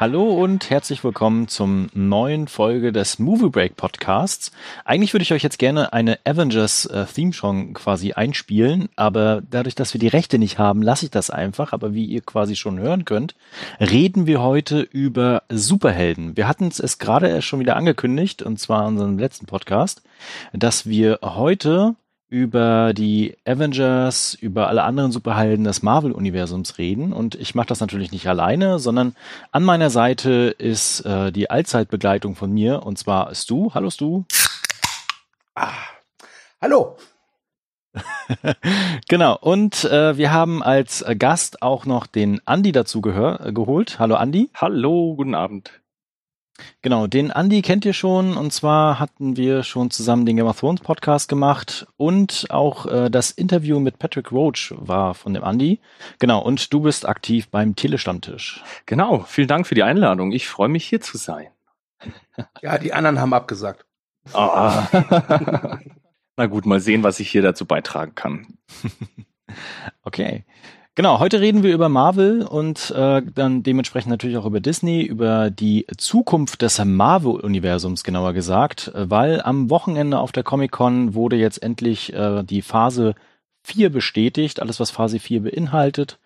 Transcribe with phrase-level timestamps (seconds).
[0.00, 4.50] Hallo und herzlich willkommen zum neuen Folge des Movie Break Podcasts.
[4.86, 9.74] Eigentlich würde ich euch jetzt gerne eine Avengers äh, Theme Song quasi einspielen, aber dadurch,
[9.74, 11.74] dass wir die Rechte nicht haben, lasse ich das einfach.
[11.74, 13.34] Aber wie ihr quasi schon hören könnt,
[13.78, 16.34] reden wir heute über Superhelden.
[16.34, 20.00] Wir hatten es gerade schon wieder angekündigt, und zwar in unserem letzten Podcast,
[20.54, 21.94] dass wir heute
[22.30, 27.12] über die Avengers, über alle anderen Superhelden des Marvel-Universums reden.
[27.12, 29.14] Und ich mache das natürlich nicht alleine, sondern
[29.50, 33.74] an meiner Seite ist äh, die Allzeitbegleitung von mir, und zwar Stu.
[33.74, 34.24] Hallo Stu.
[35.56, 35.72] Ah,
[36.60, 36.96] hallo.
[39.08, 43.98] genau, und äh, wir haben als Gast auch noch den Andi dazu gehör, geholt.
[43.98, 44.50] Hallo Andi.
[44.54, 45.79] Hallo, guten Abend.
[46.82, 50.58] Genau, den Andy kennt ihr schon und zwar hatten wir schon zusammen den Game of
[50.58, 55.80] Thrones Podcast gemacht und auch äh, das Interview mit Patrick Roach war von dem Andy.
[56.18, 58.62] Genau, und du bist aktiv beim Telestammtisch.
[58.86, 60.32] Genau, vielen Dank für die Einladung.
[60.32, 61.48] Ich freue mich hier zu sein.
[62.62, 63.84] Ja, die anderen haben abgesagt.
[64.32, 64.36] Oh.
[66.36, 68.58] Na gut, mal sehen, was ich hier dazu beitragen kann.
[70.02, 70.46] okay.
[70.96, 75.50] Genau, heute reden wir über Marvel und äh, dann dementsprechend natürlich auch über Disney, über
[75.50, 82.12] die Zukunft des Marvel-Universums genauer gesagt, weil am Wochenende auf der Comic-Con wurde jetzt endlich
[82.12, 83.14] äh, die Phase
[83.62, 86.18] 4 bestätigt, alles was Phase 4 beinhaltet.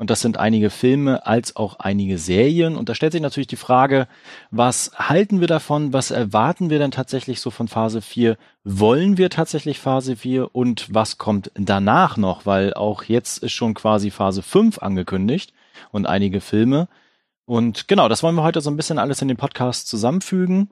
[0.00, 2.74] Und das sind einige Filme als auch einige Serien.
[2.74, 4.08] Und da stellt sich natürlich die Frage,
[4.50, 5.92] was halten wir davon?
[5.92, 8.38] Was erwarten wir denn tatsächlich so von Phase 4?
[8.64, 10.54] Wollen wir tatsächlich Phase 4?
[10.54, 12.46] Und was kommt danach noch?
[12.46, 15.52] Weil auch jetzt ist schon quasi Phase 5 angekündigt
[15.92, 16.88] und einige Filme.
[17.44, 20.70] Und genau, das wollen wir heute so ein bisschen alles in den Podcast zusammenfügen.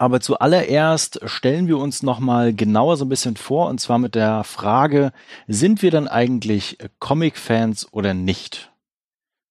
[0.00, 4.44] Aber zuallererst stellen wir uns nochmal genauer so ein bisschen vor, und zwar mit der
[4.44, 5.12] Frage,
[5.46, 8.72] sind wir dann eigentlich Comic-Fans oder nicht?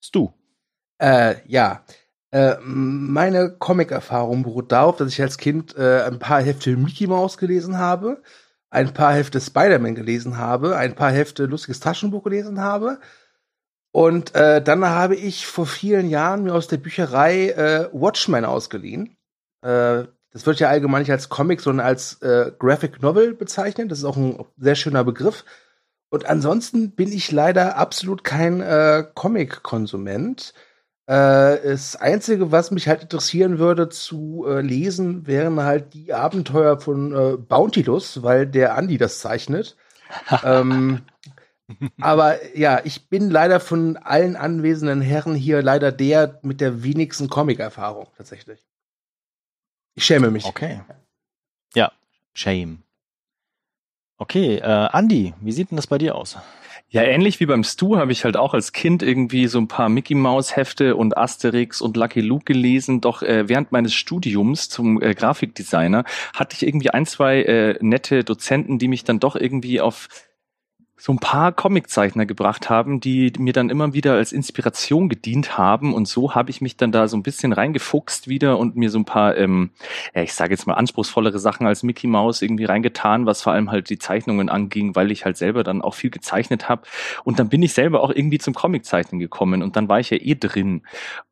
[0.01, 0.33] Bist du?
[0.97, 1.83] Äh, ja.
[2.31, 7.37] Äh, meine Comic-Erfahrung beruht darauf, dass ich als Kind äh, ein paar Hefte Mickey Mouse
[7.37, 8.23] gelesen habe,
[8.71, 12.99] ein paar Hefte Spider-Man gelesen habe, ein paar Hefte Lustiges Taschenbuch gelesen habe.
[13.91, 19.15] Und äh, dann habe ich vor vielen Jahren mir aus der Bücherei äh, Watchmen ausgeliehen.
[19.61, 23.91] Äh, das wird ja allgemein nicht als Comic, sondern als äh, Graphic Novel bezeichnet.
[23.91, 25.43] Das ist auch ein sehr schöner Begriff.
[26.09, 30.53] Und ansonsten bin ich leider absolut kein äh, Comic-Konsument.
[31.07, 36.79] Äh, das Einzige, was mich halt interessieren würde zu äh, lesen, wären halt die Abenteuer
[36.79, 39.77] von äh, Bountylus, weil der Andi das zeichnet.
[40.43, 41.01] ähm,
[41.99, 47.29] aber ja, ich bin leider von allen anwesenden Herren hier leider der mit der wenigsten
[47.29, 48.68] Comic-Erfahrung tatsächlich.
[49.95, 50.45] Ich schäme mich.
[50.45, 50.81] Okay.
[51.75, 51.91] Ja,
[52.33, 52.83] shame.
[54.17, 56.37] Okay, äh, Andi, wie sieht denn das bei dir aus?
[56.91, 59.89] Ja, ähnlich wie beim Stu habe ich halt auch als Kind irgendwie so ein paar
[59.89, 62.99] Mickey Mouse Hefte und Asterix und Lucky Luke gelesen.
[62.99, 68.23] Doch äh, während meines Studiums zum äh, Grafikdesigner hatte ich irgendwie ein, zwei äh, nette
[68.23, 70.07] Dozenten, die mich dann doch irgendwie auf
[71.01, 75.93] so ein paar Comiczeichner gebracht haben, die mir dann immer wieder als Inspiration gedient haben.
[75.93, 78.99] Und so habe ich mich dann da so ein bisschen reingefuchst wieder und mir so
[78.99, 79.71] ein paar, ähm,
[80.13, 83.71] ja, ich sage jetzt mal anspruchsvollere Sachen als Mickey Mouse irgendwie reingetan, was vor allem
[83.71, 86.81] halt die Zeichnungen anging, weil ich halt selber dann auch viel gezeichnet habe.
[87.23, 90.17] Und dann bin ich selber auch irgendwie zum Comiczeichnen gekommen und dann war ich ja
[90.17, 90.81] eh drin.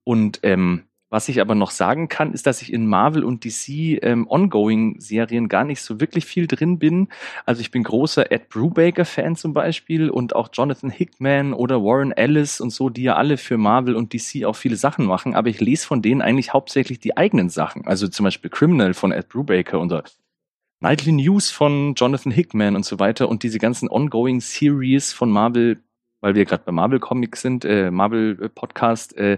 [0.06, 4.04] Und ähm, was ich aber noch sagen kann, ist, dass ich in Marvel und DC
[4.04, 7.08] ähm, Ongoing-Serien gar nicht so wirklich viel drin bin.
[7.46, 12.60] Also ich bin großer Ed Brubaker-Fan zum Beispiel und auch Jonathan Hickman oder Warren Ellis
[12.60, 15.34] und so, die ja alle für Marvel und DC auch viele Sachen machen.
[15.34, 17.88] Aber ich lese von denen eigentlich hauptsächlich die eigenen Sachen.
[17.88, 20.04] Also zum Beispiel Criminal von Ed Brubaker oder
[20.82, 25.82] Nightly News von Jonathan Hickman und so weiter und diese ganzen Ongoing-Series von Marvel,
[26.20, 29.38] weil wir gerade bei Marvel Comics sind, äh, Marvel Podcast, äh,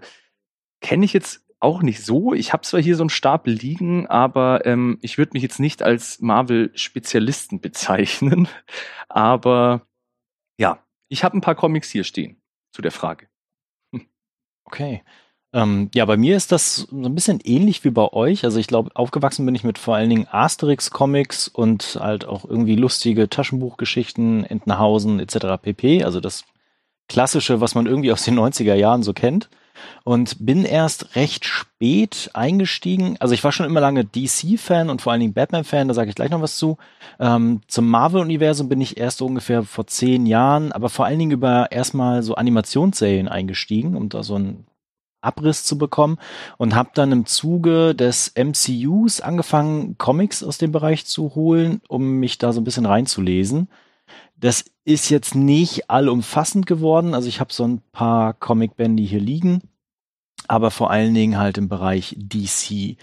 [0.82, 2.34] kenne ich jetzt auch nicht so.
[2.34, 5.84] Ich habe zwar hier so einen Stapel liegen, aber ähm, ich würde mich jetzt nicht
[5.84, 8.48] als Marvel-Spezialisten bezeichnen.
[9.10, 9.82] Aber
[10.58, 12.42] ja, ich habe ein paar Comics hier stehen
[12.72, 13.28] zu der Frage.
[14.66, 15.04] Okay.
[15.52, 18.44] Ähm, ja, bei mir ist das so ein bisschen ähnlich wie bei euch.
[18.44, 22.76] Also ich glaube, aufgewachsen bin ich mit vor allen Dingen Asterix-Comics und halt auch irgendwie
[22.76, 25.62] lustige Taschenbuchgeschichten, Entenhausen etc.
[25.62, 26.04] pp.
[26.04, 26.46] Also das
[27.08, 29.50] Klassische, was man irgendwie aus den 90er Jahren so kennt
[30.04, 33.18] und bin erst recht spät eingestiegen.
[33.20, 36.16] Also ich war schon immer lange DC-Fan und vor allen Dingen Batman-Fan, da sage ich
[36.16, 36.78] gleich noch was zu.
[37.20, 41.72] Ähm, zum Marvel-Universum bin ich erst ungefähr vor zehn Jahren, aber vor allen Dingen über
[41.72, 44.66] erstmal so Animationsserien eingestiegen, um da so ein
[45.22, 46.18] Abriss zu bekommen
[46.58, 52.20] und habe dann im Zuge des MCUs angefangen, Comics aus dem Bereich zu holen, um
[52.20, 53.68] mich da so ein bisschen reinzulesen.
[54.40, 57.14] Das ist jetzt nicht allumfassend geworden.
[57.14, 59.62] Also ich habe so ein paar Comicbände hier liegen,
[60.48, 62.98] aber vor allen Dingen halt im Bereich DC.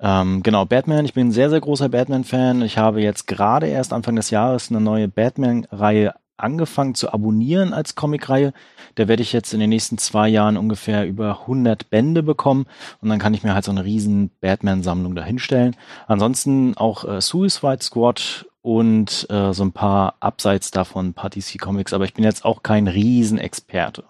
[0.00, 1.04] Ähm, genau, Batman.
[1.04, 2.62] Ich bin ein sehr, sehr großer Batman-Fan.
[2.62, 7.94] Ich habe jetzt gerade erst Anfang des Jahres eine neue Batman-Reihe angefangen zu abonnieren als
[7.94, 8.52] Comicreihe.
[8.94, 12.66] Da werde ich jetzt in den nächsten zwei Jahren ungefähr über 100 Bände bekommen
[13.02, 15.76] und dann kann ich mir halt so eine riesen Batman-Sammlung dahinstellen.
[16.06, 21.58] Ansonsten auch äh, Suicide Squad und äh, so ein paar abseits davon, ein paar DC
[21.60, 24.04] Comics, aber ich bin jetzt auch kein Riesenexperte.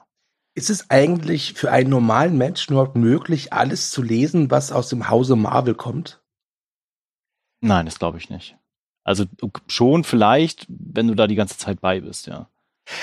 [0.55, 5.09] Ist es eigentlich für einen normalen Menschen überhaupt möglich, alles zu lesen, was aus dem
[5.09, 6.21] Hause Marvel kommt?
[7.61, 8.57] Nein, das glaube ich nicht.
[9.05, 9.25] Also
[9.69, 12.51] schon vielleicht, wenn du da die ganze Zeit bei bist, ja.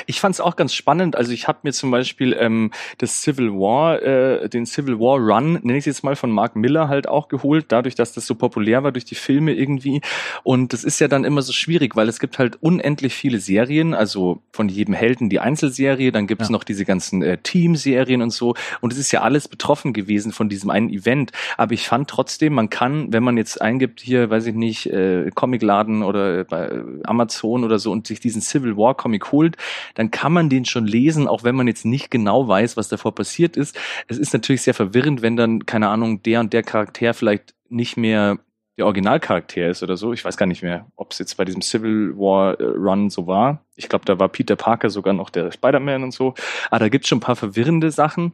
[0.05, 1.15] Ich fand es auch ganz spannend.
[1.15, 5.53] Also ich habe mir zum Beispiel ähm, das Civil War, äh, den Civil War Run,
[5.63, 8.35] nenne ich es jetzt mal von Mark Miller halt auch geholt, dadurch, dass das so
[8.35, 10.01] populär war durch die Filme irgendwie.
[10.43, 13.93] Und das ist ja dann immer so schwierig, weil es gibt halt unendlich viele Serien,
[13.93, 16.51] also von jedem Helden die Einzelserie, dann gibt es ja.
[16.53, 18.55] noch diese ganzen äh, Teamserien und so.
[18.81, 21.31] Und es ist ja alles betroffen gewesen von diesem einen Event.
[21.57, 25.29] Aber ich fand trotzdem, man kann, wenn man jetzt eingibt hier, weiß ich nicht, äh,
[25.33, 26.71] Comicladen oder bei
[27.03, 29.57] Amazon oder so und sich diesen Civil War Comic holt,
[29.95, 33.15] dann kann man den schon lesen, auch wenn man jetzt nicht genau weiß, was davor
[33.15, 33.77] passiert ist.
[34.07, 37.97] Es ist natürlich sehr verwirrend, wenn dann, keine Ahnung, der und der Charakter vielleicht nicht
[37.97, 38.39] mehr
[38.77, 40.11] der Originalcharakter ist oder so.
[40.11, 43.25] Ich weiß gar nicht mehr, ob es jetzt bei diesem Civil War äh, Run so
[43.25, 43.63] war.
[43.75, 46.33] Ich glaube, da war Peter Parker sogar noch der Spider-Man und so.
[46.69, 48.33] Aber da gibt es schon ein paar verwirrende Sachen.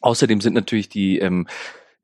[0.00, 1.48] Außerdem sind natürlich die ähm,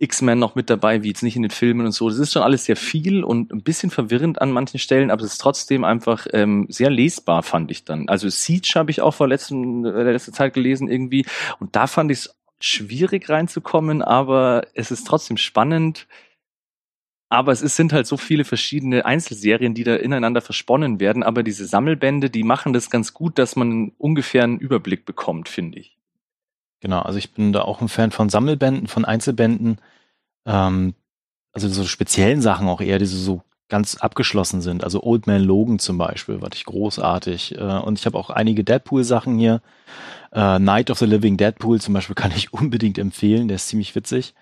[0.03, 2.09] X-Men noch mit dabei, wie jetzt nicht in den Filmen und so.
[2.09, 5.33] Das ist schon alles sehr viel und ein bisschen verwirrend an manchen Stellen, aber es
[5.33, 8.09] ist trotzdem einfach ähm, sehr lesbar, fand ich dann.
[8.09, 11.25] Also Siege habe ich auch vor letzten, äh, letzter Zeit gelesen irgendwie
[11.61, 16.07] und da fand ich es schwierig reinzukommen, aber es ist trotzdem spannend.
[17.29, 21.23] Aber es ist, sind halt so viele verschiedene Einzelserien, die da ineinander versponnen werden.
[21.23, 25.79] Aber diese Sammelbände, die machen das ganz gut, dass man ungefähr einen Überblick bekommt, finde
[25.79, 25.97] ich.
[26.82, 29.79] Genau, also ich bin da auch ein Fan von Sammelbänden, von Einzelbänden.
[30.44, 30.94] Ähm,
[31.52, 34.82] also so speziellen Sachen auch eher, die so ganz abgeschlossen sind.
[34.82, 37.56] Also Old Man Logan zum Beispiel, fand ich großartig.
[37.56, 39.62] Äh, und ich habe auch einige Deadpool-Sachen hier.
[40.32, 43.94] Äh, Night of the Living Deadpool zum Beispiel kann ich unbedingt empfehlen, der ist ziemlich
[43.94, 44.34] witzig.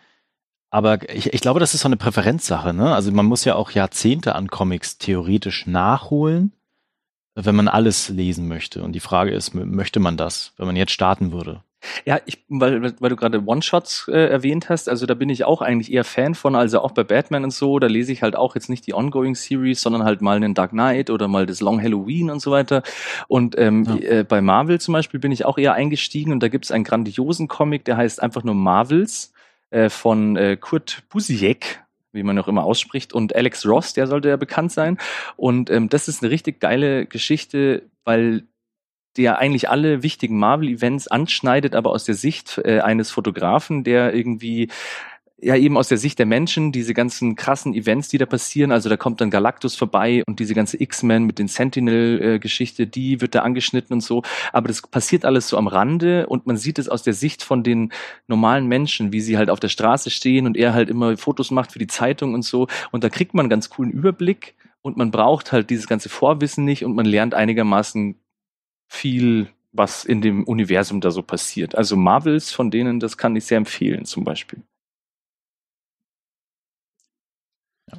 [0.70, 2.72] Aber ich, ich glaube, das ist so eine Präferenzsache.
[2.72, 2.94] Ne?
[2.94, 6.52] Also man muss ja auch Jahrzehnte an Comics theoretisch nachholen,
[7.34, 8.82] wenn man alles lesen möchte.
[8.82, 11.62] Und die Frage ist, möchte man das, wenn man jetzt starten würde?
[12.04, 15.62] Ja, ich, weil, weil du gerade One-Shots äh, erwähnt hast, also da bin ich auch
[15.62, 18.54] eigentlich eher Fan von, also auch bei Batman und so, da lese ich halt auch
[18.54, 21.82] jetzt nicht die Ongoing Series, sondern halt mal einen Dark Knight oder mal das Long
[21.82, 22.82] Halloween und so weiter.
[23.28, 24.18] Und ähm, ja.
[24.18, 27.48] äh, bei Marvel zum Beispiel bin ich auch eher eingestiegen und da gibt's einen grandiosen
[27.48, 29.32] Comic, der heißt einfach nur Marvels
[29.70, 31.80] äh, von äh, Kurt Busiek,
[32.12, 34.98] wie man auch immer ausspricht, und Alex Ross, der sollte ja bekannt sein.
[35.36, 38.42] Und ähm, das ist eine richtig geile Geschichte, weil
[39.16, 44.68] der eigentlich alle wichtigen Marvel-Events anschneidet, aber aus der Sicht äh, eines Fotografen, der irgendwie
[45.42, 48.88] ja eben aus der Sicht der Menschen, diese ganzen krassen Events, die da passieren, also
[48.88, 53.40] da kommt dann Galactus vorbei und diese ganze X-Men mit den Sentinel-Geschichte, die wird da
[53.40, 54.22] angeschnitten und so,
[54.52, 57.62] aber das passiert alles so am Rande und man sieht es aus der Sicht von
[57.62, 57.92] den
[58.26, 61.72] normalen Menschen, wie sie halt auf der Straße stehen und er halt immer Fotos macht
[61.72, 62.68] für die Zeitung und so.
[62.90, 66.64] Und da kriegt man einen ganz coolen Überblick und man braucht halt dieses ganze Vorwissen
[66.64, 68.19] nicht und man lernt einigermaßen
[68.90, 71.76] viel, was in dem Universum da so passiert.
[71.76, 74.62] Also Marvels, von denen, das kann ich sehr empfehlen, zum Beispiel.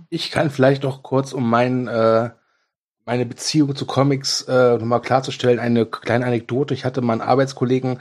[0.10, 2.30] Ich kann vielleicht noch kurz, um mein, äh,
[3.06, 6.74] meine Beziehung zu Comics äh, nochmal klarzustellen, eine kleine Anekdote.
[6.74, 8.00] Ich hatte mal einen Arbeitskollegen,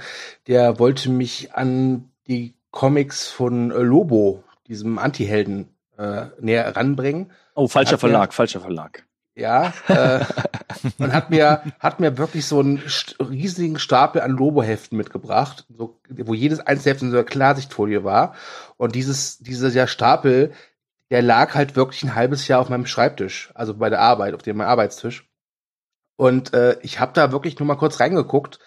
[0.48, 7.30] der wollte mich an die Comics von äh, Lobo, diesem Anti-Helden, äh, näher ranbringen.
[7.54, 9.04] Oh, falscher Verlag, falscher Verlag.
[9.34, 10.24] Ja, äh,
[10.98, 12.82] und hat mir, hat mir wirklich so einen
[13.20, 18.34] riesigen Stapel an Lobo-Heften mitgebracht, so, wo jedes einzelne Heft in so einer Klarsichtfolie war.
[18.76, 20.52] Und dieses, dieser Stapel,
[21.10, 24.42] der lag halt wirklich ein halbes Jahr auf meinem Schreibtisch, also bei der Arbeit, auf
[24.42, 25.28] dem Arbeitstisch.
[26.16, 28.58] Und äh, ich habe da wirklich nur mal kurz reingeguckt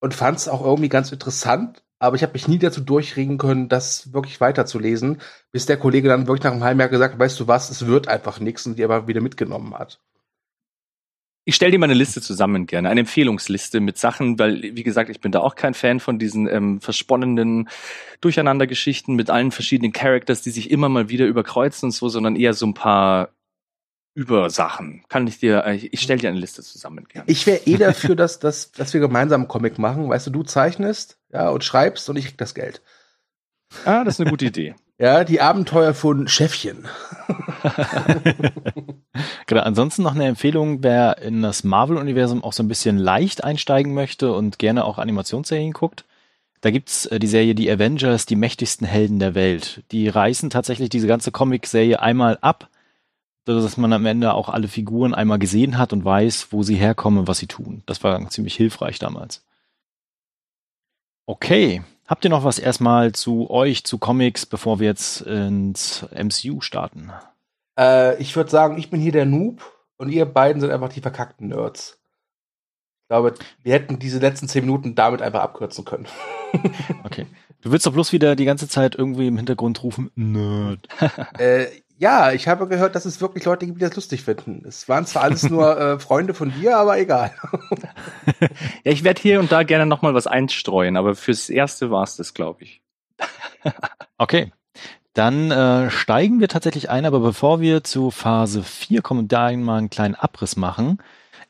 [0.00, 3.68] und fand es auch irgendwie ganz interessant, aber ich habe mich nie dazu durchringen können,
[3.68, 5.20] das wirklich weiterzulesen,
[5.52, 7.86] bis der Kollege dann wirklich nach einem halben Jahr gesagt hat, weißt du was, es
[7.86, 10.00] wird einfach nichts und die aber wieder mitgenommen hat.
[11.44, 15.08] Ich stelle dir mal eine Liste zusammen gerne, eine Empfehlungsliste mit Sachen, weil, wie gesagt,
[15.10, 17.68] ich bin da auch kein Fan von diesen ähm, versponnenen
[18.20, 22.52] Durcheinandergeschichten mit allen verschiedenen Characters, die sich immer mal wieder überkreuzen und so, sondern eher
[22.52, 23.30] so ein paar
[24.14, 25.02] über Sachen.
[25.08, 27.06] Kann ich dir, äh, ich stelle dir eine Liste zusammen.
[27.08, 27.30] Gerne.
[27.30, 30.08] Ich wäre eh dafür, dass, dass, dass wir gemeinsam einen Comic machen.
[30.08, 32.82] Weißt du, du zeichnest ja, und schreibst und ich krieg das Geld.
[33.84, 34.74] Ah, das ist eine gute Idee.
[35.00, 36.86] Ja, die Abenteuer von Chefchen.
[39.46, 43.94] genau, ansonsten noch eine Empfehlung, wer in das Marvel-Universum auch so ein bisschen leicht einsteigen
[43.94, 46.04] möchte und gerne auch Animationsserien guckt.
[46.60, 49.84] Da gibt's äh, die Serie Die Avengers, die mächtigsten Helden der Welt.
[49.90, 52.68] Die reißen tatsächlich diese ganze Comic-Serie einmal ab,
[53.46, 57.26] dass man am Ende auch alle Figuren einmal gesehen hat und weiß, wo sie herkommen
[57.26, 57.82] was sie tun.
[57.86, 59.46] Das war ziemlich hilfreich damals.
[61.24, 61.80] Okay,
[62.10, 67.12] Habt ihr noch was erstmal zu euch, zu Comics, bevor wir jetzt ins MCU starten?
[67.78, 69.62] Äh, ich würde sagen, ich bin hier der Noob
[69.96, 72.00] und ihr beiden sind einfach die verkackten Nerds.
[73.02, 76.08] Ich glaube, wir hätten diese letzten zehn Minuten damit einfach abkürzen können.
[77.04, 77.28] okay.
[77.60, 80.88] Du willst doch bloß wieder die ganze Zeit irgendwie im Hintergrund rufen, Nerd.
[81.38, 81.66] äh,
[82.00, 84.64] ja, ich habe gehört, dass es wirklich Leute gibt, die das lustig finden.
[84.66, 87.30] Es waren zwar alles nur äh, Freunde von dir, aber egal.
[88.40, 92.02] ja, ich werde hier und da gerne noch mal was einstreuen, aber fürs Erste war
[92.02, 92.80] es das, glaube ich.
[94.18, 94.50] okay.
[95.12, 99.52] Dann äh, steigen wir tatsächlich ein, aber bevor wir zu Phase 4 kommen und da
[99.52, 101.02] mal einen kleinen Abriss machen,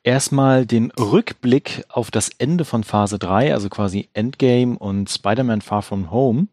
[0.03, 5.83] erstmal den Rückblick auf das Ende von Phase 3, also quasi Endgame und Spider-Man Far
[5.83, 6.49] From Home.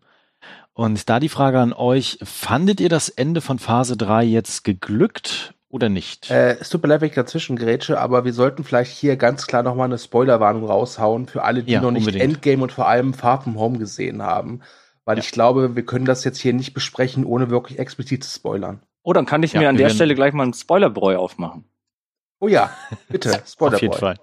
[0.78, 5.56] Und da die Frage an euch, fandet ihr das Ende von Phase 3 jetzt geglückt
[5.70, 6.30] oder nicht?
[6.30, 9.48] Äh, es tut mir leid, wenn ich dazwischen grätsche, aber wir sollten vielleicht hier ganz
[9.48, 12.24] klar nochmal eine Spoilerwarnung raushauen für alle, die ja, noch nicht unbedingt.
[12.24, 14.62] Endgame und vor allem Far From Home gesehen haben.
[15.04, 15.24] Weil ja.
[15.24, 18.84] ich glaube, wir können das jetzt hier nicht besprechen, ohne wirklich explizit zu spoilern.
[19.02, 21.66] Oh, dann kann ich ja, mir an der Stelle gleich mal einen Spoilerbräu aufmachen.
[22.40, 22.70] Oh ja,
[23.10, 23.76] bitte, Spoilerbräu.
[23.78, 24.16] auf jeden Fall.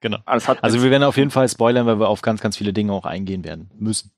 [0.00, 0.18] Genau.
[0.26, 2.92] Also, also wir werden auf jeden Fall spoilern, weil wir auf ganz, ganz viele Dinge
[2.92, 4.12] auch eingehen werden müssen.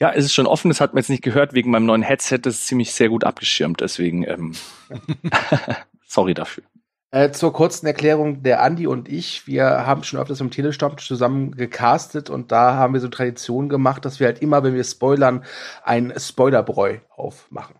[0.00, 2.38] Ja, es ist schon offen, das hat man jetzt nicht gehört wegen meinem neuen Headset,
[2.42, 4.52] das ist ziemlich sehr gut abgeschirmt, deswegen ähm,
[6.06, 6.64] sorry dafür.
[7.12, 11.52] Äh, zur kurzen Erklärung, der Andi und ich, wir haben schon öfters im Telestomp zusammen
[11.52, 15.44] gecastet und da haben wir so Tradition gemacht, dass wir halt immer, wenn wir spoilern,
[15.84, 17.76] ein Spoilerbräu aufmachen.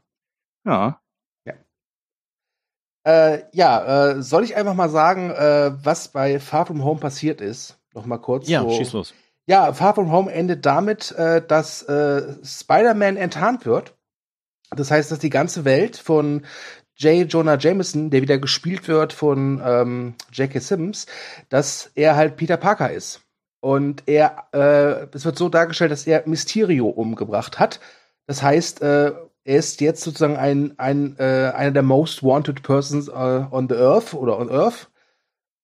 [0.64, 1.00] Ja.
[1.44, 1.54] Ja,
[3.04, 7.40] äh, ja äh, soll ich einfach mal sagen, äh, was bei Far From Home passiert
[7.40, 7.76] ist?
[7.92, 8.48] Noch mal kurz.
[8.48, 8.70] Ja, so.
[8.70, 9.14] schieß los.
[9.46, 13.94] Ja, Far From Home endet damit, äh, dass äh, Spider-Man enttarnt wird.
[14.70, 16.46] Das heißt, dass die ganze Welt von
[16.96, 17.30] J.
[17.30, 20.60] Jonah Jameson, der wieder gespielt wird von ähm, J.K.
[20.60, 21.06] Sims,
[21.48, 23.20] dass er halt Peter Parker ist.
[23.60, 27.80] Und er, äh, es wird so dargestellt, dass er Mysterio umgebracht hat.
[28.26, 29.12] Das heißt, äh,
[29.44, 33.74] er ist jetzt sozusagen ein, ein, äh, einer der most wanted persons uh, on the
[33.74, 34.88] earth oder on earth.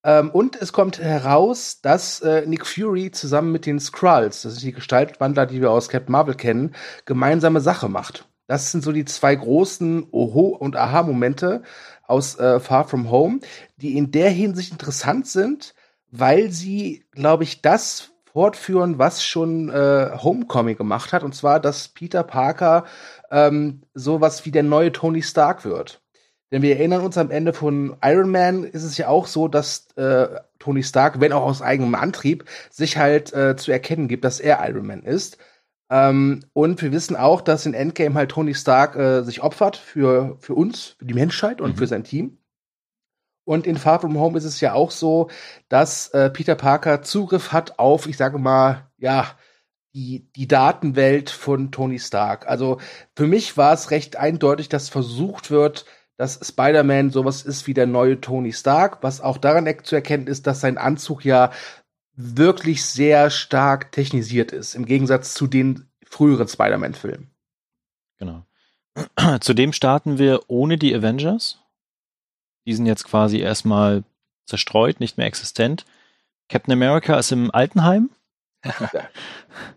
[0.03, 4.63] Ähm, und es kommt heraus, dass äh, Nick Fury zusammen mit den Skrulls, das sind
[4.63, 6.73] die Gestaltwandler, die wir aus Captain Marvel kennen,
[7.05, 8.27] gemeinsame Sache macht.
[8.47, 11.63] Das sind so die zwei großen Oho- und Aha-Momente
[12.03, 13.39] aus äh, Far From Home,
[13.77, 15.73] die in der Hinsicht interessant sind,
[16.09, 21.89] weil sie, glaube ich, das fortführen, was schon äh, Homecoming gemacht hat, und zwar, dass
[21.89, 22.85] Peter Parker
[23.29, 26.00] ähm, sowas wie der neue Tony Stark wird.
[26.51, 29.87] Denn wir erinnern uns am Ende von Iron Man ist es ja auch so, dass
[29.95, 30.27] äh,
[30.59, 34.59] Tony Stark, wenn auch aus eigenem Antrieb, sich halt äh, zu erkennen gibt, dass er
[34.67, 35.37] Iron Man ist.
[35.89, 40.37] Ähm, und wir wissen auch, dass in Endgame halt Tony Stark äh, sich opfert für,
[40.39, 41.77] für uns, für die Menschheit und mhm.
[41.77, 42.37] für sein Team.
[43.43, 45.29] Und in Far From Home ist es ja auch so,
[45.67, 49.35] dass äh, Peter Parker Zugriff hat auf, ich sage mal, ja,
[49.93, 52.47] die, die Datenwelt von Tony Stark.
[52.47, 52.79] Also
[53.15, 55.85] für mich war es recht eindeutig, dass versucht wird,
[56.17, 60.45] dass Spider-Man sowas ist wie der neue Tony Stark, was auch daran zu erkennen ist,
[60.47, 61.51] dass sein Anzug ja
[62.15, 67.31] wirklich sehr stark technisiert ist, im Gegensatz zu den früheren Spider-Man-Filmen.
[68.19, 68.43] Genau.
[69.39, 71.59] Zudem starten wir ohne die Avengers.
[72.65, 74.03] Die sind jetzt quasi erstmal
[74.45, 75.85] zerstreut, nicht mehr existent.
[76.49, 78.09] Captain America ist im Altenheim.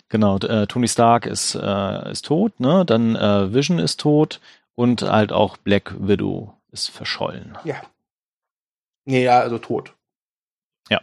[0.09, 2.85] genau, äh, Tony Stark ist, äh, ist tot, ne?
[2.85, 4.41] Dann äh, Vision ist tot.
[4.75, 7.57] Und halt auch Black Widow ist verschollen.
[7.65, 7.77] Ja.
[9.05, 9.95] Nee, ja, also tot.
[10.91, 11.01] Ja.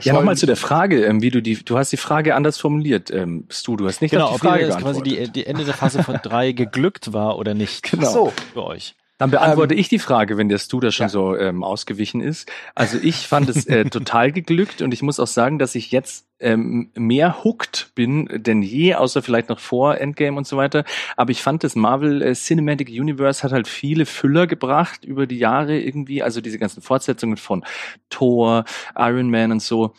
[0.00, 3.10] Ja, nochmal zu der Frage, ähm, wie du die, du hast die Frage anders formuliert,
[3.10, 5.74] ähm, Stu, du hast nicht genau, auf die Frage ob quasi die, die Ende der
[5.74, 7.90] Phase von drei geglückt war oder nicht.
[7.90, 8.10] Genau.
[8.10, 8.32] So.
[8.52, 8.94] Für euch.
[9.18, 11.08] Dann beantworte ähm, ich die Frage, wenn der Stu da schon ja.
[11.08, 12.50] so ähm, ausgewichen ist.
[12.74, 16.25] Also ich fand es äh, total geglückt und ich muss auch sagen, dass ich jetzt
[16.40, 20.84] ähm, mehr hooked bin denn je, außer vielleicht noch vor Endgame und so weiter.
[21.16, 25.38] Aber ich fand, das Marvel äh, Cinematic Universe hat halt viele Füller gebracht über die
[25.38, 26.22] Jahre irgendwie.
[26.22, 27.64] Also diese ganzen Fortsetzungen von
[28.10, 28.64] Thor,
[28.96, 29.94] Iron Man und so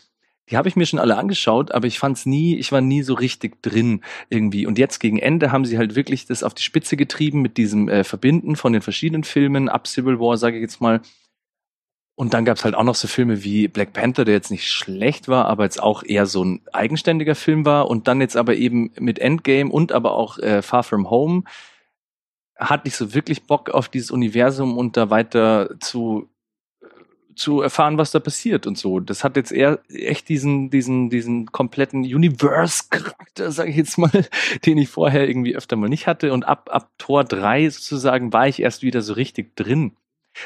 [0.49, 3.13] die habe ich mir schon alle angeschaut, aber ich fand's nie, ich war nie so
[3.13, 4.65] richtig drin irgendwie.
[4.65, 7.89] Und jetzt gegen Ende haben sie halt wirklich das auf die Spitze getrieben mit diesem
[7.89, 11.01] äh, Verbinden von den verschiedenen Filmen ab Civil War, sage ich jetzt mal.
[12.19, 15.27] Und dann gab's halt auch noch so Filme wie Black Panther, der jetzt nicht schlecht
[15.27, 17.91] war, aber jetzt auch eher so ein eigenständiger Film war.
[17.91, 21.43] Und dann jetzt aber eben mit Endgame und aber auch äh, Far From Home
[22.55, 26.27] hat nicht so wirklich Bock auf dieses Universum und da weiter zu
[27.35, 28.99] zu erfahren, was da passiert und so.
[28.99, 34.09] Das hat jetzt eher echt diesen diesen diesen kompletten Universe-Charakter, sage ich jetzt mal,
[34.65, 36.33] den ich vorher irgendwie öfter mal nicht hatte.
[36.33, 39.95] Und ab ab Tor drei sozusagen war ich erst wieder so richtig drin.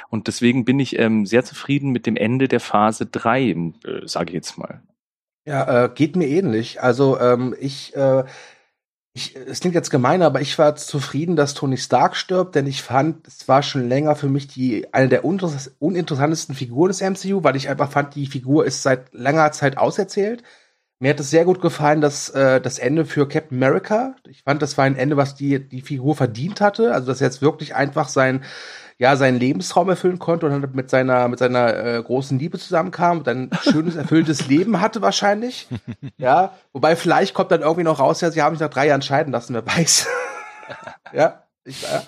[0.09, 4.29] Und deswegen bin ich ähm, sehr zufrieden mit dem Ende der Phase 3, äh, sage
[4.29, 4.81] ich jetzt mal.
[5.45, 6.81] Ja, äh, geht mir ähnlich.
[6.81, 8.23] Also ähm, ich, äh,
[9.13, 12.81] ich, es klingt jetzt gemein, aber ich war zufrieden, dass Tony Stark stirbt, denn ich
[12.83, 17.55] fand, es war schon länger für mich die eine der uninteressantesten Figuren des MCU, weil
[17.55, 20.43] ich einfach fand, die Figur ist seit langer Zeit auserzählt.
[20.99, 24.15] Mir hat es sehr gut gefallen, dass äh, das Ende für Captain America.
[24.29, 26.93] Ich fand, das war ein Ende, was die die Figur verdient hatte.
[26.93, 28.43] Also dass er jetzt wirklich einfach sein
[29.01, 33.17] ja seinen Lebenstraum erfüllen konnte und dann mit seiner mit seiner äh, großen Liebe zusammenkam
[33.17, 35.67] und ein schönes erfülltes Leben hatte wahrscheinlich.
[36.17, 39.01] Ja, wobei vielleicht kommt dann irgendwie noch raus, ja, sie haben sich nach drei Jahren
[39.01, 40.07] scheiden lassen, wer weiß.
[41.13, 42.03] ja, ich, ja.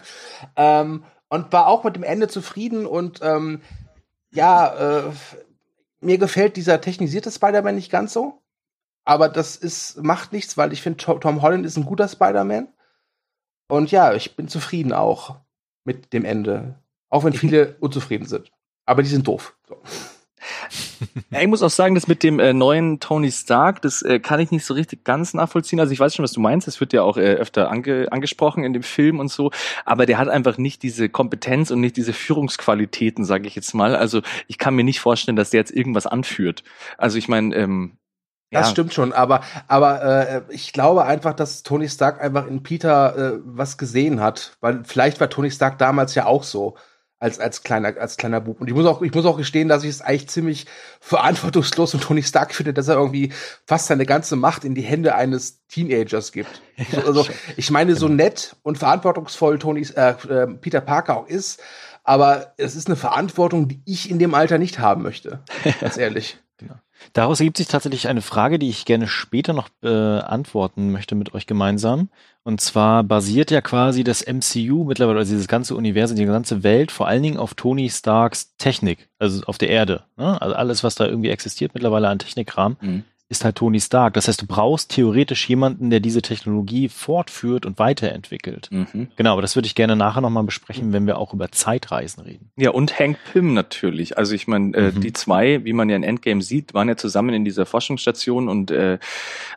[0.55, 3.61] Ähm, und war auch mit dem Ende zufrieden und ähm,
[4.31, 5.03] ja, äh,
[5.99, 8.39] mir gefällt dieser technisierte Spider-Man nicht ganz so.
[9.03, 12.67] Aber das ist, macht nichts, weil ich finde, Tom Holland ist ein guter Spider-Man.
[13.67, 15.37] Und ja, ich bin zufrieden auch
[15.85, 16.75] mit dem Ende.
[17.13, 18.51] Auch wenn viele unzufrieden sind.
[18.87, 19.55] Aber die sind doof.
[19.69, 19.77] So.
[21.29, 24.39] Ja, ich muss auch sagen, das mit dem äh, neuen Tony Stark, das äh, kann
[24.39, 25.79] ich nicht so richtig ganz nachvollziehen.
[25.79, 26.65] Also ich weiß schon, was du meinst.
[26.65, 29.51] Das wird ja auch äh, öfter ange angesprochen in dem Film und so.
[29.85, 33.95] Aber der hat einfach nicht diese Kompetenz und nicht diese Führungsqualitäten, sage ich jetzt mal.
[33.95, 36.63] Also ich kann mir nicht vorstellen, dass der jetzt irgendwas anführt.
[36.97, 37.97] Also ich meine, ähm,
[38.49, 38.71] das ja.
[38.71, 43.39] stimmt schon, aber aber äh, ich glaube einfach, dass Tony Stark einfach in Peter äh,
[43.45, 46.75] was gesehen hat, weil vielleicht war Tony Stark damals ja auch so
[47.23, 49.83] als als kleiner als kleiner Bub und ich muss auch ich muss auch gestehen, dass
[49.83, 50.65] ich es eigentlich ziemlich
[50.99, 53.31] verantwortungslos und Tony Stark finde, dass er irgendwie
[53.65, 56.61] fast seine ganze Macht in die Hände eines Teenagers gibt.
[56.91, 58.23] Ja, also ich meine so genau.
[58.23, 61.61] nett und verantwortungsvoll Tony äh, äh, Peter Parker auch ist,
[62.03, 65.43] aber es ist eine Verantwortung, die ich in dem Alter nicht haben möchte,
[65.79, 66.39] ganz ehrlich.
[66.57, 66.73] Genau.
[67.13, 71.45] Daraus ergibt sich tatsächlich eine Frage, die ich gerne später noch beantworten möchte mit euch
[71.45, 72.09] gemeinsam.
[72.45, 76.91] Und zwar basiert ja quasi das MCU mittlerweile, also dieses ganze Universum, die ganze Welt,
[76.91, 80.03] vor allen Dingen auf Tony Starks Technik, also auf der Erde.
[80.17, 80.41] Ne?
[80.41, 82.77] Also alles, was da irgendwie existiert mittlerweile an Technikkram.
[82.81, 84.13] Mhm ist halt Tony Stark.
[84.13, 88.69] Das heißt, du brauchst theoretisch jemanden, der diese Technologie fortführt und weiterentwickelt.
[88.71, 89.07] Mhm.
[89.15, 92.51] Genau, aber das würde ich gerne nachher nochmal besprechen, wenn wir auch über Zeitreisen reden.
[92.55, 94.17] Ja, und Hank Pym natürlich.
[94.17, 95.01] Also ich meine, äh, mhm.
[95.01, 98.71] die zwei, wie man ja in Endgame sieht, waren ja zusammen in dieser Forschungsstation und
[98.71, 98.99] äh,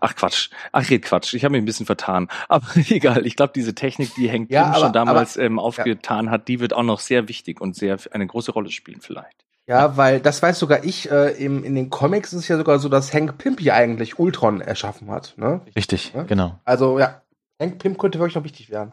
[0.01, 2.29] ach Quatsch, ach red Quatsch, ich habe mich ein bisschen vertan.
[2.49, 5.59] Aber egal, ich glaube, diese Technik, die Hank ja, Pym aber, schon damals aber, ähm,
[5.59, 6.31] aufgetan ja.
[6.31, 9.47] hat, die wird auch noch sehr wichtig und sehr eine große Rolle spielen vielleicht.
[9.69, 12.79] Ja, weil das weiß sogar ich, äh, im, in den Comics ist es ja sogar
[12.79, 15.35] so, dass Hank Pym ja eigentlich Ultron erschaffen hat.
[15.37, 15.61] Ne?
[15.75, 16.23] Richtig, ja?
[16.23, 16.59] genau.
[16.65, 17.23] Also ja,
[17.61, 18.93] Hank Pym könnte wirklich noch wichtig werden.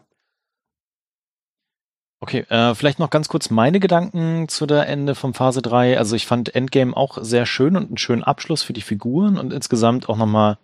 [2.20, 5.98] Okay, äh, vielleicht noch ganz kurz meine Gedanken zu der Ende von Phase 3.
[5.98, 9.52] Also ich fand Endgame auch sehr schön und einen schönen Abschluss für die Figuren und
[9.52, 10.56] insgesamt auch nochmal äh,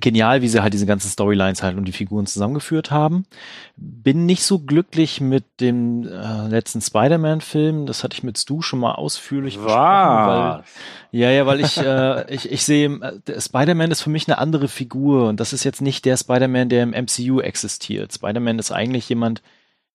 [0.00, 3.26] genial, wie sie halt diese ganzen Storylines halt und die Figuren zusammengeführt haben.
[3.76, 7.86] Bin nicht so glücklich mit dem äh, letzten Spider-Man-Film.
[7.86, 9.76] Das hatte ich mit Stu schon mal ausführlich besprochen.
[9.76, 10.64] Weil,
[11.12, 12.88] ja, ja, weil ich, äh, ich, ich sehe,
[13.26, 16.68] äh, Spider-Man ist für mich eine andere Figur und das ist jetzt nicht der Spider-Man,
[16.68, 18.12] der im MCU existiert.
[18.12, 19.42] Spider-Man ist eigentlich jemand,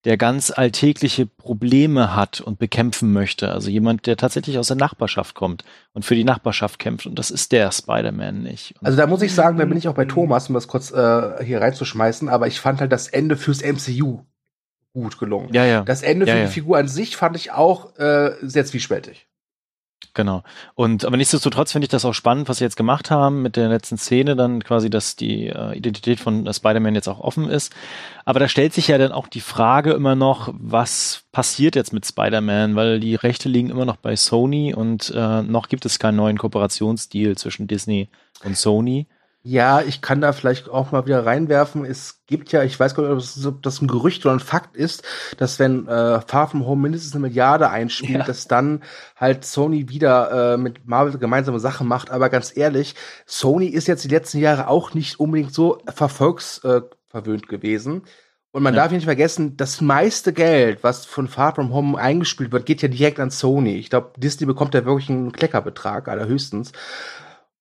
[0.05, 3.51] der ganz alltägliche Probleme hat und bekämpfen möchte.
[3.51, 7.05] Also jemand, der tatsächlich aus der Nachbarschaft kommt und für die Nachbarschaft kämpft.
[7.05, 8.75] Und das ist der Spider-Man nicht.
[8.79, 10.91] Und also da muss ich sagen, da bin ich auch bei Thomas, um das kurz
[10.91, 14.21] äh, hier reinzuschmeißen, aber ich fand halt das Ende fürs MCU
[14.93, 15.53] gut gelungen.
[15.53, 15.83] Ja, ja.
[15.83, 16.45] Das Ende ja, für ja.
[16.45, 19.27] die Figur an sich fand ich auch äh, sehr zwiespältig.
[20.13, 20.43] Genau.
[20.75, 23.69] Und aber nichtsdestotrotz finde ich das auch spannend, was sie jetzt gemacht haben mit der
[23.69, 27.73] letzten Szene, dann quasi, dass die äh, Identität von äh, Spider-Man jetzt auch offen ist.
[28.25, 32.05] Aber da stellt sich ja dann auch die Frage immer noch, was passiert jetzt mit
[32.05, 36.17] Spider-Man, weil die Rechte liegen immer noch bei Sony und äh, noch gibt es keinen
[36.17, 38.09] neuen Kooperationsdeal zwischen Disney
[38.43, 39.07] und Sony.
[39.43, 41.83] Ja, ich kann da vielleicht auch mal wieder reinwerfen.
[41.83, 45.03] Es gibt ja, ich weiß gar nicht, ob das ein Gerücht oder ein Fakt ist,
[45.37, 48.23] dass wenn äh, Far From Home mindestens eine Milliarde einspielt, ja.
[48.23, 48.83] dass dann
[49.15, 52.11] halt Sony wieder äh, mit Marvel gemeinsame Sachen macht.
[52.11, 52.93] Aber ganz ehrlich,
[53.25, 58.03] Sony ist jetzt die letzten Jahre auch nicht unbedingt so verfolgsverwöhnt äh, gewesen.
[58.51, 58.81] Und man ja.
[58.81, 62.89] darf nicht vergessen, das meiste Geld, was von Far From Home eingespielt wird, geht ja
[62.89, 63.77] direkt an Sony.
[63.77, 66.73] Ich glaube, Disney bekommt ja wirklich einen Kleckerbetrag, allerhöchstens.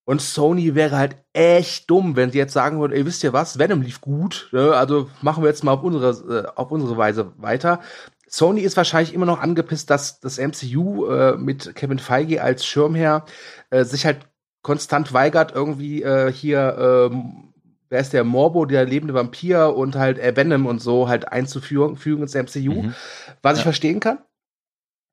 [0.04, 3.58] Und Sony wäre halt echt dumm, wenn sie jetzt sagen würden, ey, wisst ihr was,
[3.58, 4.72] Venom lief gut, ne?
[4.74, 6.10] also machen wir jetzt mal auf unsere,
[6.46, 7.80] äh, auf unsere Weise weiter.
[8.26, 13.24] Sony ist wahrscheinlich immer noch angepisst, dass das MCU äh, mit Kevin Feige als Schirmherr
[13.70, 14.20] äh, sich halt
[14.62, 17.52] konstant weigert, irgendwie äh, hier, ähm,
[17.88, 21.96] wer ist der Morbo, der lebende Vampir und halt äh, Venom und so halt einzufügen
[21.96, 22.94] fügen ins MCU, Mhm.
[23.42, 23.64] was ich Ja.
[23.64, 24.18] verstehen kann.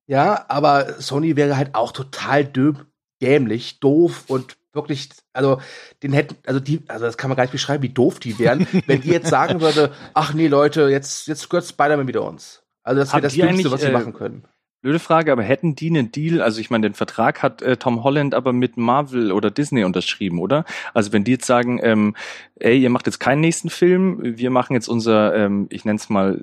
[0.08, 2.86] Ja, aber Sony wäre halt auch total döb,
[3.22, 5.60] dämlich, doof und wirklich, also
[6.02, 8.66] den hätten, also die, also das kann man gar nicht beschreiben, wie doof die wären,
[8.88, 12.64] wenn die jetzt sagen würde, ach nee, Leute, jetzt, jetzt gehört Spider-Man wieder uns.
[12.84, 14.48] Also das wäre das Dümmste, was sie äh, machen können.
[14.82, 18.04] Blöde Frage, aber hätten die einen Deal, also ich meine, den Vertrag hat äh, Tom
[18.04, 20.66] Holland aber mit Marvel oder Disney unterschrieben, oder?
[20.94, 22.16] Also wenn die jetzt sagen, ähm,
[22.56, 26.10] ey, ihr macht jetzt keinen nächsten Film, wir machen jetzt unser, ähm, ich nenne es
[26.10, 26.40] mal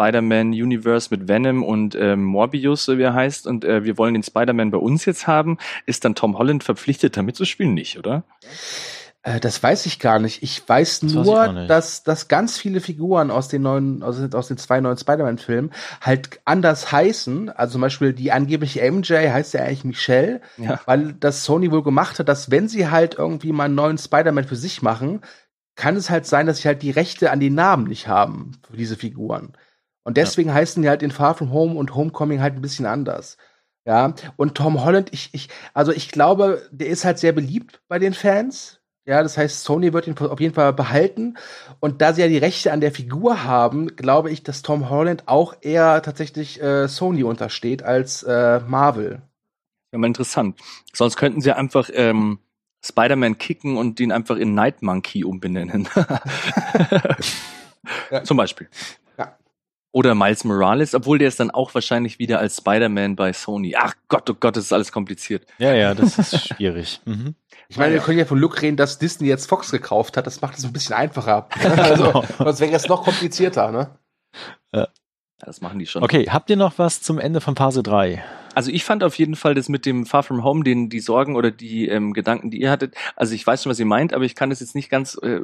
[0.00, 4.14] Spider-Man Universe mit Venom und ähm, Morbius, so wie er heißt, und äh, wir wollen
[4.14, 7.98] den Spider-Man bei uns jetzt haben, ist dann Tom Holland verpflichtet, damit zu spielen, nicht,
[7.98, 8.24] oder?
[9.22, 10.42] Äh, das weiß ich gar nicht.
[10.42, 11.68] Ich weiß Das weiß ich nur, auch nicht.
[11.68, 16.40] dass, dass ganz viele Figuren aus den neuen, aus, aus den zwei neuen Spider-Man-Filmen halt
[16.46, 17.50] anders heißen.
[17.50, 20.80] Also zum Beispiel die angebliche MJ heißt ja eigentlich Michelle, Ja.
[20.86, 24.44] weil das Sony wohl gemacht hat, dass wenn sie halt irgendwie mal einen neuen Spider-Man
[24.44, 25.20] für sich machen,
[25.76, 28.76] kann es halt sein, dass sie halt die Rechte an den Namen nicht haben für
[28.76, 29.52] diese Figuren.
[30.10, 33.36] Und deswegen heißen die halt in Far From Home und Homecoming halt ein bisschen anders.
[33.86, 38.00] Ja, und Tom Holland, ich, ich, also ich glaube, der ist halt sehr beliebt bei
[38.00, 38.80] den Fans.
[39.06, 41.36] Ja, das heißt, Sony wird ihn auf jeden Fall behalten.
[41.78, 45.28] Und da sie ja die Rechte an der Figur haben, glaube ich, dass Tom Holland
[45.28, 49.22] auch eher tatsächlich äh, Sony untersteht als äh, Marvel.
[49.92, 50.58] Ja, mal interessant.
[50.92, 52.40] Sonst könnten sie einfach ähm,
[52.84, 55.88] Spider-Man kicken und den einfach in Night Monkey umbenennen.
[58.10, 58.24] Ja.
[58.24, 58.68] Zum Beispiel.
[59.18, 59.36] Ja.
[59.92, 63.74] Oder Miles Morales, obwohl der ist dann auch wahrscheinlich wieder als Spider-Man bei Sony.
[63.76, 65.46] Ach Gott, oh Gott, das ist alles kompliziert.
[65.58, 67.00] Ja, ja, das ist schwierig.
[67.06, 67.34] Mhm.
[67.68, 70.26] Ich meine, wir können ja von Look reden, dass Disney jetzt Fox gekauft hat.
[70.26, 71.48] Das macht es ein bisschen einfacher.
[71.76, 72.24] also, Genau.
[72.38, 73.90] sonst wäre es noch komplizierter, ne?
[74.72, 74.88] Ja,
[75.40, 76.04] das machen die schon.
[76.04, 78.22] Okay, habt ihr noch was zum Ende von Phase 3?
[78.54, 81.36] Also ich fand auf jeden Fall das mit dem Far From Home, den die Sorgen
[81.36, 82.94] oder die ähm, Gedanken, die ihr hattet.
[83.16, 85.18] Also ich weiß schon, was ihr meint, aber ich kann das jetzt nicht ganz.
[85.22, 85.40] Äh,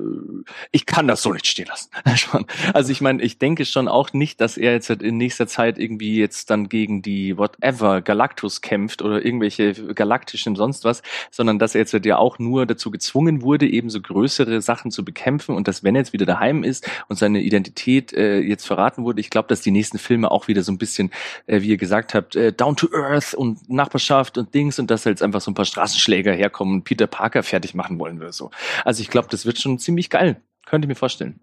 [0.73, 1.91] ich kann das so nicht stehen lassen.
[2.17, 2.47] Schon.
[2.73, 5.79] also ich meine, ich denke schon auch nicht, dass er jetzt halt in nächster Zeit
[5.79, 11.75] irgendwie jetzt dann gegen die whatever Galactus kämpft oder irgendwelche galaktischen sonst was, sondern dass
[11.75, 15.55] er jetzt halt ja auch nur dazu gezwungen wurde, eben so größere Sachen zu bekämpfen
[15.55, 19.21] und dass wenn er jetzt wieder daheim ist und seine Identität äh, jetzt verraten wurde,
[19.21, 21.11] ich glaube, dass die nächsten Filme auch wieder so ein bisschen,
[21.47, 25.05] äh, wie ihr gesagt habt, äh, down to earth und Nachbarschaft und Dings und dass
[25.05, 28.51] jetzt einfach so ein paar Straßenschläger herkommen und Peter Parker fertig machen wollen oder so.
[28.85, 30.41] Also ich glaube, das wird schon ziemlich geil.
[30.65, 31.41] Könnte ich mir vorstellen.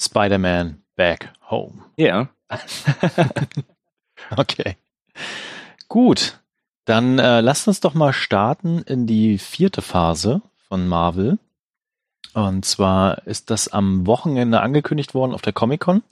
[0.00, 1.84] Spider-Man Back Home.
[1.96, 2.28] Ja.
[4.36, 4.76] Okay.
[5.88, 6.40] Gut.
[6.84, 11.38] Dann äh, lasst uns doch mal starten in die vierte Phase von Marvel.
[12.32, 16.02] Und zwar ist das am Wochenende angekündigt worden auf der Comic-Con.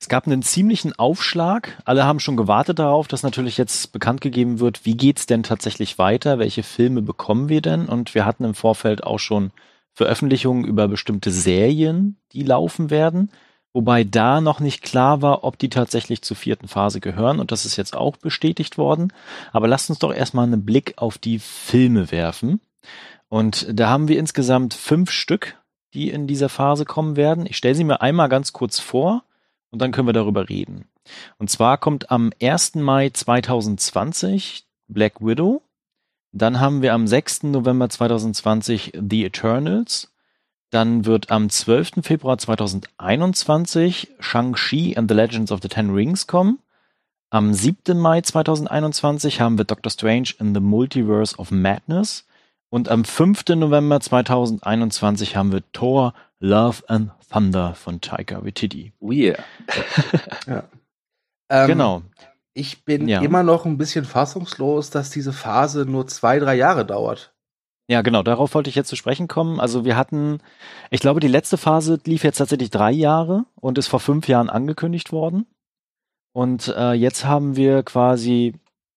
[0.00, 1.76] Es gab einen ziemlichen Aufschlag.
[1.84, 5.98] Alle haben schon gewartet darauf, dass natürlich jetzt bekannt gegeben wird, wie geht's denn tatsächlich
[5.98, 6.38] weiter?
[6.38, 7.86] Welche Filme bekommen wir denn?
[7.86, 9.50] Und wir hatten im Vorfeld auch schon
[9.92, 13.30] Veröffentlichungen über bestimmte Serien, die laufen werden.
[13.74, 17.38] Wobei da noch nicht klar war, ob die tatsächlich zur vierten Phase gehören.
[17.38, 19.12] Und das ist jetzt auch bestätigt worden.
[19.52, 22.62] Aber lasst uns doch erstmal einen Blick auf die Filme werfen.
[23.28, 25.58] Und da haben wir insgesamt fünf Stück,
[25.92, 27.44] die in dieser Phase kommen werden.
[27.44, 29.24] Ich stelle sie mir einmal ganz kurz vor
[29.70, 30.86] und dann können wir darüber reden.
[31.38, 32.76] Und zwar kommt am 1.
[32.76, 35.62] Mai 2020 Black Widow.
[36.32, 37.44] Dann haben wir am 6.
[37.44, 40.12] November 2020 The Eternals.
[40.70, 42.02] Dann wird am 12.
[42.02, 46.60] Februar 2021 Shang-Chi and the Legends of the Ten Rings kommen.
[47.30, 47.98] Am 7.
[47.98, 52.26] Mai 2021 haben wir Doctor Strange in the Multiverse of Madness.
[52.70, 53.48] Und am 5.
[53.56, 58.92] November 2021 haben wir Thor Love and Thunder von Taika Waititi.
[59.00, 59.38] Weird.
[61.52, 62.02] Ähm, genau.
[62.54, 63.22] Ich bin Ja.
[63.22, 67.34] immer noch ein bisschen fassungslos, dass diese Phase nur zwei, drei Jahre dauert.
[67.88, 69.58] Ja, genau, darauf wollte ich jetzt zu sprechen kommen.
[69.58, 70.38] Also wir hatten,
[70.90, 74.48] ich glaube, die letzte Phase lief jetzt tatsächlich drei Jahre und ist vor fünf Jahren
[74.48, 75.46] angekündigt worden.
[76.32, 78.54] Und äh, jetzt haben wir quasi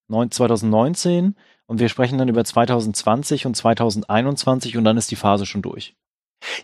[0.07, 5.47] neun- 2019 und wir sprechen dann über 2020 und 2021 und dann ist die Phase
[5.47, 5.95] schon durch.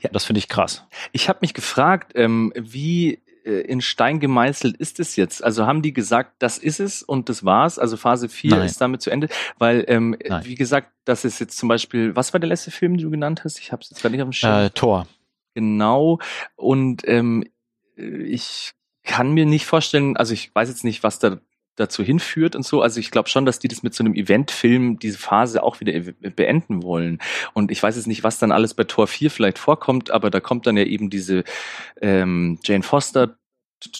[0.02, 0.86] Ja, das finde ich krass.
[1.12, 5.44] Ich habe mich gefragt, ähm, wie äh, in Stein gemeißelt ist es jetzt?
[5.44, 7.80] Also haben die gesagt, das ist es und das war's?
[7.80, 8.66] Also Phase 4 Nein.
[8.66, 9.30] ist damit zu Ende?
[9.58, 10.46] Weil, ähm, Nein.
[10.46, 13.44] wie gesagt, das ist jetzt zum Beispiel, was war der letzte Film, den du genannt
[13.44, 13.60] hast?
[13.60, 14.66] Ich habe es jetzt gar nicht auf dem Schirm.
[14.66, 15.08] Äh, Tor.
[15.56, 16.20] Genau.
[16.56, 17.46] Und ähm,
[17.96, 21.40] ich kann mir nicht vorstellen, also ich weiß jetzt nicht, was da
[21.80, 22.82] dazu hinführt und so.
[22.82, 25.94] Also ich glaube schon, dass die das mit so einem Eventfilm diese Phase auch wieder
[26.36, 27.20] beenden wollen.
[27.54, 30.40] Und ich weiß jetzt nicht, was dann alles bei Tor 4 vielleicht vorkommt, aber da
[30.40, 31.44] kommt dann ja eben diese
[32.02, 33.36] ähm, Jane Foster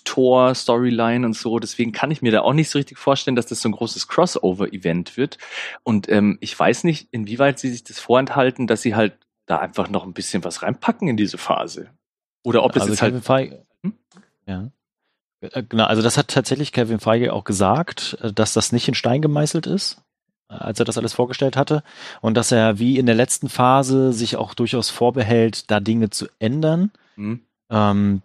[0.04, 1.60] Tor-Storyline und so.
[1.60, 4.08] Deswegen kann ich mir da auch nicht so richtig vorstellen, dass das so ein großes
[4.08, 5.38] Crossover-Event wird.
[5.84, 9.90] Und ähm, ich weiß nicht, inwieweit sie sich das vorenthalten, dass sie halt da einfach
[9.90, 11.92] noch ein bisschen was reinpacken in diese Phase.
[12.44, 13.66] Oder ob es also jetzt halt.
[13.84, 13.94] Hm?
[14.46, 14.72] ja.
[15.42, 18.94] Äh, Genau, also das hat tatsächlich Kevin Feige auch gesagt, äh, dass das nicht in
[18.96, 20.02] Stein gemeißelt ist,
[20.50, 21.84] äh, als er das alles vorgestellt hatte.
[22.22, 26.28] Und dass er wie in der letzten Phase sich auch durchaus vorbehält, da Dinge zu
[26.40, 26.92] ändern.
[27.16, 27.42] Hm?
[27.72, 28.22] Ähm,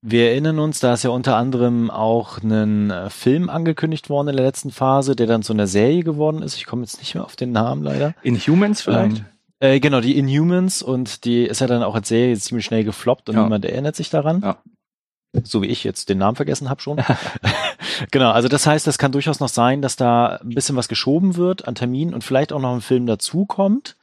[0.00, 4.46] wir erinnern uns, da ist ja unter anderem auch ein Film angekündigt worden in der
[4.46, 6.56] letzten Phase, der dann zu einer Serie geworden ist.
[6.56, 8.14] Ich komme jetzt nicht mehr auf den Namen leider.
[8.22, 9.18] Inhumans vielleicht?
[9.18, 9.24] Ähm,
[9.58, 13.28] äh, genau, die Inhumans und die ist ja dann auch als Serie ziemlich schnell gefloppt
[13.28, 13.42] und Ja.
[13.42, 14.40] niemand erinnert sich daran.
[14.40, 14.58] Ja.
[15.44, 17.00] So wie ich jetzt den Namen vergessen habe schon.
[18.10, 21.36] genau, also das heißt, es kann durchaus noch sein, dass da ein bisschen was geschoben
[21.36, 23.96] wird an Terminen und vielleicht auch noch ein Film dazukommt.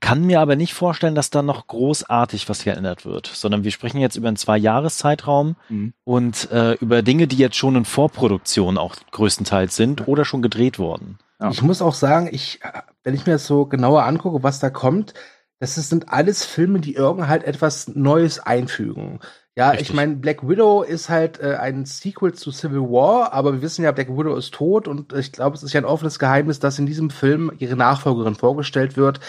[0.00, 4.00] Kann mir aber nicht vorstellen, dass da noch großartig was geändert wird, sondern wir sprechen
[4.00, 5.92] jetzt über einen Zwei-Jahres-Zeitraum Mhm.
[6.04, 10.78] und äh, über Dinge, die jetzt schon in Vorproduktion auch größtenteils sind oder schon gedreht
[10.78, 11.18] wurden.
[11.50, 12.60] Ich muss auch sagen, ich,
[13.02, 15.14] wenn ich mir das so genauer angucke, was da kommt,
[15.62, 19.20] das sind alles Filme, die irgend halt etwas Neues einfügen.
[19.54, 19.90] Ja, Richtig.
[19.90, 23.84] ich meine, Black Widow ist halt äh, ein Sequel zu Civil War, aber wir wissen
[23.84, 26.78] ja, Black Widow ist tot und ich glaube, es ist ja ein offenes Geheimnis, dass
[26.78, 29.20] in diesem Film ihre Nachfolgerin vorgestellt wird,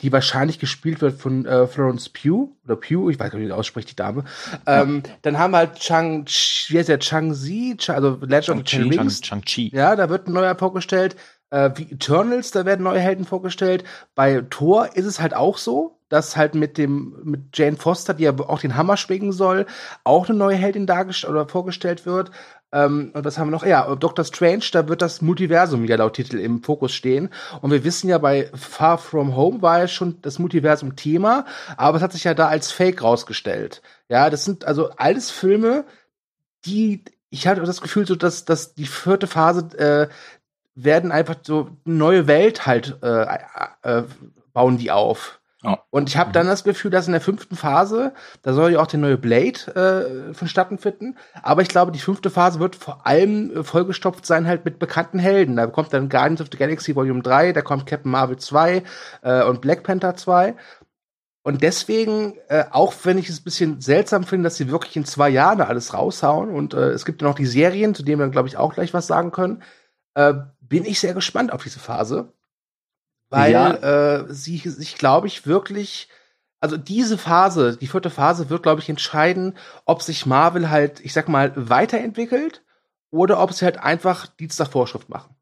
[0.00, 3.50] die wahrscheinlich gespielt wird von äh, Florence Pugh oder Pugh, ich weiß gar nicht, wie
[3.50, 4.22] die ausspricht, die Dame.
[4.66, 6.26] Ähm, dann haben wir halt Chang,
[6.68, 8.88] wie heißt der, Chang-Zi, Ch- also Legend of the Ten.
[8.88, 9.20] Rings.
[9.26, 9.72] Shang-Chi.
[9.74, 11.16] Ja, da wird ein neuer vorgestellt.
[11.52, 13.84] Äh, wie Eternals, da werden neue Helden vorgestellt.
[14.14, 18.24] Bei Thor ist es halt auch so, dass halt mit dem mit Jane Foster, die
[18.24, 19.66] ja auch den Hammer schwingen soll,
[20.02, 22.30] auch eine neue Heldin dargestellt oder vorgestellt wird.
[22.72, 23.66] Ähm, und was haben wir noch?
[23.66, 27.28] Ja, Doctor Strange, da wird das Multiversum ja laut Titel im Fokus stehen.
[27.60, 31.44] Und wir wissen ja, bei Far From Home war ja schon das Multiversum Thema,
[31.76, 33.82] aber es hat sich ja da als Fake rausgestellt.
[34.08, 35.84] Ja, das sind also alles Filme,
[36.64, 40.08] die, ich hatte das Gefühl, so dass, dass die vierte Phase äh,
[40.74, 43.26] werden einfach so eine neue Welt halt äh,
[43.82, 44.02] äh,
[44.52, 45.40] bauen die auf.
[45.62, 45.78] Ja.
[45.90, 48.88] Und ich habe dann das Gefühl, dass in der fünften Phase, da soll ja auch
[48.88, 53.58] der neue Blade äh, vonstatten finden, aber ich glaube, die fünfte Phase wird vor allem
[53.58, 55.54] äh, vollgestopft sein halt mit bekannten Helden.
[55.54, 58.82] Da kommt dann Guardians of the Galaxy Volume 3, da kommt Captain Marvel 2
[59.22, 60.56] äh, und Black Panther 2.
[61.44, 65.04] Und deswegen, äh, auch wenn ich es ein bisschen seltsam finde, dass sie wirklich in
[65.04, 68.18] zwei Jahren da alles raushauen und äh, es gibt ja noch die Serien, zu denen
[68.18, 69.62] wir dann, glaube ich, auch gleich was sagen können,
[70.14, 70.34] äh,
[70.72, 72.32] bin ich sehr gespannt auf diese Phase.
[73.28, 74.20] Weil Ja.
[74.22, 76.08] äh, sie sich, glaube ich, wirklich,
[76.60, 81.12] also diese Phase, die vierte Phase wird, glaube ich, entscheiden, ob sich Marvel halt, ich
[81.12, 82.62] sag mal, weiterentwickelt
[83.10, 85.34] oder ob sie halt einfach Dienst nach Vorschrift machen.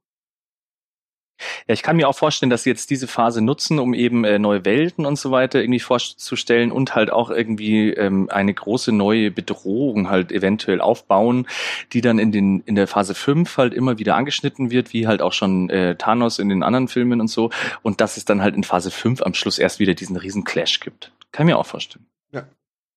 [1.66, 4.38] Ja, ich kann mir auch vorstellen, dass sie jetzt diese Phase nutzen, um eben äh,
[4.38, 9.30] neue Welten und so weiter irgendwie vorzustellen und halt auch irgendwie ähm, eine große neue
[9.30, 11.46] Bedrohung halt eventuell aufbauen,
[11.92, 15.22] die dann in den in der Phase 5 halt immer wieder angeschnitten wird, wie halt
[15.22, 17.50] auch schon äh, Thanos in den anderen Filmen und so
[17.82, 20.80] und dass es dann halt in Phase 5 am Schluss erst wieder diesen riesen Clash
[20.80, 21.12] gibt.
[21.32, 22.06] Kann ich mir auch vorstellen.
[22.32, 22.46] Ja.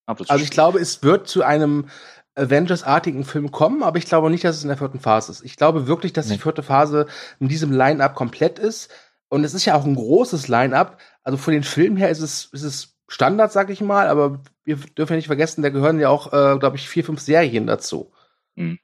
[0.06, 1.88] Das Also ich glaube, es wird zu einem
[2.36, 5.44] Avengers-artigen Film kommen, aber ich glaube nicht, dass es in der vierten Phase ist.
[5.44, 6.36] Ich glaube wirklich, dass Nee.
[6.36, 7.06] die vierte Phase
[7.40, 8.90] in diesem Line-Up komplett ist.
[9.30, 11.00] Und es ist ja auch ein großes Line-Up.
[11.24, 14.78] Also von den Filmen her ist es, ist es Standard, sag ich mal, aber wir
[14.78, 18.12] dürfen ja nicht vergessen, da gehören ja auch, äh, glaube ich, vier, fünf Serien dazu,
[18.56, 18.80] Mhm.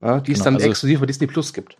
[0.00, 1.76] ja, die es Genau, dann also- exklusiv bei Disney Plus gibt.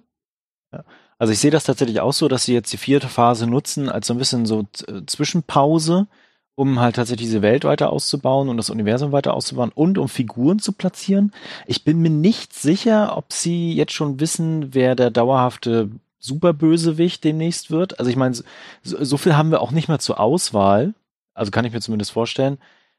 [1.19, 4.07] Also ich sehe das tatsächlich auch so, dass sie jetzt die vierte Phase nutzen als
[4.07, 6.07] so ein bisschen so äh, Zwischenpause,
[6.55, 10.59] um halt tatsächlich diese Welt weiter auszubauen und das Universum weiter auszubauen und um Figuren
[10.59, 11.33] zu platzieren.
[11.67, 17.71] Ich bin mir nicht sicher, ob sie jetzt schon wissen, wer der dauerhafte Superbösewicht demnächst
[17.71, 17.99] wird.
[17.99, 18.45] Also ich meine, so,
[18.83, 20.95] so viel haben wir auch nicht mehr zur Auswahl.
[21.35, 22.59] Also kann ich mir zumindest vorstellen,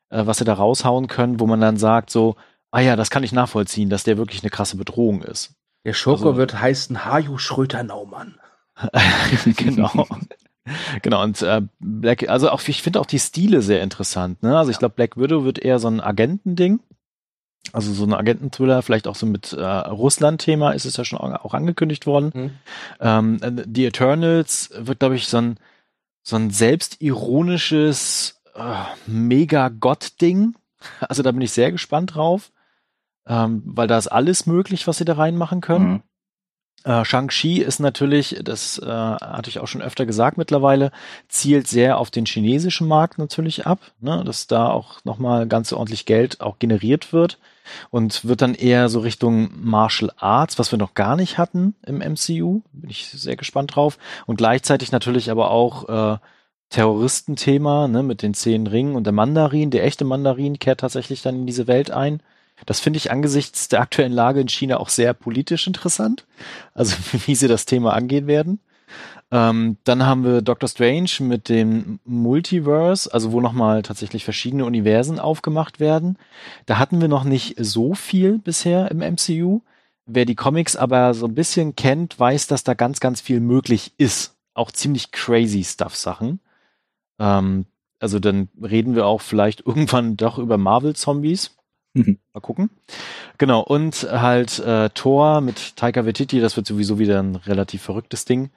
[0.10, 2.36] äh, was sie da raushauen können, wo man dann sagt so,
[2.72, 5.54] ah ja, das kann ich nachvollziehen, dass der wirklich eine krasse Bedrohung ist.
[5.86, 8.39] Der Schurke Also- wird heißen Haju Schröter-Naumann.
[9.58, 10.08] genau.
[11.02, 14.43] Genau, und äh, Black, also auch, ich finde auch die Stile sehr interessant.
[14.43, 14.58] Ne?
[14.58, 16.80] Also ich glaube, Black Widow wird eher so ein Agentending.
[17.71, 21.54] Also so ein Agententhriller, vielleicht auch so mit äh, Russland-Thema ist es ja schon auch
[21.54, 22.32] angekündigt worden.
[22.34, 22.52] Mhm.
[22.99, 25.58] Ähm, äh, die Eternals wird, glaube ich, so ein,
[26.23, 30.56] so ein selbstironisches äh, Mega-Gott-Ding.
[31.02, 32.52] Also da bin ich sehr gespannt drauf.
[33.26, 35.89] Ähm, weil da ist alles möglich, was sie da reinmachen können.
[35.89, 36.04] Mhm.
[36.84, 40.91] Äh, Shang-Chi ist natürlich, das äh, hatte ich auch schon öfter gesagt mittlerweile,
[41.30, 46.06] zielt sehr auf den chinesischen Markt natürlich ab, ne, dass da auch nochmal ganz ordentlich
[46.06, 47.39] Geld auch generiert wird
[47.89, 52.00] und wird dann eher so Richtung Martial Arts, was wir noch gar nicht hatten im
[52.00, 53.98] MCU, bin ich sehr gespannt drauf.
[54.26, 56.17] Und gleichzeitig natürlich aber auch äh,
[56.69, 61.36] Terroristenthema ne, mit den zehn Ringen und der Mandarin, der echte Mandarin kehrt tatsächlich dann
[61.36, 62.22] in diese Welt ein
[62.66, 66.26] Das finde ich angesichts der aktuellen Lage in China auch sehr politisch interessant.
[66.74, 68.60] Also wie sie das Thema angehen werden.
[69.32, 75.20] Ähm, dann haben wir Doctor Strange mit dem Multiverse, also wo nochmal tatsächlich verschiedene Universen
[75.20, 76.18] aufgemacht werden.
[76.68, 79.62] Da hatten wir noch nicht so viel bisher im MCU.
[80.06, 83.94] Wer die Comics aber so ein bisschen kennt, weiß, dass da ganz, ganz viel möglich
[83.98, 84.36] ist.
[84.54, 86.39] Auch ziemlich crazy Stuff-Sachen.
[87.20, 87.66] Ähm,
[88.00, 91.56] also dann reden wir auch vielleicht irgendwann doch über Marvel-Zombies.
[91.94, 92.18] Mhm.
[92.34, 92.70] Mal gucken.
[93.38, 98.26] Genau, und halt äh, Thor mit Taika Waititi, das wird sowieso wieder ein relativ verrücktes
[98.26, 98.50] Ding.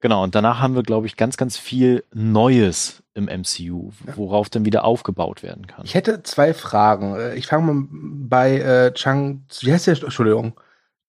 [0.00, 4.64] Genau, und danach haben wir, glaube ich, ganz, ganz viel Neues im MCU, worauf dann
[4.64, 5.84] wieder aufgebaut werden kann.
[5.84, 7.16] Ich hätte zwei Fragen.
[7.16, 10.60] Äh, ich fange mal bei äh, Chang, wie heißt der, Entschuldigung?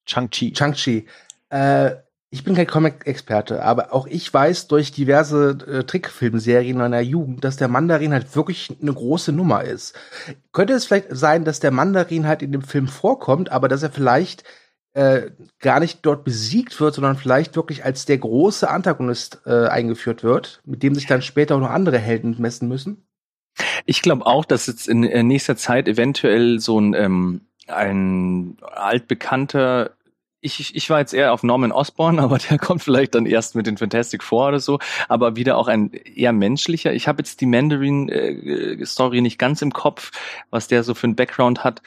[0.06, 0.54] Chang-Chi.
[0.54, 1.08] Chang-Chi.
[1.50, 1.92] Äh,
[2.36, 7.56] ich bin kein Comic-Experte, aber auch ich weiß durch diverse äh, Trickfilmserien meiner Jugend, dass
[7.56, 9.98] der Mandarin halt wirklich eine große Nummer ist.
[10.52, 13.90] Könnte es vielleicht sein, dass der Mandarin halt in dem Film vorkommt, aber dass er
[13.90, 14.44] vielleicht
[14.92, 20.22] äh, gar nicht dort besiegt wird, sondern vielleicht wirklich als der große Antagonist äh, eingeführt
[20.22, 23.08] wird, mit dem sich dann später auch noch andere Helden messen müssen?
[23.86, 29.95] Ich glaube auch, dass jetzt in, in nächster Zeit eventuell so ein, ähm, ein altbekannter
[30.46, 33.68] ich, ich war jetzt eher auf Norman Osborn, aber der kommt vielleicht dann erst mit
[33.68, 34.80] den Fantastic Four oder so,
[35.10, 36.94] aber wieder auch ein eher menschlicher.
[36.94, 40.12] Ich habe jetzt die Mandarin-Story äh, nicht ganz im Kopf,
[40.52, 41.82] was der so für ein Background hat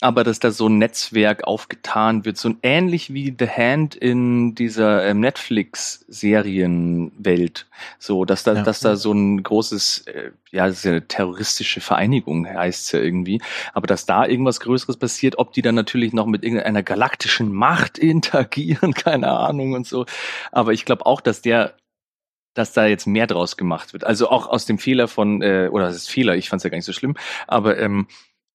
[0.00, 5.06] aber dass da so ein Netzwerk aufgetan wird, so ähnlich wie The Hand in dieser
[5.06, 7.66] ähm, Netflix-Serienwelt,
[7.98, 8.62] so dass da, ja.
[8.62, 13.00] dass da so ein großes, äh, ja, das ist ja eine terroristische Vereinigung heißt ja
[13.00, 13.42] irgendwie,
[13.74, 17.98] aber dass da irgendwas Größeres passiert, ob die dann natürlich noch mit irgendeiner galaktischen Macht
[17.98, 20.06] interagieren, keine Ahnung und so,
[20.50, 21.74] aber ich glaube auch, dass der
[22.54, 24.02] dass da jetzt mehr draus gemacht wird.
[24.02, 26.70] Also auch aus dem Fehler von, äh, oder das ist Fehler, ich fand es ja
[26.70, 28.08] gar nicht so schlimm, aber ähm,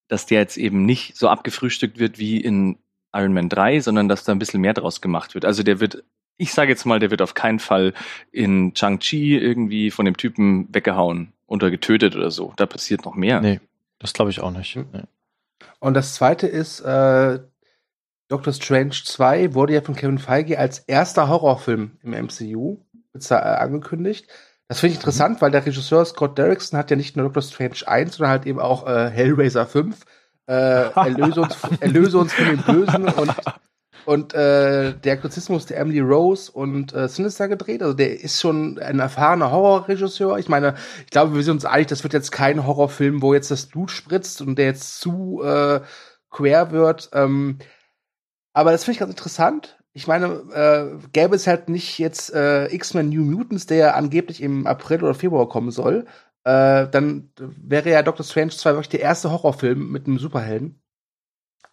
[0.07, 2.77] dass der jetzt eben nicht so abgefrühstückt wird wie in
[3.13, 5.45] Iron Man 3, sondern dass da ein bisschen mehr draus gemacht wird.
[5.45, 6.03] Also der wird,
[6.37, 7.93] ich sage jetzt mal, der wird auf keinen Fall
[8.31, 12.53] in Chang-Chi irgendwie von dem Typen weggehauen oder getötet oder so.
[12.57, 13.41] Da passiert noch mehr.
[13.41, 13.59] Nee,
[13.99, 14.75] das glaube ich auch nicht.
[14.75, 15.03] Nee.
[15.79, 17.39] Und das zweite ist, äh,
[18.27, 22.79] Doctor Strange 2 wurde ja von Kevin Feige als erster Horrorfilm im MCU
[23.13, 24.27] äh, angekündigt.
[24.67, 25.41] Das finde ich interessant, mhm.
[25.41, 28.59] weil der Regisseur Scott Derrickson hat ja nicht nur Doctor Strange 1, sondern halt eben
[28.59, 30.03] auch äh, Hellraiser 5,
[30.47, 33.35] äh, Erlöse, uns, Erlöse uns von dem Bösen und,
[34.05, 37.83] und äh, der Exorzismus der Emily Rose und äh, Sinister gedreht.
[37.83, 40.39] Also der ist schon ein erfahrener Horrorregisseur.
[40.39, 43.51] Ich meine, ich glaube, wir sind uns einig, das wird jetzt kein Horrorfilm, wo jetzt
[43.51, 45.81] das Blut spritzt und der jetzt zu äh,
[46.31, 47.09] quer wird.
[47.13, 47.59] Ähm,
[48.53, 52.67] aber das finde ich ganz interessant ich meine, äh, gäbe es halt nicht jetzt äh,
[52.67, 56.05] X-Men New Mutants, der angeblich im April oder Februar kommen soll,
[56.43, 60.81] äh, dann wäre ja Doctor Strange 2 wirklich der erste Horrorfilm mit einem Superhelden.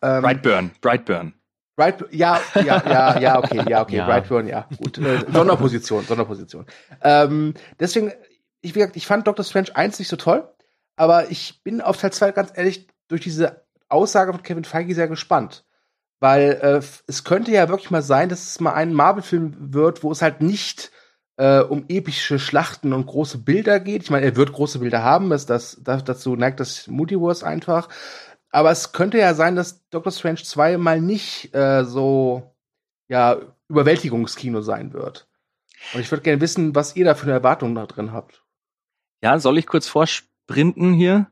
[0.01, 1.35] Ähm, Brightburn, Brightburn.
[1.75, 4.07] Bright, ja, ja, ja, ja, okay, ja, okay, ja.
[4.07, 4.99] Brightburn, ja, gut.
[4.99, 6.67] Äh, Sonderposition, Sonderposition.
[7.03, 8.13] Ähm, deswegen,
[8.61, 10.49] ich, wie gesagt, ich fand Doctor Strange 1 nicht so toll,
[10.95, 15.09] aber ich bin auf Teil 2 ganz ehrlich durch diese Aussage von Kevin Feige sehr
[15.09, 15.65] gespannt.
[16.23, 20.13] Weil äh, es könnte ja wirklich mal sein, dass es mal ein Marvel-Film wird, wo
[20.13, 20.93] es halt nicht
[21.37, 24.05] äh, um epische Schlachten und große Bilder geht.
[24.05, 27.89] Ich meine, er wird große Bilder haben, das, das, dazu neigt das Multiverse einfach.
[28.51, 32.55] Aber es könnte ja sein, dass Doctor Strange 2 mal nicht äh, so
[33.09, 35.27] ja, Überwältigungskino sein wird.
[35.93, 38.45] Und ich würde gerne wissen, was ihr da für eine Erwartung da drin habt.
[39.25, 41.32] Ja, soll ich kurz vorsprinten hier?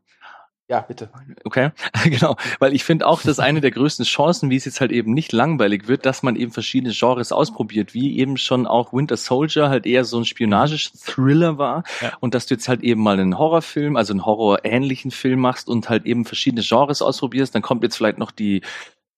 [0.71, 1.11] Ja, bitte.
[1.43, 1.73] Okay,
[2.05, 2.37] genau.
[2.61, 5.33] Weil ich finde auch, dass eine der größten Chancen, wie es jetzt halt eben nicht
[5.33, 9.85] langweilig wird, dass man eben verschiedene Genres ausprobiert, wie eben schon auch Winter Soldier halt
[9.85, 12.13] eher so ein Spionage-Thriller war ja.
[12.21, 15.89] und dass du jetzt halt eben mal einen Horrorfilm, also einen horrorähnlichen Film machst und
[15.89, 18.63] halt eben verschiedene Genres ausprobierst, dann kommt jetzt vielleicht noch die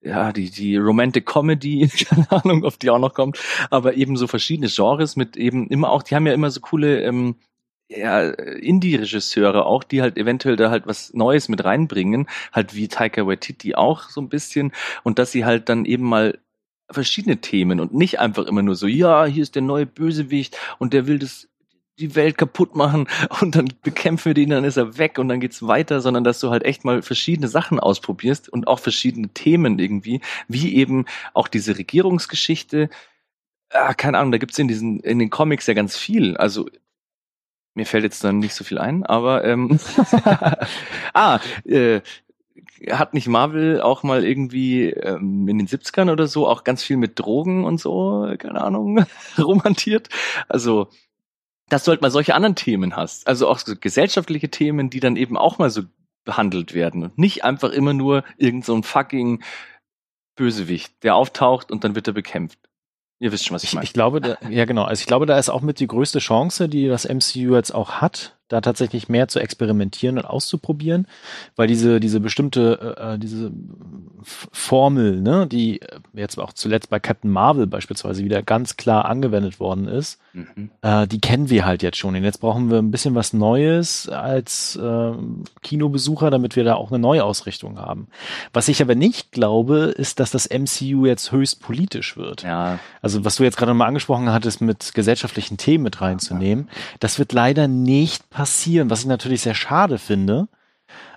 [0.01, 3.39] ja, die, die Romantic Comedy, keine Ahnung, ob die auch noch kommt,
[3.69, 7.03] aber eben so verschiedene Genres mit eben immer auch, die haben ja immer so coole
[7.03, 7.37] ähm,
[7.89, 13.27] ja, Indie-Regisseure auch, die halt eventuell da halt was Neues mit reinbringen, halt wie Taika
[13.27, 16.39] Waititi auch so ein bisschen und dass sie halt dann eben mal
[16.91, 20.93] verschiedene Themen und nicht einfach immer nur so, ja, hier ist der neue Bösewicht und
[20.93, 21.49] der will das
[21.99, 23.07] die Welt kaputt machen
[23.41, 26.41] und dann bekämpfen wir den, dann ist er weg und dann geht's weiter, sondern dass
[26.41, 31.49] du halt echt mal verschiedene Sachen ausprobierst und auch verschiedene Themen irgendwie, wie eben auch
[31.49, 32.89] diese Regierungsgeschichte.
[33.71, 36.37] Ah, keine Ahnung, da gibt's in diesen in den Comics ja ganz viel.
[36.37, 36.69] Also
[37.75, 39.79] mir fällt jetzt dann nicht so viel ein, aber ähm,
[41.15, 42.01] ah, äh,
[42.91, 46.97] hat nicht Marvel auch mal irgendwie ähm, in den 70ern oder so auch ganz viel
[46.97, 49.05] mit Drogen und so, keine Ahnung,
[49.39, 50.09] romantiert?
[50.49, 50.89] Also,
[51.69, 53.27] dass du halt mal solche anderen Themen hast.
[53.27, 55.83] Also auch so gesellschaftliche Themen, die dann eben auch mal so
[56.25, 59.43] behandelt werden und nicht einfach immer nur irgend so ein fucking
[60.37, 62.59] Bösewicht, der auftaucht und dann wird er bekämpft.
[63.23, 63.85] Ihr wisst schon, was ich Ich, meine.
[63.85, 64.83] ich glaube, da, ja genau.
[64.83, 67.93] Also ich glaube, da ist auch mit die größte Chance, die das MCU jetzt auch
[68.01, 71.07] hat, da tatsächlich mehr zu experimentieren und auszuprobieren,
[71.57, 73.51] weil diese diese bestimmte äh, diese
[74.21, 75.81] F- Formel, ne, die
[76.13, 80.71] jetzt auch zuletzt bei Captain Marvel beispielsweise wieder ganz klar angewendet worden ist, Mhm.
[80.81, 82.17] äh, die kennen wir halt jetzt schon.
[82.17, 85.13] Und jetzt brauchen wir ein bisschen was Neues als äh,
[85.63, 88.07] Kinobesucher, damit wir da auch eine Neuausrichtung haben.
[88.55, 92.45] Was ich aber nicht glaube, ist, dass das MCU jetzt höchst politisch wird.
[92.45, 96.69] Ja, Also was du jetzt gerade mal angesprochen hattest, mit gesellschaftlichen Themen mit reinzunehmen,
[97.01, 98.42] das wird leider nicht passieren,
[98.91, 100.49] was ich natürlich sehr schade finde.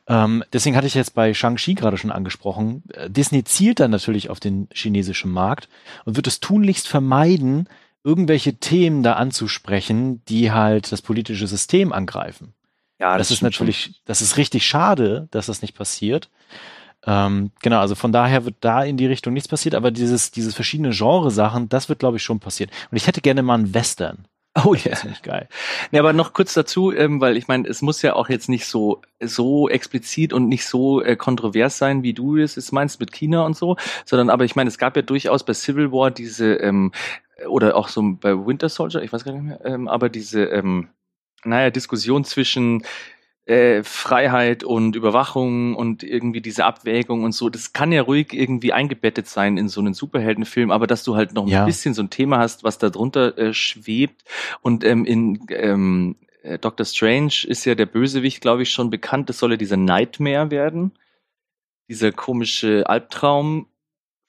[0.07, 2.83] Ähm, deswegen hatte ich jetzt bei Shang-Chi gerade schon angesprochen.
[2.93, 5.67] Äh, Disney zielt dann natürlich auf den chinesischen Markt
[6.05, 7.67] und wird es tunlichst vermeiden,
[8.03, 12.53] irgendwelche Themen da anzusprechen, die halt das politische System angreifen.
[12.99, 13.65] ja, das, ist stimmt schon.
[13.65, 16.29] natürlich, das ist richtig schade, dass das nicht passiert.
[17.07, 20.55] Ähm, genau, also von daher wird da in die Richtung nichts passiert, aber dieses, dieses
[20.55, 22.71] verschiedene Genre-Sachen, das wird, glaube ich, schon passieren.
[22.91, 24.27] Und ich hätte gerne mal einen Western.
[24.63, 25.09] Oh Das ja.
[25.09, 25.49] nicht geil.
[25.91, 28.65] Ja, aber noch kurz dazu, ähm, weil ich meine, es muss ja auch jetzt nicht
[28.65, 33.11] so so explizit und nicht so äh, kontrovers sein, wie du es jetzt meinst mit
[33.11, 33.75] China und so,
[34.05, 36.93] sondern aber ich meine, es gab ja durchaus bei Civil War diese ähm,
[37.49, 40.87] oder auch so bei Winter Soldier, ich weiß gar nicht mehr, ähm, aber diese ähm,
[41.43, 42.83] naja Diskussion zwischen
[43.45, 48.73] äh, Freiheit und Überwachung und irgendwie diese Abwägung und so, das kann ja ruhig irgendwie
[48.73, 51.65] eingebettet sein in so einen Superheldenfilm, aber dass du halt noch ein Ja.
[51.65, 54.23] bisschen so ein Thema hast, was da drunter äh, schwebt
[54.61, 59.29] und ähm, in ähm, äh, Doctor Strange ist ja der Bösewicht, glaube ich, schon bekannt,
[59.29, 60.93] das soll ja dieser Nightmare werden,
[61.87, 63.67] dieser komische Albtraum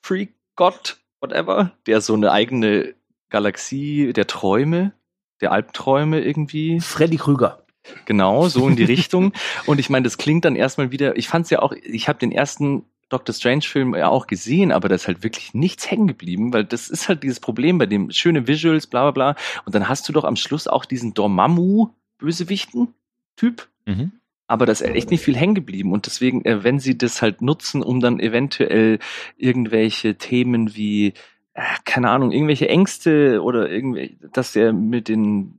[0.03, 2.95] Freak Gott, whatever, der so eine eigene
[3.31, 4.93] Galaxie der Träume,
[5.41, 7.66] der Albträume irgendwie Freddy Krüger.
[8.05, 9.33] Genau, so in die Richtung.
[9.67, 12.33] Und ich meine, das klingt dann erstmal wieder, ich fand's ja auch, ich habe den
[12.33, 16.65] ersten Doctor Strange-Film ja auch gesehen, aber da ist halt wirklich nichts hängen geblieben, weil
[16.65, 19.37] das ist halt dieses Problem bei dem schöne Visuals, bla bla bla.
[19.65, 23.69] Und dann hast du doch am Schluss auch diesen Dormammu-Bösewichten-Typ.
[23.87, 24.13] Mhm.
[24.49, 25.93] Aber da ist echt nicht viel hängen geblieben.
[25.93, 28.99] Und deswegen, äh, wenn sie das halt nutzen, um dann eventuell
[29.37, 31.15] irgendwelche Themen wie,
[31.55, 35.59] äh, keine Ahnung, irgendwelche Ängste oder irgendwie, dass er mit den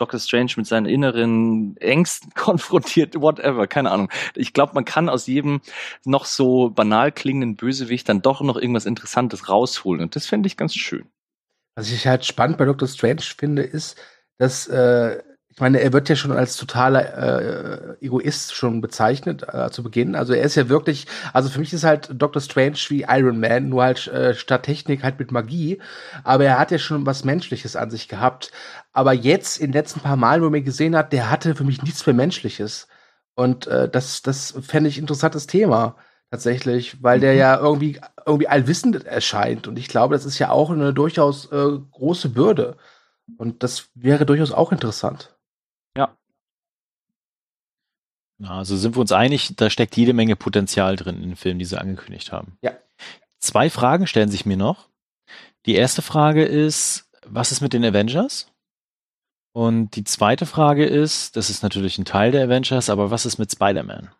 [0.00, 4.10] Doctor Strange mit seinen inneren Ängsten konfrontiert, whatever, keine Ahnung.
[4.34, 5.60] Ich glaube, man kann aus jedem
[6.04, 10.02] noch so banal klingenden Bösewicht dann doch noch irgendwas Interessantes rausholen.
[10.02, 11.06] Und das fände ich ganz schön.
[11.74, 13.96] Was ich halt spannend bei Doctor Strange finde, ist,
[14.38, 19.70] dass, äh, ich meine, er wird ja schon als totaler äh, Egoist schon bezeichnet äh,
[19.70, 20.14] zu Beginn.
[20.14, 23.68] Also er ist ja wirklich, also für mich ist halt Doctor Strange wie Iron Man,
[23.68, 25.80] nur halt äh, statt Technik halt mit Magie.
[26.24, 28.52] Aber er hat ja schon was Menschliches an sich gehabt.
[28.92, 31.82] Aber jetzt in den letzten paar Malen, wo man gesehen hat, der hatte für mich
[31.82, 32.88] nichts mehr Menschliches.
[33.34, 35.96] Und äh, das, das fände ich ein interessantes Thema
[36.30, 40.70] tatsächlich, weil der ja irgendwie irgendwie allwissend erscheint und ich glaube, das ist ja auch
[40.70, 42.76] eine durchaus äh, große Bürde
[43.36, 45.34] und das wäre durchaus auch interessant.
[48.38, 51.58] Ja, also sind wir uns einig, da steckt jede Menge Potenzial drin in den Filmen,
[51.58, 52.56] die sie angekündigt haben.
[52.62, 52.72] Ja.
[53.38, 54.88] Zwei Fragen stellen sich mir noch.
[55.66, 58.49] Die erste Frage ist, was ist mit den Avengers?
[59.52, 63.38] Und die zweite Frage ist, das ist natürlich ein Teil der Avengers, aber was ist
[63.38, 64.10] mit Spider-Man?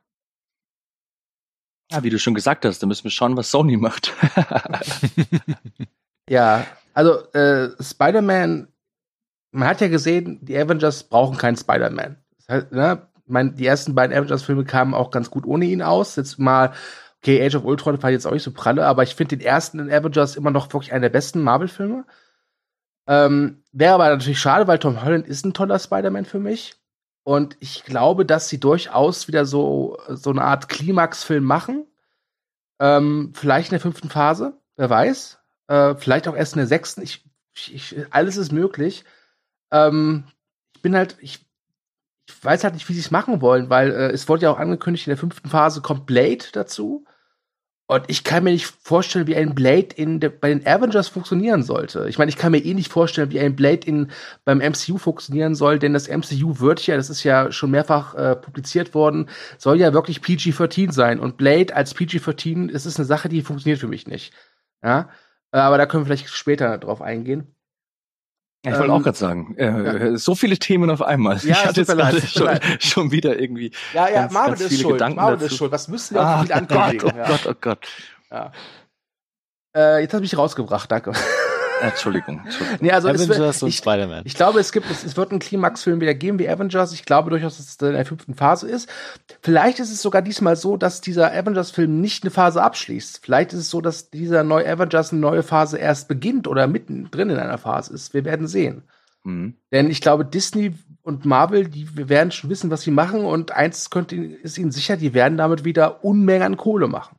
[1.93, 4.13] Ja, wie du schon gesagt hast, da müssen wir schauen, was Sony macht.
[6.31, 6.65] Ja,
[6.95, 8.69] also äh, Spider-Man,
[9.51, 12.17] man hat ja gesehen, die Avengers brauchen keinen Spider-Man.
[12.37, 15.83] Das heißt, ne, ich mein, die ersten beiden Avengers-Filme kamen auch ganz gut ohne ihn
[15.83, 16.15] aus.
[16.15, 16.73] Jetzt mal,
[17.21, 19.91] okay, Age of Ultron war jetzt auch nicht so pralle, aber ich finde den ersten
[19.91, 22.05] Avengers immer noch wirklich einer der besten Marvel-Filme.
[23.07, 26.75] Ähm, Wäre aber natürlich schade, weil Tom Holland ist ein toller Spider-Man für mich.
[27.23, 31.87] Und ich glaube, dass sie durchaus wieder so, so eine Art Klimax-Film machen.
[32.81, 35.39] Ähm, vielleicht in der fünften Phase, wer weiß.
[35.69, 37.03] Äh, vielleicht auch erst in der sechsten.
[37.03, 37.25] Ich,
[37.55, 39.05] ich, alles ist möglich.
[39.71, 40.25] Ähm,
[40.75, 41.47] ich bin halt, ich,
[42.27, 44.59] ich weiß halt nicht, wie sie es machen wollen, weil äh, es wurde ja auch
[44.59, 47.05] angekündigt, in der fünften Phase kommt Blade dazu.
[47.91, 51.65] Und ich kann mir nicht vorstellen, wie ein Blade in der, bei den Avengers funktionieren
[51.65, 52.07] sollte.
[52.09, 54.13] Ich meine, ich kann mir eh nicht vorstellen, wie ein Blade in,
[54.45, 58.37] beim MCU funktionieren soll, denn das MCU wird ja, das ist ja schon mehrfach äh,
[58.37, 59.29] publiziert worden,
[59.59, 61.19] soll ja wirklich PG-13 sein.
[61.19, 64.33] Und Blade als PG-13, das ist eine Sache, die funktioniert für mich nicht.
[64.85, 65.09] Ja,
[65.53, 67.55] Äh, aber da können wir vielleicht später drauf eingehen.
[68.65, 71.39] Ja, ich wollte Ähm, auch gerade sagen, äh, so viele Themen auf einmal.
[71.39, 72.49] Ja, ich hatte jetzt gerade schon,
[72.81, 73.73] schon wieder irgendwie.
[73.95, 74.95] Ja, ja, Ganz- Marvel ganz ist schuld.
[74.95, 75.47] Gedanken Marvel dazu.
[75.47, 75.73] ist schuld.
[75.73, 77.11] Was müssen wir Ah, viel Gott, ankündigen?
[77.15, 77.27] oh ja.
[77.29, 77.89] Gott, oh Gott.
[78.31, 78.53] Ja.
[79.75, 81.13] Äh, jetzt hast du mich rausgebracht, danke.
[81.81, 82.41] Entschuldigung.
[82.45, 82.79] Entschuldigung.
[82.81, 84.23] Nee, also Avengers wird, und ich, Spider-Man.
[84.25, 86.93] ich glaube, es gibt, es, es wird einen Klimaxfilm wieder geben wie Avengers.
[86.93, 88.89] Ich glaube durchaus, dass es in der fünften Phase ist.
[89.43, 93.21] Vielleicht ist es sogar diesmal so, dass dieser Avengers-Film nicht eine Phase abschließt.
[93.23, 97.31] Vielleicht ist es so, dass dieser neue Avengers eine neue Phase erst beginnt oder mittendrin
[97.31, 98.15] in einer Phase ist.
[98.15, 98.83] Wir werden sehen.
[99.25, 99.55] Mhm.
[99.73, 103.25] Denn ich glaube, Disney und Marvel, die wir werden schon wissen, was sie machen.
[103.25, 107.17] Und eins könnte, ist ihnen sicher, die werden damit wieder Unmengen an Kohle machen.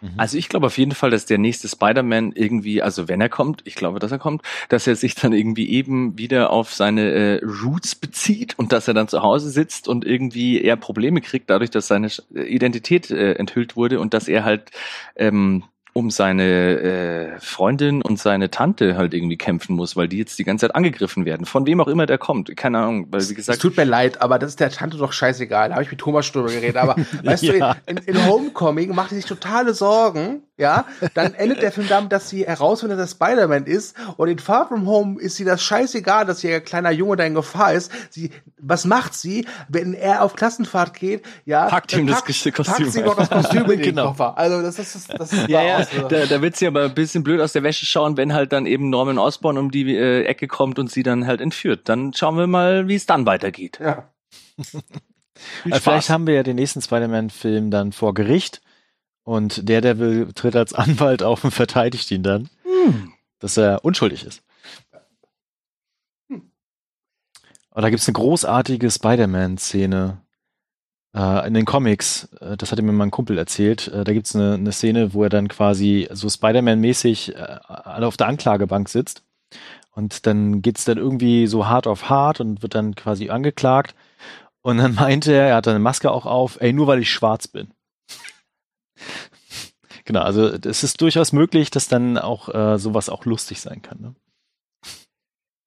[0.00, 0.12] Mhm.
[0.16, 3.62] Also ich glaube auf jeden Fall, dass der nächste Spider-Man irgendwie, also wenn er kommt,
[3.64, 7.44] ich glaube, dass er kommt, dass er sich dann irgendwie eben wieder auf seine äh,
[7.44, 11.70] Roots bezieht und dass er dann zu Hause sitzt und irgendwie eher Probleme kriegt, dadurch,
[11.70, 14.70] dass seine Identität äh, enthüllt wurde und dass er halt
[15.16, 15.64] ähm,
[15.94, 16.42] um seine
[16.80, 20.74] äh, Freundin und seine Tante halt irgendwie kämpfen muss, weil die jetzt die ganze Zeit
[20.74, 21.44] angegriffen werden.
[21.44, 22.56] Von wem auch immer der kommt.
[22.56, 23.60] Keine Ahnung, weil wie Es gesagt.
[23.60, 25.68] tut mir leid, aber das ist der Tante doch scheißegal.
[25.68, 26.76] Da habe ich mit Thomas drüber geredet.
[26.76, 27.74] Aber weißt Ja.
[27.74, 30.42] du, in, in Homecoming macht sie sich totale Sorgen.
[30.58, 30.84] Ja,
[31.14, 33.96] dann endet der Film damit, dass sie herausfindet, dass er Spider-Man ist.
[34.18, 37.34] Und in Far From Home ist sie das scheißegal, dass ihr kleiner Junge da in
[37.34, 37.90] Gefahr ist.
[38.10, 38.30] Sie,
[38.60, 41.24] was macht sie, wenn er auf Klassenfahrt geht?
[41.46, 44.08] Ja, Packt ihm das packt- Kostüm Packt sie noch das Kostüm in den Genau.
[44.08, 44.36] Koffer.
[44.36, 46.84] Also das ist das, das ist Ja, ja, aus, äh, da, da wird sie aber
[46.84, 49.96] ein bisschen blöd aus der Wäsche schauen, wenn halt dann eben Norman Osborn um die
[49.96, 51.88] äh, Ecke kommt und sie dann halt entführt.
[51.88, 53.78] Dann schauen wir mal, wie es dann weitergeht.
[53.82, 54.10] ja.
[55.64, 55.80] Äh.
[55.80, 58.60] Vielleicht haben wir ja den nächsten Spider-Man-Film dann vor Gericht
[59.24, 63.12] und der, der will, tritt als Anwalt auf und verteidigt ihn dann, Hm.
[63.38, 64.42] dass er unschuldig ist.
[67.74, 70.18] Und da gibt's eine großartige Spider-Man-Szene
[71.16, 72.24] äh, in den Comics.
[72.40, 73.88] Äh, das hatte mir mein Kumpel erzählt.
[73.88, 78.26] Äh, da gibt's eine, eine Szene, wo er dann quasi so Spider-Man-mäßig äh, auf der
[78.26, 79.22] Anklagebank sitzt.
[79.90, 83.94] Und dann geht's dann irgendwie so hart auf hart und wird dann quasi angeklagt.
[84.60, 87.48] Und dann meinte er, er hat eine Maske auch auf, ey, nur weil ich schwarz
[87.48, 87.72] bin.
[90.04, 94.00] Genau, also es ist durchaus möglich, dass dann auch äh, sowas auch lustig sein kann.
[94.00, 94.14] Ne?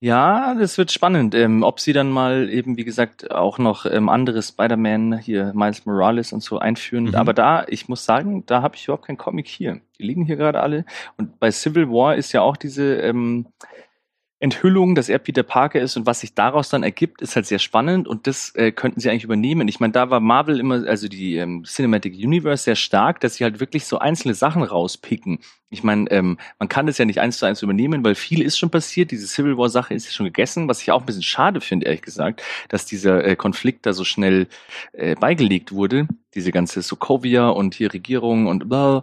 [0.00, 4.10] Ja, das wird spannend, ähm, ob sie dann mal eben, wie gesagt, auch noch ähm,
[4.10, 7.06] andere Spider-Man, hier Miles Morales und so einführen.
[7.06, 7.14] Mhm.
[7.14, 9.80] Aber da, ich muss sagen, da habe ich überhaupt keinen Comic hier.
[9.98, 10.84] Die liegen hier gerade alle.
[11.16, 13.46] Und bei Civil War ist ja auch diese ähm,
[14.38, 17.58] Enthüllung, dass er Peter Parker ist und was sich daraus dann ergibt, ist halt sehr
[17.58, 19.66] spannend und das äh, könnten sie eigentlich übernehmen.
[19.66, 23.44] Ich meine, da war Marvel immer, also die ähm, Cinematic Universe sehr stark, dass sie
[23.44, 25.38] halt wirklich so einzelne Sachen rauspicken.
[25.70, 28.58] Ich meine, ähm, man kann das ja nicht eins zu eins übernehmen, weil viel ist
[28.58, 29.10] schon passiert.
[29.10, 32.02] Diese Civil War Sache ist schon gegessen, was ich auch ein bisschen schade finde, ehrlich
[32.02, 34.48] gesagt, dass dieser äh, Konflikt da so schnell
[34.92, 36.08] äh, beigelegt wurde.
[36.34, 39.02] Diese ganze Sokovia und hier Regierung und bla.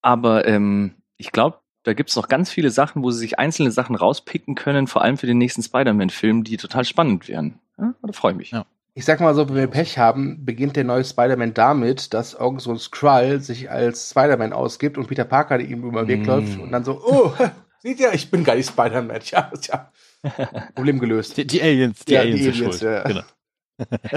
[0.00, 1.58] Aber ähm, ich glaube,
[1.88, 5.16] da gibt's noch ganz viele Sachen, wo sie sich einzelne Sachen rauspicken können, vor allem
[5.16, 7.58] für den nächsten Spider-Man-Film, die total spannend wären.
[7.78, 8.50] Ja, da freue ich mich.
[8.52, 8.66] Ja.
[8.94, 12.60] Ich sag mal so, wenn wir Pech haben, beginnt der neue Spider-Man damit, dass irgend
[12.60, 16.28] so ein Skrull sich als Spider-Man ausgibt und Peter Parker ihm über den Weg Mm.
[16.28, 17.32] läuft und dann so, oh,
[17.82, 19.20] seht ihr, ich bin gar nicht Spider-Man.
[19.30, 19.92] Ja, tja.
[20.74, 21.36] Problem gelöst.
[21.36, 22.92] Die, die Aliens, die Ja, Aliens, die sind Aliens, schuld.
[22.92, 23.02] ja.
[23.04, 23.22] Genau.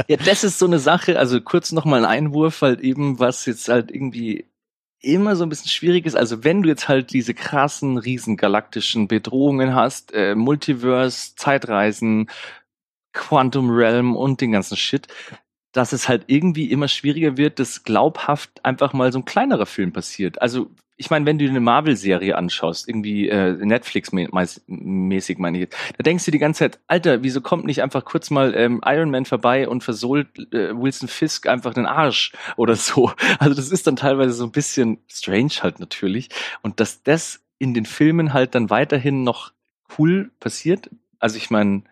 [0.08, 3.68] Ja, das ist so eine Sache, also kurz nochmal ein Einwurf, halt eben, was jetzt
[3.70, 4.48] halt irgendwie
[5.02, 6.16] immer so ein bisschen schwierig ist.
[6.16, 12.30] Also wenn du jetzt halt diese krassen, riesen galaktischen Bedrohungen hast, äh, Multiverse, Zeitreisen,
[13.14, 15.08] Quantum Realm und den ganzen Shit,
[15.72, 19.94] dass es halt irgendwie immer schwieriger wird, dass glaubhaft einfach mal so ein kleinerer Film
[19.94, 20.42] passiert.
[20.42, 20.70] Also
[21.02, 26.26] ich meine, wenn du eine Marvel-Serie anschaust, irgendwie äh, Netflix-mäßig meine ich jetzt, da denkst
[26.26, 29.68] du die ganze Zeit, Alter, wieso kommt nicht einfach kurz mal ähm, Iron Man vorbei
[29.68, 33.12] und versohlt äh, Wilson Fisk einfach den Arsch oder so.
[33.40, 36.30] Also das ist dann teilweise so ein bisschen strange halt natürlich.
[36.62, 39.54] Und dass das in den Filmen halt dann weiterhin noch
[39.98, 40.92] cool passiert.
[41.18, 41.84] Also ich meine,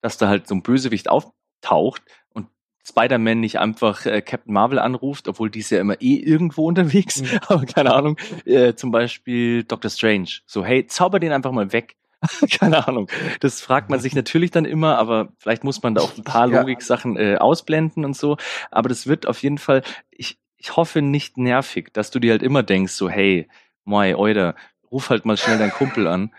[0.00, 2.48] dass da halt so ein Bösewicht auftaucht und
[2.88, 7.20] Spider-Man nicht einfach äh, Captain Marvel anruft, obwohl die ist ja immer eh irgendwo unterwegs,
[7.22, 7.26] Mhm.
[7.48, 10.28] aber keine Ahnung, äh, zum Beispiel Doctor Strange.
[10.46, 11.96] So, hey, zauber den einfach mal weg.
[12.58, 13.08] keine Ahnung.
[13.40, 16.46] Das fragt man sich natürlich dann immer, aber vielleicht muss man da auch ein paar.
[16.64, 18.36] Logik-Sachen äh, ausblenden und so.
[18.70, 22.42] Aber das wird auf jeden Fall, ich, ich hoffe nicht nervig, dass du dir halt
[22.42, 23.48] immer denkst, so, hey,
[23.84, 24.54] moi, oida,
[24.90, 26.32] ruf halt mal schnell deinen Kumpel an.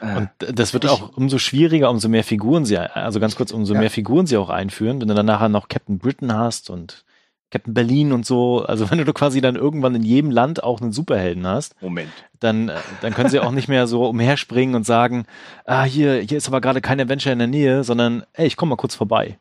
[0.00, 3.74] Äh, Und das wird auch umso schwieriger, umso mehr Figuren sie, also ganz kurz, umso
[3.74, 3.80] Ja.
[3.80, 5.00] mehr Figuren sie auch einführen.
[5.00, 7.04] Wenn du dann nachher noch Captain Britain hast und
[7.50, 10.92] Captain Berlin und so, also wenn du quasi dann irgendwann in jedem Land auch einen
[10.92, 12.10] Superhelden hast, Moment.
[12.38, 15.26] dann, äh, dann können sie auch nicht mehr so umherspringen und sagen,
[15.64, 18.68] ah, hier, hier ist aber gerade kein Adventure in der Nähe, sondern, ey, ich komm
[18.68, 19.38] mal kurz vorbei.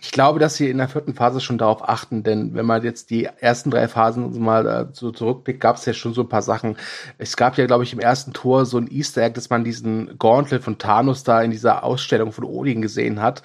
[0.00, 3.10] Ich glaube, dass sie in der vierten Phase schon darauf achten, denn wenn man jetzt
[3.10, 6.42] die ersten drei Phasen mal äh, so zurückblickt, gab es ja schon so ein paar
[6.42, 6.76] Sachen.
[7.18, 10.18] Es gab ja, glaube ich, im ersten Tor so ein Easter Egg, dass man diesen
[10.18, 13.42] Gauntlet von Thanos da in dieser Ausstellung von Odin gesehen hat.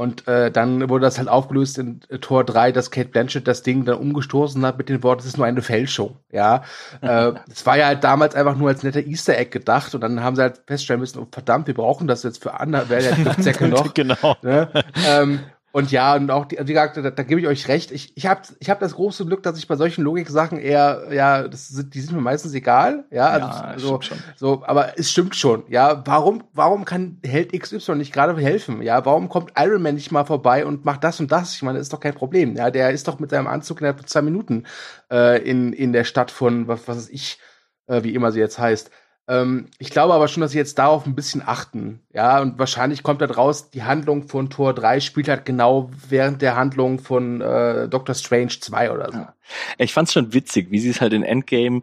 [0.00, 3.60] Und äh, dann wurde das halt aufgelöst in äh, Tor 3, dass Kate Blanchett das
[3.62, 6.16] Ding dann umgestoßen hat mit den Worten, es ist nur eine Fälschung.
[6.32, 6.62] Ja,
[7.02, 10.22] äh, es war ja halt damals einfach nur als netter Easter Egg gedacht und dann
[10.22, 13.34] haben sie halt feststellen müssen, oh, verdammt, wir brauchen das jetzt für andere, wer der
[13.42, 13.92] Säcke noch.
[13.92, 14.36] genau.
[14.40, 14.70] Ne?
[15.06, 15.40] Ähm,
[15.72, 17.92] und ja, und auch, die, wie gesagt, da, da gebe ich euch recht.
[17.92, 21.46] Ich, ich habe ich hab das große Glück, dass ich bei solchen Logik-Sachen eher, ja,
[21.46, 23.04] das sind, die sind mir meistens egal.
[23.10, 24.00] Ja, also Ja, so,
[24.36, 25.62] so, aber es stimmt schon.
[25.68, 28.82] Ja, warum, warum kann Held XY nicht gerade helfen?
[28.82, 31.54] Ja, warum kommt Iron Man nicht mal vorbei und macht das und das?
[31.54, 32.56] Ich meine, das ist doch kein Problem.
[32.56, 34.64] Ja, der ist doch mit seinem Anzug innerhalb von zwei Minuten
[35.10, 37.38] äh, in, in der Stadt von, was, was weiß ich,
[37.86, 38.90] äh, wie immer sie jetzt heißt.
[39.30, 42.00] Ähm, ich glaube aber schon, dass sie jetzt darauf ein bisschen achten.
[42.12, 46.42] Ja, und wahrscheinlich kommt da draus, die Handlung von Tor 3 spielt halt genau während
[46.42, 49.18] der Handlung von äh, Doctor Strange 2 oder so.
[49.18, 49.34] Ja.
[49.78, 51.82] Ich fand's schon witzig, wie sie es halt in Endgame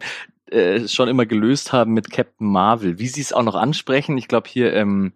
[0.50, 2.98] äh, schon immer gelöst haben mit Captain Marvel.
[2.98, 4.18] Wie sie es auch noch ansprechen.
[4.18, 5.12] Ich glaube hier ähm,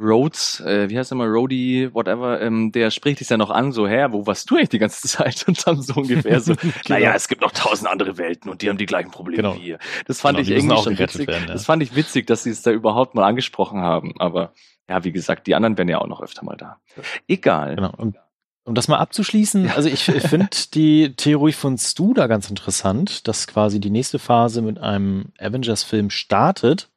[0.00, 3.70] Rhodes, äh, wie heißt er mal, Rhodey, whatever, ähm, der spricht dich ja noch an,
[3.72, 5.44] so, hä, wo warst du eigentlich die ganze Zeit?
[5.46, 6.54] Und dann so ungefähr so,
[6.88, 9.56] naja, es gibt noch tausend andere Welten und die haben die gleichen Probleme Genau.
[9.56, 9.78] wie wir.
[10.06, 11.28] Das fand Genau, ich irgendwie auch schon witzig.
[11.28, 11.52] werden, ja.
[11.52, 14.14] Das fand ich witzig, dass sie es da überhaupt mal angesprochen haben.
[14.18, 14.52] Aber
[14.88, 16.78] ja, wie gesagt, die anderen wären ja auch noch öfter mal da.
[17.28, 17.76] Egal.
[17.76, 17.92] Genau.
[17.96, 18.16] Und
[18.66, 23.28] um das mal abzuschließen, also ich, ich finde die Theorie von Stu da ganz interessant,
[23.28, 26.88] dass quasi die nächste Phase mit einem Avengers-Film startet,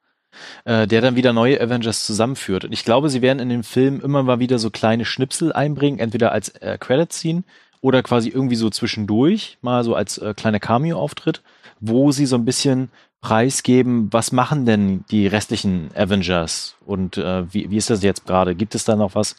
[0.65, 2.65] äh, der dann wieder neue Avengers zusammenführt.
[2.65, 5.99] Und ich glaube, sie werden in den Film immer mal wieder so kleine Schnipsel einbringen,
[5.99, 7.43] entweder als äh, Credit-Scene
[7.81, 11.41] oder quasi irgendwie so zwischendurch, mal so als äh, kleiner Cameo-Auftritt,
[11.79, 12.89] wo sie so ein bisschen
[13.21, 18.55] preisgeben, was machen denn die restlichen Avengers und äh, wie, wie ist das jetzt gerade?
[18.55, 19.35] Gibt es da noch was?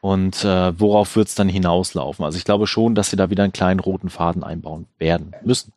[0.00, 2.24] Und äh, worauf wird es dann hinauslaufen?
[2.24, 5.72] Also ich glaube schon, dass sie da wieder einen kleinen roten Faden einbauen werden müssen.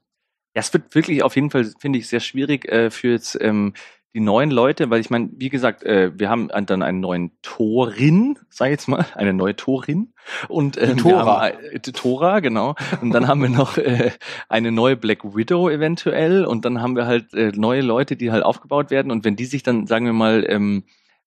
[0.54, 3.74] Ja, es wird wirklich auf jeden Fall, finde ich, sehr schwierig äh, für jetzt ähm,
[4.14, 8.40] die neuen Leute, weil ich meine, wie gesagt, äh, wir haben dann einen neuen Torin,
[8.50, 10.14] sag ich jetzt mal, eine neue Torin
[10.48, 11.42] und wir Tora.
[11.42, 12.76] haben, äh, Tora, genau.
[13.02, 14.12] Und dann haben wir noch äh,
[14.50, 18.44] eine neue Black Widow eventuell und dann haben wir halt äh, neue Leute, die halt
[18.44, 20.84] aufgebaut werden und wenn die sich dann, sagen wir mal, ähm,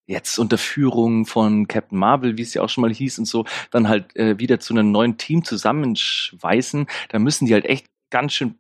[0.07, 3.45] jetzt unter Führung von Captain Marvel, wie es ja auch schon mal hieß und so,
[3.70, 8.33] dann halt äh, wieder zu einem neuen Team zusammenschweißen, da müssen die halt echt ganz
[8.33, 8.57] schön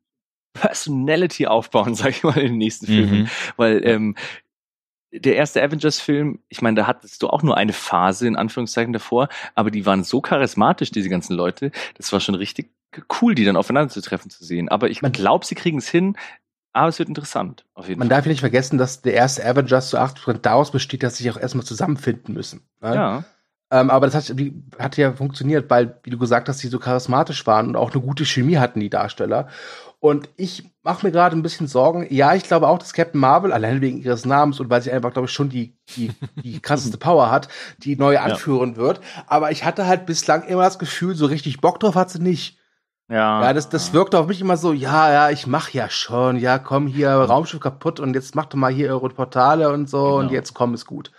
[0.52, 3.20] Personality aufbauen, sag ich mal, in den nächsten Filmen.
[3.22, 3.28] Mhm.
[3.56, 4.16] Weil ähm,
[5.12, 9.28] der erste Avengers-Film, ich meine, da hattest du auch nur eine Phase in Anführungszeichen davor,
[9.56, 12.70] aber die waren so charismatisch, diese ganzen Leute, das war schon richtig
[13.20, 14.68] cool, die dann aufeinander zu treffen zu sehen.
[14.68, 16.16] Aber ich Man- glaube, sie kriegen es hin,
[16.72, 18.18] aber es wird interessant, auf jeden Man Fall.
[18.18, 21.32] darf ja nicht vergessen, dass der erste Avengers zu 8% daraus besteht, dass sie sich
[21.32, 22.62] auch erstmal zusammenfinden müssen.
[22.80, 22.94] Ne?
[22.94, 23.24] Ja.
[23.72, 26.78] Ähm, aber das hat, wie, hat ja funktioniert, weil, wie du gesagt hast, die so
[26.78, 29.48] charismatisch waren und auch eine gute Chemie hatten, die Darsteller.
[30.00, 32.06] Und ich mache mir gerade ein bisschen Sorgen.
[32.08, 35.12] Ja, ich glaube auch, dass Captain Marvel, allein wegen ihres Namens und weil sie einfach,
[35.12, 36.10] glaube ich, schon die, die,
[36.42, 37.48] die krasseste Power hat,
[37.78, 39.00] die neu anführen wird.
[39.26, 42.56] Aber ich hatte halt bislang immer das Gefühl, so richtig Bock drauf hat sie nicht.
[43.10, 46.38] Ja, Ja, das, das wirkt auf mich immer so, ja, ja, ich mach ja schon,
[46.38, 50.28] ja, komm hier, Raumschiff kaputt und jetzt macht mal hier eure Portale und so und
[50.28, 50.32] Genau.
[50.32, 51.10] jetzt komm, ist gut.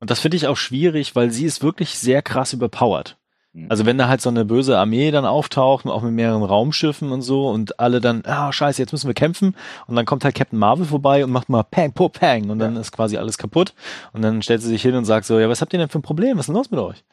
[0.00, 3.16] Und das finde ich auch schwierig, weil sie ist wirklich sehr krass überpowered.
[3.52, 3.66] Mhm.
[3.68, 7.22] Also wenn da halt so eine böse Armee dann auftaucht, auch mit mehreren Raumschiffen und
[7.22, 10.58] so und alle dann, ah scheiße, jetzt müssen wir kämpfen und dann kommt halt Captain
[10.58, 13.74] Marvel vorbei und macht mal Pang, Po, Pang und dann ist quasi alles kaputt
[14.12, 15.98] und dann stellt sie sich hin und sagt so, ja, was habt ihr denn für
[15.98, 16.36] ein Problem?
[16.38, 17.04] Was ist denn los mit euch?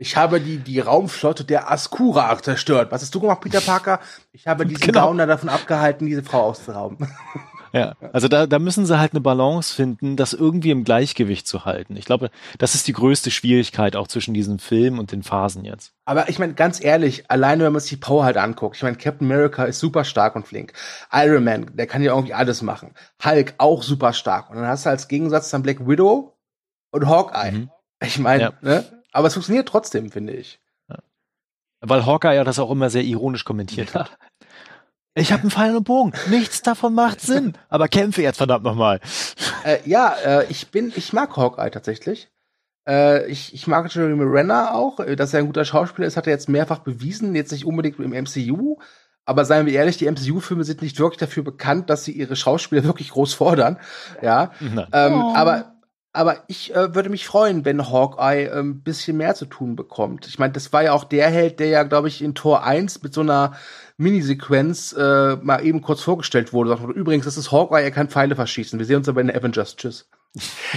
[0.00, 2.92] Ich habe die, die Raumflotte der Askura zerstört.
[2.92, 3.98] Was hast du gemacht, Peter Parker?
[4.30, 5.06] Ich habe diesen Genau.
[5.08, 6.98] Gauner davon abgehalten, diese Frau auszurauben.
[7.72, 11.64] Ja, also da, da müssen sie halt eine Balance finden, das irgendwie im Gleichgewicht zu
[11.64, 11.96] halten.
[11.96, 15.92] Ich glaube, das ist die größte Schwierigkeit auch zwischen diesen Filmen und den Phasen jetzt.
[16.04, 18.96] Aber ich meine, ganz ehrlich, alleine wenn man sich die Power halt anguckt, ich meine,
[18.96, 20.72] Captain America ist super stark und flink.
[21.12, 22.94] Iron Man, der kann ja irgendwie alles machen.
[23.24, 24.50] Hulk auch super stark.
[24.50, 26.36] Und dann hast du als Gegensatz dann Black Widow
[26.90, 27.52] und Hawkeye.
[27.52, 27.70] Mhm.
[28.02, 28.52] Ich meine, Ja.
[28.60, 28.84] ne?
[29.12, 30.60] Aber es funktioniert trotzdem, finde ich.
[31.80, 34.18] Weil Hawkeye ja das auch immer sehr ironisch kommentiert hat.
[35.14, 36.12] Ich habe einen Pfeil und Bogen.
[36.28, 37.54] Nichts davon macht Sinn.
[37.68, 39.00] Aber kämpfe jetzt verdammt nochmal.
[39.64, 42.30] Äh, ja, äh, ich bin, ich mag Hawkeye tatsächlich.
[42.88, 46.26] Äh, ich, ich mag Jeremy Renner auch, äh, dass er ein guter Schauspieler ist, hat
[46.26, 48.76] er jetzt mehrfach bewiesen, jetzt nicht unbedingt im MCU.
[49.24, 52.84] Aber seien wir ehrlich, die MCU-Filme sind nicht wirklich dafür bekannt, dass sie ihre Schauspieler
[52.84, 53.78] wirklich groß fordern.
[54.22, 54.52] Ja.
[54.60, 55.77] Ähm, aber,
[56.12, 60.26] aber ich äh, würde mich freuen, wenn Hawkeye ein ähm, bisschen mehr zu tun bekommt.
[60.26, 63.02] Ich meine, das war ja auch der Held, der ja, glaube ich, in Tor 1
[63.02, 63.52] mit so einer
[63.98, 66.74] Minisequenz äh, mal eben kurz vorgestellt wurde.
[66.94, 68.78] Übrigens, das ist Hawkeye, er kann Pfeile verschießen.
[68.78, 69.76] Wir sehen uns aber in Avengers.
[69.76, 70.08] Tschüss.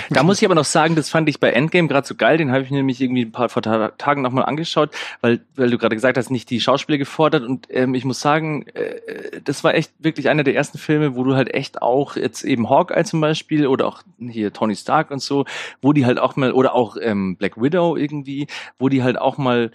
[0.09, 2.37] Da muss ich aber noch sagen, das fand ich bei Endgame gerade so geil.
[2.37, 4.91] Den habe ich mir nämlich irgendwie ein paar vor Tagen nochmal angeschaut,
[5.21, 7.43] weil, weil du gerade gesagt hast, nicht die Schauspieler gefordert.
[7.43, 11.23] Und ähm, ich muss sagen, äh, das war echt wirklich einer der ersten Filme, wo
[11.23, 15.21] du halt echt auch jetzt eben Hawkeye zum Beispiel oder auch hier Tony Stark und
[15.21, 15.45] so,
[15.81, 18.47] wo die halt auch mal, oder auch ähm, Black Widow irgendwie,
[18.79, 19.71] wo die halt auch mal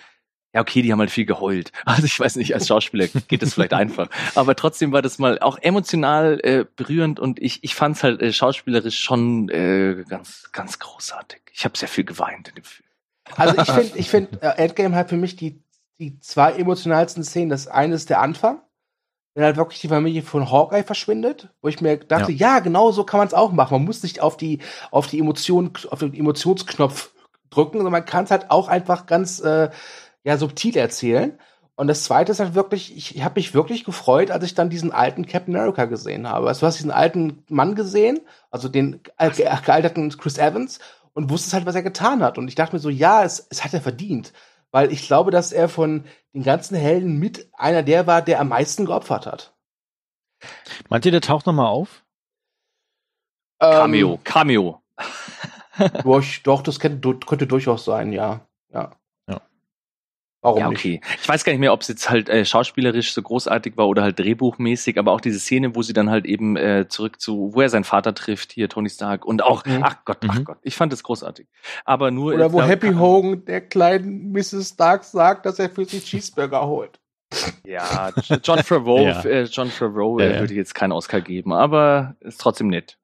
[0.56, 1.70] ja, okay, die haben halt viel geheult.
[1.84, 4.08] Also ich weiß nicht, als Schauspieler geht das vielleicht einfach.
[4.34, 8.22] Aber trotzdem war das mal auch emotional äh, berührend und ich, ich fand es halt
[8.22, 11.42] äh, schauspielerisch schon äh, ganz, ganz großartig.
[11.52, 12.88] Ich habe sehr viel geweint in dem Film.
[13.36, 15.62] Also ich finde, ich finde, äh, Endgame hat für mich die,
[15.98, 17.50] die zwei emotionalsten Szenen.
[17.50, 18.60] Das eine ist der Anfang,
[19.34, 22.92] wenn halt wirklich die Familie von Hawkeye verschwindet, wo ich mir dachte, ja, ja genau
[22.92, 23.74] so kann man es auch machen.
[23.74, 27.10] Man muss nicht auf die, auf die Emotion, auf den Emotionsknopf
[27.50, 29.70] drücken, sondern man kann es halt auch einfach ganz äh,
[30.26, 31.38] ja subtil erzählen.
[31.76, 34.70] Und das zweite ist halt wirklich, ich, ich habe mich wirklich gefreut, als ich dann
[34.70, 36.48] diesen alten Captain America gesehen habe.
[36.48, 38.20] Also du hast diesen alten Mann gesehen,
[38.50, 40.80] also den äh, gealterten Chris Evans,
[41.12, 42.38] und wusstest halt, was er getan hat.
[42.38, 44.32] Und ich dachte mir so, ja, es, es hat er verdient.
[44.70, 46.04] Weil ich glaube, dass er von
[46.34, 49.54] den ganzen Helden mit einer der war, der am meisten geopfert hat.
[50.88, 52.04] Meint ihr, der taucht nochmal auf?
[53.60, 54.82] Cameo, ähm, Cameo.
[56.02, 58.40] Durch, doch, das könnte, könnte durchaus sein, ja.
[58.72, 58.96] Ja.
[60.46, 61.00] Warum ja, okay.
[61.02, 61.20] Nicht?
[61.22, 64.02] Ich weiß gar nicht mehr, ob es jetzt halt äh, schauspielerisch so großartig war oder
[64.02, 67.60] halt drehbuchmäßig, aber auch diese Szene, wo sie dann halt eben äh, zurück zu, wo
[67.60, 69.82] er seinen Vater trifft, hier Tony Stark und auch, mhm.
[69.82, 70.44] ach Gott, ach mhm.
[70.44, 71.48] Gott, ich fand es großartig.
[71.84, 72.32] Aber nur.
[72.32, 74.70] Oder wo Happy Hogan der kleinen Mrs.
[74.74, 77.00] Stark sagt, dass er für sie Cheeseburger holt.
[77.64, 78.12] Ja,
[78.44, 79.20] John Favreau, ja.
[79.24, 80.40] Äh, John Favreau ja, ja.
[80.40, 82.98] würde jetzt keinen Oscar geben, aber ist trotzdem nett.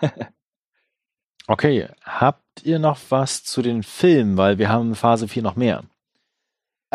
[1.48, 5.56] okay, habt ihr noch was zu den Filmen, weil wir haben in Phase 4 noch
[5.56, 5.82] mehr.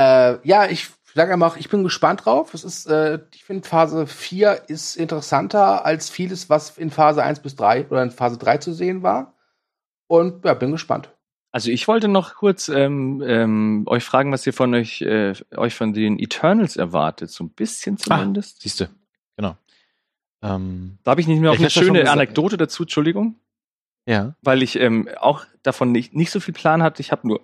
[0.01, 2.53] Äh, ja, ich sage einfach, ich bin gespannt drauf.
[2.53, 7.41] Es ist, äh, ich finde, Phase 4 ist interessanter als vieles, was in Phase 1
[7.41, 9.35] bis 3 oder in Phase 3 zu sehen war.
[10.07, 11.09] Und ja, bin gespannt.
[11.51, 15.75] Also ich wollte noch kurz ähm, ähm, euch fragen, was ihr von euch, äh, euch
[15.75, 17.29] von den Eternals erwartet.
[17.29, 18.57] So ein bisschen ah, zumindest.
[18.57, 18.85] Ah, siehst du,
[19.35, 19.57] genau.
[20.41, 23.35] Ähm, da habe ich nicht mehr auch eine schöne Anekdote dazu, Entschuldigung.
[24.05, 24.33] Ja.
[24.41, 27.01] Weil ich ähm, auch davon nicht, nicht so viel Plan hatte.
[27.01, 27.41] Ich habe nur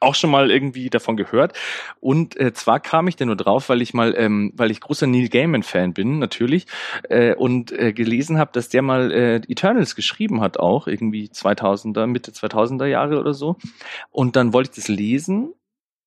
[0.00, 1.52] auch schon mal irgendwie davon gehört.
[2.00, 5.06] Und äh, zwar kam ich da nur drauf, weil ich mal, ähm, weil ich großer
[5.06, 6.66] Neil Gaiman-Fan bin, natürlich,
[7.08, 12.06] äh, und äh, gelesen habe, dass der mal äh, Eternals geschrieben hat, auch irgendwie 2000er,
[12.06, 13.56] Mitte 2000er Jahre oder so.
[14.10, 15.54] Und dann wollte ich das lesen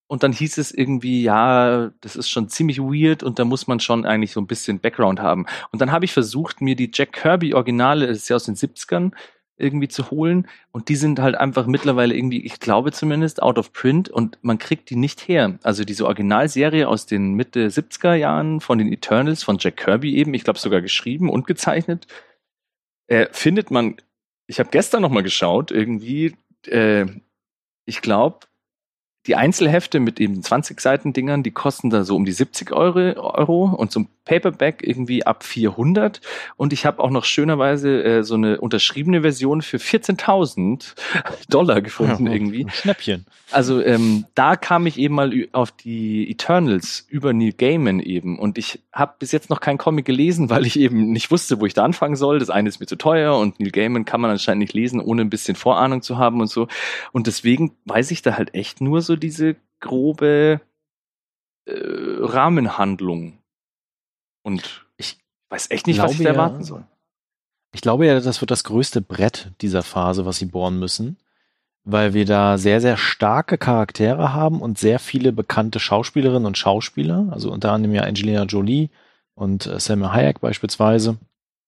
[0.09, 3.79] und dann hieß es irgendwie, ja, das ist schon ziemlich weird und da muss man
[3.79, 5.45] schon eigentlich so ein bisschen Background haben.
[5.71, 8.55] Und dann habe ich versucht, mir die Jack Kirby Originale, das ist ja aus den
[8.55, 9.11] 70ern,
[9.59, 10.47] irgendwie zu holen.
[10.71, 14.57] Und die sind halt einfach mittlerweile irgendwie, ich glaube zumindest, out of print und man
[14.57, 15.59] kriegt die nicht her.
[15.63, 20.33] Also diese Originalserie aus den Mitte 70er Jahren von den Eternals von Jack Kirby eben,
[20.33, 22.07] ich glaube sogar geschrieben und gezeichnet,
[23.07, 23.97] äh, findet man,
[24.47, 26.35] ich habe gestern nochmal geschaut, irgendwie,
[26.67, 27.05] äh,
[27.85, 28.39] ich glaube,
[29.29, 33.13] die Einzelhefte mit eben 20 Seiten Dingern, die kosten da so um die 70 Euro,
[33.15, 36.21] Euro und ein Paperback irgendwie ab 400
[36.55, 40.93] und ich habe auch noch schönerweise äh, so eine unterschriebene Version für 14.000
[41.49, 42.67] Dollar gefunden ja, irgendwie.
[42.71, 43.25] Schnäppchen.
[43.49, 48.59] Also ähm, da kam ich eben mal auf die Eternals über Neil Gaiman eben und
[48.59, 51.73] ich habe bis jetzt noch keinen Comic gelesen, weil ich eben nicht wusste, wo ich
[51.73, 52.37] da anfangen soll.
[52.37, 55.23] Das eine ist mir zu teuer und Neil Gaiman kann man anscheinend nicht lesen, ohne
[55.23, 56.67] ein bisschen Vorahnung zu haben und so.
[57.11, 60.61] Und deswegen weiß ich da halt echt nur so diese grobe
[61.65, 63.39] äh, Rahmenhandlung
[64.43, 66.85] und ich weiß echt nicht, was ich da erwarten soll.
[67.71, 71.17] Ich glaube ja, das wird das größte Brett dieser Phase, was sie bohren müssen,
[71.83, 77.27] weil wir da sehr, sehr starke Charaktere haben und sehr viele bekannte Schauspielerinnen und Schauspieler,
[77.31, 78.89] also unter anderem ja Angelina Jolie
[79.35, 81.17] und äh, Selma Hayek beispielsweise.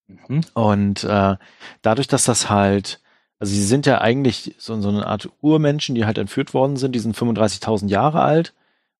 [0.07, 0.41] Mhm.
[0.53, 1.35] Und äh,
[1.81, 3.00] dadurch, dass das halt,
[3.41, 6.93] also sie sind ja eigentlich so, so eine Art Urmenschen, die halt entführt worden sind,
[6.93, 8.53] die sind 35.000 Jahre alt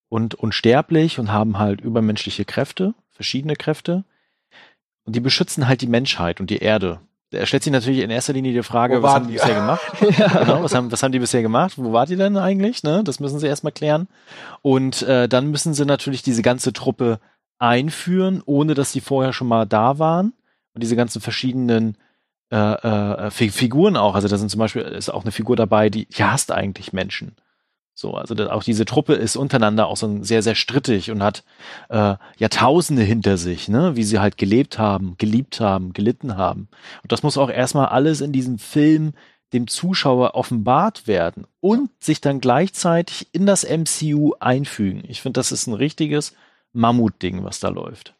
[0.08, 4.04] und unsterblich und haben halt übermenschliche Kräfte verschiedene Kräfte.
[5.04, 6.98] Und die beschützen halt die Menschheit und die Erde.
[7.30, 9.80] Er stellt sich natürlich in erster Linie die Frage, Wo was haben die bisher gemacht?
[10.18, 10.26] ja.
[10.26, 11.74] genau, was haben, was haben die bisher gemacht?
[11.76, 12.82] Wo wart ihr denn eigentlich?
[12.82, 13.04] Ne?
[13.04, 14.08] Das müssen sie erstmal klären.
[14.60, 17.20] Und äh, dann müssen sie natürlich diese ganze Truppe
[17.58, 20.32] einführen, ohne dass sie vorher schon mal da waren.
[20.74, 21.96] Und diese ganzen verschiedenen
[22.52, 24.14] äh, äh, Figuren auch.
[24.14, 27.36] Also da sind zum Beispiel ist auch eine Figur dabei, die, die hasst eigentlich Menschen.
[27.94, 31.44] So, also auch diese Truppe ist untereinander auch so sehr, sehr strittig und hat
[31.90, 36.68] äh, Jahrtausende hinter sich, ne, wie sie halt gelebt haben, geliebt haben, gelitten haben.
[37.02, 39.12] Und das muss auch erstmal alles in diesem Film
[39.52, 45.02] dem Zuschauer offenbart werden und sich dann gleichzeitig in das MCU einfügen.
[45.06, 46.34] Ich finde, das ist ein richtiges
[46.72, 48.14] Mammutding, was da läuft.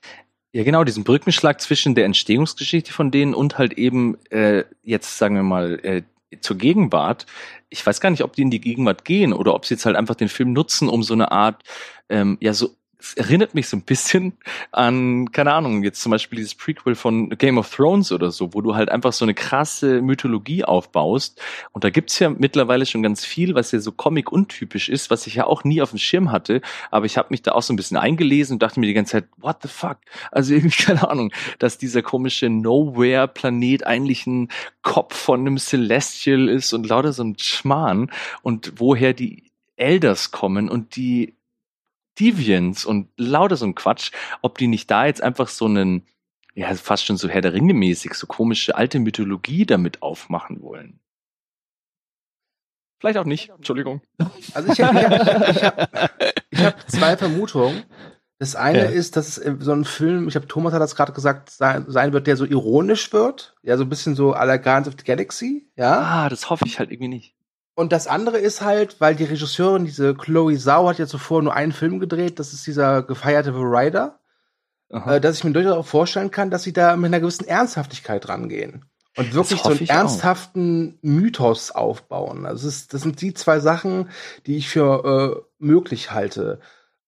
[0.55, 5.34] Ja, genau, diesen Brückenschlag zwischen der Entstehungsgeschichte von denen und halt eben äh, jetzt, sagen
[5.34, 6.03] wir mal, äh,
[6.40, 7.24] zur Gegenwart.
[7.70, 9.96] Ich weiß gar nicht, ob die in die Gegenwart gehen oder ob sie jetzt halt
[9.96, 11.62] einfach den Film nutzen, um so eine Art,
[12.11, 12.76] ähm, ja, so
[13.16, 14.34] erinnert mich so ein bisschen
[14.70, 18.61] an, keine Ahnung, jetzt zum Beispiel dieses Prequel von Game of Thrones oder so, wo
[18.61, 21.40] du halt einfach so eine krasse Mythologie aufbaust.
[21.72, 25.34] Und da gibt's ja mittlerweile schon ganz viel, was ja so Comic-untypisch ist, was ich
[25.34, 26.61] ja auch nie auf dem Schirm hatte.
[26.90, 29.12] Aber ich habe mich da auch so ein bisschen eingelesen und dachte mir die ganze
[29.12, 29.98] Zeit, what the fuck?
[30.30, 34.48] Also irgendwie, keine Ahnung, dass dieser komische Nowhere-Planet eigentlich ein
[34.82, 38.11] Kopf von einem Celestial ist und lauter so ein Schmarrn.
[38.42, 41.34] Und woher die Elders kommen und die
[42.20, 44.10] Deviants und lauter so ein Quatsch,
[44.42, 46.06] ob die nicht da jetzt einfach so einen,
[46.54, 51.00] ja, fast schon so Herr der Ringe mäßig, so komische alte Mythologie damit aufmachen wollen.
[53.00, 54.00] Vielleicht auch nicht, Entschuldigung.
[54.54, 57.82] Also ich habe ich hab, ich hab, ich hab zwei Vermutungen.
[58.38, 58.84] Das eine Ja.
[58.90, 62.12] ist, dass es so ein Film, ich habe Thomas hat das gerade gesagt, sein, sein
[62.12, 63.56] wird, der so ironisch wird.
[63.62, 65.68] Ja, so ein bisschen so à la Guardians of the Galaxy.
[65.76, 66.00] Ja.
[66.00, 67.34] Ah, das hoffe ich halt irgendwie nicht.
[67.74, 71.54] Und das andere ist halt, weil die Regisseurin, diese Chloe Zhao, hat ja zuvor nur
[71.54, 74.18] einen Film gedreht, das ist dieser gefeierte The Rider,
[74.90, 78.28] äh, dass ich mir durchaus auch vorstellen kann, dass sie da mit einer gewissen Ernsthaftigkeit
[78.28, 78.84] rangehen.
[79.16, 79.96] Und wirklich so einen ich auch.
[79.96, 82.46] ernsthaften Mythos aufbauen.
[82.46, 84.08] Also es ist, das sind die zwei Sachen,
[84.46, 85.04] die ich für
[85.38, 86.60] äh, möglich halte.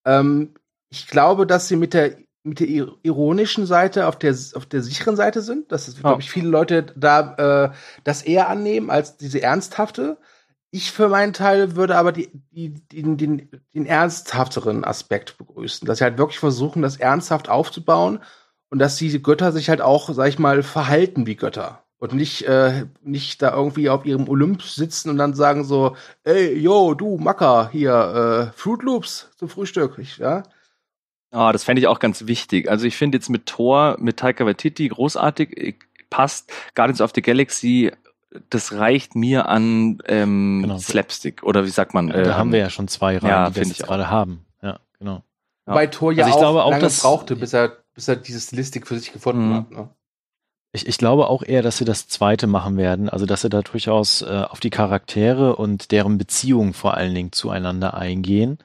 [0.05, 0.55] Ähm,
[0.91, 4.83] ich glaube, dass sie mit der mit der ir- ironischen Seite auf der auf der
[4.83, 5.73] sicheren Seite sind.
[5.73, 7.73] Das ist, glaube ich, viele Leute da äh,
[8.05, 10.19] das eher annehmen als diese ernsthafte.
[10.75, 15.99] Ich für meinen Teil würde aber die, die, den, den, den ernsthafteren Aspekt begrüßen, dass
[15.99, 18.19] sie halt wirklich versuchen, das ernsthaft aufzubauen
[18.71, 22.49] und dass die Götter sich halt auch, sag ich mal, verhalten wie Götter und nicht
[22.49, 25.95] äh, nicht da irgendwie auf ihrem Olymp sitzen und dann sagen so,
[26.25, 30.43] ey, yo, du Macker, hier äh, Fruit Loops zum Frühstück, ich, ja.
[31.31, 32.69] Ah, das fände ich auch ganz wichtig.
[32.69, 35.77] Also ich finde jetzt mit Thor, mit Taika Waititi großartig,
[36.11, 36.53] passt.
[36.75, 37.93] Guardians of the Galaxy,
[38.51, 40.79] das reicht mir an ähm, Genau.
[40.79, 42.09] Slapstick oder wie sagt man?
[42.09, 44.45] da ähm, haben wir ja schon zwei Reihen, ja, die das finde jetzt gerade haben.
[44.63, 45.23] Ja, genau.
[45.67, 45.75] Ja.
[45.75, 48.17] Weil Thor ja Also ich auch glaube auch, lange dass- brauchte, bis er bis er
[48.17, 49.55] diese Stilistik für sich gefunden Mhm.
[49.55, 49.71] hat.
[49.71, 49.89] Ne?
[50.73, 53.09] Ich, ich glaube auch eher, dass sie das zweite machen werden.
[53.09, 57.31] Also, dass sie da durchaus äh, auf die Charaktere und deren Beziehung vor allen Dingen
[57.31, 58.59] zueinander eingehen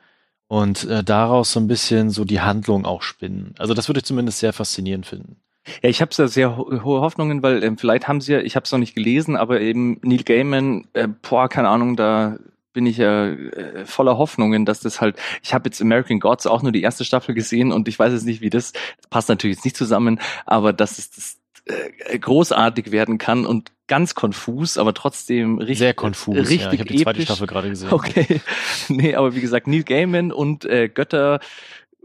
[0.47, 3.53] und äh, daraus so ein bisschen so die Handlung auch spinnen.
[3.59, 5.35] Also, das würde ich zumindest sehr faszinierend finden.
[5.81, 8.55] Ja, ich habe da sehr ho hohe Hoffnungen, weil ähm, vielleicht haben sie ja, ich
[8.55, 12.37] habe es noch nicht gelesen, aber eben Neil Gaiman, äh, boah, keine Ahnung, da
[12.73, 16.61] bin ich ja äh, voller Hoffnungen, dass das halt, ich habe jetzt American Gods auch
[16.61, 19.57] nur die erste Staffel gesehen und ich weiß jetzt nicht, wie das, das passt natürlich
[19.57, 24.93] jetzt nicht zusammen, aber dass es das äh, großartig werden kann und ganz konfus, aber
[24.93, 26.37] trotzdem richtig, Sehr konfus.
[26.37, 26.71] richtig ja.
[26.73, 27.25] Ich habe die zweite episch.
[27.25, 27.91] Staffel gerade gesehen.
[27.91, 28.41] Okay.
[28.87, 31.39] Nee, aber wie gesagt, Neil Gaiman und äh, Götter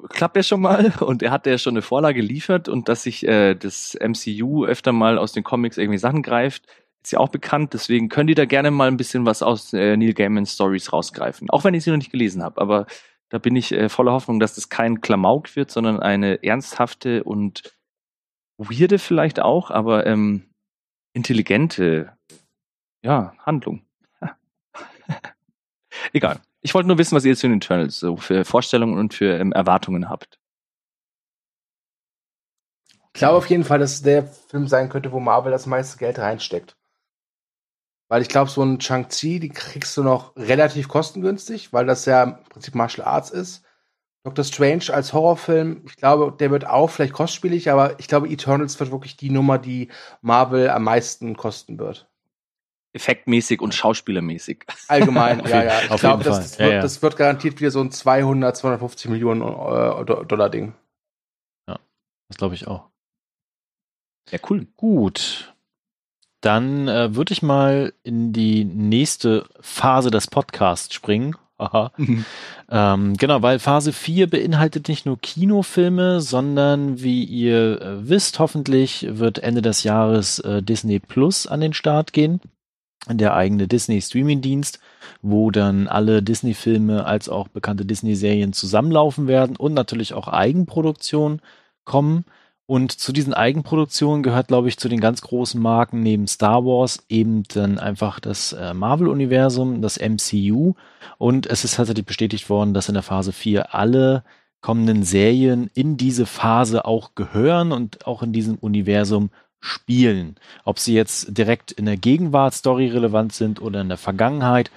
[0.08, 3.26] klappt ja schon mal und er hat ja schon eine Vorlage geliefert und dass sich
[3.26, 6.66] äh, das MCU öfter mal aus den Comics irgendwie Sachen greift,
[7.02, 7.74] ist ja auch bekannt.
[7.74, 11.50] Deswegen können die da gerne mal ein bisschen was aus äh, Neil Gaiman Stories rausgreifen.
[11.50, 12.86] Auch wenn ich sie noch nicht gelesen habe, aber
[13.30, 17.74] da bin ich äh, voller Hoffnung, dass das kein Klamauk wird, sondern eine ernsthafte und
[18.58, 20.44] weirde vielleicht auch, aber ähm,
[21.14, 22.16] intelligente
[23.02, 23.84] ja, Handlung.
[26.12, 26.40] Egal.
[26.64, 29.52] Ich wollte nur wissen, was ihr zu den Eternals so für Vorstellungen und für ähm,
[29.52, 30.38] Erwartungen habt.
[33.12, 35.98] Ich glaube auf jeden Fall, dass es der Film sein könnte, wo Marvel das meiste
[35.98, 36.74] Geld reinsteckt.
[38.08, 42.22] Weil ich glaube, so ein Shang-Chi, die kriegst du noch relativ kostengünstig, weil das ja
[42.22, 43.62] im Prinzip Martial Arts ist.
[44.24, 48.80] Doctor Strange als Horrorfilm, ich glaube, der wird auch vielleicht kostspielig, aber ich glaube, Eternals
[48.80, 49.90] wird wirklich die Nummer, die
[50.22, 52.08] Marvel am meisten kosten wird.
[52.94, 54.64] Effektmäßig und schauspielermäßig.
[54.88, 55.80] Allgemein, Auf ja, jeden- ja.
[55.82, 56.42] Ich auf glaube, jeden das, Fall.
[56.44, 56.80] das, Ja, wird, ja.
[56.82, 60.74] das wird garantiert wieder so ein 200, 250 Millionen äh, Do- Dollar Ding.
[62.28, 62.88] Das glaube ich auch.
[64.30, 64.66] Ja, cool.
[64.76, 65.54] Gut.
[66.40, 71.36] Dann äh, würde ich mal in die nächste Phase des Podcasts springen.
[71.58, 71.92] Aha.
[72.70, 79.06] Ähm, genau, weil Phase 4 beinhaltet nicht nur Kinofilme, sondern wie ihr äh, wisst, hoffentlich
[79.10, 82.40] wird Ende des Jahres äh, Disney Plus an den Start gehen.
[83.10, 84.80] Der eigene Disney Streaming-Dienst,
[85.20, 91.40] wo dann alle Disney-Filme als auch bekannte Disney-Serien zusammenlaufen werden und natürlich auch Eigenproduktionen
[91.84, 92.24] kommen.
[92.66, 97.04] Und zu diesen Eigenproduktionen gehört, glaube ich, zu den ganz großen Marken neben Star Wars
[97.10, 100.72] eben dann einfach das äh, Marvel-Universum, das MCU.
[101.18, 104.24] Und es ist tatsächlich bestätigt worden, dass in der Phase 4 alle
[104.62, 109.28] kommenden Serien in diese Phase auch gehören und auch in diesem Universum
[109.64, 110.36] spielen.
[110.64, 114.70] Ob sie jetzt direkt in der Gegenwart-Story relevant sind oder in der Vergangenheit,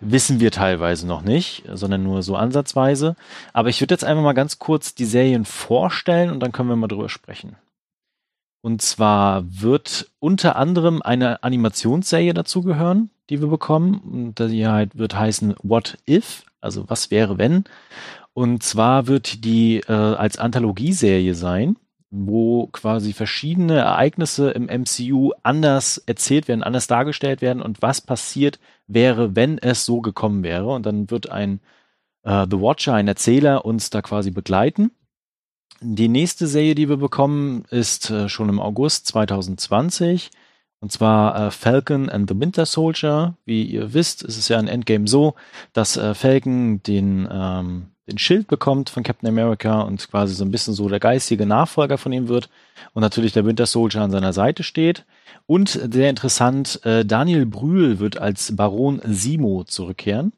[0.00, 3.16] wissen wir teilweise noch nicht, sondern nur so ansatzweise.
[3.52, 6.76] Aber ich würde jetzt einfach mal ganz kurz die Serien vorstellen und dann können wir
[6.76, 7.56] mal drüber sprechen.
[8.60, 13.98] Und zwar wird unter anderem eine Animationsserie dazugehören, die wir bekommen.
[13.98, 17.64] Und die halt wird heißen What If, also was wäre wenn.
[18.34, 21.76] Und zwar wird die äh, als Anthologieserie sein
[22.16, 28.60] wo quasi verschiedene Ereignisse im MCU anders erzählt werden, anders dargestellt werden und was passiert
[28.86, 30.68] wäre, wenn es so gekommen wäre.
[30.68, 31.60] Und dann wird ein
[32.22, 34.92] äh, The Watcher, ein Erzähler, uns da quasi begleiten.
[35.80, 40.30] Die nächste Serie, die wir bekommen, ist äh, schon im August 2020.
[40.80, 43.36] Und zwar äh, Falcon and the Winter Soldier.
[43.44, 45.34] Wie ihr wisst, ist es ja in Endgame so,
[45.72, 50.50] dass äh, Falcon den ähm, den Schild bekommt von Captain America und quasi so ein
[50.50, 52.50] bisschen so der geistige Nachfolger von ihm wird
[52.92, 55.04] und natürlich der Winter Soldier an seiner Seite steht.
[55.46, 60.32] Und sehr interessant, äh, Daniel Brühl wird als Baron Simo zurückkehren.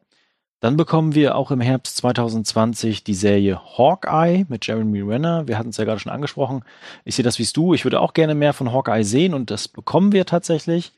[0.61, 5.47] Dann bekommen wir auch im Herbst 2020 die Serie Hawkeye mit Jeremy Renner.
[5.47, 6.65] Wir hatten es ja gerade schon angesprochen.
[7.05, 7.75] Ich sehe das wie du.
[7.75, 10.93] Ich würde auch gerne mehr von Hawkeye sehen und das bekommen wir tatsächlich.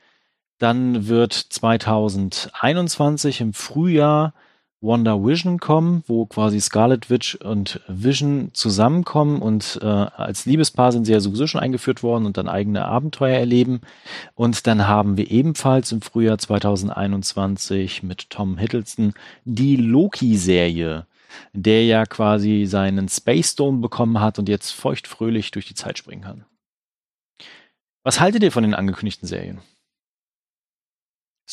[0.59, 4.33] Dann wird 2021 im Frühjahr
[4.81, 11.05] Wonder Vision kommen, wo quasi Scarlet Witch und Vision zusammenkommen und äh, als Liebespaar sind
[11.05, 13.81] sie ja sowieso schon eingeführt worden und dann eigene Abenteuer erleben.
[14.35, 19.13] Und dann haben wir ebenfalls im Frühjahr 2021 mit Tom Hiddleston
[19.43, 21.05] die Loki-Serie,
[21.51, 26.23] der ja quasi seinen Space Dome bekommen hat und jetzt feuchtfröhlich durch die Zeit springen
[26.23, 26.45] kann.
[28.03, 29.59] Was haltet ihr von den angekündigten Serien?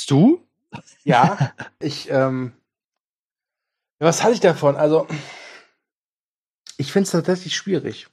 [0.09, 0.41] du?
[1.05, 2.53] Ja, ich ähm,
[3.99, 4.77] was halte ich davon?
[4.77, 5.07] Also,
[6.77, 8.09] ich finde es tatsächlich schwierig.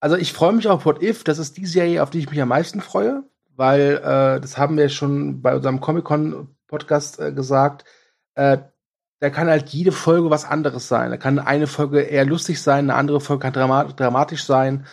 [0.00, 1.24] Also, ich freue mich auf What If.
[1.24, 3.24] Das ist die Serie, auf die ich mich am meisten freue,
[3.56, 7.84] weil äh, das haben wir schon bei unserem Comic-Con-Podcast äh, gesagt.
[8.34, 8.58] Äh,
[9.20, 11.10] da kann halt jede Folge was anderes sein.
[11.10, 14.86] Da kann eine Folge eher lustig sein, eine andere Folge kann dramat dramatisch sein.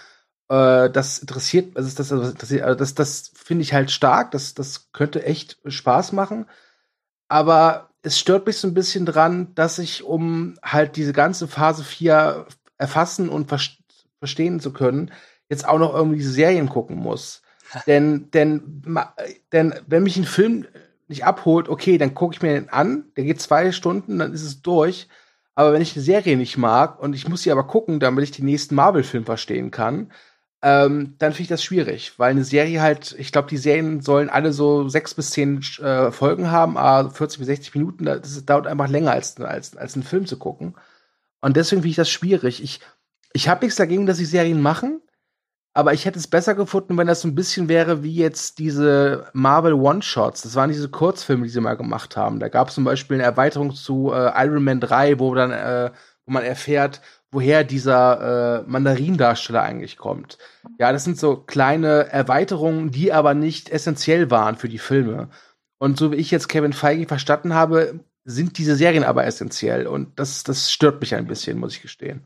[0.50, 4.32] Äh, das interessiert, also das, das, das, also das, das finde ich halt stark.
[4.32, 6.46] Das, das könnte echt Spaß machen.
[7.30, 11.84] Aber es stört mich so ein bisschen dran, dass ich, um halt diese ganze Phase
[11.84, 12.48] 4
[12.78, 13.60] erfassen und ver
[14.20, 15.12] verstehen zu können,
[15.48, 17.44] jetzt auch noch irgendwie Serien gucken muss.
[17.88, 18.82] denn, denn,
[19.52, 20.66] denn, wenn mich ein Film
[21.08, 24.44] nicht abholt, okay, dann gucke ich mir den an, der geht zwei Stunden, dann ist
[24.44, 25.08] es durch.
[25.54, 28.32] Aber wenn ich eine Serie nicht mag und ich muss sie aber gucken, damit ich
[28.32, 30.12] den nächsten Marvel-Film verstehen kann,
[30.64, 34.30] ähm, dann finde ich das schwierig, weil eine Serie halt, ich glaube, die Serien sollen
[34.30, 38.66] alle so sechs bis zehn äh, Folgen haben, aber 40 bis 60 Minuten, das dauert
[38.66, 40.76] einfach länger als, als, als einen Film zu gucken.
[41.42, 42.64] Und deswegen finde ich das schwierig.
[42.64, 42.82] Ich,
[43.34, 45.02] ich habe nichts dagegen, dass sie Serien machen,
[45.76, 49.28] aber ich hätte es besser gefunden, wenn das so ein bisschen wäre wie jetzt diese
[49.34, 50.42] Marvel One-Shots.
[50.42, 52.40] Das waren diese Kurzfilme, die sie mal gemacht haben.
[52.40, 55.92] Da gab es zum Beispiel eine Erweiterung zu äh, Iron Man 3, wo dann, äh,
[56.26, 57.02] wo man erfährt,
[57.32, 60.38] woher dieser äh, Mandarindarsteller eigentlich kommt.
[60.80, 65.30] Ja, das sind so kleine Erweiterungen, die aber nicht essentiell waren für die Filme.
[65.78, 69.88] Und so wie ich jetzt Kevin Feige verstanden habe, sind diese Serien aber essentiell.
[69.88, 72.24] Und das, das stört mich ein bisschen, muss ich gestehen.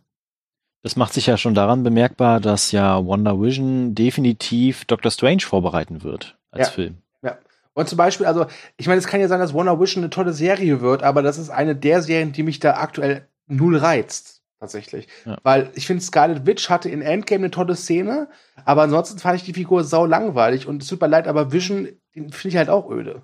[0.84, 6.04] Das macht sich ja schon daran bemerkbar, dass ja Wonder Vision definitiv Doctor Strange vorbereiten
[6.04, 6.74] wird als ja.
[6.74, 6.98] Film.
[7.22, 7.38] Ja.
[7.74, 8.48] Und zum Beispiel, also,
[8.78, 11.38] ich meine, es kann ja sein, dass Wonder Vision eine tolle Serie wird, aber das
[11.38, 15.08] ist eine der Serien, die mich da aktuell null reizt tatsächlich.
[15.26, 15.38] Ja.
[15.44, 18.30] Weil ich finde, Scarlet Witch hatte in Endgame eine tolle Szene,
[18.64, 21.90] aber ansonsten fand ich die Figur sau langweilig und es tut mir leid, aber Vision,
[22.16, 23.24] den finde ich halt auch öde.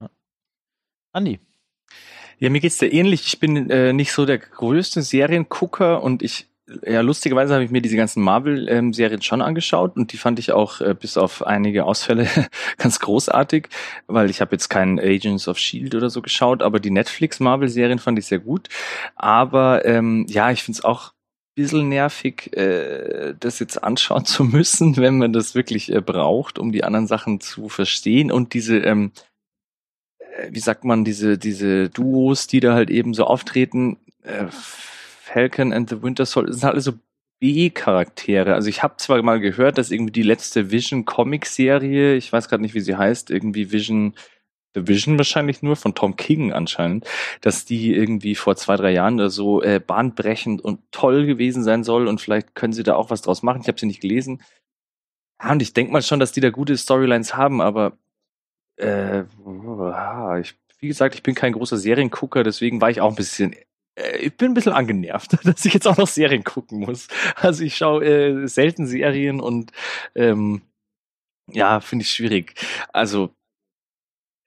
[0.00, 0.10] Ja.
[1.12, 1.40] Andi.
[2.38, 3.26] Ja, mir geht's da ähnlich.
[3.26, 6.51] Ich bin äh, nicht so der größte Seriengucker und ich
[6.86, 10.52] ja, lustigerweise habe ich mir diese ganzen Marvel-Serien ähm, schon angeschaut und die fand ich
[10.52, 12.28] auch äh, bis auf einige Ausfälle
[12.78, 13.68] ganz großartig,
[14.06, 18.18] weil ich habe jetzt keinen Agents of Shield oder so geschaut, aber die Netflix-Marvel-Serien fand
[18.18, 18.68] ich sehr gut.
[19.16, 21.12] Aber ähm, ja, ich finde es auch
[21.54, 26.72] bisschen nervig, äh, das jetzt anschauen zu müssen, wenn man das wirklich äh, braucht, um
[26.72, 29.12] die anderen Sachen zu verstehen und diese ähm,
[30.18, 34.46] äh, wie sagt man, diese, diese Duos, die da halt eben so auftreten, äh,
[35.32, 36.92] Falcon and the Winter Soldier sind alle so
[37.40, 38.54] B-Charaktere.
[38.54, 42.74] Also ich habe zwar mal gehört, dass irgendwie die letzte Vision-Comic-Serie, ich weiß gerade nicht,
[42.74, 44.14] wie sie heißt, irgendwie Vision,
[44.74, 47.06] The Vision wahrscheinlich nur, von Tom King anscheinend,
[47.40, 51.82] dass die irgendwie vor zwei, drei Jahren oder so äh, bahnbrechend und toll gewesen sein
[51.82, 53.62] soll und vielleicht können sie da auch was draus machen.
[53.62, 54.42] Ich habe sie nicht gelesen.
[55.42, 57.98] Ja, und ich denke mal schon, dass die da gute Storylines haben, aber
[58.76, 59.22] äh,
[60.40, 63.54] ich, wie gesagt, ich bin kein großer Seriengucker, deswegen war ich auch ein bisschen
[64.20, 67.08] ich bin ein bisschen angenervt, dass ich jetzt auch noch Serien gucken muss.
[67.36, 69.72] Also ich schaue äh, selten Serien und
[70.14, 70.62] ähm,
[71.50, 72.54] ja, finde ich schwierig.
[72.92, 73.34] Also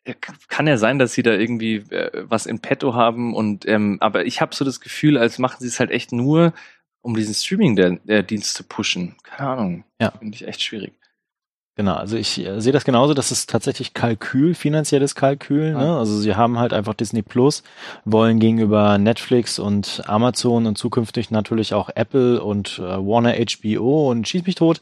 [0.05, 0.15] äh,
[0.47, 4.25] kann ja sein, dass sie da irgendwie äh, was in petto haben und ähm, aber
[4.25, 6.53] ich habe so das Gefühl, als machen sie es halt echt nur,
[7.01, 9.15] um diesen Streaming-Dienst zu pushen.
[9.23, 9.83] Keine Ahnung.
[10.01, 10.11] Ja.
[10.11, 10.93] Finde ich echt schwierig.
[11.77, 15.73] Genau, also ich äh, sehe das genauso, das ist tatsächlich Kalkül, finanzielles Kalkül.
[15.73, 15.97] Ne?
[15.97, 17.63] Also sie haben halt einfach Disney Plus,
[18.05, 24.25] wollen gegenüber Netflix und Amazon und zukünftig natürlich auch Apple und äh, Warner HBO und
[24.25, 24.79] Schieß mich tot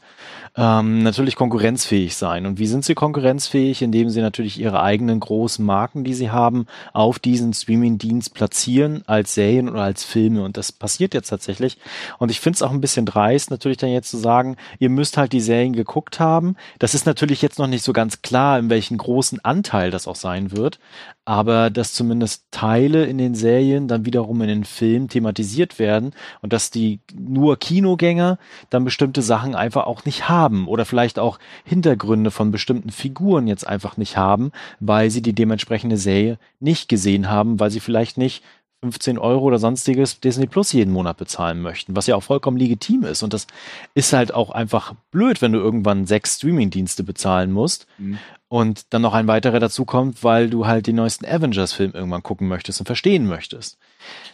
[0.56, 2.46] ähm, natürlich konkurrenzfähig sein.
[2.46, 3.82] Und wie sind sie konkurrenzfähig?
[3.82, 9.34] Indem sie natürlich ihre eigenen großen Marken, die sie haben, auf diesen Streaming-Dienst platzieren als
[9.34, 10.44] Serien oder als Filme.
[10.44, 11.78] Und das passiert jetzt tatsächlich.
[12.18, 15.16] Und ich finde es auch ein bisschen dreist, natürlich dann jetzt zu sagen, ihr müsst
[15.16, 16.56] halt die Serien geguckt haben.
[16.84, 20.16] Das ist natürlich jetzt noch nicht so ganz klar, in welchen großen Anteil das auch
[20.16, 20.78] sein wird
[21.24, 26.12] aber dass zumindest Teile in den Serien dann wiederum in den Filmen thematisiert werden
[26.42, 28.38] und dass die nur Kinogänger
[28.70, 33.66] dann bestimmte Sachen einfach auch nicht haben oder vielleicht auch Hintergründe von bestimmten Figuren jetzt
[33.66, 38.44] einfach nicht haben, weil sie die dementsprechende Serie nicht gesehen haben, weil sie vielleicht nicht
[38.84, 43.04] 15 Euro oder sonstiges Disney Plus jeden Monat bezahlen möchten, was ja auch vollkommen legitim
[43.04, 43.22] ist.
[43.22, 43.46] Und das
[43.94, 48.18] ist halt auch einfach blöd, wenn du irgendwann sechs Streaming-Dienste bezahlen musst mhm.
[48.48, 52.46] und dann noch ein weiterer dazu kommt, weil du halt den neuesten Avengers-Film irgendwann gucken
[52.46, 53.78] möchtest und verstehen möchtest.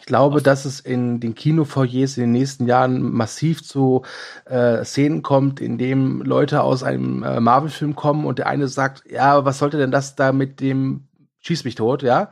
[0.01, 4.01] Ich glaube, Auf dass es in den Kinofoyers in den nächsten Jahren massiv zu
[4.45, 9.03] äh, Szenen kommt, in dem Leute aus einem äh, Marvel-Film kommen und der eine sagt,
[9.09, 11.07] ja, was sollte denn das da mit dem
[11.39, 12.29] Schieß mich tot, ja?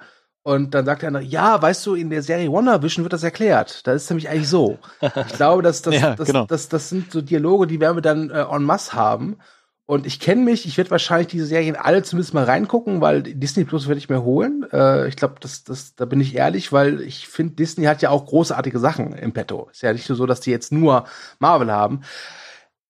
[0.50, 3.86] Und dann sagt der andere, ja, weißt du, in der Serie WandaVision wird das erklärt.
[3.86, 4.80] Da ist es nämlich eigentlich so.
[5.00, 6.46] Ich glaube, dass das, ja, das, genau.
[6.48, 9.38] das, das, sind so Dialoge, die werden wir dann äh, en masse haben.
[9.86, 13.64] Und ich kenne mich, ich werde wahrscheinlich diese Serien alle zumindest mal reingucken, weil Disney
[13.64, 14.66] Plus werde ich mir holen.
[14.74, 18.10] Äh, ich glaube, das, das, da bin ich ehrlich, weil ich finde, Disney hat ja
[18.10, 19.70] auch großartige Sachen im Petto.
[19.72, 21.06] Ist ja nicht nur so, dass die jetzt nur
[21.38, 22.02] Marvel haben.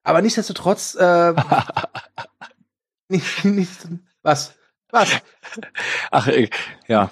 [0.04, 1.34] Aber nichtsdestotrotz, äh,
[3.10, 3.86] nicht, nicht,
[4.24, 4.54] was?
[4.92, 5.10] Was?
[6.10, 6.50] Ach, äh,
[6.88, 7.12] ja.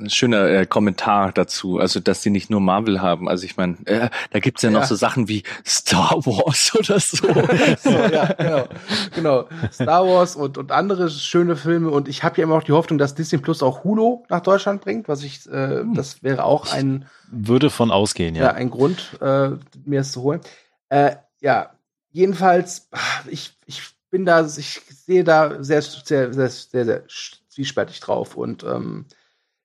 [0.00, 3.28] Ein schöner äh, Kommentar dazu, also dass sie nicht nur Marvel haben.
[3.28, 7.16] Also ich meine, äh, da gibt's ja noch so Sachen wie Star Wars oder so.
[7.82, 8.68] so ja, genau.
[9.14, 9.48] genau.
[9.72, 11.90] Star Wars und, und andere schöne Filme.
[11.90, 14.82] Und ich habe ja immer noch die Hoffnung, dass Disney Plus auch Hulu nach Deutschland
[14.82, 15.94] bringt, was ich, äh, hm.
[15.94, 18.44] das wäre auch ein würde von ausgehen, ja.
[18.44, 19.50] Ja, ein Grund, äh,
[19.84, 20.40] mir es zu holen.
[20.88, 21.72] Äh, ja,
[22.10, 22.88] jedenfalls,
[23.28, 27.02] ich, ich bin da, ich sehe da sehr, sehr, sehr, sehr, sehr
[27.48, 29.06] zwiespältig drauf und ähm,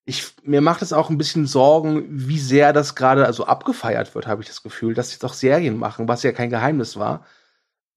[0.06, 4.28] ich, mir macht es auch ein bisschen Sorgen, wie sehr das gerade also abgefeiert wird,
[4.28, 7.26] habe ich das Gefühl, dass sie doch Serien machen, was ja kein Geheimnis war.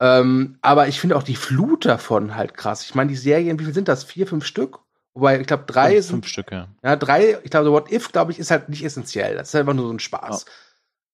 [0.00, 2.84] Ähm, aber ich finde auch die Flut davon halt krass.
[2.84, 4.04] Ich meine, die Serien, wie viel sind das?
[4.04, 4.80] Vier, fünf Stück?
[5.14, 6.14] Wobei, ich glaube, drei fünf, sind.
[6.16, 6.68] Fünf Stück, ja.
[6.84, 9.34] Ja, drei, ich glaube, What If, glaube ich, ist halt nicht essentiell.
[9.36, 10.44] Das ist einfach nur so ein Spaß.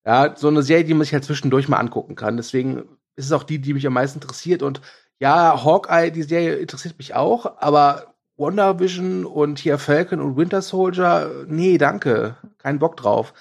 [0.05, 0.27] Ja.
[0.27, 2.37] ja, so eine Serie, die man sich halt zwischendurch mal angucken kann.
[2.37, 4.63] Deswegen ist es auch die, die mich am meisten interessiert.
[4.63, 4.81] Und
[5.21, 8.12] ja, Hawkeye, die Serie interessiert mich auch, aber
[8.43, 13.33] WandaVision und hier Falcon und Winter Soldier, nee, danke, kein Bock drauf.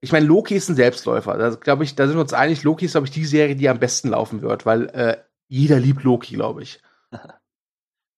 [0.00, 1.36] Ich meine, Loki ist ein Selbstläufer.
[1.36, 3.68] Da glaube ich, da sind wir uns einig, Loki ist, glaube ich, die Serie, die
[3.68, 5.16] am besten laufen wird, weil äh,
[5.48, 6.80] jeder liebt Loki, glaube ich.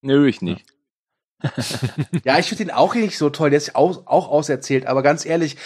[0.03, 0.67] Nö, ich nicht.
[2.25, 5.25] ja, ich finde ihn auch nicht so toll, der ist auch, auch auserzählt, aber ganz
[5.25, 5.57] ehrlich,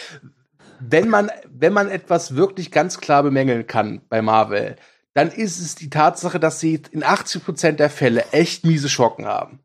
[0.81, 4.77] wenn man, wenn man etwas wirklich ganz klar bemängeln kann bei Marvel,
[5.15, 9.62] dann ist es die Tatsache, dass sie in 80% der Fälle echt miese Schocken haben.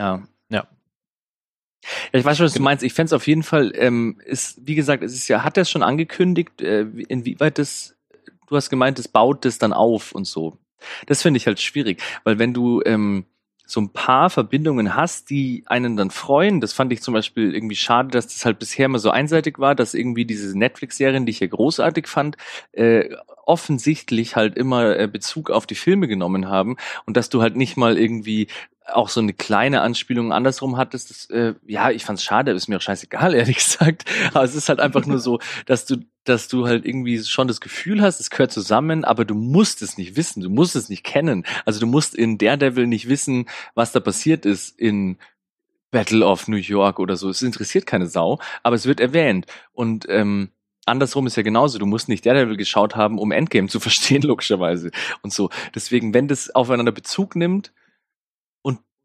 [0.00, 0.22] Ja.
[0.48, 0.66] Ja.
[2.12, 2.82] Ich weiß schon, was du meinst.
[2.82, 5.66] Ich fände es auf jeden Fall, ähm, ist, wie gesagt, es ist ja, hat er
[5.66, 7.96] schon angekündigt, äh, inwieweit das,
[8.46, 10.56] du hast gemeint, es baut das dann auf und so.
[11.06, 13.26] Das finde ich halt schwierig, weil wenn du ähm,
[13.66, 16.60] so ein paar Verbindungen hast, die einen dann freuen.
[16.60, 19.76] Das fand ich zum Beispiel irgendwie schade, dass das halt bisher immer so einseitig war,
[19.76, 22.36] dass irgendwie diese Netflix-Serien, die ich ja großartig fand,
[22.72, 23.10] äh,
[23.46, 26.76] offensichtlich halt immer äh, Bezug auf die Filme genommen haben
[27.06, 28.48] und dass du halt nicht mal irgendwie
[28.86, 32.78] auch so eine kleine Anspielung andersrum hattest, das, äh, ja, ich fand's schade, ist mir
[32.78, 34.04] auch scheißegal, ehrlich gesagt.
[34.32, 37.60] Aber es ist halt einfach nur so, dass du, dass du halt irgendwie schon das
[37.60, 41.04] Gefühl hast, es gehört zusammen, aber du musst es nicht wissen, du musst es nicht
[41.04, 41.44] kennen.
[41.64, 45.18] Also du musst in Daredevil nicht wissen, was da passiert ist in
[45.90, 47.28] Battle of New York oder so.
[47.28, 49.46] Es interessiert keine Sau, aber es wird erwähnt.
[49.72, 50.50] Und ähm,
[50.86, 51.78] andersrum ist ja genauso.
[51.78, 54.90] Du musst nicht Daredevil geschaut haben, um Endgame zu verstehen, logischerweise.
[55.22, 55.50] Und so.
[55.74, 57.72] Deswegen, wenn das aufeinander Bezug nimmt,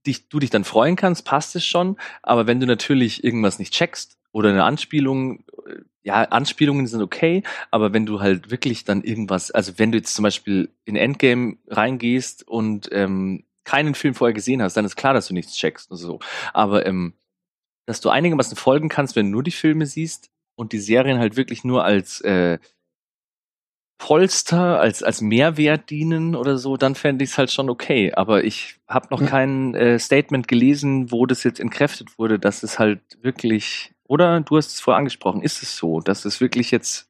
[0.05, 1.97] dich, du dich dann freuen kannst, passt es schon.
[2.23, 7.43] Aber wenn du natürlich irgendwas nicht checkst oder eine Anspielung, äh, ja, Anspielungen sind okay,
[7.71, 11.57] aber wenn du halt wirklich dann irgendwas, also wenn du jetzt zum Beispiel in Endgame
[11.67, 15.89] reingehst und ähm, keinen Film vorher gesehen hast, dann ist klar, dass du nichts checkst
[15.89, 16.19] und so.
[16.53, 17.13] Aber ähm,
[17.87, 21.35] dass du einigermaßen folgen kannst, wenn du nur die Filme siehst, und die Serien halt
[21.37, 22.59] wirklich nur als äh,
[23.97, 28.13] Polster, als, als Mehrwert dienen oder so, dann fände ich es halt schon okay.
[28.13, 32.77] Aber ich habe noch kein äh, Statement gelesen, wo das jetzt entkräftet wurde, dass es
[32.77, 34.41] halt wirklich, oder?
[34.41, 37.07] Du hast es vorher angesprochen, ist es so, dass es wirklich jetzt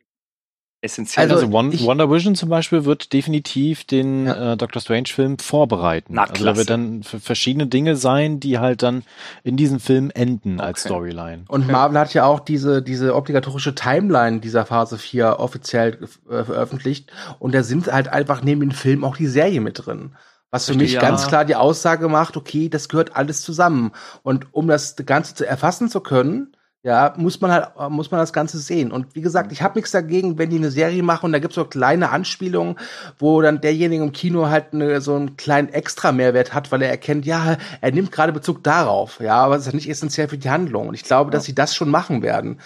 [0.86, 6.14] essentiell Also, Also, Wonder Vision zum Beispiel wird definitiv den äh, Doctor Strange Film vorbereiten.
[6.16, 9.04] Na, also da wird dann verschiedene Dinge sein, die halt dann
[9.44, 10.94] in diesem Film enden als Okay.
[10.94, 11.46] Storyline.
[11.48, 16.00] Und Marvel hat ja auch diese, diese obligatorische Timeline dieser Phase 4 offiziell
[16.30, 17.12] äh, veröffentlicht.
[17.40, 20.16] Und da sind halt einfach neben dem Film auch die Serie mit drin.
[20.52, 21.02] Was für Verstehe, mich ja.
[21.02, 23.92] ganz klar die Aussage macht, okay, das gehört alles zusammen.
[24.24, 26.55] Und um das Ganze zu erfassen zu können,
[26.86, 28.92] ja, muss man halt, muss man das Ganze sehen.
[28.92, 31.56] Und wie gesagt, ich habe nichts dagegen, wenn die eine Serie machen und da gibt's
[31.56, 32.76] so kleine Anspielungen,
[33.18, 36.92] wo dann derjenige im Kino halt eine, so einen kleinen extra Mehrwert hat, weil er
[36.92, 40.38] erkennt, ja, er nimmt gerade Bezug darauf, ja, aber es ist ja nicht essentiell für
[40.38, 40.90] die Handlung.
[40.90, 42.60] Und ich glaube, dass sie das schon machen werden.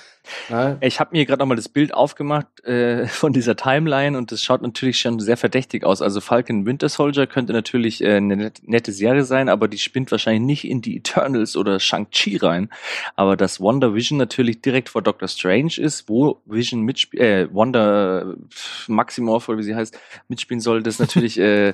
[0.50, 0.78] Ne?
[0.82, 4.62] Ich habe mir gerade nochmal das Bild aufgemacht äh, von dieser Timeline und das schaut
[4.62, 6.02] natürlich schon sehr verdächtig aus.
[6.02, 10.12] Also Falcon Winter Soldier könnte natürlich äh, eine net- nette Serie sein, aber die spinnt
[10.12, 12.70] wahrscheinlich nicht in die Eternals oder Shang-Chi rein.
[13.16, 18.36] Aber dass Wonder Vision natürlich direkt vor Doctor Strange ist, wo Vision mitspielt, äh, Wonder
[18.88, 19.98] Maximoff oder wie sie heißt,
[20.28, 21.74] mitspielen soll, das natürlich äh,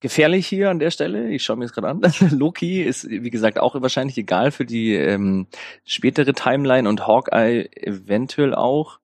[0.00, 1.28] gefährlich hier an der Stelle.
[1.28, 2.00] Ich schaue mir das gerade an.
[2.38, 5.46] Loki ist, wie gesagt, auch wahrscheinlich egal für die ähm,
[5.84, 8.98] spätere Timeline und Hawkeye eventuell auch.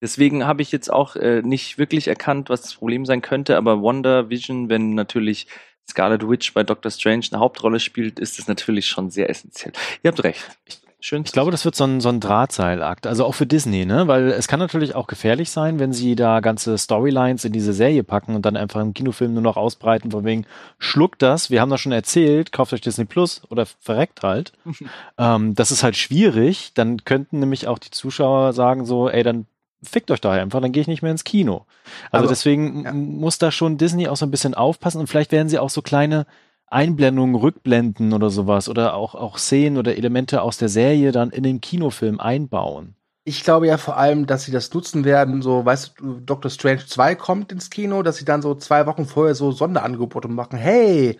[0.00, 3.80] Deswegen habe ich jetzt auch äh, nicht wirklich erkannt, was das Problem sein könnte, aber
[3.80, 5.46] Wonder Vision, wenn natürlich
[5.88, 9.72] Scarlet Witch bei Doctor Strange eine Hauptrolle spielt, ist das natürlich schon sehr essentiell.
[10.02, 10.58] Ihr habt recht.
[11.04, 11.24] Schön.
[11.26, 14.06] Ich glaube, das wird so ein, so ein Drahtseilakt, also auch für Disney, ne?
[14.06, 18.04] Weil es kann natürlich auch gefährlich sein, wenn sie da ganze Storylines in diese Serie
[18.04, 20.46] packen und dann einfach im Kinofilm nur noch ausbreiten, von wegen,
[20.78, 24.52] schluckt das, wir haben das schon erzählt, kauft euch Disney Plus oder verreckt halt.
[25.18, 29.46] ähm, das ist halt schwierig, dann könnten nämlich auch die Zuschauer sagen so, ey, dann
[29.82, 31.66] fickt euch da einfach, dann gehe ich nicht mehr ins Kino.
[32.12, 32.92] Also Aber- deswegen ja.
[32.92, 35.82] muss da schon Disney auch so ein bisschen aufpassen und vielleicht werden sie auch so
[35.82, 36.26] kleine
[36.72, 41.42] Einblendungen, Rückblenden oder sowas oder auch, auch Szenen oder Elemente aus der Serie dann in
[41.42, 42.96] den Kinofilm einbauen.
[43.24, 46.84] Ich glaube ja vor allem, dass sie das nutzen werden, so, weißt du, Doctor Strange
[46.84, 50.58] 2 kommt ins Kino, dass sie dann so zwei Wochen vorher so Sonderangebote machen.
[50.58, 51.18] Hey,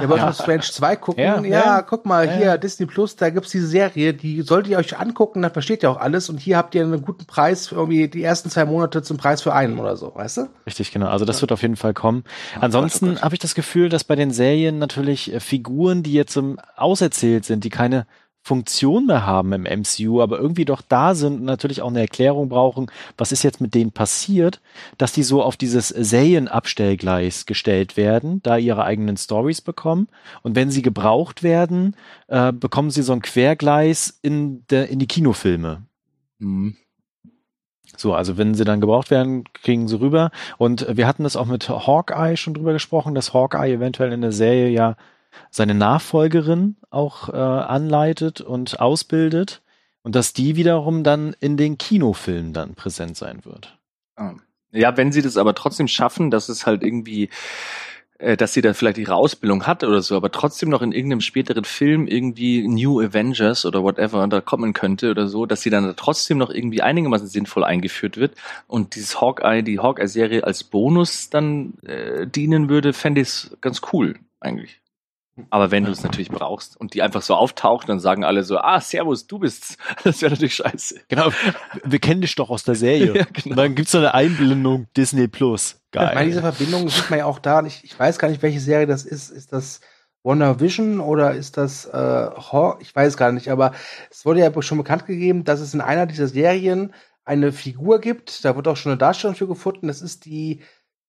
[0.00, 0.20] ihr wollt.
[0.22, 1.24] Doctor Strange 2 gucken?
[1.24, 1.82] Ja, Ja, ja.
[1.82, 2.58] guck mal, Ja, hier.
[2.58, 5.96] Disney Plus, da gibt's diese Serie, die solltet ihr euch angucken, dann versteht ihr auch
[5.96, 9.16] alles und hier habt ihr einen guten Preis für irgendwie die ersten zwei Monate zum
[9.16, 10.48] Preis für einen oder so, weißt du?
[10.64, 11.08] Richtig, genau.
[11.08, 12.22] Also das wird auf jeden Fall kommen.
[12.60, 16.38] Ansonsten habe ich das Gefühl, dass bei den Serien natürlich äh, Figuren, die jetzt
[16.76, 18.06] auserzählt sind, die keine
[18.44, 22.48] Funktion mehr haben im MCU, aber irgendwie doch da sind und natürlich auch eine Erklärung
[22.48, 24.60] brauchen, was ist jetzt mit denen passiert,
[24.98, 30.08] dass die so auf dieses Serienabstellgleis gestellt werden, da ihre eigenen Stories bekommen.
[30.42, 31.94] Und wenn sie gebraucht werden,
[32.26, 35.84] äh, bekommen sie so ein Quergleis in, der, in die Kinofilme.
[36.40, 36.76] Mhm.
[37.96, 40.32] So, also wenn sie dann gebraucht werden, kriegen sie rüber.
[40.58, 44.32] Und wir hatten das auch mit Hawkeye schon drüber gesprochen, dass Hawkeye eventuell in der
[44.32, 44.96] Serie ja
[45.50, 49.62] seine Nachfolgerin auch äh, anleitet und ausbildet
[50.02, 53.78] und dass die wiederum dann in den Kinofilmen dann präsent sein wird.
[54.16, 54.34] Ah.
[54.72, 57.28] Ja, wenn sie das aber trotzdem schaffen, dass es halt irgendwie,
[58.18, 61.20] äh, dass sie da vielleicht ihre Ausbildung hat oder so, aber trotzdem noch in irgendeinem
[61.20, 65.94] späteren Film irgendwie New Avengers oder whatever da kommen könnte oder so, dass sie dann
[65.96, 68.34] trotzdem noch irgendwie einigermaßen sinnvoll eingeführt wird
[68.66, 73.82] und dieses Hawkeye, die Hawkeye-Serie als Bonus dann äh, dienen würde, fände ich es ganz
[73.92, 74.81] cool eigentlich.
[75.48, 78.58] Aber wenn du es natürlich brauchst und die einfach so auftaucht, dann sagen alle so,
[78.58, 79.76] ah, Servus, du bist's.
[80.04, 81.00] Das wäre natürlich scheiße.
[81.08, 81.30] Genau,
[81.84, 83.14] wir kennen dich doch aus der Serie.
[83.16, 83.56] Ja, genau.
[83.56, 85.80] Dann gibt's so eine Einblendung Disney Plus.
[85.94, 86.52] Ich meine, diese Geil.
[86.52, 87.62] Verbindung sieht man ja auch da.
[87.64, 89.30] Ich, ich weiß gar nicht, welche Serie das ist.
[89.30, 89.80] Ist das
[90.22, 93.72] Wonder Vision oder ist das äh, Haw- Ich weiß gar nicht, aber
[94.10, 96.92] es wurde ja schon bekannt gegeben, dass es in einer dieser Serien
[97.24, 98.44] eine Figur gibt.
[98.44, 99.88] Da wird auch schon eine Darstellung für gefunden.
[99.88, 100.60] Das ist die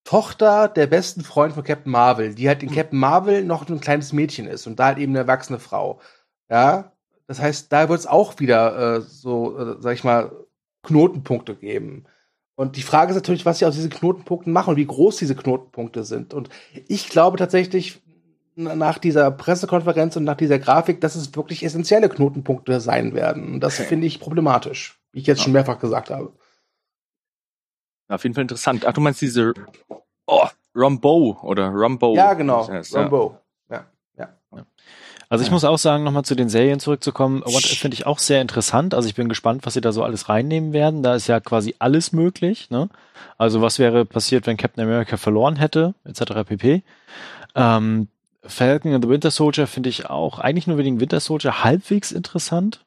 [0.04, 4.12] Tochter der besten Freund von Captain Marvel, die halt in Captain Marvel noch ein kleines
[4.12, 6.00] Mädchen ist und da halt eben eine erwachsene Frau.
[6.50, 6.92] Ja,
[7.26, 10.30] das heißt, da wird es auch wieder äh, so, äh, sag ich mal,
[10.82, 12.04] Knotenpunkte geben.
[12.54, 15.34] Und die Frage ist natürlich, was sie aus diesen Knotenpunkten machen und wie groß diese
[15.34, 16.34] Knotenpunkte sind.
[16.34, 16.50] Und
[16.86, 18.00] ich glaube tatsächlich,
[18.56, 23.54] nach dieser Pressekonferenz und nach dieser Grafik, dass es wirklich essentielle Knotenpunkte sein werden.
[23.54, 26.32] Und das finde ich problematisch, wie ich jetzt schon mehrfach gesagt habe.
[28.14, 28.84] Auf jeden Fall interessant.
[28.86, 29.54] Ach, du meinst diese
[30.26, 32.14] oh, Rumbo oder Rumbo.
[32.14, 32.68] ja, genau.
[32.68, 33.08] Heißt, ja.
[33.70, 33.86] Ja,
[34.18, 34.28] ja.
[35.28, 38.18] Also ich muss auch sagen, nochmal zu den Serien zurückzukommen, What If finde ich auch
[38.18, 38.94] sehr interessant.
[38.94, 41.02] Also ich bin gespannt, was sie da so alles reinnehmen werden.
[41.02, 42.70] Da ist ja quasi alles möglich.
[42.70, 42.88] Ne?
[43.38, 46.44] Also was wäre passiert, wenn Captain America verloren hätte, etc.
[46.46, 46.82] pp.
[47.54, 48.08] Ähm,
[48.42, 52.84] Falcon and the Winter Soldier finde ich auch, eigentlich nur wegen Winter Soldier, halbwegs interessant.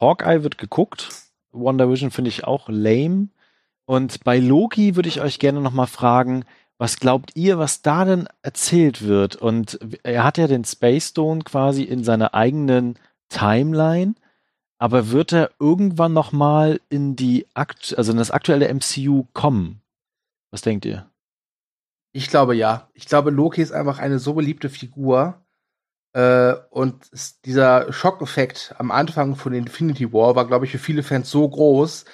[0.00, 1.08] Hawkeye wird geguckt.
[1.52, 3.28] WandaVision finde ich auch lame.
[3.92, 6.46] Und bei Loki würde ich euch gerne noch mal fragen,
[6.78, 9.36] was glaubt ihr, was da denn erzählt wird?
[9.36, 12.98] Und er hat ja den Space Stone quasi in seiner eigenen
[13.28, 14.14] Timeline,
[14.78, 19.82] aber wird er irgendwann noch mal in die Akt also in das aktuelle MCU kommen?
[20.50, 21.06] Was denkt ihr?
[22.12, 22.88] Ich glaube ja.
[22.94, 25.42] Ich glaube, Loki ist einfach eine so beliebte Figur.
[26.14, 27.10] Äh, und
[27.44, 32.06] dieser Schockeffekt am Anfang von Infinity War war, glaube ich, für viele Fans so groß,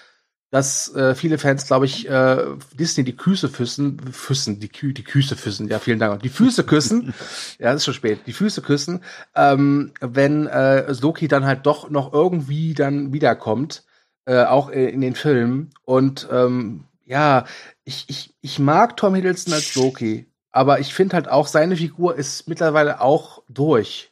[0.50, 2.44] dass äh, viele Fans, glaube ich, äh,
[2.78, 6.64] Disney die Füße füssen, füssen, die, Kü die Füße füssen, ja, vielen Dank, die Füße
[6.64, 7.12] küssen,
[7.58, 9.02] ja, ist schon spät, die Füße küssen,
[9.34, 13.84] ähm, wenn äh, Loki dann halt doch noch irgendwie dann wiederkommt,
[14.24, 15.70] äh, auch in den Filmen.
[15.84, 17.44] Und ähm, ja,
[17.84, 22.16] ich, ich, ich mag Tom Hiddleston als Loki, aber ich finde halt auch, seine Figur
[22.16, 24.10] ist mittlerweile auch durch.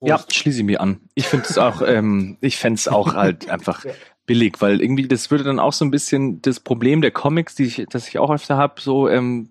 [0.00, 0.08] Prost.
[0.08, 1.00] Ja, schließe ich mir an.
[1.14, 3.84] Ich finde es auch, ähm, ich fände es auch halt einfach
[4.30, 7.64] billig, weil irgendwie das würde dann auch so ein bisschen das Problem der Comics, die
[7.64, 9.48] ich, das ich auch öfter habe, so ähm,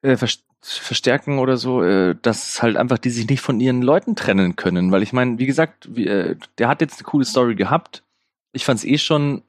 [0.00, 0.16] äh,
[0.62, 4.92] verstärken oder so, äh, dass halt einfach die sich nicht von ihren Leuten trennen können,
[4.92, 8.02] weil ich meine, wie gesagt, wie, äh, der hat jetzt eine coole Story gehabt.
[8.52, 9.42] Ich fand es eh schon,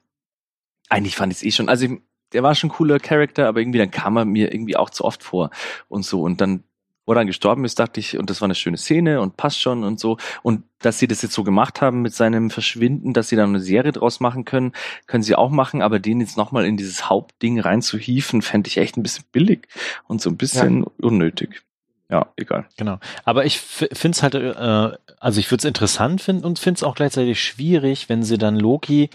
[0.90, 1.92] eigentlich fand ich es eh schon, also ich,
[2.34, 5.06] der war schon ein cooler Charakter, aber irgendwie dann kam er mir irgendwie auch zu
[5.06, 5.48] oft vor
[5.88, 6.64] und so und dann
[7.08, 9.58] wo er dann gestorben ist, dachte ich, und das war eine schöne Szene und passt
[9.58, 10.18] schon und so.
[10.42, 13.60] Und dass sie das jetzt so gemacht haben mit seinem Verschwinden, dass sie dann eine
[13.60, 14.72] Serie draus machen können,
[15.06, 18.98] können sie auch machen, aber den jetzt nochmal in dieses Hauptding reinzuhieven, fände ich echt
[18.98, 19.68] ein bisschen billig
[20.06, 20.86] und so ein bisschen ja.
[21.00, 21.62] unnötig.
[22.10, 22.66] Ja, egal.
[22.76, 22.98] Genau.
[23.24, 26.82] Aber ich finde es halt, äh, also ich würde es interessant finden und finde es
[26.82, 29.08] auch gleichzeitig schwierig, wenn sie dann Loki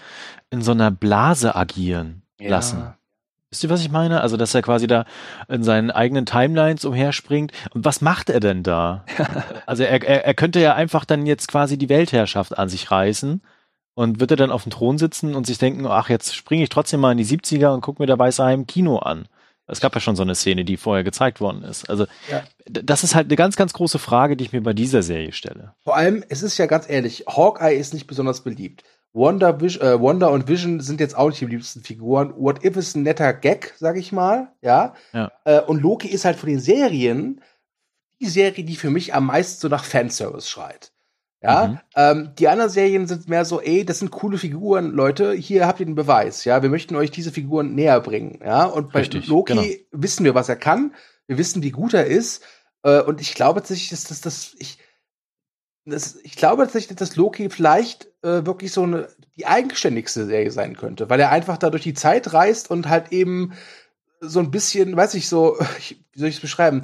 [0.49, 2.49] in so einer Blase agieren ja.
[2.49, 2.95] lassen.
[3.53, 4.21] Wisst ihr, was ich meine?
[4.21, 5.05] Also, dass er quasi da
[5.47, 7.51] in seinen eigenen Timelines umherspringt.
[7.69, 9.05] Und was macht er denn da?
[9.67, 13.43] also, er, er, er könnte ja einfach dann jetzt quasi die Weltherrschaft an sich reißen.
[13.93, 16.69] Und wird er dann auf dem Thron sitzen und sich denken, ach, jetzt springe ich
[16.69, 19.27] trotzdem mal in die 70er und gucke mir Weiße Heim Kino an.
[19.67, 21.87] Es gab ja schon so eine Szene, die vorher gezeigt worden ist.
[21.91, 22.41] Also, ja.
[22.65, 25.75] das ist halt eine ganz, ganz große Frage, die ich mir bei dieser Serie stelle.
[25.83, 28.83] Vor allem, es ist ja ganz ehrlich, Hawkeye ist nicht besonders beliebt.
[29.13, 32.33] Wonder, äh, Wonder und Vision sind jetzt auch nicht die liebsten Figuren.
[32.35, 34.95] What If ist ein netter Gag, sag ich mal, ja.
[35.13, 35.31] ja.
[35.45, 37.41] Äh, und Loki ist halt von den Serien
[38.19, 40.91] die Serie, die für mich am meisten so nach Fanservice schreit.
[41.43, 41.79] Ja, mhm.
[41.95, 45.81] ähm, die anderen Serien sind mehr so, ey, das sind coole Figuren, Leute, hier habt
[45.81, 49.27] ihr den Beweis, ja, wir möchten euch diese Figuren näher bringen, ja, und bei Richtig,
[49.27, 49.63] Loki genau.
[49.91, 50.95] wissen wir, was er kann,
[51.27, 52.45] wir wissen, wie gut er ist,
[52.83, 54.77] äh, und ich glaube tatsächlich, dass das, das, ich,
[55.83, 60.77] das, ich glaube tatsächlich, dass Loki vielleicht äh, wirklich so eine die eigenständigste Serie sein
[60.77, 63.53] könnte, weil er einfach da durch die Zeit reist und halt eben
[64.19, 66.83] so ein bisschen, weiß ich so, ich, wie soll ich es beschreiben?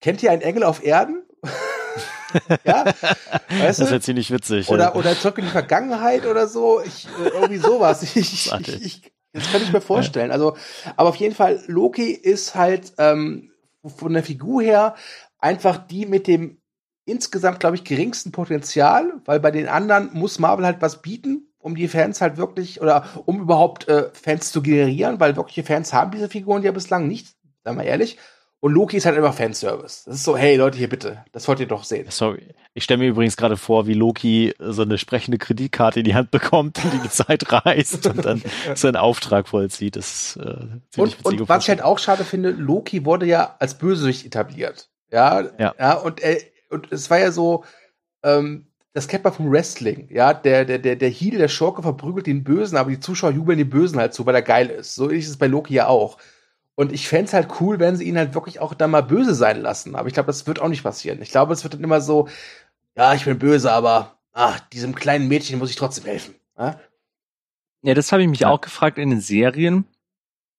[0.00, 1.22] Kennt ihr einen Engel auf Erden?
[2.64, 4.68] ja, weißt das wäre ziemlich witzig.
[4.68, 4.94] Oder, ja.
[4.94, 6.80] oder zurück in die Vergangenheit oder so.
[6.84, 8.02] Ich, äh, irgendwie sowas.
[8.16, 10.30] Ich, ich, ich, das kann ich mir vorstellen.
[10.30, 10.56] Also,
[10.96, 13.52] aber auf jeden Fall, Loki ist halt ähm,
[13.84, 14.96] von der Figur her
[15.38, 16.58] einfach die mit dem
[17.06, 21.74] insgesamt, glaube ich, geringsten Potenzial, weil bei den anderen muss Marvel halt was bieten, um
[21.74, 26.10] die Fans halt wirklich, oder um überhaupt äh, Fans zu generieren, weil wirkliche Fans haben
[26.10, 27.28] diese Figuren ja bislang nicht,
[27.64, 28.18] sagen wir ehrlich.
[28.60, 30.04] Und Loki ist halt immer Fanservice.
[30.06, 32.06] Das ist so, hey Leute, hier bitte, das wollt ihr doch sehen.
[32.10, 32.42] Sorry.
[32.74, 36.30] Ich stelle mir übrigens gerade vor, wie Loki so eine sprechende Kreditkarte in die Hand
[36.30, 38.42] bekommt, die die Zeit reist und dann
[38.74, 39.96] seinen Auftrag vollzieht.
[39.96, 43.78] Das ist äh, Und, und was ich halt auch schade finde, Loki wurde ja als
[43.78, 44.88] Bösewicht etabliert.
[45.12, 45.74] Ja, ja.
[45.78, 46.38] ja und er,
[46.70, 47.64] und es war ja so,
[48.22, 52.26] ähm, das kennt man vom Wrestling, ja, der, der, der, der Heel, der Schurke verprügelt
[52.26, 54.94] den Bösen, aber die Zuschauer jubeln den Bösen halt zu, weil er geil ist.
[54.94, 56.16] So ist es bei Loki ja auch.
[56.76, 59.60] Und ich fände halt cool, wenn sie ihn halt wirklich auch da mal böse sein
[59.60, 59.96] lassen.
[59.96, 61.20] Aber ich glaube, das wird auch nicht passieren.
[61.22, 62.28] Ich glaube, es wird dann immer so,
[62.96, 66.34] ja, ich bin böse, aber ach, diesem kleinen Mädchen muss ich trotzdem helfen.
[66.58, 66.80] Ja,
[67.82, 68.48] ja das habe ich mich ja.
[68.48, 69.84] auch gefragt in den Serien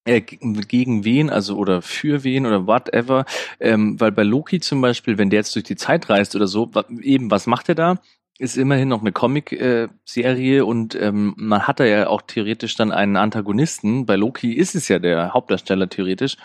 [0.08, 3.26] gegen wen, also oder für wen oder whatever,
[3.60, 6.72] ähm, weil bei Loki zum Beispiel, wenn der jetzt durch die Zeit reist oder so,
[7.02, 8.00] eben, was macht er da?
[8.40, 12.92] Ist immerhin noch eine Comic-Serie äh, und ähm, man hat da ja auch theoretisch dann
[12.92, 14.06] einen Antagonisten.
[14.06, 16.38] Bei Loki ist es ja der Hauptdarsteller theoretisch.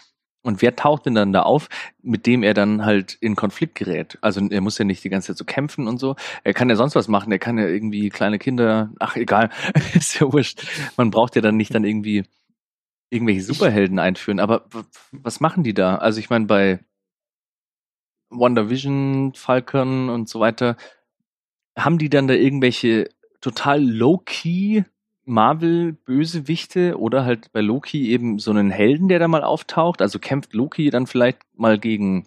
[0.43, 1.69] Und wer taucht denn dann da auf,
[2.03, 4.19] mit dem er dann halt in Konflikt gerät?
[4.23, 6.17] Also er muss ja nicht die ganze Zeit so kämpfen und so.
[6.43, 7.31] Er kann ja sonst was machen.
[7.31, 9.51] Er kann ja irgendwie kleine Kinder, ach egal,
[9.95, 10.67] ist ja wurscht.
[10.97, 12.25] Man braucht ja dann nicht dann irgendwie
[13.13, 14.65] irgendwelche Superhelden einführen, aber
[15.13, 15.97] was machen die da?
[15.97, 16.81] Also ich meine, bei
[18.31, 20.77] Wonder Vision, Falcon und so weiter,
[21.77, 23.11] haben die dann da irgendwelche
[23.41, 24.85] total low-key
[25.25, 30.01] Marvel-Bösewichte oder halt bei Loki eben so einen Helden, der da mal auftaucht?
[30.01, 32.27] Also kämpft Loki dann vielleicht mal gegen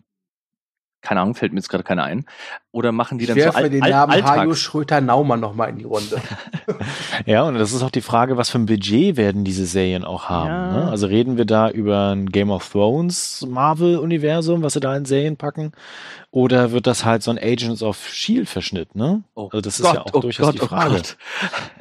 [1.06, 2.26] Keine Ahnung, fällt mir jetzt gerade keiner ein.
[2.72, 4.60] Oder machen die Ich dann so werfe Al den Al Namen Hajo Alltags?
[4.60, 6.20] Schröter-Naumann nochmal in die Runde.
[7.26, 10.30] Ja, und das ist auch die Frage, was für ein Budget werden diese Serien auch
[10.30, 10.50] haben.
[10.50, 10.72] Ja.
[10.72, 10.90] Ne?
[10.90, 15.38] Also reden wir da über ein Game of Thrones Marvel-Universum, was sie da in Serien
[15.38, 15.72] packen?
[16.32, 19.24] Oder wird das halt so ein Agents of Shield Verschnitt, ne?
[19.36, 20.96] Oh also das ist ja auch durchaus die Frage.
[20.96, 21.18] Gott.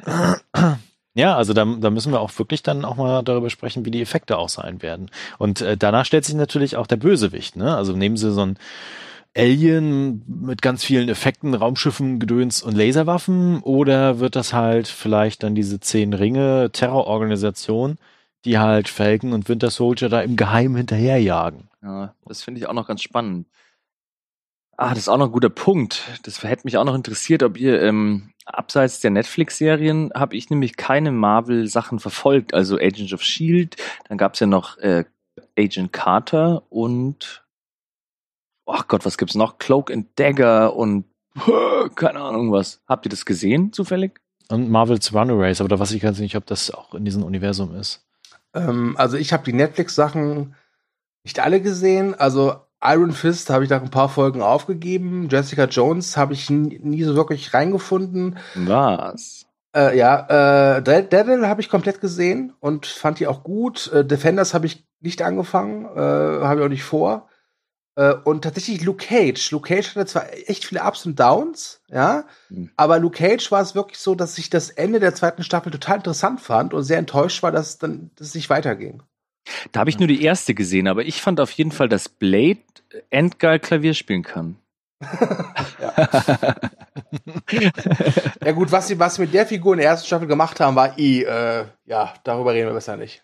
[1.17, 4.01] Ja, also da, da müssen wir auch wirklich dann auch mal darüber sprechen, wie die
[4.01, 5.09] Effekte auch sein werden.
[5.37, 7.73] Und äh, danach stellt sich natürlich auch der Bösewicht, ne?
[7.73, 8.57] Also nehmen sie so ein
[9.37, 15.55] Alien mit ganz vielen Effekten, Raumschiffen, Gedöns und Laserwaffen oder wird das halt vielleicht dann
[15.55, 17.97] diese zehn Ringe Terrororganisation,
[18.45, 21.69] die halt Falcon und Winter Soldier da im Geheimen hinterherjagen?
[21.83, 23.47] Ja, das finde ich auch noch ganz spannend.
[24.77, 26.03] Ah, das ist auch noch ein guter Punkt.
[26.23, 30.77] Das hätte mich auch noch interessiert, ob ihr ähm, abseits der Netflix-Serien habe ich nämlich
[30.77, 32.53] keine Marvel-Sachen verfolgt.
[32.53, 35.05] Also Agents of Shield, dann gab's ja noch äh,
[35.57, 37.44] Agent Carter und
[38.65, 39.57] ach Gott, was gibt's noch?
[39.57, 41.05] Cloak and Dagger und
[41.95, 42.81] keine Ahnung was.
[42.87, 44.21] Habt ihr das gesehen zufällig?
[44.49, 47.75] Und Marvel's Runaways, aber da weiß ich ganz nicht, ob das auch in diesem Universum
[47.75, 48.05] ist.
[48.53, 50.55] ähm, also ich habe die Netflix-Sachen
[51.23, 52.13] nicht alle gesehen.
[52.13, 55.27] Also Iron Fist habe ich nach ein paar Folgen aufgegeben.
[55.29, 58.37] Jessica Jones habe ich nie, nie so wirklich reingefunden.
[58.53, 59.47] Was?
[59.75, 63.91] Äh, ja, äh, Daredevil habe ich komplett gesehen und fand die auch gut.
[63.91, 65.99] Äh, Defenders habe ich nicht angefangen, äh,
[66.45, 67.27] habe ich auch nicht vor.
[67.95, 69.51] Äh, und tatsächlich Luke Cage.
[69.51, 72.69] Luke Cage hatte zwar echt viele Ups und Downs, ja, Hm.
[72.75, 75.97] aber Luke Cage war es wirklich so, dass ich das Ende der zweiten Staffel total
[75.97, 79.01] interessant fand und sehr enttäuscht war, dass dann dass es nicht weiterging.
[79.71, 82.59] Da habe ich nur die erste gesehen, aber ich fand auf jeden Fall, dass Blade
[83.11, 84.57] endgeil Klavier spielen kann.
[88.43, 90.75] Ja gut, was sie was sie mit der Figur in der ersten Staffel gemacht haben,
[90.75, 93.23] war eh, äh, ja, darüber reden wir besser nicht.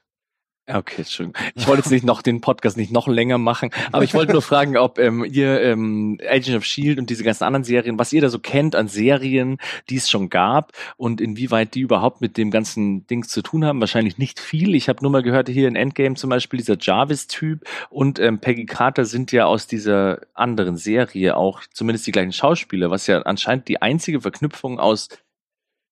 [0.72, 1.42] Ja, Okay, Entschuldigung.
[1.54, 4.42] Ich wollte jetzt nicht noch den Podcast nicht noch länger machen, aber ich wollte nur
[4.42, 8.22] fragen, ob ähm, ihr ähm, Agent of Shield und diese ganzen anderen Serien, was ihr
[8.22, 9.58] da so kennt an Serien,
[9.90, 13.82] die es schon gab und inwieweit die überhaupt mit dem ganzen Dings zu tun haben.
[13.82, 14.74] Wahrscheinlich nicht viel.
[14.74, 18.66] Ich habe nur mal gehört, hier in Endgame zum Beispiel dieser Jarvis-Typ und ähm, Peggy
[18.66, 23.68] Carter sind ja aus dieser anderen Serie auch zumindest die gleichen Schauspieler, was ja anscheinend
[23.68, 25.10] die einzige Verknüpfung aus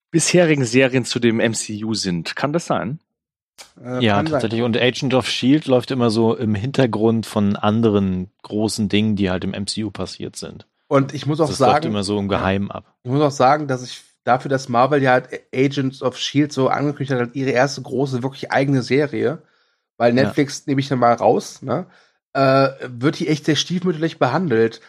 [0.10, 2.36] bisherigen Serien zu dem MCU sind.
[2.38, 3.00] Kann das sein?
[3.84, 4.34] Äh, Ja, kann sein.
[4.34, 4.62] tatsächlich.
[4.64, 9.44] Und Agent of Shield läuft immer so im Hintergrund von anderen großen Dingen, die halt
[9.44, 10.66] im MCU passiert sind.
[10.88, 12.96] Und ich muss auch Das läuft sagen, immer so im Geheimen ab.
[13.04, 16.68] ich muss auch sagen, dass ich dafür, dass Marvel ja halt Agents of Shield so
[16.70, 19.42] angekündigt hat, halt ihre erste große, wirklich eigene Serie,
[19.98, 20.24] weil Ja.
[20.24, 21.86] Netflix nehme ich dann mal raus, ne,
[22.34, 24.82] äh, wird die echt sehr stiefmütterlich behandelt.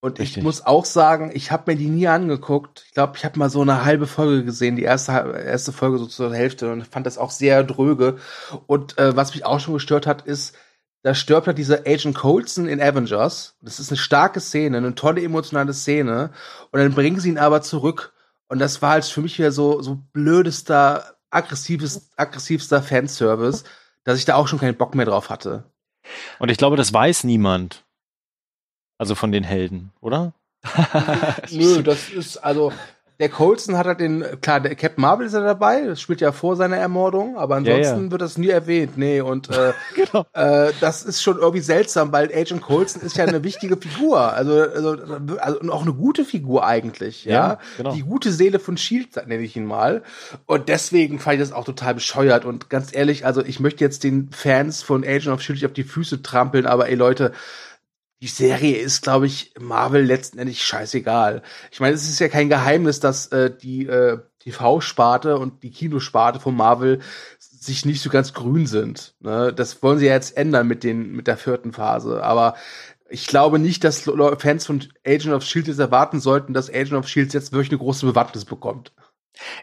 [0.00, 0.42] Und ich Richtig.
[0.42, 2.84] muss auch sagen, ich habe mir die nie angeguckt.
[2.86, 6.06] Ich glaube, ich habe mal so eine halbe Folge gesehen, die erste, erste Folge so
[6.06, 8.18] zur Hälfte und fand das auch sehr dröge.
[8.66, 10.54] Und äh, was mich auch schon gestört hat, ist,
[11.02, 13.56] da stirbt halt dieser Agent Coulson in Avengers.
[13.62, 16.30] Das ist eine starke Szene, eine tolle emotionale Szene.
[16.72, 18.12] Und dann bringen sie ihn aber zurück.
[18.48, 23.64] Und das war halt für mich wieder so, so blödester, aggressives, aggressivster Fanservice,
[24.04, 25.64] dass ich da auch schon keinen Bock mehr drauf hatte.
[26.38, 27.85] Und ich glaube, das weiß niemand.
[28.98, 30.32] Also von den Helden, oder?
[31.50, 32.72] Nö, das ist, also,
[33.20, 36.32] der Coulson hat halt den, klar, der Captain Marvel ist ja dabei, das spielt ja
[36.32, 38.10] vor seiner Ermordung, aber Ja, ansonsten ja.
[38.10, 40.26] wird das nie erwähnt, nee, und äh, Genau.
[40.32, 44.60] äh, das ist schon irgendwie seltsam, weil Agent Coulson ist ja eine wichtige Figur, also,
[44.60, 44.96] also,
[45.38, 47.32] also und auch eine gute Figur eigentlich, ja.
[47.32, 47.92] Ja, genau.
[47.94, 50.02] Die gute Seele von Shield, nenne ich ihn mal.
[50.46, 52.44] Und deswegen fand ich das auch total bescheuert.
[52.44, 55.72] Und ganz ehrlich, also ich möchte jetzt den Fans von Agent of Shield nicht auf
[55.72, 57.32] die Füße trampeln, aber ey Leute,
[58.22, 61.42] die Serie ist, glaube ich, Marvel letztendlich scheißegal.
[61.70, 66.40] Ich meine, es ist ja kein Geheimnis, dass äh, die äh, TV-Sparte und die Kinosparte
[66.40, 67.00] von Marvel
[67.38, 69.14] sich nicht so ganz grün sind.
[69.20, 69.52] Ne?
[69.52, 72.22] Das wollen sie ja jetzt ändern mit den mit der vierten Phase.
[72.22, 72.54] Aber
[73.08, 77.08] ich glaube nicht, dass Fans von Agent of Shield jetzt erwarten sollten, dass Agent of
[77.08, 78.92] Shield jetzt wirklich eine große Bewandtnis bekommt.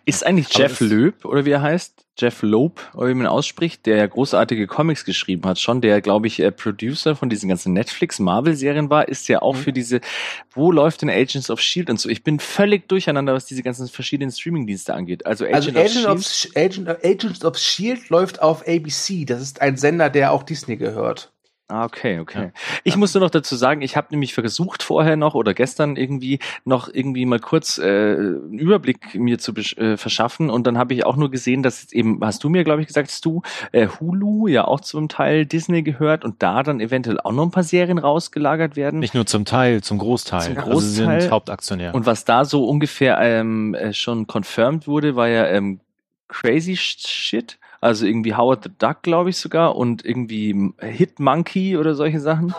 [0.06, 2.03] Ist eigentlich Aber Jeff Loeb oder wie er heißt?
[2.18, 6.40] Jeff Loeb, wie man ausspricht, der ja großartige Comics geschrieben hat, schon, der, glaube ich,
[6.40, 10.00] äh, Producer von diesen ganzen Netflix-Marvel-Serien war, ist ja auch für diese,
[10.54, 12.10] wo läuft denn Agents of Shield und so.
[12.10, 15.26] Ich bin völlig durcheinander, was diese ganzen verschiedenen Streaming-Dienste angeht.
[15.26, 16.56] Also Agent, Also Agent of of, Shield.
[16.56, 19.26] Sh- Agent, Agents of Shield läuft auf ABC.
[19.26, 21.33] Das ist ein Sender, der auch Disney gehört.
[21.74, 22.52] Ah, okay, okay.
[22.84, 26.38] Ich muss nur noch dazu sagen, ich habe nämlich versucht vorher noch oder gestern irgendwie
[26.66, 31.04] noch irgendwie mal kurz äh, einen Überblick mir zu äh, verschaffen und dann habe ich
[31.04, 33.42] auch nur gesehen, dass jetzt eben, hast du mir glaube ich gesagt, dass du
[33.72, 37.50] äh, Hulu ja auch zum Teil Disney gehört und da dann eventuell auch noch ein
[37.50, 39.00] paar Serien rausgelagert werden.
[39.00, 40.54] Nicht nur zum Teil, zum Großteil.
[40.54, 41.22] Zum Also sie Großteil.
[41.22, 41.96] sind Hauptaktionär.
[41.96, 45.80] Und was da so ungefähr ähm, äh, schon confirmed wurde, war ja ähm,
[46.28, 47.58] Crazy Shit.
[47.84, 52.56] Also irgendwie Howard the Duck, glaube ich sogar, und irgendwie Hit Monkey oder solche Sachen.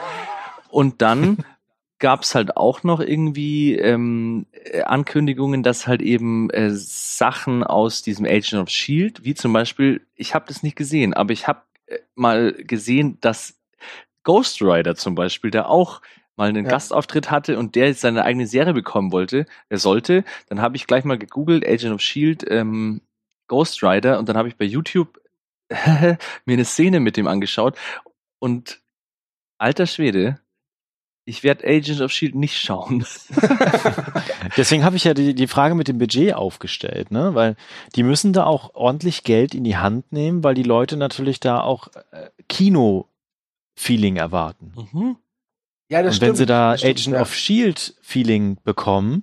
[0.69, 1.39] Und dann
[1.99, 8.27] gab's halt auch noch irgendwie ähm, äh, Ankündigungen, dass halt eben äh, Sachen aus diesem
[8.27, 11.99] Agent of Shield, wie zum Beispiel, ich habe das nicht gesehen, aber ich habe äh,
[12.15, 13.59] mal gesehen, dass
[14.25, 16.03] Ghost Rider zum Beispiel, der auch
[16.37, 16.73] mal einen Ja.
[16.73, 20.87] Gastauftritt hatte und der jetzt seine eigene Serie bekommen wollte, er sollte, dann habe ich
[20.87, 23.01] gleich mal gegoogelt, Agent of Shield, ähm,
[23.55, 25.21] Ghost Rider und dann habe ich bei YouTube
[25.71, 27.79] mir eine Szene mit dem angeschaut
[28.41, 28.81] und
[29.59, 30.41] alter Schwede,
[31.25, 33.07] ich werde Agent of Shield nicht schauen.
[34.57, 37.37] Deswegen habe ich ja die, die Frage mit dem Budget aufgestellt, ne?
[37.37, 37.55] Weil
[37.95, 41.61] die müssen da auch ordentlich Geld in die Hand nehmen, weil die Leute natürlich da
[41.61, 44.73] auch äh, Kino-Feeling erwarten.
[44.75, 45.17] Mhm.
[45.89, 46.37] Ja, das Und wenn stimmt.
[46.39, 47.23] sie da das stimmt, Agent ja.
[47.23, 49.23] of Shield Feeling bekommen,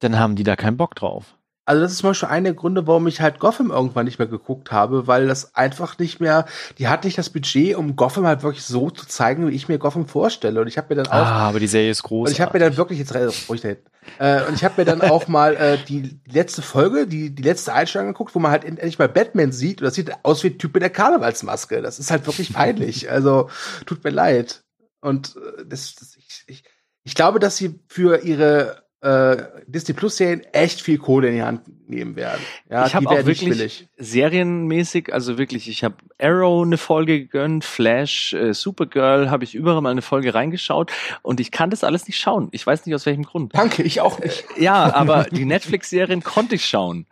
[0.00, 1.38] dann haben die da keinen Bock drauf.
[1.64, 4.26] Also das ist zum Beispiel einer der Gründe, warum ich halt Gotham irgendwann nicht mehr
[4.26, 6.44] geguckt habe, weil das einfach nicht mehr,
[6.78, 9.78] die hat nicht das Budget, um Gotham halt wirklich so zu zeigen, wie ich mir
[9.78, 10.60] Gotham vorstelle.
[10.60, 12.28] Und ich habe mir dann auch, Ah, aber die Serie ist groß.
[12.28, 13.84] und ich habe mir dann wirklich jetzt äh, ruhig hinten.
[14.18, 17.72] äh, und ich habe mir dann auch mal äh, die letzte Folge, die die letzte
[17.72, 19.80] Einstellung angeguckt, wo man halt endlich mal Batman sieht.
[19.80, 21.80] Und das sieht aus wie ein Typ mit der Karnevalsmaske.
[21.80, 23.08] Das ist halt wirklich peinlich.
[23.08, 23.48] also
[23.86, 24.64] tut mir leid.
[25.00, 26.64] Und äh, das, das ich, ich,
[27.04, 31.42] ich glaube, dass sie für ihre äh, Disney Plus Serien echt viel Kohle in die
[31.42, 32.40] Hand nehmen werden.
[32.70, 38.32] Ja, ich habe auch wirklich serienmäßig, also wirklich, ich habe Arrow eine Folge gegönnt, Flash,
[38.32, 40.92] äh, Supergirl, habe ich überall mal eine Folge reingeschaut
[41.22, 42.48] und ich kann das alles nicht schauen.
[42.52, 43.54] Ich weiß nicht aus welchem Grund.
[43.54, 44.44] Danke, ich auch nicht.
[44.56, 47.06] Ja, aber die Netflix-Serien konnte ich schauen,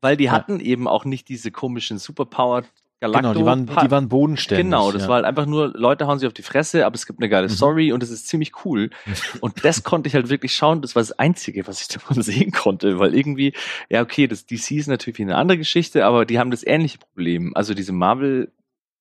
[0.00, 0.32] weil die Ja.
[0.32, 2.62] hatten eben auch nicht diese komischen Superpower
[2.98, 3.20] Galacto.
[3.20, 4.64] Genau, die waren, die waren bodenständig.
[4.64, 5.08] Genau, das ja.
[5.08, 7.48] war halt einfach nur, Leute hauen sich auf die Fresse, aber es gibt eine geile
[7.48, 7.52] Mhm.
[7.52, 8.90] Story und es ist ziemlich cool.
[9.40, 10.80] Und das konnte ich halt wirklich schauen.
[10.80, 13.52] Das war das Einzige, was ich davon sehen konnte, weil irgendwie,
[13.90, 17.52] ja, okay, das DC ist natürlich eine andere Geschichte, aber die haben das ähnliche Problem.
[17.54, 18.50] Also diese Marvel,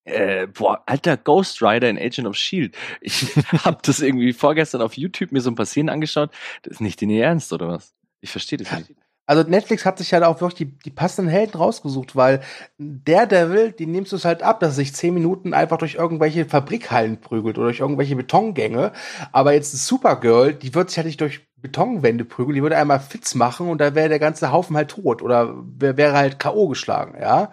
[0.04, 2.76] äh, boah, alter Ghost Rider in Agent of Shield.
[3.00, 3.36] Ich
[3.66, 6.32] habe das irgendwie vorgestern auf YouTube mir so ein paar Szenen angeschaut.
[6.64, 7.96] Das ist nicht in ihr Ernst, oder was?
[8.20, 8.94] Ich verstehe das nicht.
[9.28, 12.42] Also Netflix hat sich halt auch wirklich die, die passenden Helden rausgesucht, weil
[12.78, 16.46] Daredevil, den nimmst du es halt ab, dass er sich zehn Minuten einfach durch irgendwelche
[16.46, 18.92] Fabrikhallen prügelt oder durch irgendwelche Betongänge.
[19.32, 23.00] Aber jetzt ein Supergirl, die wird sich halt nicht durch Betonwände prügeln, die würde einmal
[23.00, 26.68] Fitz machen und da wäre der ganze Haufen halt tot oder wär- wäre halt K.O.
[26.68, 27.52] geschlagen, ja.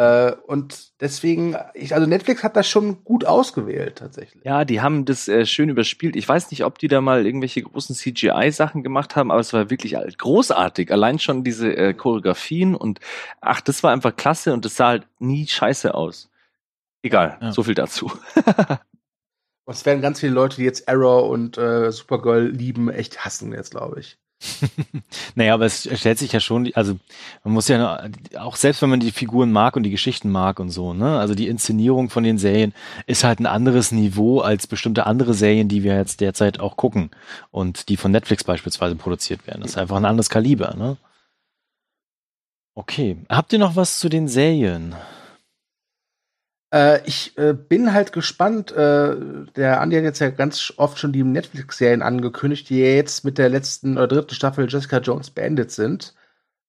[0.00, 4.42] Äh, und deswegen, ich, also Netflix hat das schon gut ausgewählt, tatsächlich.
[4.46, 6.16] Ja, die haben das äh, schön überspielt.
[6.16, 9.68] Ich weiß nicht, ob die da mal irgendwelche großen CGI-Sachen gemacht haben, aber es war
[9.68, 10.90] wirklich großartig.
[10.90, 13.00] Allein schon diese äh, Choreografien und
[13.42, 16.30] ach, das war einfach klasse und das sah halt nie scheiße aus.
[17.02, 17.52] Egal, Ja.
[17.52, 18.10] so viel dazu.
[19.66, 23.52] Und es werden ganz viele Leute, die jetzt Arrow und äh, Supergirl lieben, echt hassen
[23.52, 24.18] jetzt, glaube ich.
[25.34, 26.98] Naja, aber es stellt sich ja schon, also
[27.44, 28.08] man muss ja
[28.38, 31.34] auch selbst wenn man die Figuren mag und die Geschichten mag und so, ne, also
[31.34, 32.72] die Inszenierung von den Serien
[33.06, 37.10] ist halt ein anderes Niveau als bestimmte andere Serien, die wir jetzt derzeit auch gucken
[37.50, 39.62] und die von Netflix beispielsweise produziert werden.
[39.62, 40.96] Das ist einfach ein anderes Kaliber, ne?
[42.74, 44.94] Okay, habt ihr noch was zu den Serien?
[46.72, 48.72] Äh, ich äh, bin halt gespannt.
[48.72, 49.16] Äh,
[49.56, 53.48] der Andi hat jetzt ja ganz oft schon die Netflix-Serien angekündigt, die jetzt mit der
[53.48, 56.14] letzten oder dritten Staffel Jessica Jones beendet sind.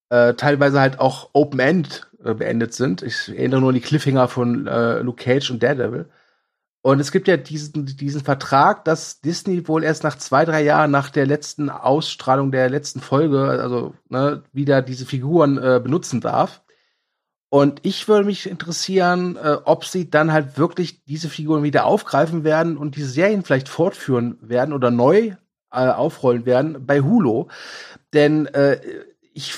[0.10, 3.02] Äh, teilweise halt auch Open End äh, beendet sind.
[3.02, 6.10] Ich erinnere nur an die Cliffhanger von äh, Luke Cage und Daredevil.
[6.84, 10.90] Und es gibt ja diesen, diesen Vertrag, dass Disney wohl erst nach zwei, drei Jahren
[10.90, 16.62] nach der letzten Ausstrahlung der letzten Folge, also ne, wieder diese Figuren äh, benutzen darf.
[17.54, 22.46] Und ich würde mich interessieren, äh, ob sie dann halt wirklich diese Figuren wieder aufgreifen
[22.46, 25.36] werden und diese Serien vielleicht fortführen werden oder neu
[25.70, 27.48] äh, aufrollen werden bei Hulu.
[28.14, 28.80] Denn äh,
[29.34, 29.54] ich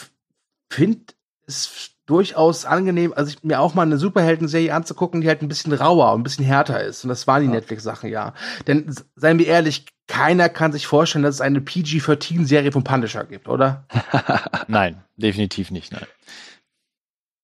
[0.72, 1.02] finde
[1.45, 5.72] es durchaus angenehm, also ich, mir auch mal eine Superhelden-Serie anzugucken, die halt ein bisschen
[5.72, 7.03] rauer und ein bisschen härter ist.
[7.03, 7.53] Und das waren die Ja.
[7.53, 8.34] Netflix-Sachen, ja.
[8.65, 13.48] Denn seien wir ehrlich, keiner kann sich vorstellen, dass es eine PG-13-Serie vom Punisher gibt,
[13.48, 13.86] oder?
[14.68, 16.07] Nein, definitiv nicht, nein.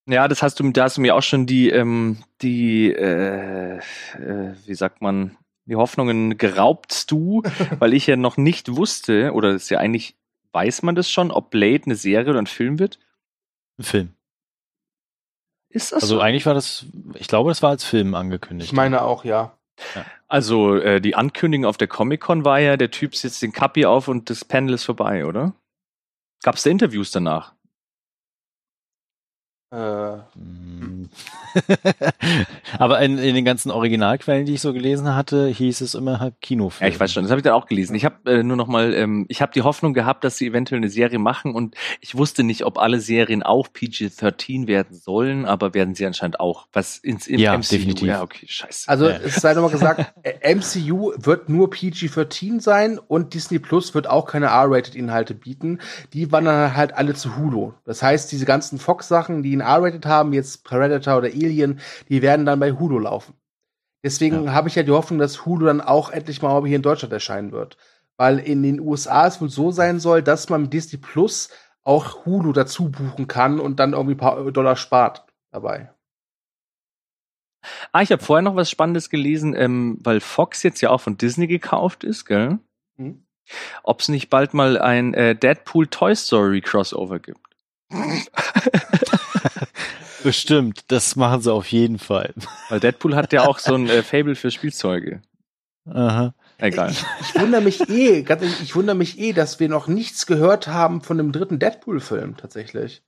[0.10, 4.56] Ja, das hast du, da hast du mir auch schon die, ähm, die, äh, äh,
[4.66, 7.44] wie sagt man, die Hoffnungen geraubt du,
[7.80, 10.16] weil ich ja noch nicht wusste, oder ist ja eigentlich,
[10.52, 12.98] weiß man das schon, ob Blade eine Serie oder ein Film wird?
[13.78, 14.14] Ein Film.
[15.70, 16.22] Ist das Also so?
[16.22, 18.72] eigentlich war das, ich glaube, das war als Film angekündigt.
[18.72, 19.54] Ich meine auch, ja.
[20.28, 24.08] Also äh, die Ankündigung auf der Comic-Con war ja, der Typ setzt den Kappi auf
[24.08, 25.54] und das Panel ist vorbei, oder?
[26.42, 27.54] Gab es da Interviews danach?
[29.72, 30.69] Äh, Mm.
[32.78, 36.36] Aber in, in den ganzen Originalquellen, die ich so gelesen hatte, hieß es immer halt
[36.42, 36.88] Kinofilm.
[36.88, 37.96] Ja, ich weiß schon, das habe ich dann auch gelesen.
[37.96, 40.80] Ich habe äh, nur noch mal, ähm, ich habe die Hoffnung gehabt, dass sie eventuell
[40.80, 45.74] eine Serie machen und ich wusste nicht, ob alle Serien auch PG-13 werden sollen, aber
[45.74, 46.68] werden sie anscheinend auch.
[46.74, 47.70] Was ins im Ja, MCU.
[47.72, 48.08] definitiv.
[48.08, 48.88] Ja, okay, scheiße.
[48.90, 49.18] Also Ja.
[49.24, 54.26] es sei nochmal gesagt, äh, MCU wird nur PG-13 sein und Disney Plus wird auch
[54.26, 55.80] keine R-Rated-Inhalte bieten.
[56.14, 57.74] Die wandern halt alle zu Hulu.
[57.86, 62.46] Das heißt, diese ganzen Fox-Sachen, die ein R-Rated haben, jetzt Predator oder Alien, die werden
[62.46, 63.34] dann bei Hulu laufen.
[64.04, 67.14] Deswegen habe ich ja die Hoffnung, dass Hulu dann auch endlich mal hier in Deutschland
[67.14, 67.78] erscheinen wird.
[68.18, 71.50] Weil in den USA es wohl so sein soll, dass man mit Disney Plus
[71.84, 75.94] auch Hulu dazu buchen kann und dann irgendwie ein paar Dollar spart dabei.
[77.92, 81.18] Ah, ich habe vorher noch was Spannendes gelesen, ähm, weil Fox jetzt ja auch von
[81.18, 82.60] Disney gekauft ist, gell?
[82.98, 83.26] Mhm.
[83.84, 87.42] Ob es nicht bald mal ein äh, Deadpool Toy Story Crossover gibt.
[90.24, 92.34] Bestimmt, das machen sie auf jeden Fall.
[92.70, 95.22] Weil Deadpool hat ja auch so ein äh, Fable für Spielzeuge.
[95.86, 96.34] Aha.
[96.58, 96.92] Egal.
[96.92, 100.26] Ich, ich wundere mich eh, ganz ehrlich, ich wundere mich eh, dass wir noch nichts
[100.26, 103.02] gehört haben von dem dritten Deadpool-Film tatsächlich.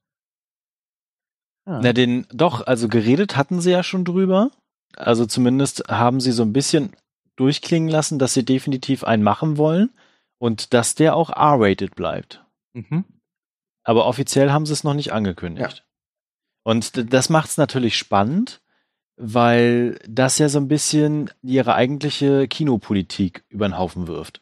[1.65, 4.51] Na, den, doch, also geredet hatten sie ja schon drüber.
[4.95, 6.93] Also zumindest haben sie so ein bisschen
[7.35, 9.91] durchklingen lassen, dass sie definitiv einen machen wollen
[10.39, 12.43] und dass der auch R-rated bleibt.
[12.73, 13.05] Mhm.
[13.83, 15.85] Aber offiziell haben sie es noch nicht angekündigt.
[16.63, 18.61] Und das macht es natürlich spannend,
[19.17, 24.41] weil das ja so ein bisschen ihre eigentliche Kinopolitik über den Haufen wirft.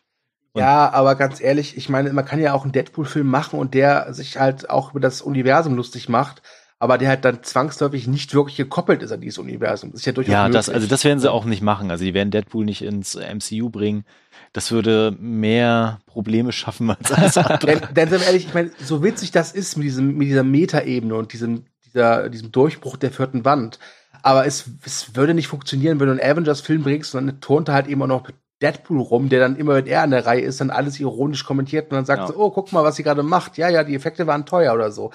[0.53, 3.73] Und- Ja, aber ganz ehrlich, ich meine, man kann ja auch einen Deadpool-Film machen und
[3.73, 6.41] der sich halt auch über das Universum lustig macht,
[6.79, 9.91] aber der halt dann zwangsläufig nicht wirklich gekoppelt ist an dieses Universum.
[9.91, 10.55] Das ist ja durchaus Ja, möglich.
[10.65, 11.91] das, also das werden sie auch nicht machen.
[11.91, 14.05] Also die werden Deadpool nicht ins MCU bringen.
[14.53, 17.81] Das würde mehr Probleme schaffen als alles andere.
[17.93, 21.33] denn, denn ehrlich, ich meine, so witzig das ist mit diesem, mit dieser Metaebene und
[21.33, 23.79] diesem, dieser, diesem Durchbruch der vierten Wand.
[24.21, 27.75] Aber es, es würde nicht funktionieren, wenn du einen Avengers-Film bringst und dann turnt er
[27.75, 30.41] halt eben auch noch mit Deadpool rum, der dann immer, wenn er an der Reihe
[30.41, 32.27] ist, dann alles ironisch kommentiert und dann sagt ja.
[32.27, 33.57] so, oh, guck mal, was sie gerade macht.
[33.57, 35.11] Ja, ja, die Effekte waren teuer oder so.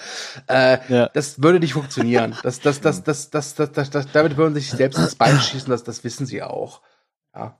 [0.49, 1.11] Äh, ja.
[1.13, 2.35] Das würde nicht funktionieren.
[2.45, 5.39] Das, das, das, das, das, das, das, das damit würden sie sich selbst ins Bein
[5.39, 6.81] schießen, das, das wissen sie auch.
[7.35, 7.59] Ja.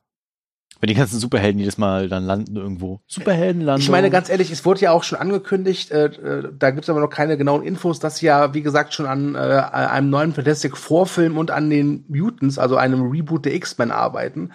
[0.81, 3.01] Wenn die ganzen Superhelden jedes Mal dann landen irgendwo.
[3.07, 3.81] Superheldenlandung.
[3.81, 6.91] Ich meine, ganz ehrlich, es wurde ja auch schon angekündigt, äh, äh, da gibt es
[6.91, 10.33] aber noch keine genauen Infos, dass sie ja, wie gesagt, schon an äh, einem neuen
[10.33, 14.51] Fantastic Vorfilm und an den Mutants, also einem Reboot der X-Men arbeiten.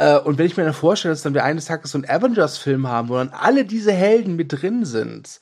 [0.00, 2.86] Äh, und wenn ich mir dann vorstelle, dass dann wir eines Tages so einen Avengers-Film
[2.88, 5.40] haben, wo dann alle diese Helden mit drin sind.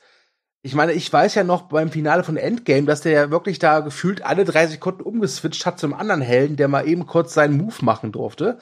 [0.61, 3.79] Ich meine, ich weiß ja noch beim Finale von Endgame, dass der ja wirklich da
[3.79, 7.55] gefühlt alle drei Sekunden umgeswitcht hat zu einem anderen Helden, der mal eben kurz seinen
[7.55, 8.59] Move machen durfte.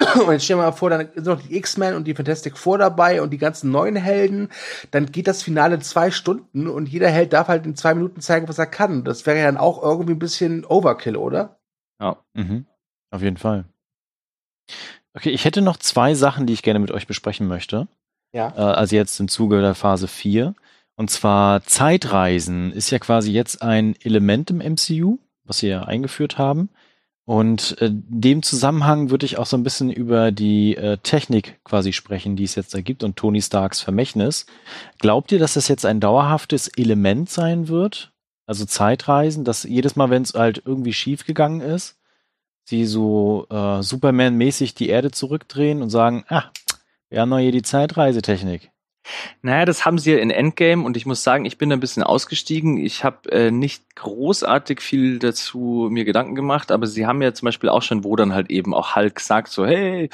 [0.26, 2.78] Und jetzt stell dir mal vor, dann sind noch die X-Men und die Fantastic Four
[2.78, 4.48] dabei und die ganzen neuen Helden.
[4.90, 8.48] Dann geht das Finale zwei Stunden und jeder Held darf halt in zwei Minuten zeigen,
[8.48, 9.04] was er kann.
[9.04, 11.60] Das wäre ja dann auch irgendwie ein bisschen Overkill, oder?
[12.00, 12.16] Ja.
[12.32, 12.66] Mhm.
[13.10, 13.66] Auf jeden Fall.
[15.14, 17.88] Okay, ich hätte noch zwei Sachen, die ich gerne mit euch besprechen möchte.
[18.32, 18.54] Ja.
[18.56, 20.54] Äh, also jetzt im Zuge der Phase 4.
[20.96, 26.38] Und zwar Zeitreisen ist ja quasi jetzt ein Element im MCU, was sie ja eingeführt
[26.38, 26.70] haben.
[27.30, 31.92] Und äh, dem Zusammenhang würde ich auch so ein bisschen über die äh, Technik quasi
[31.92, 34.46] sprechen, die es jetzt ergibt und Tony Starks Vermächtnis.
[34.98, 38.12] Glaubt ihr, dass das jetzt ein dauerhaftes Element sein wird?
[38.46, 42.00] Also Zeitreisen, dass jedes Mal, wenn es halt irgendwie schief gegangen ist,
[42.64, 46.50] sie so äh, Superman-mäßig die Erde zurückdrehen und sagen, ah,
[47.10, 48.72] wir haben noch hier die Zeitreisetechnik.
[49.42, 52.02] Naja, das haben sie ja in Endgame und ich muss sagen, ich bin ein bisschen
[52.02, 52.76] ausgestiegen.
[52.76, 57.46] Ich habe äh, nicht großartig viel dazu mir Gedanken gemacht, aber sie haben ja zum
[57.46, 60.10] Beispiel auch schon, wo dann halt eben auch Hulk sagt so, hey,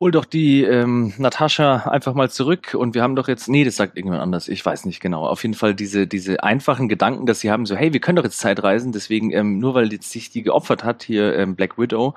[0.00, 3.76] hol doch die ähm, Natascha einfach mal zurück und wir haben doch jetzt, nee, das
[3.76, 5.26] sagt irgendjemand anders, ich weiß nicht genau.
[5.26, 8.24] Auf jeden Fall diese, diese einfachen Gedanken, dass sie haben so, hey, wir können doch
[8.24, 12.14] jetzt Zeitreisen, deswegen, ähm, nur weil jetzt sich die geopfert hat, hier ähm, Black Widow,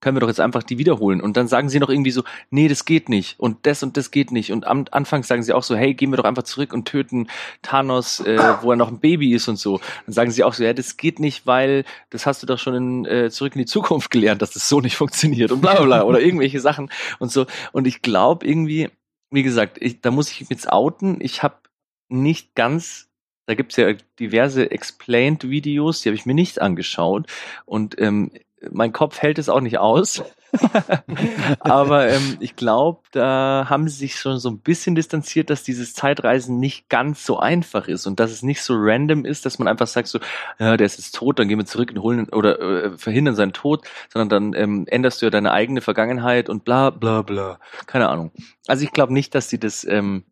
[0.00, 1.20] können wir doch jetzt einfach die wiederholen.
[1.20, 4.10] Und dann sagen sie noch irgendwie so, nee, das geht nicht und das und das
[4.10, 4.52] geht nicht.
[4.52, 7.28] Und am Anfang sagen sie auch so, hey, gehen wir doch einfach zurück und töten
[7.62, 9.80] Thanos, äh, wo er noch ein Baby ist und so.
[10.06, 12.74] Dann sagen sie auch so, ja, das geht nicht, weil das hast du doch schon
[12.74, 15.84] in, äh, zurück in die Zukunft gelernt, dass das so nicht funktioniert und bla bla
[15.84, 17.46] bla oder irgendwelche Sachen und so.
[17.72, 18.88] Und ich glaube irgendwie,
[19.30, 21.18] wie gesagt, ich, da muss ich mich jetzt outen.
[21.20, 21.56] Ich habe
[22.08, 23.10] nicht ganz
[23.46, 27.26] da gibt's ja diverse Explained-Videos, die habe ich mir nicht angeschaut.
[27.64, 28.30] Und ähm,
[28.70, 30.22] mein Kopf hält es auch nicht aus.
[31.60, 35.94] Aber ähm, ich glaube, da haben sie sich schon so ein bisschen distanziert, dass dieses
[35.94, 39.68] Zeitreisen nicht ganz so einfach ist und dass es nicht so random ist, dass man
[39.68, 40.18] einfach sagt so,
[40.58, 43.52] ja, der ist jetzt tot, dann gehen wir zurück und holen oder äh, verhindern seinen
[43.52, 47.60] Tod, sondern dann ähm, änderst du ja deine eigene Vergangenheit und bla bla bla.
[47.86, 48.32] Keine Ahnung.
[48.66, 50.24] Also ich glaube nicht, dass sie das, ähm,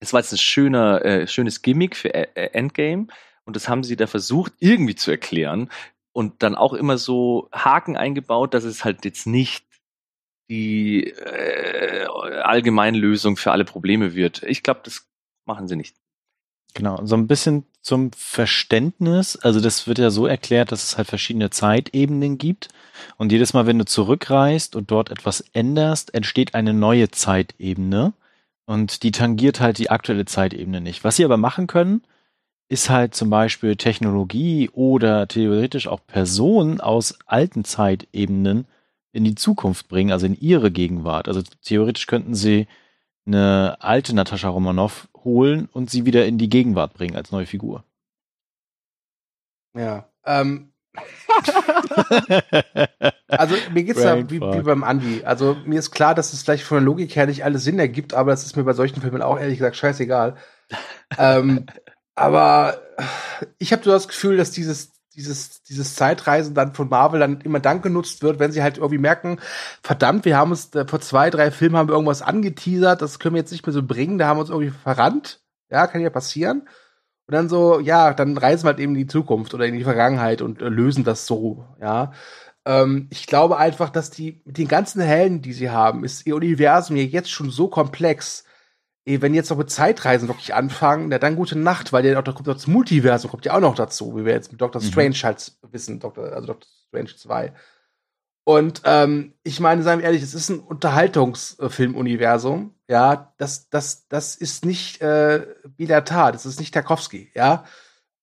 [0.00, 3.06] es war jetzt ein schöner, äh, schönes Gimmick für äh, Endgame
[3.46, 5.70] und das haben sie da versucht irgendwie zu erklären
[6.14, 9.66] und dann auch immer so Haken eingebaut, dass es halt jetzt nicht
[10.48, 14.42] die äh, Allgemeinlösung für alle Probleme wird.
[14.44, 15.08] Ich glaube, das
[15.44, 15.96] machen sie nicht.
[16.72, 19.36] Genau, so ein bisschen zum Verständnis.
[19.36, 22.68] Also das wird ja so erklärt, dass es halt verschiedene Zeitebenen gibt.
[23.16, 28.12] Und jedes Mal, wenn du zurückreist und dort etwas änderst, entsteht eine neue Zeitebene.
[28.66, 31.04] Und die tangiert halt die aktuelle Zeitebene nicht.
[31.04, 32.02] Was sie aber machen können,
[32.68, 38.66] ist halt zum Beispiel Technologie oder theoretisch auch Personen aus alten Zeitebenen
[39.12, 41.28] in die Zukunft bringen, also in ihre Gegenwart.
[41.28, 42.66] Also theoretisch könnten sie
[43.26, 47.84] eine alte Natascha Romanoff holen und sie wieder in die Gegenwart bringen als neue Figur.
[49.76, 50.08] Ja.
[50.24, 50.70] Ähm.
[53.28, 55.22] also mir geht's ja wie, wie, beim Andi.
[55.24, 58.14] Also mir ist klar, dass es vielleicht von der Logik her nicht alles Sinn ergibt,
[58.14, 60.36] aber das ist mir bei solchen Filmen auch ehrlich gesagt scheißegal.
[61.18, 61.66] ähm,
[62.14, 62.80] aber
[63.58, 67.60] ich habe so das Gefühl, dass dieses dieses, dieses Zeitreisen dann von Marvel dann immer
[67.60, 69.38] dann genutzt wird, wenn sie halt irgendwie merken,
[69.82, 73.34] verdammt, wir haben uns äh, vor zwei, drei Filmen haben wir irgendwas angeteasert, das können
[73.34, 75.40] wir jetzt nicht mehr so bringen, da haben wir uns irgendwie verrannt.
[75.70, 76.68] Ja, kann ja passieren.
[77.26, 79.84] Und dann so, ja, dann reisen wir halt eben in die Zukunft oder in die
[79.84, 82.12] Vergangenheit und äh, lösen das so, ja.
[82.66, 86.36] Ähm, ich glaube einfach, dass die, mit den ganzen Helden, die sie haben, ist ihr
[86.36, 88.44] Universum ja jetzt schon so komplex,
[89.06, 92.48] wenn jetzt noch mit Zeitreisen wirklich anfangen, na dann gute Nacht, weil der, da kommt
[92.48, 94.86] das Multiversum kommt ja auch noch dazu, wie wir jetzt mit Doctor mhm.
[94.86, 97.52] Strange halt wissen, Doctor, also Doctor Strange 2.
[98.44, 104.36] Und ähm, ich meine, seien wir ehrlich, es ist ein Unterhaltungsfilmuniversum, ja, das, das, das
[104.36, 107.64] ist nicht äh, Bilatar, das ist nicht Tarkovsky, ja.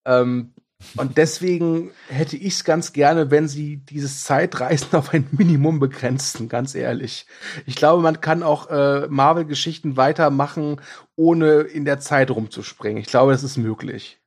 [0.04, 0.54] Ähm,
[0.96, 6.48] und deswegen hätte ich es ganz gerne, wenn sie dieses Zeitreisen auf ein Minimum begrenzen,
[6.48, 7.26] ganz ehrlich.
[7.66, 10.80] Ich glaube, man kann auch äh, Marvel-Geschichten weitermachen,
[11.16, 13.00] ohne in der Zeit rumzuspringen.
[13.00, 14.18] Ich glaube, das ist möglich.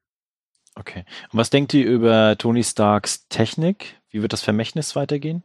[0.75, 1.05] Okay.
[1.31, 3.99] Und was denkt ihr über Tony Starks Technik?
[4.09, 5.43] Wie wird das Vermächtnis weitergehen?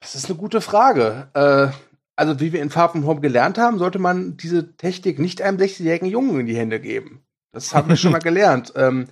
[0.00, 1.28] Das ist eine gute Frage.
[1.34, 1.76] Äh,
[2.14, 5.58] also, wie wir in Far From Home gelernt haben, sollte man diese Technik nicht einem
[5.58, 7.24] 60-jährigen Jungen in die Hände geben.
[7.52, 8.72] Das haben wir schon mal gelernt.
[8.76, 9.08] Ähm,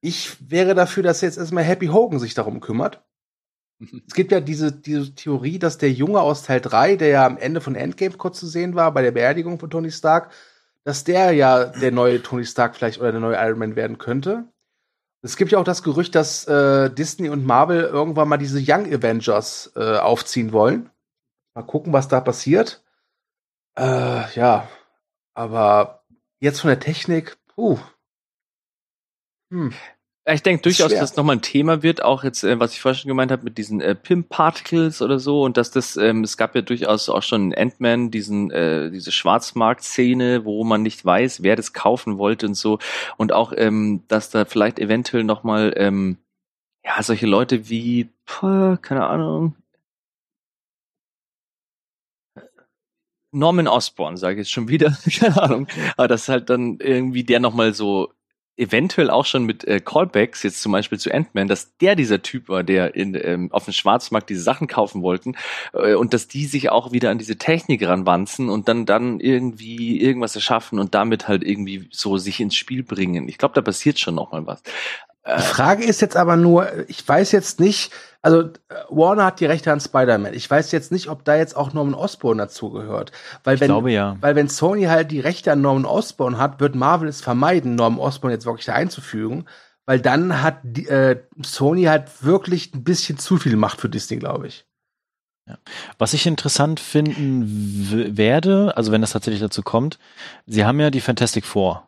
[0.00, 3.02] ich wäre dafür, dass jetzt erstmal Happy Hogan sich darum kümmert.
[3.78, 7.36] Es gibt ja diese, diese Theorie, dass der Junge aus Teil 3, der ja am
[7.36, 10.32] Ende von Endgame kurz zu sehen war, bei der Beerdigung von Tony Stark,
[10.84, 14.44] dass der ja der neue Tony Stark vielleicht oder der neue Iron Man werden könnte.
[15.22, 18.86] Es gibt ja auch das Gerücht, dass äh, Disney und Marvel irgendwann mal diese Young
[18.86, 20.88] Avengers äh, aufziehen wollen.
[21.54, 22.84] Mal gucken, was da passiert.
[23.76, 24.68] Äh, ja,
[25.34, 26.04] aber
[26.40, 27.78] jetzt von der Technik, uh.
[29.50, 29.72] Hm.
[30.28, 32.98] Ich denke durchaus, dass das nochmal ein Thema wird, auch jetzt, äh, was ich vorhin
[32.98, 36.56] schon gemeint habe, mit diesen äh, Pimp-Particles oder so und dass das, ähm, es gab
[36.56, 41.54] ja durchaus auch schon in Ant-Man diesen, äh, diese Schwarzmarkt-Szene, wo man nicht weiß, wer
[41.54, 42.80] das kaufen wollte und so
[43.16, 46.18] und auch, ähm, dass da vielleicht eventuell nochmal, ähm,
[46.84, 49.54] ja, solche Leute wie, puh, keine Ahnung,
[53.36, 57.40] Norman Osborn, sage ich jetzt schon wieder, keine Ahnung, aber das halt dann irgendwie der
[57.40, 58.12] nochmal so
[58.56, 62.48] eventuell auch schon mit äh, Callbacks, jetzt zum Beispiel zu Ant-Man, dass der dieser Typ
[62.48, 65.36] war, der in, ähm, auf dem Schwarzmarkt diese Sachen kaufen wollten
[65.74, 70.00] äh, und dass die sich auch wieder an diese Technik ranwanzen und dann dann irgendwie
[70.00, 73.28] irgendwas erschaffen und damit halt irgendwie so sich ins Spiel bringen.
[73.28, 74.62] Ich glaube, da passiert schon noch mal was.
[75.26, 77.92] Die Frage ist jetzt aber nur, ich weiß jetzt nicht,
[78.22, 80.34] also äh, Warner hat die Rechte an Spider-Man.
[80.34, 83.12] Ich weiß jetzt nicht, ob da jetzt auch Norman Osborn dazugehört.
[83.44, 84.16] Weil wenn, glaube ja.
[84.20, 88.00] Weil wenn Sony halt die Rechte an Norman Osborn hat, wird Marvel es vermeiden, Norman
[88.00, 89.46] Osborn jetzt wirklich da einzufügen.
[89.84, 94.16] Weil dann hat die, äh, Sony halt wirklich ein bisschen zu viel Macht für Disney,
[94.16, 94.66] glaube ich.
[95.48, 95.58] Ja.
[95.98, 100.00] Was ich interessant finden werde, also wenn das tatsächlich dazu kommt,
[100.46, 101.86] sie haben ja die Fantastic Four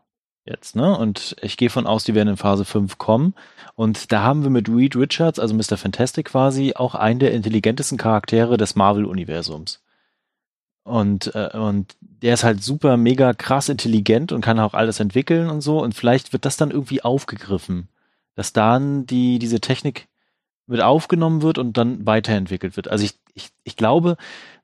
[0.48, 0.96] jetzt, ne?
[0.96, 3.34] Und ich gehe von aus, die werden in Phase 5 kommen.
[3.74, 5.76] Und da haben wir mit Reed Richards, also Mr.
[5.76, 9.82] Fantastic quasi, auch einen der intelligentesten Charaktere des Marvel-Universums.
[10.82, 15.50] Und, äh, und der ist halt super, mega krass intelligent und kann auch alles entwickeln
[15.50, 15.82] und so.
[15.82, 17.88] Und vielleicht wird das dann irgendwie aufgegriffen,
[18.34, 20.08] dass dann die, diese Technik
[20.66, 22.88] mit aufgenommen wird und dann weiterentwickelt wird.
[22.88, 24.16] Also ich, ich, ich glaube,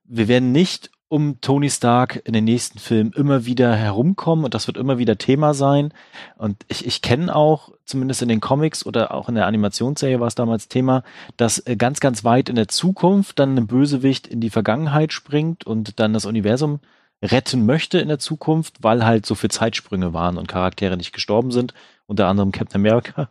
[0.05, 4.67] wir werden nicht um Tony Stark in den nächsten Filmen immer wieder herumkommen und das
[4.67, 5.95] wird immer wieder Thema sein.
[6.37, 10.27] Und ich, ich kenne auch, zumindest in den Comics oder auch in der Animationsserie war
[10.27, 11.05] es damals Thema,
[11.37, 15.65] dass äh, ganz, ganz weit in der Zukunft dann ein Bösewicht in die Vergangenheit springt
[15.65, 16.81] und dann das Universum
[17.23, 21.53] retten möchte in der Zukunft, weil halt so viel Zeitsprünge waren und Charaktere nicht gestorben
[21.53, 21.75] sind,
[22.09, 23.29] unter anderem Captain America.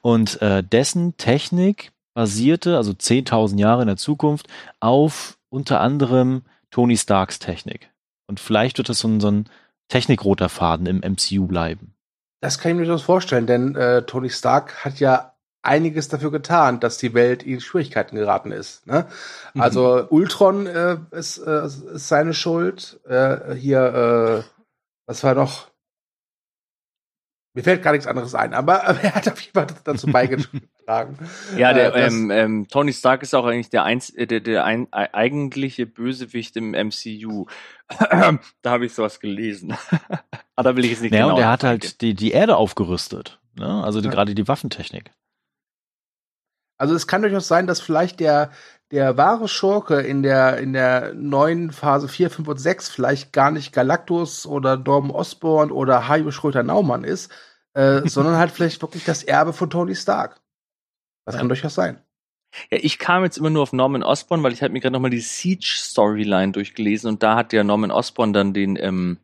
[0.00, 4.48] Und äh, dessen Technik basierte, also 10.000 Jahre in der Zukunft,
[4.80, 7.90] auf unter anderem Tony Starks Technik.
[8.26, 9.48] Und vielleicht wird das so ein, so ein
[9.88, 11.94] technikroter Faden im MCU bleiben.
[12.40, 16.80] Das kann ich mir durchaus vorstellen, denn äh, Tony Stark hat ja einiges dafür getan,
[16.80, 18.86] dass die Welt in Schwierigkeiten geraten ist.
[18.86, 19.06] Ne?
[19.54, 19.60] Mhm.
[19.60, 23.00] Also Ultron äh, ist, äh, ist seine Schuld.
[23.06, 24.60] Äh, hier, äh,
[25.06, 25.68] was war noch?
[27.52, 30.68] Mir fällt gar nichts anderes ein, aber, aber er hat auf jeden Fall dazu beigetragen.
[31.56, 34.64] Ja, der äh, ähm, ähm, Tony Stark ist auch eigentlich der, einz äh, der, der
[34.64, 37.46] ein, äh, eigentliche Bösewicht im MCU.
[37.98, 39.76] da habe ich sowas gelesen.
[39.90, 40.22] aber
[40.56, 41.36] ah, da will ich es nicht naja, genau.
[41.36, 43.40] Und er hat halt die, die Erde aufgerüstet.
[43.54, 43.82] Ne?
[43.84, 44.12] Also die, ja.
[44.12, 45.12] gerade die Waffentechnik.
[46.78, 48.50] Also es kann durchaus sein, dass vielleicht der,
[48.90, 53.50] der wahre Schurke in der, in der neuen Phase 4, 5 und 6 vielleicht gar
[53.50, 57.30] nicht Galactus oder Dorm Osborn oder Hajo Schröter-Naumann ist,
[57.74, 60.40] äh, sondern halt vielleicht wirklich das Erbe von Tony Stark.
[61.32, 61.98] Das kann durchaus sein.
[62.70, 65.10] Ja, ich kam jetzt immer nur auf Norman Osborn, weil ich habe mir gerade nochmal
[65.10, 69.18] die Siege-Storyline durchgelesen und da hat ja Norman Osborn dann den, ähm,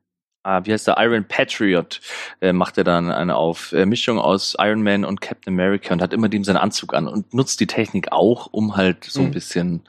[0.45, 2.01] ah, wie heißt der, Iron Patriot,
[2.41, 6.03] äh, macht er dann eine auf äh, Mischung aus Iron Man und Captain America und
[6.03, 9.29] hat immer dem seinen Anzug an und nutzt die Technik auch, um halt so ein
[9.29, 9.33] mhm.
[9.33, 9.83] bisschen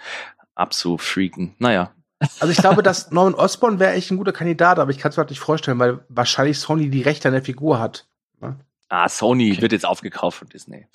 [0.55, 1.55] abzufreaken.
[1.59, 1.91] Naja.
[2.39, 5.17] Also ich glaube, dass Norman Osborn wäre echt ein guter Kandidat, aber ich kann es
[5.17, 8.07] mir halt nicht vorstellen, weil wahrscheinlich Sony die Rechte an der Figur hat.
[8.41, 8.57] Ne?
[8.89, 9.61] Ah, Sony okay.
[9.61, 10.87] wird jetzt aufgekauft von Disney.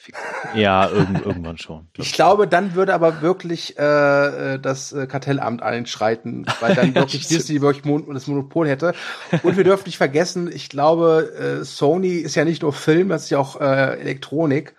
[0.54, 1.88] Ja, irgend, irgendwann schon.
[1.92, 6.94] Glaub ich glaube, dann würde aber wirklich äh, äh das äh, Kartellamt einschreiten, weil dann
[6.94, 8.94] wirklich Disney wirklich Mon das Monopol hätte.
[9.42, 13.24] Und wir dürfen nicht vergessen, ich glaube, äh, Sony ist ja nicht nur Film, das
[13.24, 14.74] ist ja auch äh, Elektronik.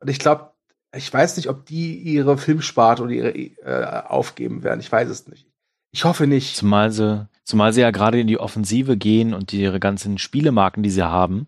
[0.00, 0.50] Und ich glaube,
[0.92, 4.80] ich weiß nicht, ob die ihre Filmsparte oder ihre äh, aufgeben werden.
[4.80, 5.46] Ich weiß es nicht.
[5.92, 6.56] Ich hoffe nicht.
[6.56, 10.90] Zumal sie, zumal sie ja gerade in die Offensive gehen und ihre ganzen Spielemarken, die
[10.90, 11.46] sie haben,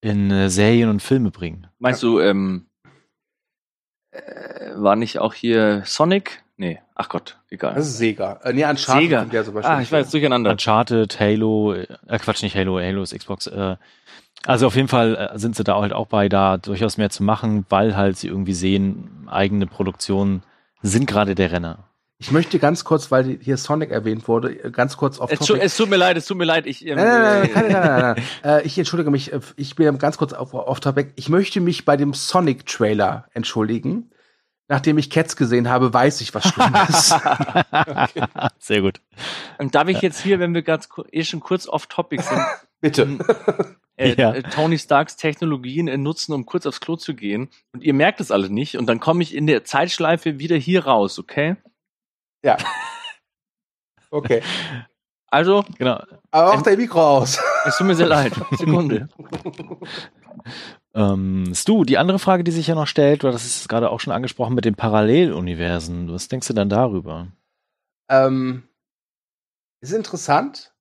[0.00, 1.66] in äh, Serien und Filme bringen.
[1.78, 2.66] Meinst du, ähm,
[4.10, 4.20] äh,
[4.76, 6.42] war nicht auch hier Sonic?
[6.56, 7.74] Nee, ach Gott, egal.
[7.74, 8.40] Das ist Sega.
[8.42, 9.26] Äh, nee, Uncharted Sega.
[9.30, 9.74] ja zum Beispiel.
[9.74, 10.50] Ah, ich war jetzt durcheinander.
[10.50, 11.86] Uncharted, Halo, äh,
[12.18, 13.46] Quatsch, nicht Halo, Halo ist Xbox.
[13.46, 13.76] Äh,
[14.44, 17.22] also auf jeden Fall äh, sind sie da halt auch bei, da durchaus mehr zu
[17.22, 20.42] machen, weil halt sie irgendwie sehen, eigene Produktionen
[20.82, 21.87] sind gerade der Renner.
[22.20, 25.64] Ich möchte ganz kurz, weil hier Sonic erwähnt wurde, ganz kurz auf es, Topic.
[25.64, 26.66] Es tut mir leid, es tut mir leid.
[26.66, 28.60] Ich, ähm, nein, nein, nein, nein, nein, nein, nein.
[28.64, 31.12] ich entschuldige mich, ich bin ganz kurz auf, auf Topic.
[31.14, 34.10] Ich möchte mich bei dem Sonic-Trailer entschuldigen.
[34.70, 37.12] Nachdem ich Cats gesehen habe, weiß ich, was schlimm ist.
[37.12, 38.24] okay.
[38.58, 39.00] Sehr gut.
[39.58, 42.42] Und darf ich jetzt hier, wenn wir ganz eh schon kurz off Topic sind,
[42.80, 43.02] bitte.
[43.02, 43.20] Ähm,
[43.96, 44.34] äh, ja.
[44.34, 47.48] Äh, Tony Starks Technologien äh, nutzen, um kurz aufs Klo zu gehen.
[47.72, 48.76] Und ihr merkt es alle nicht.
[48.76, 51.56] Und dann komme ich in der Zeitschleife wieder hier raus, okay?
[52.42, 52.56] Ja.
[54.10, 54.42] Okay.
[55.30, 56.02] Also, genau.
[56.30, 57.38] Aber auch dein Mikro aus.
[57.66, 58.32] Es tut mir sehr leid.
[58.52, 59.08] Sekunde.
[60.94, 64.00] ähm, Stu, die andere Frage, die sich ja noch stellt, oder das ist gerade auch
[64.00, 66.10] schon angesprochen mit den Paralleluniversen.
[66.10, 67.28] Was denkst du dann darüber?
[68.08, 68.62] Ähm,
[69.82, 70.72] ist interessant.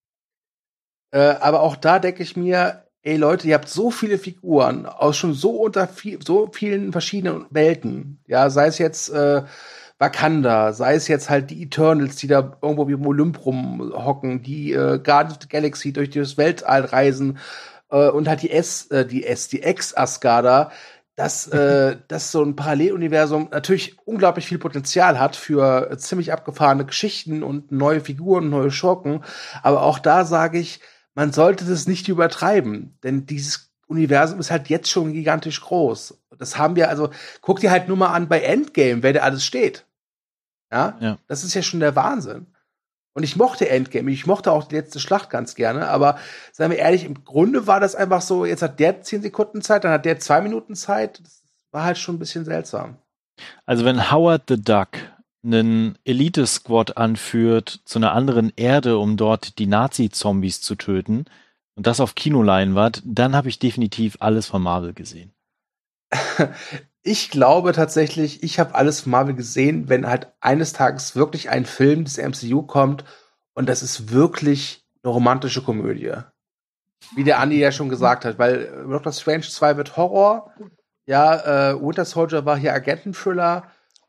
[1.12, 5.18] Äh, aber auch da denke ich mir, ey Leute, ihr habt so viele Figuren aus
[5.18, 8.20] schon so unter viel, so vielen verschiedenen Welten.
[8.28, 9.44] Ja, sei es jetzt äh,
[9.99, 14.74] Wakanda, sei es jetzt halt die Eternals, die da irgendwo wie im Olymp rumhocken, die
[14.74, 17.40] äh, Guardians of the Galaxy durch das Weltall reisen
[17.90, 20.72] äh, und halt die S, äh, die S, die Ex-Asgarda,
[21.15, 26.86] dass äh, das so ein Paralleluniversum natürlich unglaublich viel Potenzial hat für äh, ziemlich abgefahrene
[26.86, 29.24] Geschichten und neue Figuren, neue Schurken.
[29.64, 30.80] Aber auch da sage ich,
[31.15, 36.22] man sollte das nicht übertreiben, denn dieses Universum ist halt jetzt schon gigantisch groß.
[36.38, 37.10] Das haben wir also,
[37.41, 39.86] guck dir halt nur mal an bei Endgame, wer da alles steht.
[40.72, 40.98] Ja?
[40.99, 41.18] ja.
[41.27, 42.48] Das ist ja schon der Wahnsinn.
[43.14, 46.19] Und ich mochte Endgame, ich mochte auch die letzte Schlacht ganz gerne, aber
[46.52, 49.84] seien wir ehrlich, im Grunde war das einfach so, jetzt hat der zehn Sekunden Zeit,
[49.84, 51.19] dann hat der zwei Minuten Zeit.
[51.23, 52.98] Das war halt schon ein bisschen seltsam.
[53.65, 54.89] Also wenn Howard the Duck
[55.44, 61.26] einen Elite-Squad anführt zu einer anderen Erde, um dort die Nazi-Zombies zu töten
[61.76, 65.34] und das auf Kinoleinwand, dann habe ich definitiv alles von Marvel gesehen.
[67.08, 71.66] ich glaube tatsächlich, ich habe alles von Marvel gesehen, wenn halt eines Tages wirklich ein
[71.66, 73.06] Film des MCU kommt
[73.54, 76.14] und das ist wirklich eine romantische Komödie.
[77.16, 80.52] Wie der Andi ja schon gesagt hat, weil äh, Doctor Strange 2 wird Horror,
[81.06, 83.64] ja, äh, Winter Soldier war hier Agenten-Thriller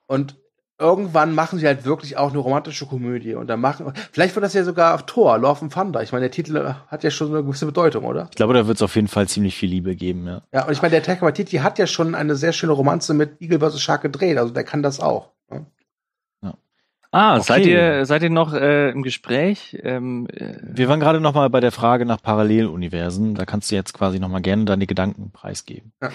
[0.07, 0.37] und
[0.79, 4.55] irgendwann machen sie halt wirklich auch eine romantische Komödie und dann machen, vielleicht wird das
[4.55, 6.03] ja sogar auf Thor, Love and Thunder.
[6.03, 8.29] Ich meine, der Titel hat ja schon eine gewisse Bedeutung, oder?
[8.31, 10.43] Ich glaube, da wird es auf jeden Fall ziemlich viel Liebe geben, ja.
[10.53, 13.41] Ja, und ich meine, der Taika Waititi hat ja schon eine sehr schöne Romanze mit
[13.41, 13.81] Eagle vs.
[13.81, 15.33] Shark gedreht, also der kann das auch.
[15.51, 15.67] Ne?
[16.43, 16.55] Ja.
[17.11, 17.43] Ah, okay.
[17.43, 19.77] seid ihr seid ihr noch äh, im Gespräch?
[19.83, 23.35] Ähm, äh Wir waren gerade noch mal bei der Frage nach Paralleluniversen.
[23.35, 25.93] Da kannst du jetzt quasi noch mal gerne deine Gedanken preisgeben.
[26.01, 26.11] Ja.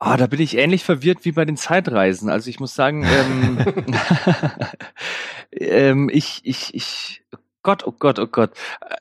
[0.00, 2.28] Ah, da bin ich ähnlich verwirrt wie bei den Zeitreisen.
[2.28, 3.58] Also ich muss sagen, ähm,
[5.52, 7.22] ähm, ich, ich, ich,
[7.62, 8.52] Gott, oh Gott, oh Gott.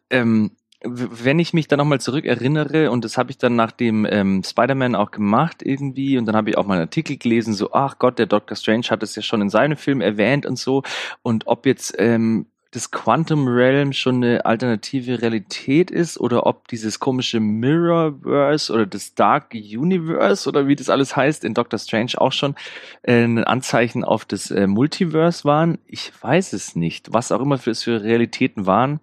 [0.10, 0.52] Ähm,
[0.84, 4.44] wenn ich mich da nochmal zurück erinnere, und das habe ich dann nach dem ähm,
[4.44, 7.98] Spider-Man auch gemacht irgendwie, und dann habe ich auch mal einen Artikel gelesen, so, ach
[7.98, 10.84] Gott, der Doctor Strange hat es ja schon in seinem Film erwähnt und so,
[11.24, 17.00] und ob jetzt ähm, das Quantum Realm schon eine alternative Realität ist oder ob dieses
[17.00, 22.32] komische Mirrorverse oder das Dark Universe oder wie das alles heißt in Doctor Strange auch
[22.32, 22.54] schon
[23.02, 25.80] äh, ein Anzeichen auf das äh, Multiverse waren.
[25.88, 29.00] Ich weiß es nicht, was auch immer für es für Realitäten waren.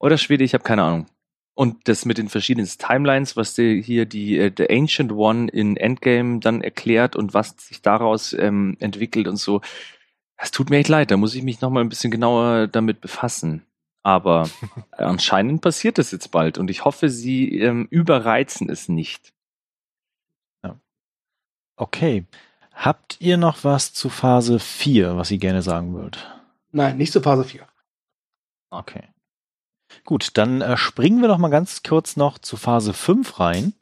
[0.00, 1.06] Oder Schwede, ich habe keine Ahnung.
[1.54, 5.76] Und das mit den verschiedenen Timelines, was die, hier die äh, The Ancient One in
[5.76, 9.60] Endgame dann erklärt und was sich daraus ähm, entwickelt und so.
[10.36, 13.00] Es tut mir echt leid, da muss ich mich noch mal ein bisschen genauer damit
[13.00, 13.64] befassen.
[14.02, 14.48] Aber
[14.92, 19.32] anscheinend passiert das jetzt bald und ich hoffe, sie ähm, überreizen es nicht.
[20.62, 20.78] Ja.
[21.76, 22.26] Okay.
[22.72, 26.28] Habt ihr noch was zu Phase 4, was ihr gerne sagen wollt?
[26.72, 27.66] Nein, nicht zu Phase 4.
[28.70, 29.08] Okay.
[30.04, 33.74] Gut, dann äh, springen wir doch mal ganz kurz noch zu Phase 5 rein,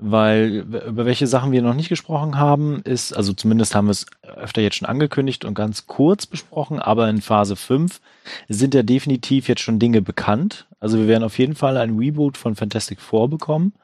[0.00, 4.06] weil über welche Sachen wir noch nicht gesprochen haben, ist, also zumindest haben wir es
[4.22, 8.00] öfter jetzt schon angekündigt und ganz kurz besprochen, aber in Phase 5
[8.48, 10.66] sind ja definitiv jetzt schon Dinge bekannt.
[10.80, 13.74] Also wir werden auf jeden Fall ein Reboot von Fantastic Four bekommen.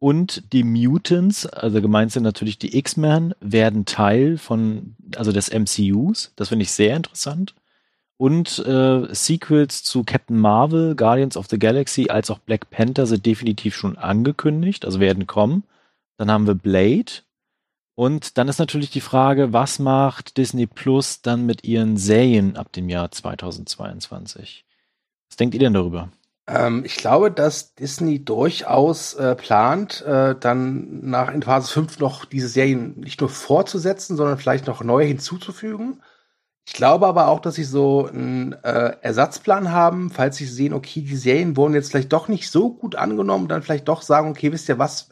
[0.00, 6.32] Und die Mutants, also gemeint sind natürlich die X-Men, werden Teil von, also des MCUs.
[6.36, 7.54] Das finde ich sehr interessant.
[8.18, 13.24] Und äh, Sequels zu Captain Marvel, Guardians of the Galaxy als auch Black Panther sind
[13.24, 15.62] definitiv schon angekündigt, also werden kommen.
[16.16, 17.22] Dann haben wir Blade.
[17.94, 22.72] Und dann ist natürlich die Frage, was macht Disney Plus dann mit ihren Serien ab
[22.72, 24.64] dem Jahr 2022?
[25.30, 26.08] Was denkt ihr denn darüber?
[26.48, 32.24] Ähm, ich glaube, dass Disney durchaus äh, plant, äh, dann nach in Phase 5 noch
[32.24, 36.00] diese Serien nicht nur fortzusetzen, sondern vielleicht noch neue hinzuzufügen.
[36.68, 41.00] Ich glaube aber auch, dass sie so einen äh, Ersatzplan haben, falls sie sehen, okay,
[41.00, 44.52] die Serien wurden jetzt vielleicht doch nicht so gut angenommen, dann vielleicht doch sagen, okay,
[44.52, 45.08] wisst ihr was,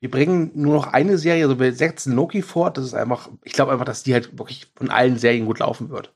[0.00, 2.76] wir bringen nur noch eine Serie, also wir setzen Loki fort.
[2.76, 5.90] Das ist einfach, ich glaube einfach, dass die halt wirklich von allen Serien gut laufen
[5.90, 6.12] wird.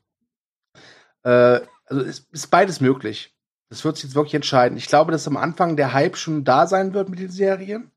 [1.23, 3.33] Äh, also es ist beides möglich.
[3.69, 4.77] Das wird sich jetzt wirklich entscheiden.
[4.77, 7.91] Ich glaube, dass am Anfang der Hype schon da sein wird mit den Serien.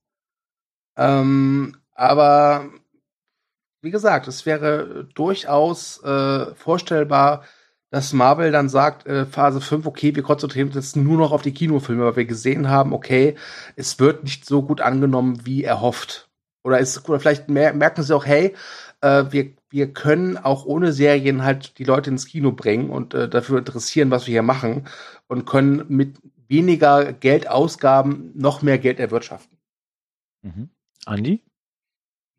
[0.97, 2.71] Ähm, aber
[3.85, 7.45] wie gesagt, es wäre durchaus äh, vorstellbar,
[7.91, 11.43] dass Marvel dann sagt, äh, Phase 5, okay, wir konzentrieren uns jetzt nur noch auf
[11.43, 13.37] die Kinofilme, weil wir gesehen haben, okay,
[13.77, 16.29] es wird nicht so gut angenommen, wie erhofft.
[16.65, 18.55] Oder, ist, oder vielleicht mer merken sie auch, hey,
[19.03, 23.29] äh, wir, wir können auch ohne Serien halt die Leute ins Kino bringen und äh,
[23.29, 24.89] dafür interessieren, was wir hier machen
[25.29, 26.17] und können mit
[26.49, 29.59] weniger Geldausgaben noch mehr Geld erwirtschaften.
[30.43, 30.71] Mhm.
[31.05, 31.43] Andi?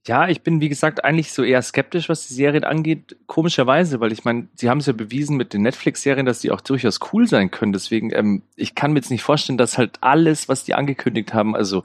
[0.07, 3.18] Ja, ich bin wie gesagt eigentlich so eher skeptisch, was die Serien angeht.
[3.26, 6.61] Komischerweise, weil ich meine, sie haben es ja bewiesen mit den Netflix-Serien, dass die auch
[6.61, 7.73] durchaus cool sein können.
[7.73, 11.56] Deswegen, ähm, ich kann mir jetzt nicht vorstellen, dass halt alles, was die angekündigt haben,
[11.56, 11.84] also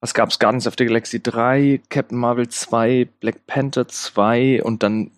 [0.00, 0.38] was gab's?
[0.38, 5.10] Guardians of the Galaxy 3, Captain Marvel 2, Black Panther 2 und dann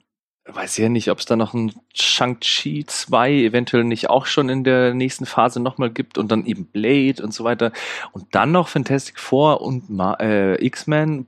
[0.46, 4.62] weiß ja nicht, ob es da noch ein Shang-Chi 2 eventuell nicht auch schon in
[4.62, 7.72] der nächsten Phase nochmal gibt und dann eben Blade und so weiter.
[8.12, 9.88] Und dann noch Fantastic Four und
[10.20, 11.26] äh, X-Men.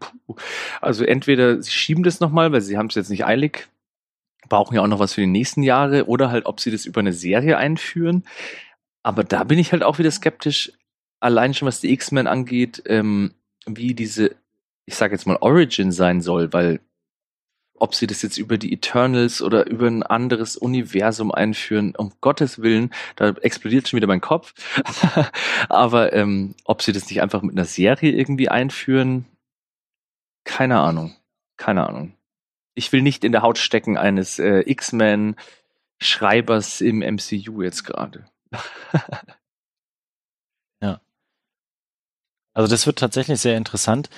[0.82, 3.68] Also entweder sie schieben das nochmal, weil sie haben es jetzt nicht eilig,
[4.50, 7.00] brauchen ja auch noch was für die nächsten Jahre, oder halt, ob sie das über
[7.00, 8.24] eine Serie einführen.
[9.02, 10.72] Aber da bin ich halt auch wieder skeptisch,
[11.20, 13.32] allein schon was die X-Men angeht, ähm,
[13.64, 14.36] wie diese,
[14.84, 16.80] ich sage jetzt mal, Origin sein soll, weil
[17.78, 22.62] ob sie das jetzt über die Eternals oder über ein anderes Universum einführen, um Gottes
[22.62, 24.54] Willen, da explodiert schon wieder mein Kopf.
[25.68, 29.26] Aber ähm, ob sie das nicht einfach mit einer Serie irgendwie einführen,
[30.44, 31.16] keine Ahnung.
[31.56, 32.14] Keine Ahnung.
[32.74, 38.26] Ich will nicht in der Haut stecken eines äh, X-Men-Schreibers im MCU jetzt gerade.
[40.82, 41.00] ja.
[42.54, 44.10] Also das wird tatsächlich sehr interessant.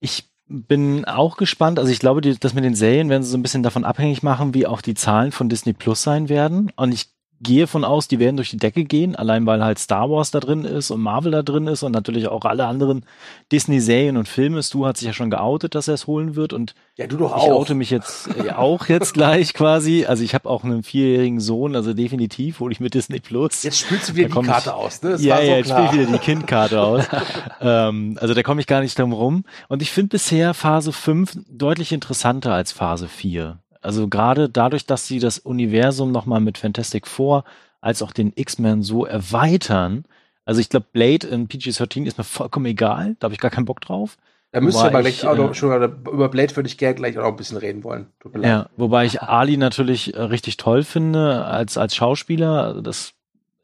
[0.00, 1.78] Ich bin auch gespannt.
[1.78, 4.22] Also ich glaube, die, das mit den Serien werden sie so ein bisschen davon abhängig
[4.22, 6.72] machen, wie auch die Zahlen von Disney Plus sein werden.
[6.76, 7.08] Und ich
[7.40, 10.40] gehe von aus, die werden durch die Decke gehen, allein weil halt Star Wars da
[10.40, 13.04] drin ist und Marvel da drin ist und natürlich auch alle anderen
[13.52, 14.62] Disney-Serien und Filme.
[14.62, 17.36] Stu hat sich ja schon geoutet, dass er es holen wird und ja, du doch
[17.36, 17.60] ich auch.
[17.60, 20.04] oute mich jetzt äh, auch jetzt gleich quasi.
[20.06, 23.62] Also ich habe auch einen vierjährigen Sohn, also definitiv hole ich mit Disney Plus.
[23.62, 25.10] Jetzt spielst du wieder die Karte ich- aus, ne?
[25.10, 27.04] Das ja, so ja, jetzt spiele ich wieder die Kindkarte aus.
[27.60, 29.44] ähm, also da komme ich gar nicht drum rum.
[29.68, 33.58] Und ich finde bisher Phase 5 deutlich interessanter als Phase 4.
[33.80, 37.44] Also gerade dadurch, dass sie das Universum nochmal mit Fantastic Four
[37.80, 40.04] als auch den X-Men so erweitern.
[40.44, 43.16] Also ich glaube, Blade in PG-13 ist mir vollkommen egal.
[43.18, 44.16] Da habe ich gar keinen Bock drauf.
[44.50, 46.94] Da müsst ihr aber gleich ich, auch noch, äh, schon, über Blade würde ich gerne
[46.94, 48.06] gleich auch noch ein bisschen reden wollen.
[48.18, 48.50] Tut mir leid.
[48.50, 52.80] Ja, wobei ich Ali natürlich äh, richtig toll finde als, als Schauspieler.
[52.80, 53.12] Das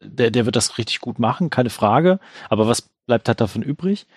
[0.01, 2.19] der, der wird das richtig gut machen, keine Frage.
[2.49, 4.07] Aber was bleibt halt davon übrig?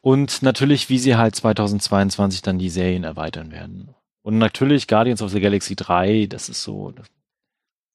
[0.00, 3.94] Und natürlich, wie sie halt 2022 dann die Serien erweitern werden.
[4.28, 6.90] Und natürlich Guardians of the Galaxy 3, das ist so.
[6.90, 7.06] Das,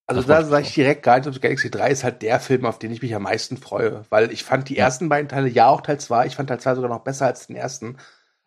[0.07, 2.79] also da sage ich direkt, Guardians of the Galaxy 3 ist halt der Film, auf
[2.79, 4.01] den ich mich am meisten freue.
[4.09, 4.85] Weil ich fand die ja.
[4.85, 7.45] ersten beiden Teile, ja auch Teil 2, ich fand Teil 2 sogar noch besser als
[7.45, 7.97] den ersten.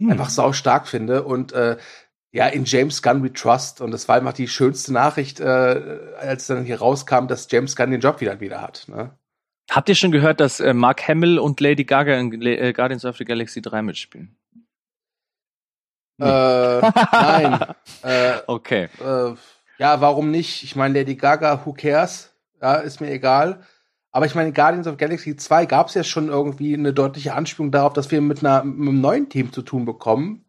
[0.00, 0.10] Hm.
[0.10, 1.22] Einfach sau stark finde.
[1.22, 1.76] Und äh,
[2.32, 3.80] ja, in James Gunn we trust.
[3.80, 5.44] Und das war einfach die schönste Nachricht, äh,
[6.18, 8.86] als dann hier rauskam, dass James Gunn den Job wieder, wieder hat.
[8.88, 9.16] Ne?
[9.70, 13.16] Habt ihr schon gehört, dass äh, Mark Hamill und Lady Gaga in äh, Guardians of
[13.16, 14.36] the Galaxy 3 mitspielen?
[16.18, 16.26] Nee.
[16.26, 16.80] Äh,
[17.12, 17.60] nein.
[18.02, 18.88] äh, okay.
[19.04, 19.34] Äh,
[19.78, 20.62] ja, warum nicht?
[20.62, 22.32] Ich meine, Lady Gaga, who cares?
[22.60, 23.60] Ja, ist mir egal.
[24.10, 27.70] Aber ich meine, Guardians of Galaxy 2 gab es ja schon irgendwie eine deutliche Anspielung
[27.70, 30.46] darauf, dass wir mit, einer, mit einem neuen Team zu tun bekommen.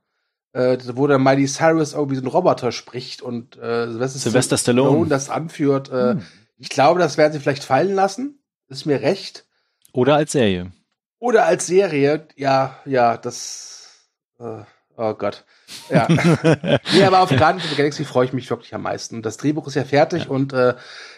[0.54, 4.90] Äh, wo der Miley Cyrus irgendwie so ein Roboter spricht und äh, Sylvester, Sylvester Stallone.
[4.90, 5.90] Stallone das anführt.
[5.90, 6.26] Äh, hm.
[6.58, 8.40] Ich glaube, das werden sie vielleicht fallen lassen.
[8.70, 9.46] Ist mir recht.
[9.92, 10.72] Oder als Serie.
[11.20, 14.10] Oder als Serie, ja, ja, das.
[14.40, 14.62] Äh,
[14.96, 15.46] oh Gott.
[15.90, 16.08] Ja.
[16.94, 19.22] nee, aber auf Guardians of the Galaxy freue ich mich wirklich am meisten.
[19.22, 20.30] Das Drehbuch ist ja fertig ja.
[20.30, 20.70] und äh,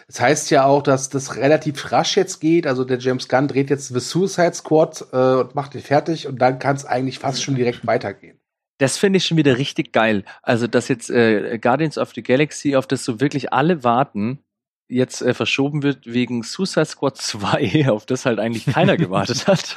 [0.08, 2.66] es das heißt ja auch, dass das relativ rasch jetzt geht.
[2.66, 6.38] Also der James Gunn dreht jetzt The Suicide Squad äh, und macht den fertig und
[6.40, 8.40] dann kann es eigentlich fast schon direkt weitergehen.
[8.78, 10.24] Das finde ich schon wieder richtig geil.
[10.42, 14.42] Also, dass jetzt äh, Guardians of the Galaxy, auf das so wirklich alle warten,
[14.88, 19.76] jetzt äh, verschoben wird wegen Suicide Squad 2, auf das halt eigentlich keiner gewartet hat.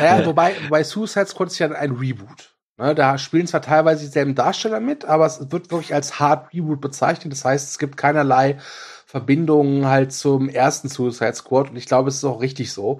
[0.00, 2.49] naja, wobei, wobei Suicide Squad ist ja ein Reboot.
[2.80, 6.80] Ne, da spielen zwar teilweise dieselben Darsteller mit, aber es wird wirklich als Hard Reboot
[6.80, 7.30] bezeichnet.
[7.30, 8.56] Das heißt, es gibt keinerlei
[9.04, 12.98] Verbindungen halt zum ersten Suicide Squad und ich glaube, es ist auch richtig so.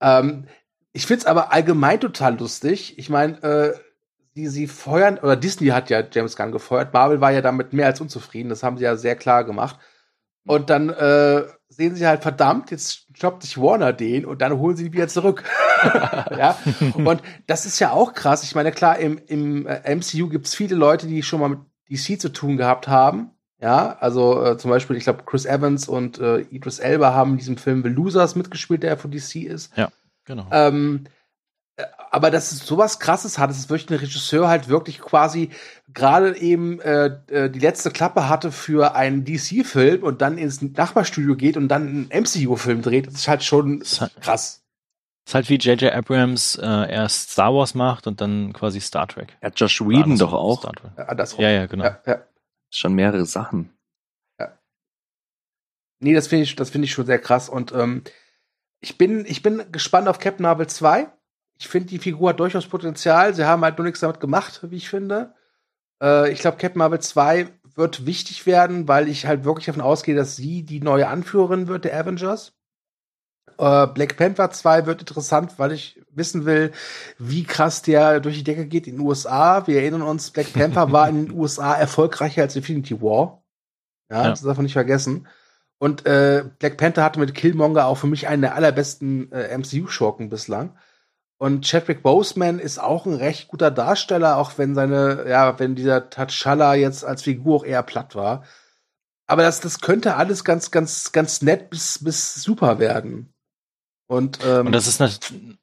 [0.00, 0.46] Ähm,
[0.92, 2.98] ich find's aber allgemein total lustig.
[2.98, 3.74] Ich meine, äh,
[4.34, 7.86] die sie feuern, oder Disney hat ja James Gunn gefeuert, Marvel war ja damit mehr
[7.86, 9.78] als unzufrieden, das haben sie ja sehr klar gemacht.
[10.46, 11.42] Und dann äh,
[11.78, 15.06] sehen sie halt, verdammt, jetzt stoppt sich Warner den und dann holen sie ihn wieder
[15.06, 15.44] zurück.
[15.84, 16.58] ja.
[16.92, 18.42] Und das ist ja auch krass.
[18.42, 21.60] Ich meine, klar, im, im äh, MCU gibt es viele Leute, die schon mal mit
[21.88, 23.30] DC zu tun gehabt haben.
[23.60, 27.38] Ja, also äh, zum Beispiel, ich glaube, Chris Evans und äh, Idris Elba haben in
[27.38, 29.76] diesem Film The Losers mitgespielt, der von DC ist.
[29.76, 29.88] Ja,
[30.24, 30.46] genau.
[30.50, 31.04] Ähm,
[32.10, 35.50] aber dass es sowas krasses hat, dass es wirklich ein Regisseur halt wirklich quasi
[35.92, 41.36] gerade eben äh, äh die letzte Klappe hatte für einen DC-Film und dann ins Nachbarstudio
[41.36, 44.64] geht und dann einen MCU-Film dreht, das ist halt schon ist halt, krass.
[45.26, 45.92] Ist halt wie J.J.
[45.92, 49.36] Abrams äh, erst Star Wars macht und dann quasi Star Trek.
[49.42, 50.60] Ja, Josh Whedon doch auch.
[50.60, 50.90] Star Trek.
[50.96, 51.84] Ja, das ja, ja, genau.
[51.84, 52.22] Ja, ja.
[52.70, 53.70] Schon mehrere Sachen.
[54.40, 54.58] Ja.
[56.00, 58.02] Nee, das finde ich, das finde ich schon sehr krass und ähm,
[58.80, 61.08] ich bin, ich bin gespannt auf Captain Marvel 2
[61.58, 63.34] ich finde, die Figur hat durchaus Potenzial.
[63.34, 65.34] Sie haben halt nur nichts damit gemacht, wie ich finde.
[66.00, 70.14] Äh, ich glaube, Captain Marvel 2 wird wichtig werden, weil ich halt wirklich davon ausgehe,
[70.14, 72.52] dass sie die neue Anführerin wird der Avengers.
[73.58, 76.72] Äh, Black Panther 2 wird interessant, weil ich wissen will,
[77.18, 79.66] wie krass der durch die Decke geht in den USA.
[79.66, 83.42] Wir erinnern uns, Black Panther war in den USA erfolgreicher als Infinity War.
[84.10, 84.30] Ja, ja.
[84.30, 85.26] das darf man nicht vergessen.
[85.78, 90.28] Und äh, Black Panther hatte mit Killmonger auch für mich einen der allerbesten äh, MCU-Schurken
[90.28, 90.76] bislang.
[91.38, 95.98] Und Chadwick Boseman ist auch ein recht guter Darsteller, auch wenn seine, ja, wenn dieser
[95.98, 98.44] T'Challa jetzt als Figur auch eher platt war.
[99.28, 103.32] Aber das, das könnte alles ganz, ganz, ganz nett bis, bis super werden.
[104.08, 105.58] Und, ähm, Und das ist natürlich,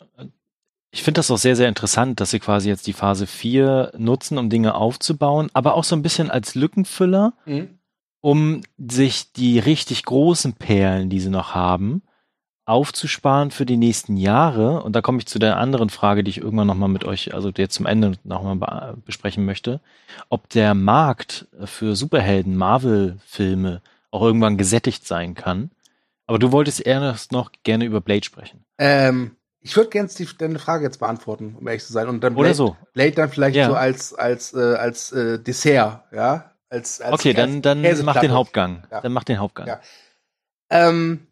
[0.92, 4.38] ich finde das auch sehr, sehr interessant, dass sie quasi jetzt die Phase 4 nutzen,
[4.38, 7.80] um Dinge aufzubauen, aber auch so ein bisschen als Lückenfüller, mhm.
[8.22, 12.02] um sich die richtig großen Perlen, die sie noch haben,
[12.66, 16.40] aufzusparen für die nächsten Jahre, und da komme ich zu der anderen Frage, die ich
[16.40, 19.82] irgendwann nochmal mit euch, also jetzt zum Ende nochmal besprechen möchte,
[20.30, 23.82] ob der Markt für Superhelden, Marvel-Filme
[24.12, 25.70] auch irgendwann gesättigt sein kann.
[26.26, 28.66] Aber du wolltest erst noch gerne über Blade sprechen.
[28.80, 32.08] Ähm, ich würde gerne deine Frage jetzt beantworten, um ehrlich zu sein.
[32.08, 32.78] Und dann Blade, Oder so.
[32.94, 33.68] Blade dann vielleicht ja.
[33.68, 36.52] so als, als, äh, als äh, Dessert, ja?
[36.70, 38.84] Als, als okay, dann, dann mach den Hauptgang.
[38.90, 39.02] Ja.
[39.02, 39.68] Dann mach den Hauptgang.
[39.68, 39.80] Ja.
[40.70, 41.25] Ähm,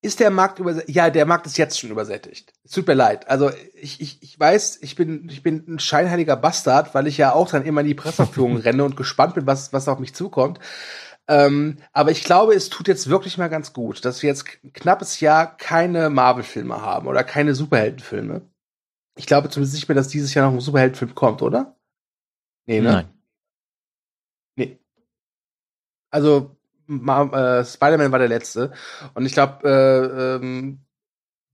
[0.00, 0.94] ist der Markt übersättigt?
[0.94, 2.52] Ja, der Markt ist jetzt schon übersättigt.
[2.64, 3.28] Es tut mir leid.
[3.28, 7.32] Also ich, ich, ich weiß, ich bin, ich bin ein scheinheiliger Bastard, weil ich ja
[7.32, 10.60] auch dann immer in die Presseführung renne und gespannt bin, was, was auf mich zukommt.
[11.26, 14.72] Ähm, aber ich glaube, es tut jetzt wirklich mal ganz gut, dass wir jetzt ein
[14.72, 18.42] knappes Jahr keine Marvel-Filme haben oder keine Superheldenfilme.
[19.16, 21.76] Ich glaube zumindest nicht mehr, dass dieses Jahr noch ein Superheldenfilm kommt, oder?
[22.66, 22.92] Nee, ne?
[22.92, 23.08] Nein.
[24.56, 24.78] Nee.
[26.10, 26.57] Also,
[26.88, 28.72] äh, Spider-Man war der letzte.
[29.14, 30.80] Und ich glaube, äh, ähm,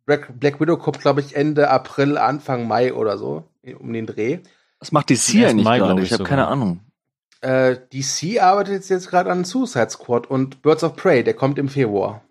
[0.06, 3.48] Black, Black Widow kommt, glaube ich, Ende April, Anfang Mai oder so,
[3.78, 4.40] um den Dreh.
[4.78, 6.02] Was macht DC eigentlich gerade?
[6.02, 6.81] Ich, ich habe keine Ahnung.
[7.40, 11.69] Äh, DC arbeitet jetzt, gerade an Suicide Squad und Birds of Prey, der kommt im
[11.69, 12.23] Februar.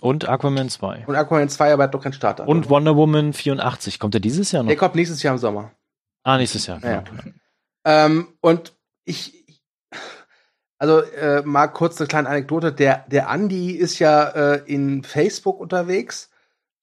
[0.00, 1.04] Und Aquaman 2.
[1.06, 2.48] Und Aquaman 2, aber hat doch kein Starter.
[2.48, 3.98] Und Wonder Woman 84.
[3.98, 4.68] Kommt der dieses Jahr noch?
[4.68, 5.72] Der kommt nächstes Jahr im Sommer.
[6.22, 6.82] Ah, nächstes Jahr.
[6.82, 7.04] Ja.
[7.84, 8.72] Ähm, und
[9.04, 9.39] ich,
[10.80, 12.72] also äh, mal kurz eine kleine Anekdote.
[12.72, 16.30] Der, der Andi ist ja äh, in Facebook unterwegs.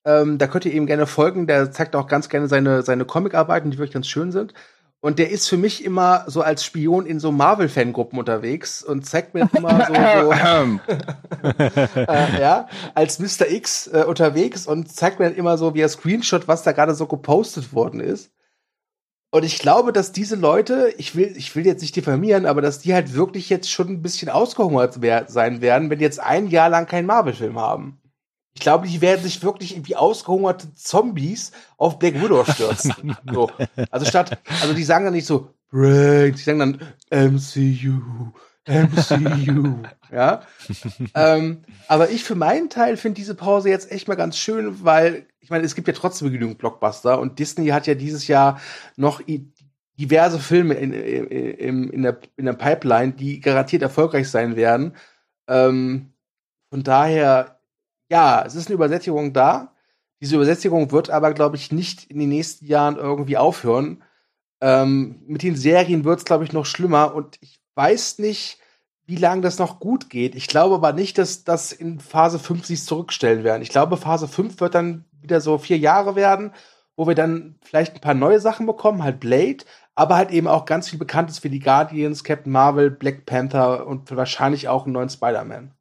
[0.06, 1.48] Ähm, da könnt ihr ihm gerne folgen.
[1.48, 4.54] Der zeigt auch ganz gerne seine, seine Comicarbeiten, die wirklich ganz schön sind.
[5.00, 9.34] Und der ist für mich immer so als Spion in so Marvel-Fangruppen unterwegs und zeigt
[9.34, 10.32] mir immer so, so
[12.00, 13.50] äh, ja, als Mr.
[13.50, 17.08] X äh, unterwegs und zeigt mir dann immer so via Screenshot, was da gerade so
[17.08, 18.32] gepostet worden ist.
[19.30, 22.80] Und ich glaube, dass diese Leute, ich will, ich will jetzt nicht diffamieren, aber dass
[22.80, 24.98] die halt wirklich jetzt schon ein bisschen ausgehungert
[25.30, 28.00] sein werden, wenn die jetzt ein Jahr lang keinen Marvel-Film haben.
[28.54, 33.16] Ich glaube, die werden sich wirklich irgendwie ausgehungerte Zombies auf Black Widow stürzen.
[33.32, 33.52] so.
[33.92, 38.32] Also statt, also die sagen dann nicht so, Brain, die sagen dann MCU,
[38.68, 40.42] MCU, ja.
[41.16, 45.28] ähm, aber ich für meinen Teil finde diese Pause jetzt echt mal ganz schön, weil
[45.40, 48.60] ich meine, es gibt ja trotzdem genügend Blockbuster und Disney hat ja dieses Jahr
[48.96, 49.22] noch
[49.98, 54.96] diverse Filme in, in, in, der, in der Pipeline, die garantiert erfolgreich sein werden.
[55.48, 56.14] Ähm,
[56.70, 57.58] von daher
[58.10, 59.74] ja, es ist eine Übersättigung da.
[60.22, 64.04] Diese Übersättigung wird aber, glaube ich, nicht in den nächsten Jahren irgendwie aufhören.
[64.62, 67.14] Ähm, mit den Serien wird es, glaube ich, noch schlimmer.
[67.14, 68.58] Und ich weiß nicht,
[69.06, 70.36] wie lange das noch gut geht.
[70.36, 73.62] Ich glaube aber nicht, dass das in Phase 5 sich zurückstellen werden.
[73.62, 76.52] Ich glaube, Phase 5 wird dann wieder so vier Jahre werden,
[76.98, 79.58] wo wir dann vielleicht ein paar neue Sachen bekommen, halt Blade,
[79.96, 84.14] aber halt eben auch ganz viel Bekanntes für die Guardians, Captain Marvel, Black Panther und
[84.16, 85.72] wahrscheinlich auch einen neuen Spider-Man.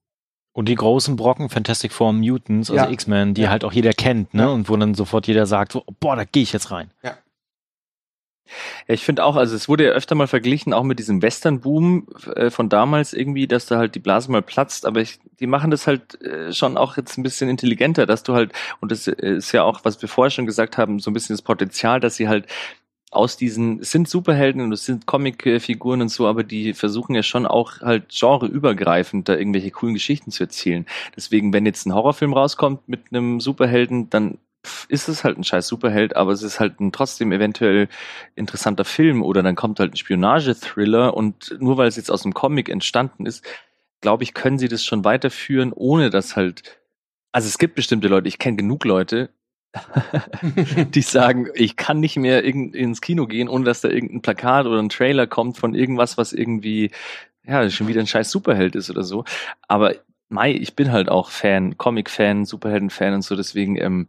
[0.52, 2.90] Und die großen Brocken Fantastic Four Mutants, also Ja.
[2.90, 3.51] X-Men, die Ja.
[3.51, 4.43] halt auch jeder kennt, ne?
[4.43, 4.48] Ja.
[4.48, 6.90] Und wo dann sofort jeder sagt, so, boah, da gehe ich jetzt rein.
[8.86, 12.06] Ja, ich finde auch, also es wurde ja öfter mal verglichen, auch mit diesem Western-Boom
[12.35, 15.70] äh, von damals irgendwie, dass da halt die Blase mal platzt, aber ich, die machen
[15.70, 19.52] das halt äh, schon auch jetzt ein bisschen intelligenter, dass du halt, und das ist
[19.52, 22.28] ja auch, was wir vorher schon gesagt haben, so ein bisschen das Potenzial, dass sie
[22.28, 22.47] halt
[23.10, 27.23] aus diesen, es sind Superhelden und es sind Comicfiguren und so, aber die versuchen ja
[27.23, 30.86] schon auch halt genreübergreifend da irgendwelche coolen Geschichten zu erzählen.
[31.16, 34.39] Deswegen, wenn jetzt ein Horrorfilm rauskommt mit einem Superhelden, dann
[34.88, 37.88] ist es halt ein scheiß Superheld, aber es ist halt ein trotzdem eventuell
[38.34, 42.34] interessanter Film oder dann kommt halt ein Spionage-Thriller und nur weil es jetzt aus dem
[42.34, 43.44] Comic entstanden ist,
[44.01, 46.80] glaube ich, können sie das schon weiterführen, ohne dass halt,
[47.32, 49.30] also es gibt bestimmte Leute, ich kenne genug Leute,
[50.94, 54.80] die sagen, ich kann nicht mehr ins Kino gehen, ohne dass da irgendein Plakat oder
[54.80, 56.90] ein Trailer kommt von irgendwas, was irgendwie,
[57.44, 59.24] ja, schon wieder ein scheiß Superheld ist oder so.
[59.68, 59.94] Aber
[60.28, 64.09] Mai, ich bin halt auch Fan, Comic-Fan, Superhelden-Fan und so, deswegen, ähm,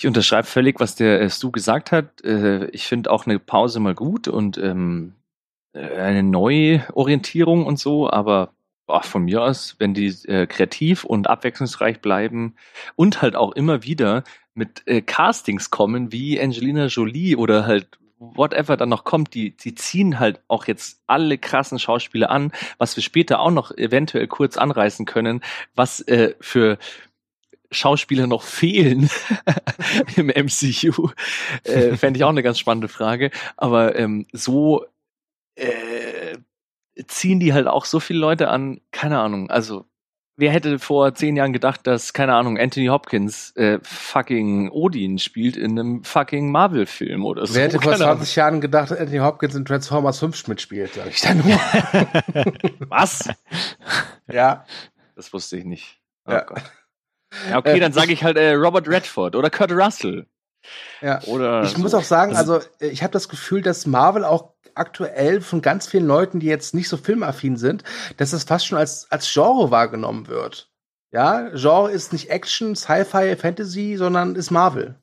[0.00, 2.24] ich unterschreibe völlig, was der äh, Stu gesagt hat.
[2.24, 5.12] Äh, ich finde auch eine Pause mal gut und ähm,
[5.74, 8.54] äh, eine Neuorientierung und so, aber
[8.86, 12.54] boah, von mir aus, wenn die äh, kreativ und abwechslungsreich bleiben
[12.96, 14.24] und halt auch immer wieder
[14.54, 19.74] mit äh, Castings kommen, wie Angelina Jolie oder halt whatever dann noch kommt, die, die
[19.74, 24.56] ziehen halt auch jetzt alle krassen Schauspieler an, was wir später auch noch eventuell kurz
[24.56, 25.42] anreißen können,
[25.74, 26.78] was äh, für
[27.70, 29.10] Schauspieler noch fehlen
[30.16, 31.10] im MCU,
[31.64, 33.30] äh, fände ich auch eine ganz spannende Frage.
[33.56, 34.86] Aber ähm, so
[35.54, 36.36] äh,
[37.06, 39.84] ziehen die halt auch so viele Leute an, keine Ahnung, also
[40.36, 45.56] wer hätte vor zehn Jahren gedacht, dass, keine Ahnung, Anthony Hopkins äh, fucking Odin spielt
[45.56, 47.54] in einem fucking Marvel-Film oder so.
[47.54, 48.18] Wer hätte vor Keine Ahnung.
[48.18, 51.56] 20 Jahren gedacht, dass Anthony Hopkins in Transformers 5 mitspielt, sag ich dann nur.
[52.88, 53.28] Was?
[54.32, 54.64] ja.
[55.14, 56.00] Das wusste ich nicht.
[56.26, 56.40] Oh Ja.
[56.44, 56.62] Gott.
[57.48, 60.26] Ja, okay, Äh, dann sage ich halt äh, Robert Redford oder Kurt Russell.
[61.00, 61.22] Ja.
[61.24, 61.78] Oder Ich so.
[61.78, 65.86] muss auch sagen, also äh, ich habe das Gefühl, dass Marvel auch aktuell von ganz
[65.86, 67.82] vielen Leuten, die jetzt nicht so filmaffin sind,
[68.16, 70.70] dass es fast schon als, als Genre wahrgenommen wird.
[71.12, 74.94] Ja, Genre ist nicht Action, Sci-Fi, Fantasy, sondern ist Marvel.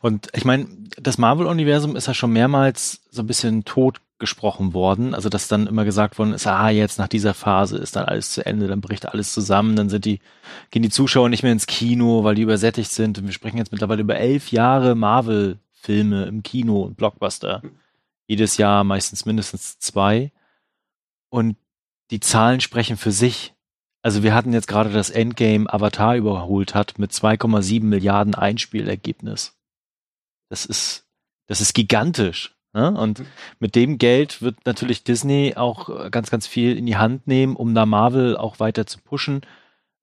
[0.00, 0.66] Und ich meine,
[0.96, 5.14] das Marvel-Universum ist ja schon mehrmals so ein bisschen tot gesprochen worden.
[5.14, 8.30] Also, dass dann immer gesagt worden ist, ah, jetzt nach dieser Phase ist dann alles
[8.30, 10.20] zu Ende, dann bricht alles zusammen, dann sind die,
[10.70, 13.18] gehen die Zuschauer nicht mehr ins Kino, weil die übersättigt sind.
[13.18, 17.62] Und wir sprechen jetzt mittlerweile über elf Jahre Marvel-Filme im Kino und Blockbuster.
[18.26, 20.32] Jedes Jahr meistens mindestens zwei.
[21.28, 21.56] Und
[22.10, 23.54] die Zahlen sprechen für sich.
[24.02, 29.56] Also wir hatten jetzt gerade das Endgame Avatar überholt hat mit 2,7 Milliarden Einspielergebnis.
[30.48, 31.06] Das ist,
[31.46, 32.55] das ist gigantisch.
[32.76, 32.92] Ne?
[32.92, 33.22] Und
[33.58, 37.56] mit dem Geld wird natürlich Disney auch äh, ganz, ganz viel in die Hand nehmen,
[37.56, 39.40] um da Marvel auch weiter zu pushen.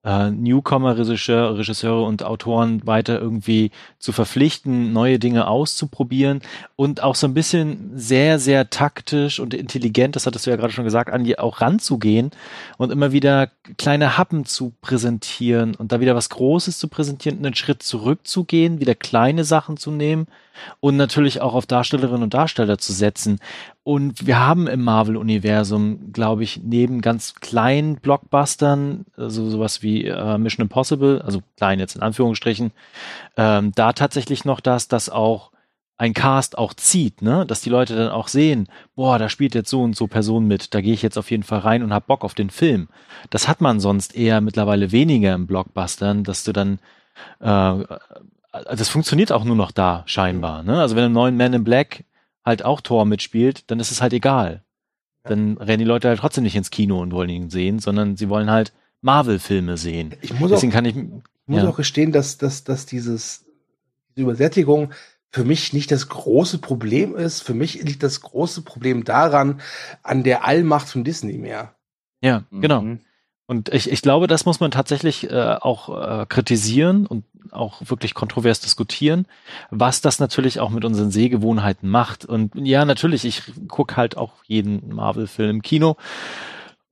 [0.04, 6.42] äh, Newcomer-Regisseure Regisseure und Autoren weiter irgendwie zu verpflichten, neue Dinge auszuprobieren
[6.76, 10.74] und auch so ein bisschen sehr, sehr taktisch und intelligent, das hattest du ja gerade
[10.74, 12.32] schon gesagt, an die auch ranzugehen
[12.78, 17.56] und immer wieder kleine Happen zu präsentieren und da wieder was Großes zu präsentieren, einen
[17.56, 20.26] Schritt zurückzugehen, wieder kleine Sachen zu nehmen
[20.80, 23.40] und natürlich auch auf Darstellerinnen und Darsteller zu setzen.
[23.84, 30.38] Und wir haben im Marvel-Universum, glaube ich, neben ganz kleinen Blockbustern, also sowas wie äh,
[30.38, 32.72] Mission Impossible, also klein jetzt in Anführungsstrichen,
[33.38, 35.52] ähm, da tatsächlich noch das, dass auch
[35.98, 37.46] ein Cast auch zieht, ne?
[37.46, 40.74] Dass die Leute dann auch sehen, boah, da spielt jetzt so und so Person mit,
[40.74, 42.90] da gehe ich jetzt auf jeden Fall rein und hab Bock auf den Film.
[43.30, 46.80] Das hat man sonst eher mittlerweile weniger im Blockbustern, dass du dann
[47.40, 47.84] äh,
[48.54, 50.64] das funktioniert auch nur noch da, scheinbar.
[50.64, 50.80] Ne?
[50.80, 52.04] Also wenn im neuen Man in Black
[52.46, 54.64] halt auch Thor mitspielt, dann ist es halt egal.
[55.24, 58.30] Dann rennen die Leute halt trotzdem nicht ins Kino und wollen ihn sehen, sondern sie
[58.30, 60.16] wollen halt Marvel-Filme sehen.
[60.22, 61.04] Ich muss, Deswegen auch, kann ich, ich
[61.48, 61.70] muss ja.
[61.70, 63.46] auch gestehen, dass, dass, dass dieses,
[64.10, 64.92] diese Übersättigung
[65.30, 67.42] für mich nicht das große Problem ist.
[67.42, 69.62] Für mich liegt das große Problem daran,
[70.04, 71.74] an der Allmacht von Disney mehr.
[72.22, 72.82] Ja, genau.
[72.82, 73.00] Mhm.
[73.54, 78.16] Und ich, ich glaube, das muss man tatsächlich äh, auch äh, kritisieren und auch wirklich
[78.16, 79.28] kontrovers diskutieren,
[79.70, 82.26] was das natürlich auch mit unseren Sehgewohnheiten macht.
[82.26, 85.98] Und ja, natürlich, ich gucke halt auch jeden Marvel-Film im Kino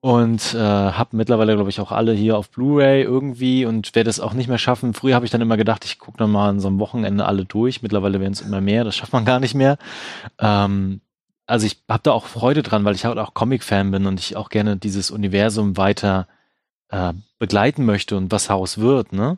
[0.01, 4.19] und äh, habe mittlerweile, glaube ich, auch alle hier auf Blu-ray irgendwie und werde es
[4.19, 4.93] auch nicht mehr schaffen.
[4.93, 7.45] Früher habe ich dann immer gedacht, ich gucke dann mal an so einem Wochenende alle
[7.45, 7.81] durch.
[7.81, 9.79] Mittlerweile werden es immer mehr, das schafft man gar nicht mehr.
[10.37, 11.01] Ähm,
[11.47, 14.37] also ich habe da auch Freude dran, weil ich halt auch Comic-Fan bin und ich
[14.37, 16.27] auch gerne dieses Universum weiter
[16.91, 19.37] äh, begleiten möchte und was Haus wird, ne?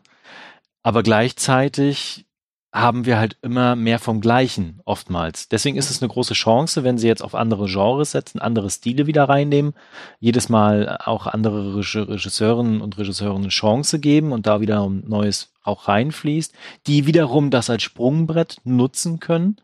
[0.81, 2.25] Aber gleichzeitig
[2.73, 5.47] haben wir halt immer mehr vom Gleichen oftmals.
[5.47, 9.05] Deswegen ist es eine große Chance, wenn sie jetzt auf andere Genres setzen, andere Stile
[9.05, 9.75] wieder reinnehmen,
[10.19, 15.53] jedes Mal auch andere Reg- Regisseurinnen und Regisseuren eine Chance geben und da wieder Neues
[15.63, 16.53] auch reinfließt,
[16.87, 19.57] die wiederum das als Sprungbrett nutzen können,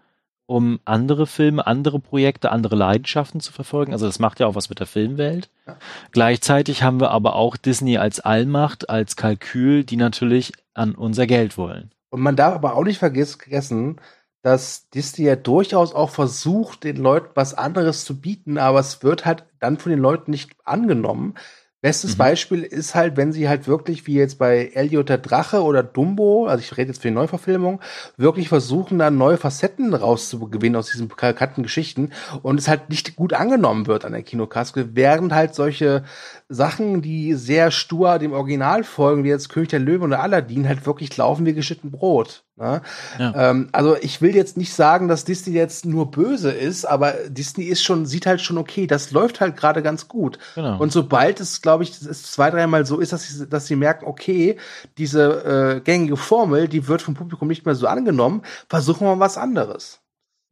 [0.49, 3.93] um andere Filme, andere Projekte, andere Leidenschaften zu verfolgen.
[3.93, 5.51] Also das macht ja auch was mit der Filmwelt.
[5.67, 5.77] Ja.
[6.11, 11.55] Gleichzeitig haben wir aber auch Disney als Allmacht, als Kalkül, die natürlich an unser Geld
[11.55, 11.91] wollen.
[12.09, 14.01] Und man darf aber auch nicht vergessen,
[14.41, 19.27] dass Disney ja durchaus auch versucht, den Leuten was anderes zu bieten, aber es wird
[19.27, 21.35] halt dann von den Leuten nicht angenommen.
[21.81, 22.17] Bestes Mhm.
[22.17, 26.47] Beispiel ist halt, wenn sie halt wirklich, wie jetzt bei Elliot der Drache oder Dumbo,
[26.47, 27.79] also ich rede jetzt für die Neuverfilmung,
[28.17, 32.11] wirklich versuchen, da neue Facetten rauszugewinnen aus diesen bekannten Geschichten
[32.41, 36.03] und es halt nicht gut angenommen wird an der Kinokasse, während halt solche
[36.49, 40.85] Sachen, die sehr stur dem Original folgen, wie jetzt König der Löwen oder Aladdin, halt
[40.85, 42.43] wirklich laufen wie geschnitten Brot.
[42.59, 42.81] Ne?
[43.17, 43.51] Ja.
[43.51, 47.63] Ähm, also ich will jetzt nicht sagen, dass Disney jetzt nur böse ist, aber Disney
[47.63, 50.39] ist schon, sieht halt schon okay, das läuft halt gerade ganz gut.
[50.55, 50.77] Genau.
[50.77, 54.05] Und sobald es, glaube ich, es zwei, dreimal so ist, dass sie, dass sie merken,
[54.05, 54.57] okay,
[54.97, 59.25] diese äh, gängige Formel, die wird vom Publikum nicht mehr so angenommen, versuchen wir mal
[59.25, 60.01] was anderes.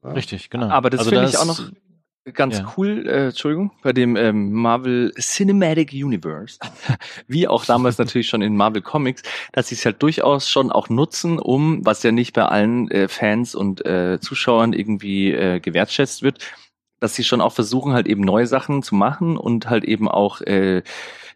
[0.04, 0.70] Richtig, genau.
[0.70, 1.60] Aber das Also finde ich auch noch
[2.34, 2.74] ganz Ja.
[2.78, 6.60] cool, äh, Entschuldigung, bei dem ähm, Marvel Cinematic Universe,
[7.28, 9.24] wie auch damals natürlich schon in Marvel Comics,
[9.54, 13.08] dass sie es halt durchaus schon auch nutzen, um, was ja nicht bei allen äh,
[13.08, 16.40] Fans und äh, Zuschauern irgendwie äh, gewertschätzt wird,
[17.00, 20.42] dass sie schon auch versuchen, halt eben neue Sachen zu machen und halt eben auch
[20.42, 20.82] äh,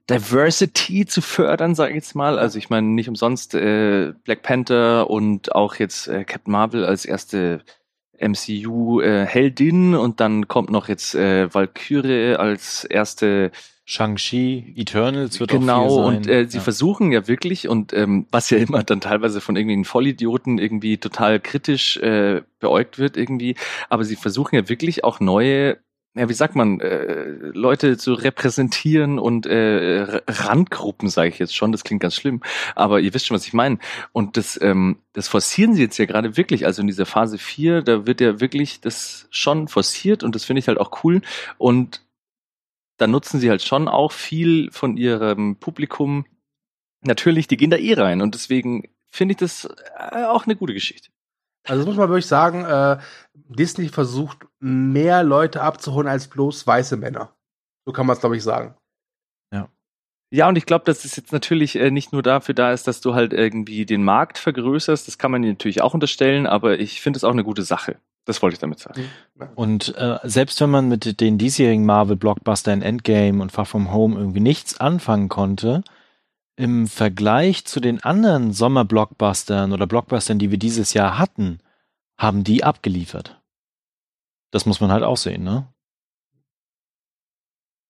[0.10, 2.40] Diversity zu fördern, sage ich jetzt mal.
[2.40, 7.06] Also ich meine, nicht umsonst äh, Black Panther und auch jetzt äh, Captain Marvel als
[7.06, 7.62] erste
[8.22, 13.52] MCU-Heldin und dann kommt noch jetzt äh, Valkyrie als erste
[13.86, 16.06] Shang-Chi, Eternals wird auch genau viel sein.
[16.06, 16.64] und äh, sie ja.
[16.64, 21.40] versuchen ja wirklich und ähm, was ja immer dann teilweise von irgendwelchen Vollidioten irgendwie total
[21.40, 23.56] kritisch äh, beäugt wird irgendwie,
[23.90, 25.78] aber sie versuchen ja wirklich auch neue
[26.14, 27.24] ja, wie sagt man, äh,
[27.54, 32.42] Leute zu repräsentieren und äh, Randgruppen, sage ich jetzt schon, das klingt ganz schlimm,
[32.76, 33.78] aber ihr wisst schon, was ich meine.
[34.12, 37.82] Und das, ähm, das forcieren sie jetzt ja gerade wirklich, also in dieser Phase 4,
[37.82, 41.22] da wird ja wirklich das schon forciert und das finde ich halt auch cool.
[41.58, 42.02] Und
[42.98, 46.26] da nutzen sie halt schon auch viel von ihrem Publikum.
[47.02, 49.66] Natürlich, die gehen da eh rein und deswegen finde ich das
[49.98, 51.10] äh, auch eine gute Geschichte.
[51.68, 52.98] Also das muss man wirklich sagen, äh,
[53.34, 57.34] Disney versucht mehr Leute abzuholen als bloß weiße Männer.
[57.86, 58.76] So kann man es, glaube ich, sagen.
[60.34, 63.02] Ja, und ich glaube, dass es jetzt natürlich äh, nicht nur dafür da ist, dass
[63.02, 67.02] du halt irgendwie den Markt vergrößerst, das kann man dir natürlich auch unterstellen, aber ich
[67.02, 67.98] finde es auch eine gute Sache.
[68.26, 69.10] Das wollte ich damit sagen.
[69.56, 74.40] Und äh, selbst wenn man mit den diesjährigen Marvel-Blockbustern Endgame und Far From Home irgendwie
[74.40, 75.84] nichts anfangen konnte,
[76.56, 81.60] im Vergleich zu den anderen Sommer-Blockbustern oder Blockbustern, die wir dieses Jahr hatten,
[82.18, 83.42] haben die abgeliefert.
[84.52, 85.68] Das muss man halt auch sehen, ne?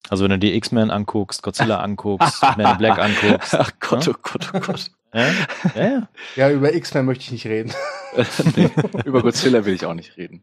[0.09, 3.55] Also wenn du die X-Men anguckst, Godzilla anguckst, Man in Black anguckst.
[3.55, 4.13] Ach Gott, Ja?
[4.13, 4.91] oh Gott, oh Gott.
[5.13, 5.27] Ja,
[5.75, 6.09] ja, ja.
[6.37, 7.73] Ja, über X-Men möchte ich nicht reden.
[8.55, 8.69] nee,
[9.03, 10.41] über Godzilla will ich auch nicht reden.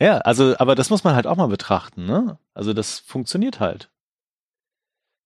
[0.00, 2.36] Ja, also, aber das muss man halt auch mal betrachten, ne?
[2.52, 3.91] Also das funktioniert halt.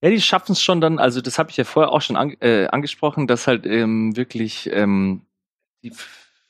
[0.03, 2.37] Ja, die schaffen es schon dann, also das habe ich ja vorher auch schon an,
[2.41, 5.23] äh, angesprochen, dass halt ähm, wirklich ähm,
[5.83, 5.93] die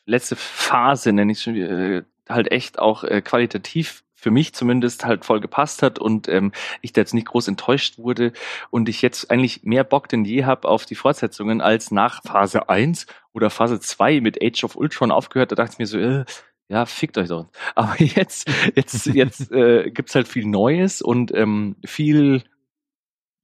[0.05, 5.24] letzte Phase, nenne ich schon, äh, halt echt auch äh, qualitativ für mich zumindest halt
[5.24, 6.51] voll gepasst hat und ähm,
[6.81, 8.32] ich da jetzt nicht groß enttäuscht wurde
[8.70, 12.68] und ich jetzt eigentlich mehr Bock denn je habe auf die Fortsetzungen als nach Phase
[12.68, 16.24] 1 oder Phase 2 mit Age of Ultron aufgehört, da dachte ich mir so, äh,
[16.68, 17.47] ja, fickt euch doch.
[17.77, 22.43] Aber jetzt, jetzt, jetzt äh, gibt's halt viel Neues und ähm, viel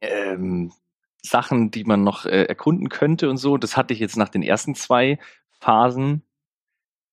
[0.03, 0.73] ähm,
[1.23, 3.57] Sachen, die man noch äh, erkunden könnte und so.
[3.57, 5.19] Das hatte ich jetzt nach den ersten zwei
[5.61, 6.23] Phasen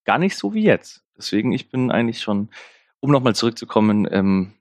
[0.04, 1.04] gar nicht so wie jetzt.
[1.18, 2.50] Deswegen, ich bin eigentlich schon,
[3.00, 4.54] um nochmal zurückzukommen, ähm,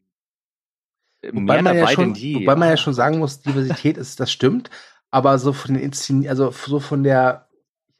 [1.22, 2.34] Wobei mehr man, ja schon, denn je.
[2.36, 4.70] wobei man ja schon sagen muss, Diversität ist, das stimmt,
[5.10, 7.48] aber so von den Inszen also so von der,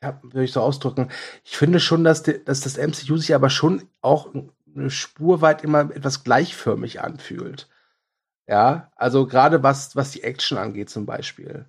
[0.00, 1.08] ich hab, würde ich so ausdrücken,
[1.44, 4.32] ich finde schon, dass, die, dass das MCU sich aber schon auch
[4.72, 7.68] eine Spur weit immer etwas gleichförmig anfühlt.
[8.48, 11.66] Ja, also gerade was, was die Action angeht zum Beispiel.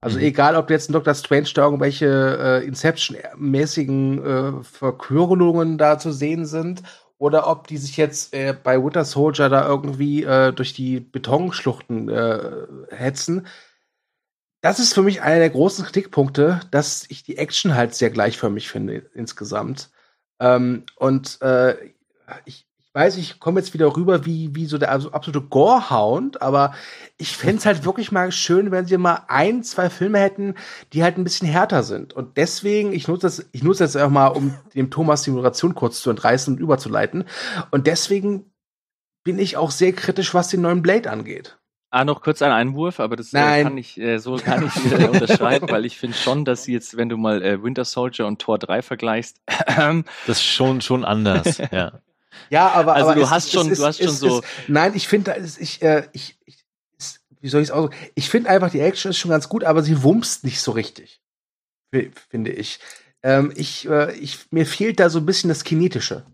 [0.00, 0.24] Also Mhm.
[0.24, 1.14] egal, ob jetzt ein Dr.
[1.14, 6.82] Strange da irgendwelche äh, Inception-mäßigen äh, Verkürlungen da zu sehen sind
[7.16, 12.08] oder ob die sich jetzt äh, bei Winter Soldier da irgendwie äh, durch die Betonschluchten
[12.10, 13.46] äh, hetzen.
[14.60, 18.68] Das ist für mich einer der großen Kritikpunkte, dass ich die Action halt sehr gleichförmig
[18.68, 19.90] finde insgesamt.
[20.40, 21.76] Ähm, und äh,
[22.44, 22.67] ich
[22.98, 26.74] weiß, ich komme jetzt wieder rüber wie, wie so der abso- absolute Gorehound, aber
[27.16, 30.54] ich fänd's halt wirklich mal schön, wenn sie mal ein, zwei Filme hätten,
[30.92, 32.12] die halt ein bisschen härter sind.
[32.12, 35.74] Und deswegen, ich nutze das, ich nutze das auch mal, um dem Thomas die Moderation
[35.74, 37.24] kurz zu entreißen und überzuleiten.
[37.70, 38.52] Und deswegen
[39.24, 41.58] bin ich auch sehr kritisch, was den neuen Blade angeht.
[41.90, 43.64] Ah, noch kurz ein Einwurf, aber das äh, Nein.
[43.64, 46.98] kann ich äh, so gar nicht äh, unterschreiben, weil ich finde schon, dass sie jetzt,
[46.98, 51.56] wenn du mal äh, Winter Soldier und Tor 3 vergleichst, Das ist schon, schon anders,
[51.72, 52.00] ja.
[52.50, 54.48] Ja, aber, Also aber du es- hast schon- ist- du hast schon es so- ist-
[54.68, 56.64] nein, ich finde, ich, äh, ich, ich,
[56.98, 57.96] es- wie soll ich es ausdrücken?
[58.14, 61.20] Ich finde einfach, die Action ist schon ganz gut, aber sie wumst nicht so richtig,
[61.92, 62.80] fi- finde ich.
[63.22, 64.38] Ähm, ich, äh, ich.
[64.52, 66.24] Mir fehlt da so ein bisschen das Kinetische.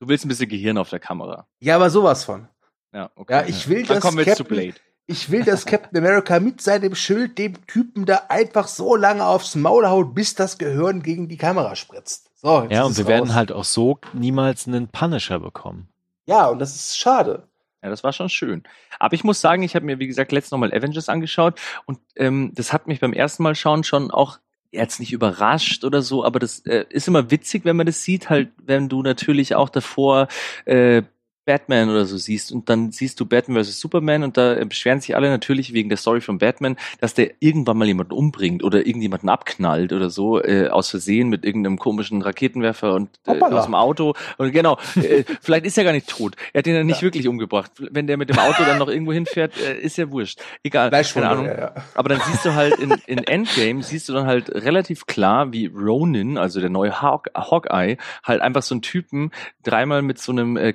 [0.00, 1.46] du willst ein bisschen Gehirn auf der Kamera.
[1.60, 2.48] Ja, aber sowas von.
[2.94, 3.32] Ja, okay.
[3.34, 4.72] Ja, ich will, Dann dass kommen wir zu Blade.
[5.06, 9.54] ich will, dass Captain America mit seinem Schild dem Typen da einfach so lange aufs
[9.56, 12.29] Maul haut, bis das Gehirn gegen die Kamera spritzt.
[12.42, 13.36] So, jetzt Ja, ist und es wir werden raus.
[13.36, 15.88] halt auch so niemals einen Punisher bekommen.
[16.26, 17.44] Ja, und das ist schade.
[17.82, 18.62] Ja, das war schon schön.
[18.98, 22.52] Aber ich muss sagen, ich habe mir, wie gesagt, letztens nochmal Avengers angeschaut und ähm,
[22.54, 24.38] das hat mich beim ersten Mal schauen schon auch
[24.70, 28.30] jetzt nicht überrascht oder so, aber das äh, ist immer witzig, wenn man das sieht,
[28.30, 30.28] halt, wenn du natürlich auch davor
[30.64, 31.02] äh,
[31.44, 33.80] Batman oder so siehst und dann siehst du Batman vs.
[33.80, 37.30] Superman und da äh, beschweren sich alle natürlich wegen der Story von Batman, dass der
[37.40, 42.22] irgendwann mal jemanden umbringt oder irgendjemanden abknallt oder so äh, aus Versehen mit irgendeinem komischen
[42.22, 46.36] Raketenwerfer und äh, aus dem Auto und genau, äh, vielleicht ist er gar nicht tot.
[46.52, 47.72] Er hat ihn dann nicht wirklich umgebracht.
[47.78, 50.40] Wenn der mit dem Auto dann noch irgendwo hinfährt, äh, ist ja wurscht.
[50.62, 51.46] Egal, Fleischwunde, keine Ahnung.
[51.46, 51.74] ja, ja.
[51.94, 55.66] Aber dann siehst du halt in, in Endgame, siehst du dann halt relativ klar, wie
[55.66, 59.30] Ronin, also der neue Hawk, Hawkeye, halt einfach so einen Typen
[59.62, 60.72] dreimal mit so einem äh,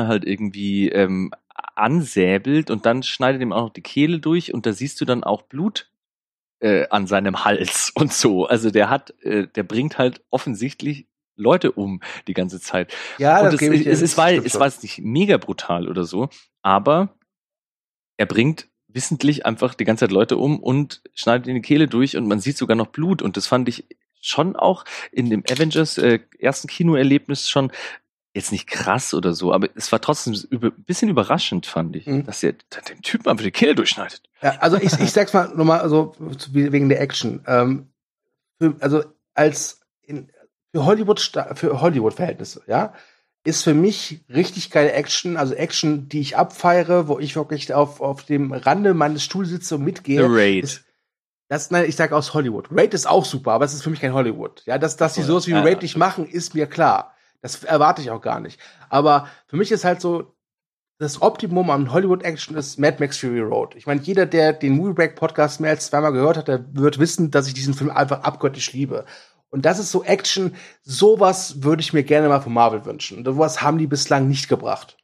[0.00, 1.32] Katana halt irgendwie ähm,
[1.74, 5.24] ansäbelt und dann schneidet ihm auch noch die Kehle durch und da siehst du dann
[5.24, 5.90] auch Blut
[6.60, 8.46] äh, an seinem Hals und so.
[8.46, 11.06] Also der hat, äh, der bringt halt offensichtlich
[11.36, 12.92] Leute um die ganze Zeit.
[13.18, 15.88] Ja, und das es, gebe ich es, ist, war, es war jetzt nicht mega brutal
[15.88, 16.28] oder so,
[16.62, 17.14] aber
[18.18, 22.16] er bringt wissentlich einfach die ganze Zeit Leute um und schneidet in die Kehle durch
[22.16, 23.86] und man sieht sogar noch Blut und das fand ich
[24.20, 27.72] schon auch in dem Avengers äh, ersten Kinoerlebnis schon
[28.34, 32.24] jetzt nicht krass oder so, aber es war trotzdem ein bisschen überraschend, fand ich, Mhm.
[32.26, 32.52] dass er
[32.88, 34.22] den Typen einfach die Kehle durchschneidet.
[34.42, 37.42] Ja, also ich, ich sag's mal nochmal so zu- wegen der Action.
[37.46, 37.88] Ähm,
[38.60, 39.02] für, also
[39.34, 40.30] als in,
[40.72, 41.20] für Hollywood
[41.54, 42.94] für Hollywood Verhältnisse, ja,
[43.42, 48.00] ist für mich richtig geile Action, also Action, die ich abfeiere, wo ich wirklich auf
[48.00, 50.20] auf dem Rande meines Stuhls sitze und mitgehe.
[50.20, 50.64] The Raid.
[50.64, 50.84] Ist,
[51.48, 52.68] das, nein, ich sage aus Hollywood.
[52.70, 54.62] Raid ist auch super, aber es ist für mich kein Hollywood.
[54.66, 57.16] Ja, dass, dass die sowas wie Ja, Raid nicht machen, ist mir klar.
[57.42, 58.60] Das erwarte ich auch gar nicht.
[58.88, 60.34] Aber für mich ist halt so,
[60.98, 63.74] das Optimum an Hollywood-Action ist Mad Max Fury Road.
[63.74, 66.98] Ich meine, jeder, der den Movie Break Podcast mehr als zweimal gehört hat, der wird
[66.98, 69.06] wissen, dass ich diesen Film einfach abgöttisch liebe.
[69.48, 73.18] Und das ist so Action, sowas würde ich mir gerne mal von Marvel wünschen.
[73.18, 74.98] Und sowas haben die bislang nicht gebracht.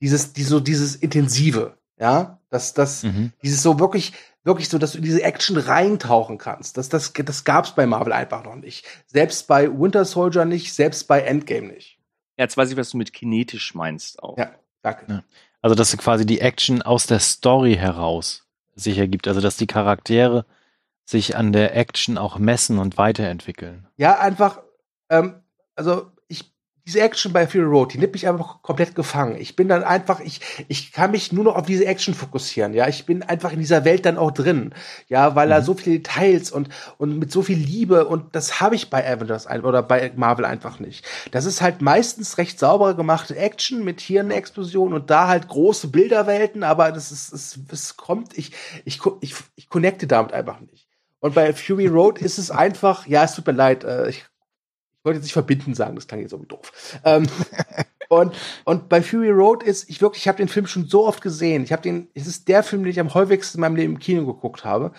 [0.00, 3.32] Dieses, die, so dieses Intensive, ja, das, das, Mhm.
[3.42, 4.12] dieses so wirklich,
[4.44, 6.76] wirklich so, dass du in diese Action reintauchen kannst.
[6.76, 8.84] Das, das, das gab's bei Marvel einfach noch nicht.
[9.06, 11.98] Selbst bei Winter Soldier nicht, selbst bei Endgame nicht.
[12.36, 14.36] Ja, jetzt weiß ich, was du mit kinetisch meinst auch.
[14.38, 14.50] Ja,
[14.82, 15.04] danke.
[15.08, 15.24] Ja.
[15.62, 19.28] Also, dass quasi die Action aus der Story heraus sich ergibt.
[19.28, 20.46] Also, dass die Charaktere
[21.04, 23.86] sich an der Action auch messen und weiterentwickeln.
[23.96, 24.60] Ja, einfach,
[25.10, 25.42] ähm,
[25.74, 26.09] also
[26.90, 29.36] diese Action bei Fury Road, die nimmt mich einfach komplett gefangen.
[29.38, 32.74] Ich bin dann einfach, ich, ich kann mich nur noch auf diese Action fokussieren.
[32.74, 34.74] Ja, ich bin einfach in dieser Welt dann auch drin.
[35.08, 35.50] Ja, weil mhm.
[35.50, 36.68] da so viele Details und,
[36.98, 40.80] und mit so viel Liebe und das habe ich bei Avengers oder bei Marvel einfach
[40.80, 41.06] nicht.
[41.30, 45.46] Das ist halt meistens recht sauber gemachte Action mit hier eine Explosion und da halt
[45.46, 48.50] große Bilderwelten, aber das ist, es, es kommt, ich,
[48.84, 50.88] ich, ich, ich connecte damit einfach nicht.
[51.20, 54.24] Und bei Fury Road ist es einfach, ja, es tut mir leid, äh, ich,
[55.00, 57.00] ich wollte jetzt nicht verbinden sagen, das klang jetzt irgendwie doof.
[57.04, 57.26] Ähm,
[58.10, 61.22] und, und bei Fury Road ist, ich wirklich, ich habe den Film schon so oft
[61.22, 61.64] gesehen.
[61.64, 63.98] Ich habe den, es ist der Film, den ich am häufigsten in meinem Leben im
[63.98, 64.92] Kino geguckt habe.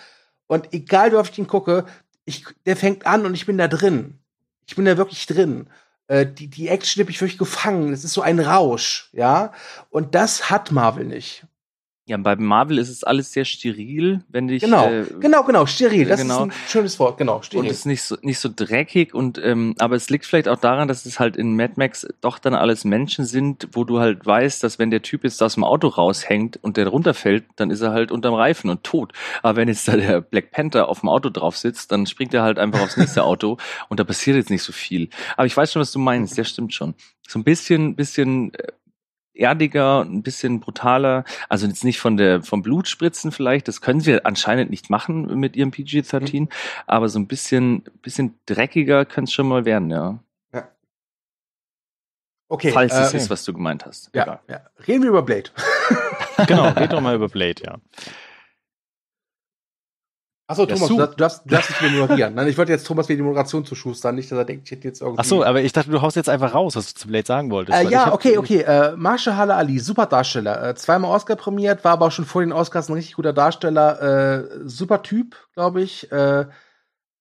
[0.48, 1.84] Und egal wie oft ich ihn gucke,
[2.24, 4.18] ich, der fängt an und ich bin da drin.
[4.66, 5.68] Ich bin da wirklich drin.
[6.08, 7.92] Äh, die, die Action habe ich wirklich gefangen.
[7.92, 9.52] Es ist so ein Rausch, ja.
[9.90, 11.46] Und das hat Marvel nicht.
[12.04, 14.64] Ja, bei Marvel ist es alles sehr steril, wenn dich.
[14.64, 16.08] Genau, äh, genau, genau, steril.
[16.08, 16.38] Das genau.
[16.38, 17.60] ist ein schönes Wort, genau, steril.
[17.60, 20.58] Und es ist nicht so, nicht so dreckig und, ähm, aber es liegt vielleicht auch
[20.58, 24.26] daran, dass es halt in Mad Max doch dann alles Menschen sind, wo du halt
[24.26, 27.82] weißt, dass wenn der Typ jetzt aus dem Auto raushängt und der runterfällt, dann ist
[27.82, 29.12] er halt unterm Reifen und tot.
[29.44, 32.42] Aber wenn jetzt da der Black Panther auf dem Auto drauf sitzt, dann springt er
[32.42, 33.58] halt einfach aufs nächste Auto
[33.88, 35.08] und da passiert jetzt nicht so viel.
[35.36, 36.94] Aber ich weiß schon, was du meinst, der stimmt schon.
[37.28, 38.72] So ein bisschen, bisschen äh,
[39.34, 41.24] erdiger, ein bisschen brutaler.
[41.48, 45.56] Also jetzt nicht von der vom Blutspritzen vielleicht, das können sie anscheinend nicht machen mit
[45.56, 46.48] ihrem PG-13, mhm.
[46.86, 50.18] aber so ein bisschen bisschen dreckiger könnte es schon mal werden, ja.
[50.52, 50.68] ja.
[52.48, 52.72] Okay.
[52.72, 54.10] Falls äh, es ist, was du gemeint hast.
[54.14, 54.60] Ja, ja.
[54.86, 55.50] Reden wir über Blade.
[56.46, 57.76] genau, red doch mal über Blade, ja.
[60.48, 62.34] Achso, Thomas, du, darfst, du darfst nicht mehr moderieren.
[62.34, 64.88] Nein, ich wollte jetzt Thomas wieder die Moderation zuschustern, nicht, dass er denkt, ich hätte
[64.88, 65.20] jetzt irgendwie.
[65.20, 67.78] Achso, aber ich dachte, du haust jetzt einfach raus, was du zu Blade sagen wolltest.
[67.78, 68.60] Äh, ja, okay, okay.
[68.60, 70.70] Äh, Marsha Ali, super Darsteller.
[70.70, 74.02] Äh, zweimal Oscar prämiert, war aber auch schon vor den Oscars ein richtig guter Darsteller.
[74.02, 76.10] Äh, super Typ, glaube ich.
[76.10, 76.46] Äh,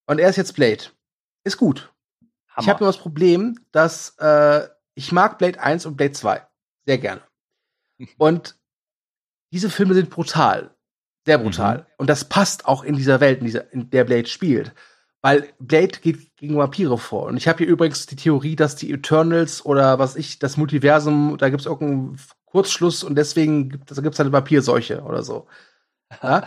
[0.07, 0.84] und er ist jetzt Blade.
[1.43, 1.93] Ist gut.
[2.49, 2.64] Hammer.
[2.64, 6.45] Ich habe nur das Problem, dass äh, ich mag Blade 1 und Blade 2.
[6.85, 7.22] Sehr gerne.
[8.18, 8.57] und
[9.53, 10.76] diese Filme sind brutal.
[11.26, 11.77] Sehr brutal.
[11.77, 11.84] Mhm.
[11.98, 14.73] Und das passt auch in dieser Welt, in, dieser, in der Blade spielt.
[15.22, 17.27] Weil Blade geht gegen Vampire vor.
[17.27, 21.38] Und ich habe hier übrigens die Theorie, dass die Eternals oder was ich, das Multiversum,
[21.38, 25.48] da gibt es irgendeinen Kurzschluss und deswegen gibt es eine Vampirseuche oder so.
[26.23, 26.43] Ja?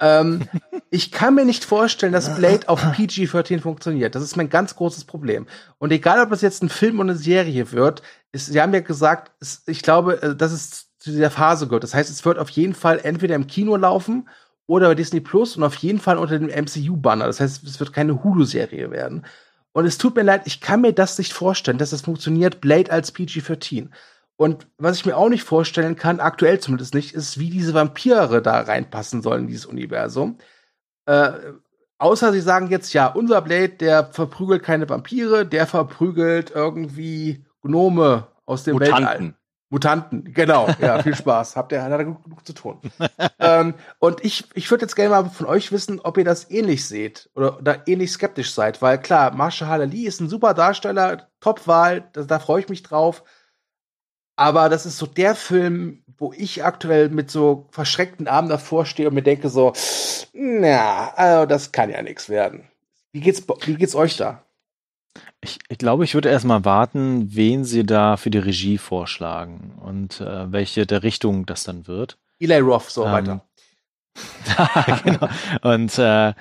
[0.00, 0.46] ähm,
[0.90, 4.14] ich kann mir nicht vorstellen, dass Blade auf PG-13 funktioniert.
[4.14, 5.46] Das ist mein ganz großes Problem.
[5.78, 8.02] Und egal, ob das jetzt ein Film oder eine Serie wird,
[8.32, 11.84] ist, sie haben ja gesagt, ist, ich glaube, äh, das ist zu dieser Phase gehört.
[11.84, 14.28] Das heißt, es wird auf jeden Fall entweder im Kino laufen
[14.66, 17.26] oder bei Disney Plus und auf jeden Fall unter dem MCU-Banner.
[17.26, 19.24] Das heißt, es wird keine Hulu-Serie werden.
[19.72, 22.90] Und es tut mir leid, ich kann mir das nicht vorstellen, dass das funktioniert, Blade
[22.90, 23.90] als PG-13.
[24.36, 28.40] Und was ich mir auch nicht vorstellen kann, aktuell zumindest nicht, ist, wie diese Vampire
[28.40, 30.38] da reinpassen sollen in dieses Universum.
[31.06, 31.32] Äh,
[31.98, 38.28] außer sie sagen jetzt, ja, unser Blade, der verprügelt keine Vampire, der verprügelt irgendwie Gnome
[38.46, 39.04] aus dem Mutanten.
[39.04, 39.34] Weltall.
[39.70, 40.68] Mutanten, genau.
[40.80, 41.56] Ja, viel Spaß.
[41.56, 42.80] Habt ihr, hat er genug, genug zu tun.
[43.38, 46.86] ähm, und ich, ich würde jetzt gerne mal von euch wissen, ob ihr das ähnlich
[46.86, 52.08] seht oder da ähnlich skeptisch seid, weil klar, Marshall Ali ist ein super Darsteller, Top-Wahl,
[52.12, 53.22] da, da freue ich mich drauf.
[54.36, 59.08] Aber das ist so der Film, wo ich aktuell mit so verschreckten Armen davor stehe
[59.08, 59.72] und mir denke so,
[60.32, 62.68] na, also das kann ja nichts werden.
[63.12, 64.44] Wie geht's, wie geht's euch da?
[65.40, 70.20] Ich, ich glaube, ich würde erstmal warten, wen sie da für die Regie vorschlagen und
[70.20, 72.18] äh, welche der Richtung das dann wird.
[72.40, 73.44] Eli Roth, so ähm, weiter.
[75.04, 75.28] genau.
[75.62, 76.34] Und äh,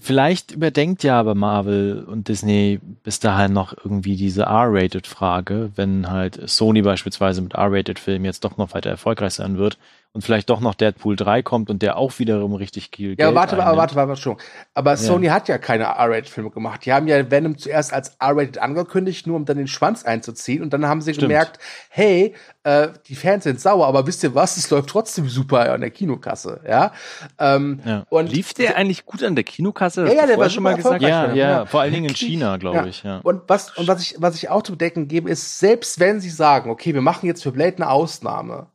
[0.00, 6.48] vielleicht überdenkt ja aber Marvel und Disney bis dahin noch irgendwie diese R-Rated-Frage, wenn halt
[6.48, 9.78] Sony beispielsweise mit R-Rated-Filmen jetzt doch noch weiter erfolgreich sein wird
[10.14, 13.28] und vielleicht doch noch Deadpool 3 kommt und der auch wiederum richtig viel ja, Geld
[13.28, 14.36] Ja, warte, aber warte, warte, schon.
[14.72, 14.96] Aber ja.
[14.96, 16.86] Sony hat ja keine R-Rated-Filme gemacht.
[16.86, 20.62] Die haben ja Venom zuerst als R-Rated angekündigt, nur um dann den Schwanz einzuziehen.
[20.62, 21.30] Und dann haben sie Stimmt.
[21.30, 21.58] gemerkt,
[21.88, 22.32] hey,
[22.62, 24.56] äh, die Fans sind sauer, aber wisst ihr was?
[24.56, 26.92] Es läuft trotzdem super an der Kinokasse, ja.
[27.40, 28.06] Ähm, ja.
[28.08, 30.06] Und lief der eigentlich gut an der Kinokasse?
[30.06, 31.02] Ja, ja, der war schon mal gesagt.
[31.02, 32.86] Ja, ja, ja, vor allen Dingen in China, glaube ja.
[32.86, 33.02] ich.
[33.02, 33.18] Ja.
[33.24, 36.30] Und was und was ich was ich auch zu bedenken gebe, ist selbst wenn sie
[36.30, 38.68] sagen, okay, wir machen jetzt für Blade eine Ausnahme,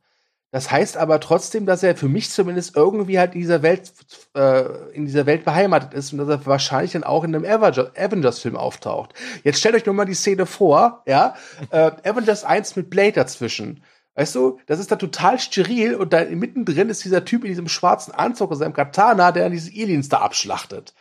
[0.52, 3.92] das heißt aber trotzdem, dass er für mich zumindest irgendwie halt in dieser Welt,
[4.34, 8.56] äh, in dieser Welt beheimatet ist und dass er wahrscheinlich dann auch in einem Avengers-Film
[8.56, 9.14] auftaucht.
[9.44, 11.36] Jetzt stellt euch nur mal die Szene vor, ja,
[11.70, 13.84] äh, Avengers 1 mit Blade dazwischen.
[14.14, 17.68] Weißt du, das ist da total steril und da mittendrin ist dieser Typ in diesem
[17.68, 20.94] schwarzen Anzug und seinem Katana, der an diese Aliens da abschlachtet.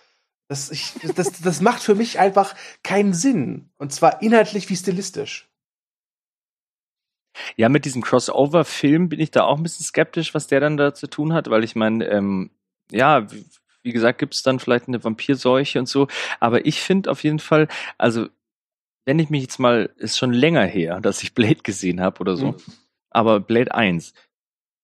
[0.47, 3.71] Das, ich, das, das macht für mich einfach keinen Sinn.
[3.77, 5.48] Und zwar inhaltlich wie stilistisch.
[7.55, 10.93] Ja, mit diesem Crossover-Film bin ich da auch ein bisschen skeptisch, was der dann da
[10.93, 12.51] zu tun hat, weil ich meine, ähm,
[12.91, 13.45] ja, wie,
[13.83, 16.07] wie gesagt, gibt es dann vielleicht eine Vampirseuche und so.
[16.39, 17.67] Aber ich finde auf jeden Fall,
[17.97, 18.27] also
[19.05, 22.35] wenn ich mich jetzt mal, ist schon länger her, dass ich Blade gesehen habe oder
[22.35, 22.57] so, mhm.
[23.09, 24.13] aber Blade 1,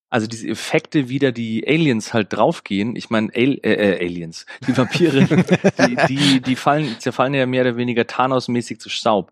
[0.10, 4.46] also diese Effekte, wie da die Aliens halt draufgehen, ich meine, Al äh, äh, Aliens,
[4.66, 5.26] die Vampire,
[5.88, 9.32] die, die, die fallen, zerfallen ja mehr oder weniger Thanos-mäßig zu Staub.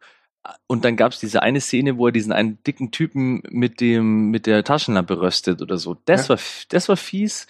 [0.68, 4.46] Und dann gab's diese eine Szene, wo er diesen einen dicken Typen mit dem, mit
[4.46, 5.96] der Taschenlampe röstet oder so.
[6.06, 6.36] Das ja.
[6.36, 6.40] war,
[6.70, 7.48] das war fies.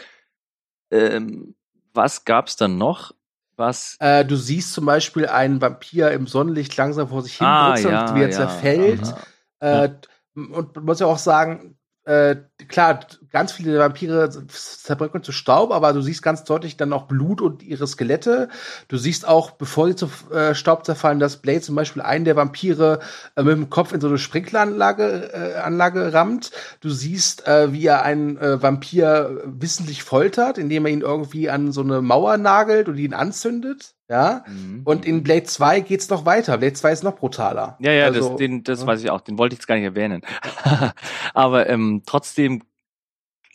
[0.91, 1.55] Ähm,
[1.93, 3.13] was gab's dann noch?
[3.55, 3.97] Was?
[3.99, 8.15] Äh, du siehst zum Beispiel einen Vampir im Sonnenlicht langsam vor sich hin ah, ja,
[8.15, 9.13] wie er ja, zerfällt.
[9.59, 9.89] Äh,
[10.35, 12.35] und man muss ja auch sagen, äh,
[12.67, 12.99] klar,
[13.33, 17.63] ganz viele Vampire zerbröckeln zu Staub, aber du siehst ganz deutlich dann auch Blut und
[17.63, 18.47] ihre Skelette.
[18.87, 22.35] Du siehst auch, bevor sie zu äh, Staub zerfallen, dass Blade zum Beispiel einen der
[22.35, 22.99] Vampire
[23.35, 26.51] äh, mit dem Kopf in so eine Sprinkleranlage äh, Anlage rammt.
[26.79, 31.71] Du siehst, äh, wie er einen äh, Vampir wissentlich foltert, indem er ihn irgendwie an
[31.71, 33.95] so eine Mauer nagelt und ihn anzündet.
[34.09, 34.43] Ja.
[34.47, 34.81] Mhm.
[34.83, 36.59] Und in Blade 2 geht's noch weiter.
[36.59, 37.77] Blade 2 ist noch brutaler.
[37.79, 38.87] Ja, ja, also, das, den, das ja.
[38.87, 39.21] weiß ich auch.
[39.21, 40.21] Den wollte ich jetzt gar nicht erwähnen.
[41.33, 42.61] Aber ähm, trotzdem,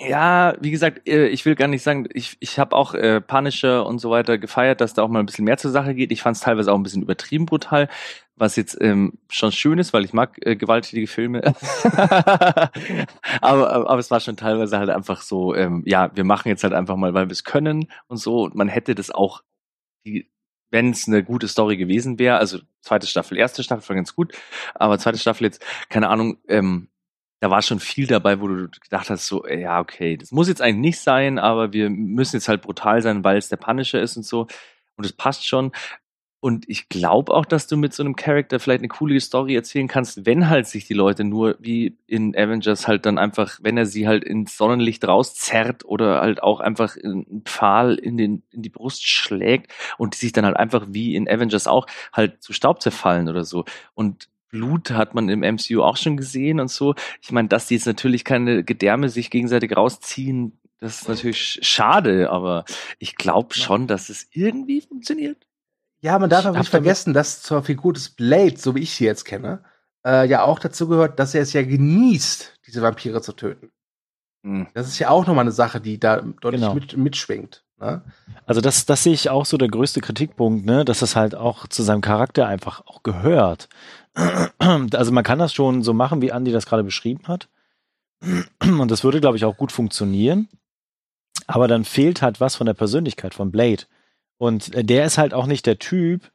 [0.00, 3.84] ja, wie gesagt, äh, ich will gar nicht sagen, ich, ich habe auch äh, Punisher
[3.84, 6.12] und so weiter gefeiert, dass da auch mal ein bisschen mehr zur Sache geht.
[6.12, 7.88] Ich fand es teilweise auch ein bisschen übertrieben brutal,
[8.36, 11.42] was jetzt ähm, schon schön ist, weil ich mag äh, gewalttätige Filme.
[13.40, 16.74] aber, aber es war schon teilweise halt einfach so, ähm, ja, wir machen jetzt halt
[16.74, 18.44] einfach mal, weil wir es können und so.
[18.44, 19.42] Und man hätte das auch
[20.70, 24.32] wenn es eine gute Story gewesen wäre, also zweite Staffel, erste Staffel war ganz gut,
[24.74, 26.88] aber zweite Staffel jetzt, keine Ahnung, ähm,
[27.40, 30.60] da war schon viel dabei, wo du gedacht hast, so, ja, okay, das muss jetzt
[30.62, 34.16] eigentlich nicht sein, aber wir müssen jetzt halt brutal sein, weil es der Punisher ist
[34.16, 34.46] und so.
[34.96, 35.72] Und es passt schon.
[36.40, 39.88] Und ich glaube auch, dass du mit so einem Charakter vielleicht eine coole Story erzählen
[39.88, 43.86] kannst, wenn halt sich die Leute nur wie in Avengers halt dann einfach, wenn er
[43.86, 48.68] sie halt ins Sonnenlicht rauszerrt oder halt auch einfach einen Pfahl in, den, in die
[48.68, 52.82] Brust schlägt und die sich dann halt einfach wie in Avengers auch halt zu Staub
[52.82, 53.64] zerfallen oder so.
[53.94, 56.94] Und Blut hat man im MCU auch schon gesehen und so.
[57.20, 62.30] Ich meine, dass die jetzt natürlich keine Gedärme sich gegenseitig rausziehen, das ist natürlich schade,
[62.30, 62.64] aber
[62.98, 65.46] ich glaube schon, dass es irgendwie funktioniert.
[66.00, 69.04] Ja, man darf aber nicht vergessen, dass zur Figur des Blade, so wie ich sie
[69.04, 69.64] jetzt kenne,
[70.06, 73.72] äh, ja auch dazu gehört, dass er es ja genießt, diese Vampire zu töten.
[74.42, 74.68] Mhm.
[74.74, 76.74] Das ist ja auch nochmal eine Sache, die da deutlich genau.
[76.74, 77.64] mit, mitschwingt.
[77.80, 78.02] Ne?
[78.46, 81.66] Also das, das sehe ich auch so der größte Kritikpunkt, ne, dass das halt auch
[81.66, 83.68] zu seinem Charakter einfach auch gehört.
[84.14, 87.48] Also man kann das schon so machen, wie Andy das gerade beschrieben hat.
[88.62, 90.48] Und das würde, glaube ich, auch gut funktionieren.
[91.46, 93.84] Aber dann fehlt halt was von der Persönlichkeit von Blade.
[94.38, 96.30] Und der ist halt auch nicht der Typ,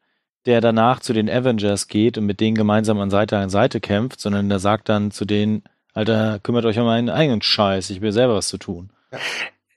[0.46, 4.20] der danach zu den Avengers geht und mit denen gemeinsam an Seite an Seite kämpft,
[4.20, 5.64] sondern der sagt dann zu denen,
[5.94, 8.90] Alter, kümmert euch um meinen eigenen Scheiß, ich will selber was zu tun.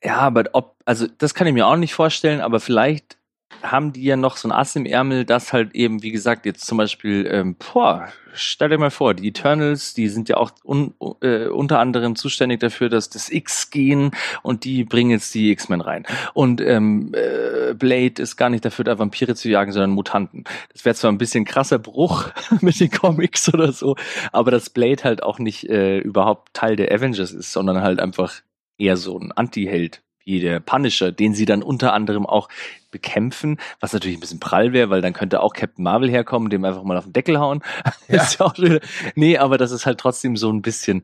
[0.03, 3.17] Ja, aber ob, also das kann ich mir auch nicht vorstellen, aber vielleicht
[3.63, 6.67] haben die ja noch so ein Ass im Ärmel, das halt eben, wie gesagt, jetzt
[6.67, 10.95] zum Beispiel, ähm, boah, stell dir mal vor, die Eternals, die sind ja auch un,
[11.23, 14.11] äh, unter anderem zuständig dafür, dass das X gehen
[14.43, 16.05] und die bringen jetzt die X-Men rein.
[16.35, 20.45] Und ähm, äh, Blade ist gar nicht dafür, da Vampire zu jagen, sondern Mutanten.
[20.73, 23.97] Das wäre zwar ein bisschen krasser Bruch mit den Comics oder so,
[24.33, 28.35] aber dass Blade halt auch nicht äh, überhaupt Teil der Avengers ist, sondern halt einfach
[28.79, 32.49] eher so ein Anti-Held wie der Punisher, den sie dann unter anderem auch
[32.91, 36.65] bekämpfen, was natürlich ein bisschen prall wäre, weil dann könnte auch Captain Marvel herkommen, dem
[36.65, 37.63] einfach mal auf den Deckel hauen.
[38.09, 38.23] Ja.
[38.23, 38.81] ist ja auch wieder,
[39.17, 41.03] nee, aber das ist halt trotzdem so ein bisschen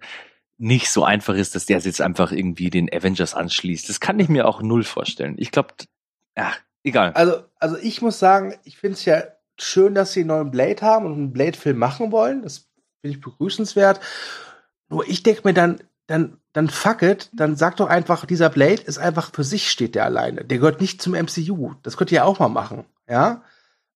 [0.59, 3.89] nicht so einfach ist, dass der jetzt einfach irgendwie den Avengers anschließt.
[3.89, 5.35] Das kann ich mir auch null vorstellen.
[5.39, 5.71] Ich glaube,
[6.37, 6.53] ja,
[6.85, 7.13] egal.
[7.15, 9.25] Also, also ich muss sagen, ich finde es ja
[9.59, 12.43] schön, dass sie einen neuen Blade haben und einen Blade-Film machen wollen.
[12.43, 12.69] Das
[13.01, 14.01] finde ich begrüßenswert.
[14.89, 18.83] Nur ich denke mir dann, dann dann fuck it, dann sag doch einfach, dieser Blade
[18.83, 20.45] ist einfach für sich steht der alleine.
[20.45, 21.75] Der gehört nicht zum MCU.
[21.83, 23.43] Das könnt ihr auch mal machen, ja?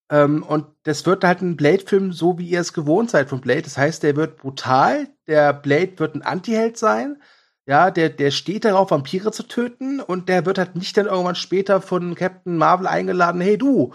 [0.09, 3.63] Ähm, und das wird halt ein Blade-Film, so wie ihr es gewohnt seid von Blade.
[3.63, 7.21] Das heißt, der wird brutal, der Blade wird ein Anti-Held sein,
[7.65, 11.35] ja, der, der steht darauf, Vampire zu töten und der wird halt nicht dann irgendwann
[11.35, 13.93] später von Captain Marvel eingeladen, hey du,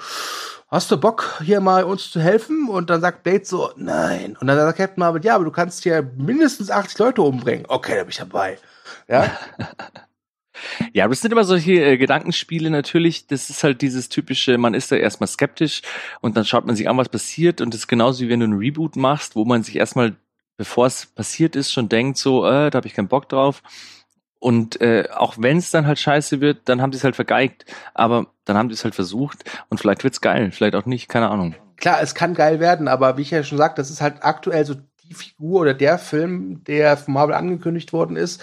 [0.72, 2.68] hast du Bock, hier mal uns zu helfen?
[2.68, 4.36] Und dann sagt Blade so, nein.
[4.40, 7.66] Und dann sagt Captain Marvel, ja, aber du kannst hier mindestens 80 Leute umbringen.
[7.68, 8.58] Okay, da bin ich dabei.
[9.06, 9.30] Ja.
[10.92, 13.26] Ja, das sind immer solche äh, Gedankenspiele natürlich.
[13.26, 15.82] Das ist halt dieses typische, man ist da erstmal skeptisch
[16.20, 17.60] und dann schaut man sich an, was passiert.
[17.60, 20.14] Und das ist genauso wie wenn du einen Reboot machst, wo man sich erstmal,
[20.58, 23.62] bevor es passiert ist, schon denkt, so, äh, da habe ich keinen Bock drauf.
[24.42, 27.64] Und äh, auch wenn es dann halt scheiße wird, dann haben sie es halt vergeigt.
[27.94, 31.30] Aber dann haben sie es halt versucht und vielleicht wird's geil, vielleicht auch nicht, keine
[31.30, 31.54] Ahnung.
[31.76, 34.66] Klar, es kann geil werden, aber wie ich ja schon sagte, das ist halt aktuell
[34.66, 38.42] so die Figur oder der Film, der von Marvel angekündigt worden ist,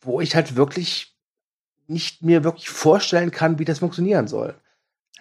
[0.00, 1.14] wo ich halt wirklich
[1.88, 4.54] nicht mir wirklich vorstellen kann, wie das funktionieren soll.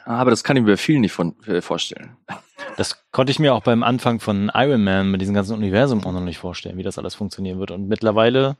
[0.05, 2.15] Aber das kann ich mir vielen nicht von, äh, vorstellen.
[2.77, 6.13] Das konnte ich mir auch beim Anfang von Iron Man mit diesem ganzen Universum auch
[6.13, 7.69] noch nicht vorstellen, wie das alles funktionieren wird.
[7.71, 8.55] Und mittlerweile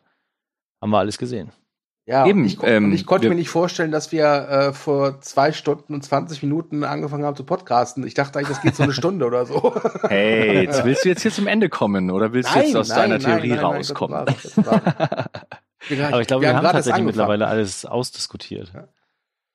[0.84, 1.52] haben wir alles gesehen.
[2.06, 5.22] Ja, Eben, ich, ähm, und ich konnte wir- mir nicht vorstellen, dass wir äh, vor
[5.22, 8.06] zwei Stunden und 20 Minuten angefangen haben zu podcasten.
[8.06, 9.74] Ich dachte eigentlich, das geht so eine Stunde oder so.
[10.10, 13.20] Hey, jetzt willst du jetzt hier zum Ende kommen oder willst du jetzt aus deiner
[13.20, 14.26] Theorie rauskommen?
[14.26, 15.00] Gott bewahre, Gott
[15.88, 16.08] bewahre.
[16.14, 18.74] Aber ich glaube, wir, haben, gerade erst tatsächlich mittlerweile alles ausdiskutiert.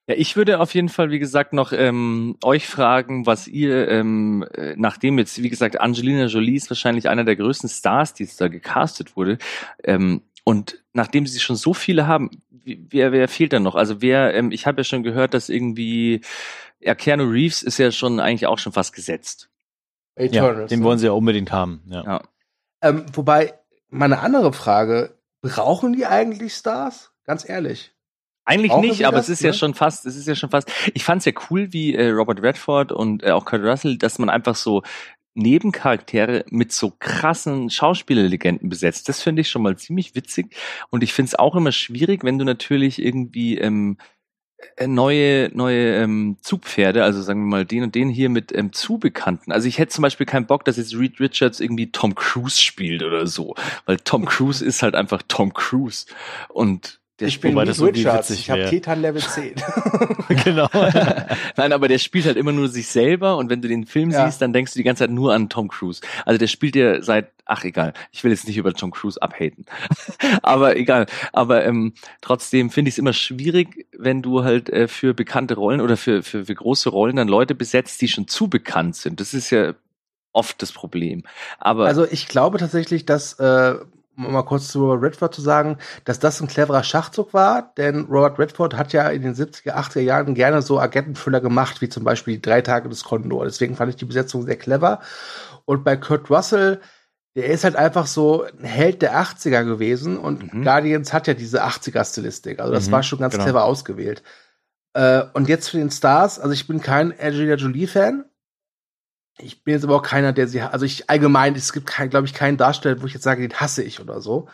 [0.08, 4.42] Ja, ich würde auf jeden Fall, wie gesagt, noch ähm, euch fragen, was ihr, ähm,
[4.54, 8.40] äh, nachdem jetzt, wie gesagt, Angelina Jolie ist wahrscheinlich einer der größten Stars, die jetzt
[8.40, 9.36] da gecastet wurde,
[9.84, 13.74] ähm, und nachdem sie schon so viele haben, wer, wer fehlt da noch?
[13.74, 16.22] Also wer, ähm, ich habe ja schon gehört, dass irgendwie,
[16.80, 19.50] ja, Keanu Reeves ist ja schon eigentlich auch schon fast gesetzt.
[20.16, 20.86] Ja, Eternals, den ne?
[20.86, 21.82] wollen sie ja unbedingt haben.
[21.90, 22.02] Ja.
[22.02, 22.22] Ja.
[22.80, 23.58] Ähm, wobei,
[23.90, 27.12] meine andere Frage, brauchen die eigentlich Stars?
[27.24, 27.92] Ganz ehrlich.
[28.46, 29.54] Eigentlich Brauchen nicht, aber das, es ist ja ne?
[29.54, 30.72] schon fast, es ist ja schon fast.
[30.94, 34.18] Ich fand es ja cool, wie äh, Robert Redford und äh, auch Kurt Russell, dass
[34.18, 34.82] man einfach so
[35.38, 39.08] Nebencharaktere mit so krassen Schauspielerlegenden besetzt.
[39.08, 40.56] Das finde ich schon mal ziemlich witzig.
[40.90, 43.96] Und ich finde es auch immer schwierig, wenn du natürlich irgendwie ähm,
[44.76, 48.72] äh, neue neue ähm, Zugpferde, also sagen wir mal den und den hier mit ähm,
[48.72, 49.52] zu bekannten.
[49.52, 53.02] Also ich hätte zum Beispiel keinen Bock, dass jetzt Reed Richards irgendwie Tom Cruise spielt
[53.02, 53.54] oder so,
[53.86, 56.06] weil Tom Cruise ist halt einfach Tom Cruise
[56.48, 58.30] und der ich bin wobei das Richards.
[58.30, 58.70] Ich habe wär.
[58.70, 59.54] Titan Level 10.
[60.44, 60.68] genau.
[61.56, 64.26] Nein, aber der spielt halt immer nur sich selber und wenn du den Film Ja.
[64.26, 66.00] siehst, dann denkst du die ganze Zeit nur an Tom Cruise.
[66.24, 69.66] Also der spielt ja seit, ach egal, ich will jetzt nicht über Tom Cruise abhaten.
[70.42, 71.06] aber egal.
[71.32, 75.80] Aber ähm, trotzdem finde ich es immer schwierig, wenn du halt äh, für bekannte Rollen
[75.80, 79.20] oder für, für, für große Rollen dann Leute besetzt, die schon zu bekannt sind.
[79.20, 79.74] Das ist ja
[80.32, 81.24] oft das Problem.
[81.58, 83.74] Aber Also ich glaube tatsächlich, dass, äh,
[84.24, 88.06] um mal kurz zu Robert Redford zu sagen, dass das ein cleverer Schachzug war, denn
[88.06, 92.04] Robert Redford hat ja in den 70er, 80er Jahren gerne so Agenten-Thriller gemacht, wie zum
[92.04, 93.44] Beispiel die drei Tage des Kondor.
[93.44, 95.00] Deswegen fand ich die Besetzung sehr clever.
[95.64, 96.80] Und bei Kurt Russell,
[97.36, 100.64] der ist halt einfach so ein Held der 80er gewesen und Mhm.
[100.64, 102.58] Guardians hat ja diese 80er-Stilistik.
[102.60, 103.44] Also das Mhm, war schon ganz genau.
[103.44, 104.22] clever ausgewählt.
[104.94, 108.24] Äh, und jetzt für den Stars, also ich bin kein Angelina Jolie-Fan.
[109.38, 112.34] Ich bin jetzt aber auch keiner, der sie, also ich allgemein, es gibt glaube ich,
[112.34, 114.48] keinen Darsteller, wo ich jetzt sage, den hasse ich oder so.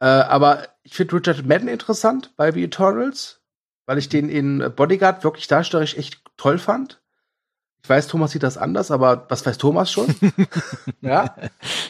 [0.00, 3.40] Äh, aber ich finde Richard Madden interessant bei The Eternals,
[3.86, 7.00] weil ich den in Bodyguard wirklich darstellerisch echt toll fand.
[7.86, 10.12] Ich weiß, Thomas sieht das anders, aber was weiß Thomas schon?
[11.02, 11.36] ja.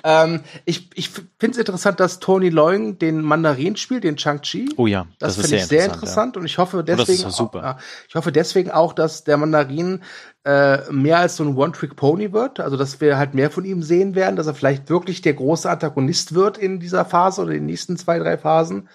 [0.05, 4.75] Ähm, ich ich finde es interessant, dass Tony Leung den Mandarin spielt, den Chang-Chi.
[4.77, 6.03] Oh ja, Das, das, finde ich sehr interessant.
[6.03, 7.59] interessant und ich hoffe ist deswegen, super.
[7.61, 7.79] Auch, ja,
[8.11, 10.03] ich hoffe deswegen auch, dass der Mandarin
[10.45, 14.15] äh, mehr als so ein One-Trick-Pony wird, also dass wir halt mehr von ihm sehen
[14.15, 17.67] werden, dass er vielleicht wirklich der große Antagonist wird in dieser Phase oder in den
[17.67, 18.91] nächsten zwei, drei Phasen.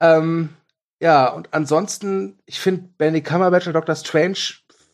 [0.00, 0.50] Ähm,
[1.00, 4.36] ja, und ansonsten, ich finde Benedict Cumberbatch und Doctor Strange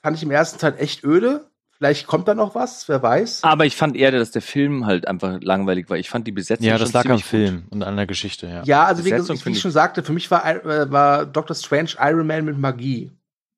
[0.02, 1.46] fand ich im ersten Teil echt öde.
[1.76, 3.42] Vielleicht kommt da noch was, wer weiß.
[3.42, 5.96] aber ich fand eher, dass der Film halt einfach langweilig war.
[5.96, 7.30] Ich fand die Besetzung Ja, das schon lag am ziemlich gut.
[7.30, 8.62] Film und an der Geschichte, ja.
[8.64, 11.56] Ja, also wie, gesagt, wie ich ich- schon sagte, für mich war, äh, war Doctor
[11.56, 13.12] Strange Iron Man mit Magie.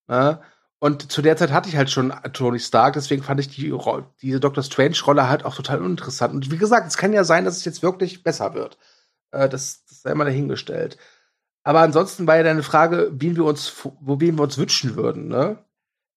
[0.08, 0.40] Ja?
[0.78, 3.74] Und zu der Zeit hatte ich halt schon Tony Stark, deswegen fand ich die,
[4.20, 6.32] diese Doctor Strange-Rolle halt auch total uninteressant.
[6.32, 8.78] Und wie gesagt, es kann ja sein, dass es jetzt wirklich besser wird.
[9.32, 10.96] Äh, das, das sei mal dahingestellt.
[11.64, 15.26] Aber ansonsten war ja deine Frage, wen wir uns, wo wen wir uns wünschen würden,
[15.26, 15.58] ne?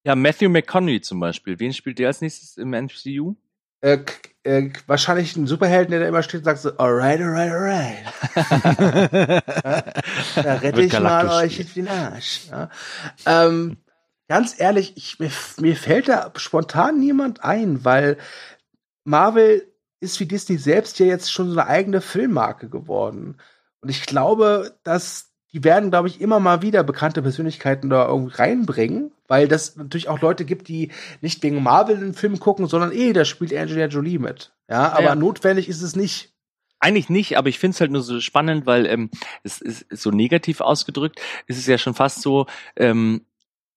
[0.06, 1.60] Ja, Matthew McConaughey zum Beispiel.
[1.60, 3.36] Wen spielt der als nächstes im MCU?
[3.82, 4.06] Äh,
[4.44, 8.06] äh, wahrscheinlich ein Superhelden, der da immer steht und sagt so, alright, alright, alright.
[10.36, 11.88] Da rette ich mal euch spielen.
[11.88, 12.42] den Arsch.
[12.52, 12.70] Ja.
[13.26, 13.78] Ähm,
[14.28, 18.18] ganz ehrlich, ich, mir, mir fällt da spontan niemand ein, weil
[19.06, 23.38] Marvel ist wie Disney selbst ja jetzt schon so eine eigene Filmmarke geworden.
[23.82, 28.36] Und ich glaube, dass die werden, glaube ich, immer mal wieder bekannte Persönlichkeiten da irgendwie
[28.36, 32.92] reinbringen, weil das natürlich auch Leute gibt, die nicht wegen Marvel einen Film gucken, sondern
[32.92, 34.52] eh, da spielt Angelina Jolie mit.
[34.70, 35.16] Ja, aber Ja.
[35.16, 36.34] notwendig ist es nicht.
[36.82, 39.10] Eigentlich nicht, aber ich finde es halt nur so spannend, weil ähm,
[39.44, 41.22] es ist so negativ ausgedrückt.
[41.48, 43.22] Es ist ja schon fast so, ähm,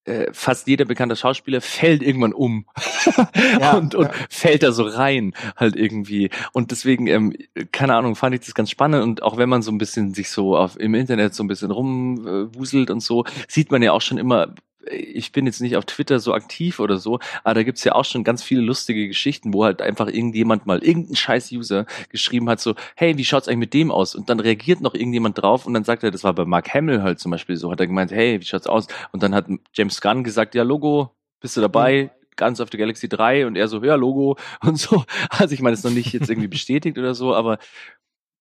[0.09, 2.65] äh, fast jeder bekannte Schauspieler fällt irgendwann um
[3.59, 4.13] Ja, und, und ja.
[4.29, 6.29] fällt da so rein halt irgendwie.
[6.53, 7.33] Und deswegen, ähm,
[7.71, 9.03] keine Ahnung, fand ich das ganz spannend.
[9.03, 11.71] Und auch wenn man so ein bisschen sich so auf, im Internet so ein bisschen
[11.71, 14.53] rumwuselt und so, sieht man ja auch schon immer,
[14.85, 18.05] ich bin jetzt nicht auf Twitter so aktiv oder so, aber da gibt's ja auch
[18.05, 22.59] schon ganz viele lustige Geschichten, wo halt einfach irgendjemand mal, irgendein scheiß User geschrieben hat,
[22.59, 24.15] so, hey, wie schaut's eigentlich mit dem aus?
[24.15, 27.03] Und dann reagiert noch irgendjemand drauf und dann sagt er, das war bei Mark Hamill
[27.03, 28.87] halt zum Beispiel so, hat er gemeint, hey, wie schaut's aus?
[29.11, 32.11] Und dann hat James Gunn gesagt, ja, Logo, bist du dabei?
[32.37, 35.03] Guns of the Galaxy 3 und er so, ja, Logo und so.
[35.29, 37.59] Also ich meine, es ist noch nicht jetzt irgendwie bestätigt oder so, aber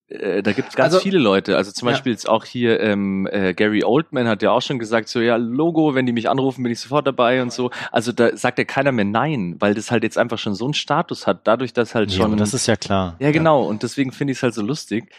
[0.09, 1.57] äh, da gibt es ganz Also- viele Leute.
[1.57, 1.93] Also zum Ja.
[1.93, 5.37] Beispiel jetzt auch hier ähm, äh, Gary Oldman hat ja auch schon gesagt, so ja,
[5.37, 7.71] Logo, wenn die mich anrufen, bin ich sofort dabei und so.
[7.93, 10.75] Also da sagt ja keiner mehr nein, weil das halt jetzt einfach schon so einen
[10.75, 12.37] Status hat, dadurch, dass halt Ja, schon.
[12.37, 13.17] das ist ja klar.
[13.19, 13.63] ja, genau.
[13.65, 15.11] Und deswegen finde ich es halt so lustig.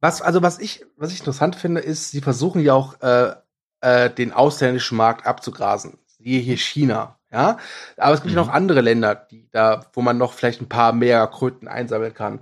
[0.00, 3.32] Was, also was ich, was ich interessant finde, ist, sie versuchen ja auch äh,
[3.80, 5.98] äh, den ausländischen Markt abzugrasen.
[6.06, 7.56] Siehe hier China, ja.
[7.96, 8.46] Aber es gibt ja Mhm.
[8.48, 12.40] noch andere Länder, die da, wo man noch vielleicht ein paar mehr Kröten einsammeln kann.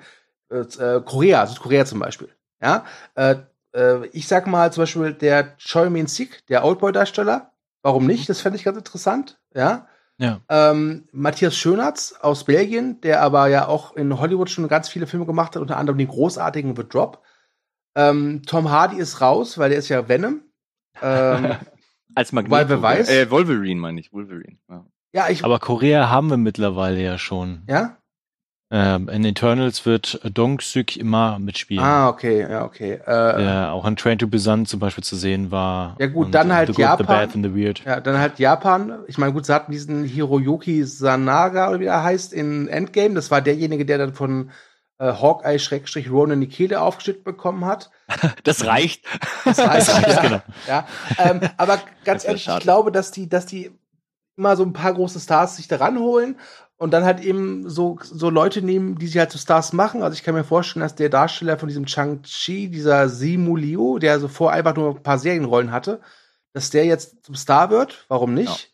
[0.52, 2.28] Äh, äh, Korea, Südkorea zum Beispiel,
[2.62, 2.84] ja.
[3.14, 3.36] Äh,
[3.74, 7.52] äh, ich sag mal zum Beispiel der Choi Min Sik, der Oldboy-Darsteller.
[7.82, 8.28] Warum nicht?
[8.28, 9.86] Das fände ich ganz interessant, ja.
[10.18, 10.40] Ja.
[10.48, 15.26] Ähm, Matthias Schönertz aus Belgien, der aber ja auch in Hollywood schon ganz viele Filme
[15.26, 17.22] gemacht hat, unter anderem den großartigen The Drop.
[17.96, 20.42] Ähm, Tom Hardy ist raus, weil der ist ja Venom.
[21.02, 21.56] Ähm,
[22.14, 22.52] Als Magneto.
[22.54, 24.58] Weil wer weiß- Äh, Wolverine meine ich, Wolverine.
[24.68, 24.86] Ja.
[25.12, 25.44] ja, ich.
[25.44, 27.62] Aber Korea haben wir mittlerweile ja schon.
[27.68, 27.96] ja?
[28.74, 31.84] Ähm, in Eternals wird Dong Suk immer mitspielen.
[31.84, 32.94] Ah, okay, ja, okay.
[32.94, 35.94] Äh, Der auch in Train to Busan zum Beispiel zu sehen war.
[36.00, 37.06] Ja gut, dann halt The Good, The Japan.
[37.06, 37.84] Bad and the Weird.
[37.84, 39.00] Ja, dann halt Japan.
[39.08, 43.14] Ich meine, gut, sie hatten diesen Hiroyuki Sanaga, oder wie er heißt, in Endgame.
[43.14, 44.50] Das war derjenige, der dann von
[44.98, 47.90] äh, Hawkeye Schrägstrich Ronan die Kehle aufgeschnitten bekommen hat.
[48.44, 49.04] Das reicht.
[49.44, 50.42] Das heißt, Das heißt, ja, genau.
[50.66, 50.86] ja.
[51.18, 52.62] Ähm, aber ganz ehrlich, ich schade.
[52.62, 53.70] glaube, dass die, dass die
[54.38, 56.36] immer so ein paar große Stars sich da ranholen
[56.82, 60.02] und dann halt eben so, so Leute nehmen, die sie halt zu Stars machen.
[60.02, 64.18] Also ich kann mir vorstellen, dass der Darsteller von diesem Chang-Chi, dieser Simu Liu, der
[64.18, 66.00] so vor einfach nur ein paar Serienrollen hatte,
[66.52, 68.04] dass der jetzt zum Star wird.
[68.08, 68.72] Warum nicht?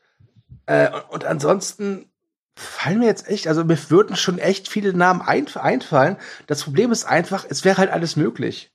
[0.64, 2.10] Äh, und, und ansonsten
[2.56, 6.16] fallen mir jetzt echt, also mir würden schon echt viele Namen ein, einfallen.
[6.46, 8.72] Das Problem ist einfach, es wäre halt alles möglich.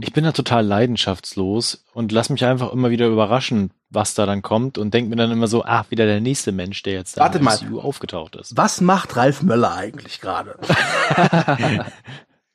[0.00, 4.42] Ich bin da total leidenschaftslos und lass mich einfach immer wieder überraschen, was da dann
[4.42, 7.22] kommt und denk mir dann immer so, ah, wieder der nächste Mensch, der jetzt da
[7.22, 7.56] Warte im mal.
[7.62, 8.56] MCU aufgetaucht ist.
[8.56, 10.58] Was macht Ralf Möller eigentlich gerade?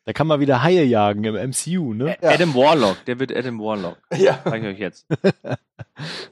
[0.06, 2.18] Da kann man wieder Haie jagen im MCU, ne?
[2.22, 2.32] Ja.
[2.32, 3.98] Adam Warlock, der wird Adam Warlock.
[4.18, 4.42] ja.
[4.44, 5.06] Sag ich euch jetzt.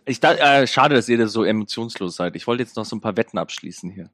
[0.05, 2.35] Ich da, äh, schade, dass ihr da so emotionslos seid.
[2.35, 4.09] Ich wollte jetzt noch so ein paar Wetten abschließen hier.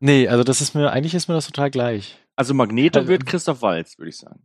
[0.00, 2.16] Nee, also das ist mir, eigentlich ist mir das total gleich.
[2.34, 4.40] Also Magneto Also- wird Christoph Walz, würde ich sagen.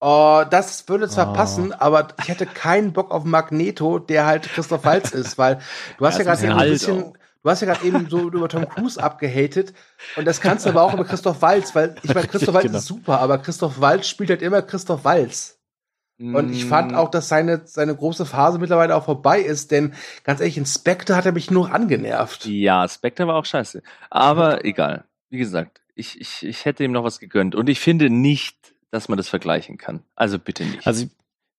[0.00, 1.32] Oh, das würde zwar Oh.
[1.34, 5.60] passen, aber ich hätte keinen Bock auf Magneto, der halt Christoph Waltz ist, weil
[5.98, 7.12] du hast Ja, ja, gerade eben ein bisschen
[7.42, 9.72] du hast ja gerade eben so über Tom Cruise abgehatet
[10.16, 12.78] und das kannst du aber auch über Christoph Waltz, weil ich meine, Christoph Waltz Genau.
[12.78, 15.56] ist super, aber Christoph Waltz spielt halt immer Christoph Waltz.
[16.22, 20.40] Und ich fand auch, dass seine, seine große Phase mittlerweile auch vorbei ist, denn ganz
[20.40, 22.44] ehrlich, in Spectre hat er mich nur angenervt.
[22.44, 23.82] Ja, Spectre war auch scheiße.
[24.10, 25.04] Aber egal.
[25.30, 27.54] Wie gesagt, ich, ich, ich hätte ihm noch was gegönnt.
[27.54, 30.02] Und ich finde nicht, dass man das vergleichen kann.
[30.16, 30.86] Also bitte nicht.
[30.86, 31.06] Also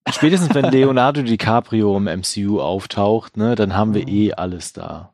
[0.09, 5.13] spätestens wenn Leonardo DiCaprio im MCU auftaucht, ne, dann haben wir eh alles da.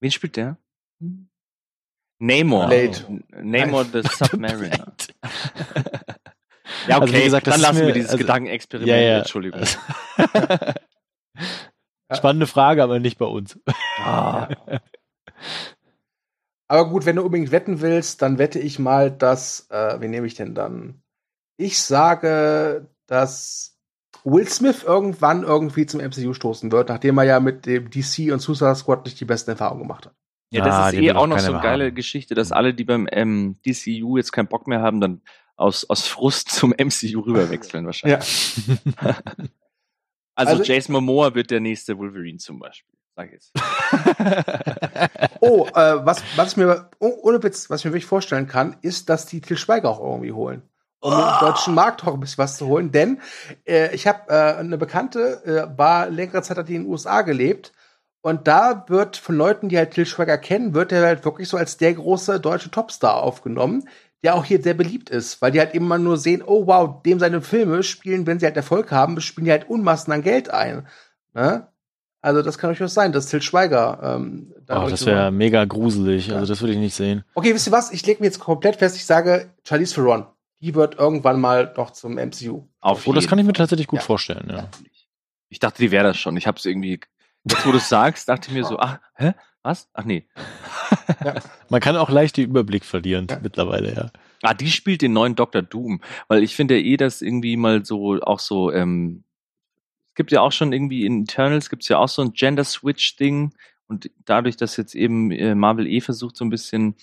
[0.00, 0.56] Wen spielt der?
[2.18, 2.70] Namor.
[2.72, 4.92] N- Namor the Submariner.
[6.88, 8.88] Ja, okay, Also wie gesagt, das dann lassen mir- wir dieses also- Gedankenexperiment.
[8.88, 9.18] Ja, ja.
[9.18, 9.60] Entschuldigung.
[12.12, 13.58] Spannende Frage, aber nicht bei uns.
[13.98, 14.48] Ah.
[16.72, 20.26] Aber gut, wenn du unbedingt wetten willst, dann wette ich mal, dass, äh, wen nehme
[20.26, 21.02] ich denn dann?
[21.58, 23.78] Ich sage, dass
[24.24, 28.40] Will Smith irgendwann irgendwie zum MCU stoßen wird, nachdem er ja mit dem DC und
[28.40, 30.14] Suicide Squad nicht die besten Erfahrungen gemacht hat.
[30.50, 31.94] Ja, das Ah, ist eh auch noch so eine geile haben.
[31.94, 35.20] Geschichte, dass alle, die beim ähm, DCU jetzt keinen Bock mehr haben, dann
[35.56, 38.54] aus, aus Frust zum MCU rüberwechseln wahrscheinlich.
[40.34, 42.96] Also, Also- Jason Momoa wird der nächste Wolverine zum Beispiel.
[43.16, 43.52] Sag ich jetzt.
[45.44, 48.76] Oh, äh, was, was ich mir, oh, ohne Witz, was ich mir wirklich vorstellen kann,
[48.80, 50.62] ist, dass die Til Schweiger auch irgendwie holen.
[51.00, 52.92] Um im deutschen Markt auch ein bisschen was zu holen.
[52.92, 53.20] Denn
[53.66, 57.22] äh, ich habe äh, eine Bekannte, äh, war längere Zeit hat die in den USA
[57.22, 57.72] gelebt.
[58.20, 61.56] Und da wird von Leuten, die halt Til Schweiger kennen, wird er halt wirklich so
[61.56, 63.88] als der große deutsche Topstar aufgenommen,
[64.22, 67.18] der auch hier sehr beliebt ist, weil die halt immer nur sehen, oh wow, dem
[67.18, 70.86] seine Filme spielen, wenn sie halt Erfolg haben, spielen die halt Unmassen an Geld ein.
[71.34, 71.66] Ne?
[72.22, 76.28] Also das kann durchaus sein, dass Til Schweiger ähm, da Oh, das wäre mega gruselig.
[76.28, 76.36] Ja.
[76.36, 77.24] Also das würde ich nicht sehen.
[77.34, 77.92] Okay, wisst ihr was?
[77.92, 80.26] Ich lege mir jetzt komplett fest, ich sage, Charlize Theron,
[80.60, 82.62] die wird irgendwann mal noch zum MCU.
[82.80, 84.04] Auf Oh, das kann ich mir tatsächlich gut Ja.
[84.06, 84.48] vorstellen.
[84.50, 84.68] Ja.
[85.48, 86.36] Ich dachte, die wäre das schon.
[86.36, 87.00] Ich habe es irgendwie.
[87.44, 89.32] Jetzt, wo du es sagst, dachte ich mir so, ach, hä?
[89.64, 89.88] Was?
[89.92, 90.26] Ach nee.
[91.68, 93.38] Man kann auch leicht den Überblick verlieren Ja.
[93.42, 94.10] mittlerweile, ja.
[94.42, 95.62] Ah, die spielt den neuen Dr.
[95.62, 96.00] Doom.
[96.28, 99.24] Weil ich finde ja eh, dass irgendwie mal so, auch so, ähm,
[100.12, 103.54] es gibt ja auch schon irgendwie in Eternals gibt's ja auch so ein Gender-Switch-Ding.
[103.86, 106.96] Und dadurch, dass jetzt eben äh, Marvel eh versucht, so ein bisschen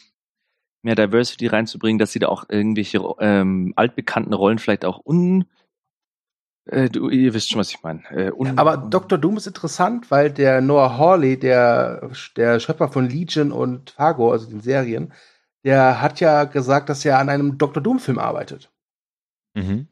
[0.83, 5.45] mehr Diversity reinzubringen, dass sie da auch irgendwelche ähm, altbekannten Rollen vielleicht auch un
[6.65, 8.03] Äh, du, ihr wisst schon, was ich meine.
[8.11, 9.17] Äh, Aber Dr.
[9.17, 14.47] Doom ist interessant, weil der Noah Hawley, der, der Schöpfer von Legion und Fargo, also
[14.47, 15.13] den Serien,
[15.63, 17.81] der hat ja gesagt, dass er an einem Dr.
[17.81, 18.71] Doom-Film arbeitet.
[19.55, 19.87] Mhm.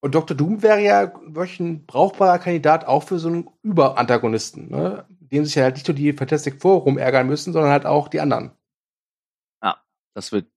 [0.00, 0.36] Und Dr.
[0.36, 5.04] Doom wäre ja wirklich ein brauchbarer Kandidat auch für so einen Überantagonisten, ne?
[5.08, 8.20] dem sich ja halt nicht nur die Fantastic Four rumärgern müssen, sondern halt auch die
[8.20, 8.52] anderen.
[10.18, 10.48] Das wird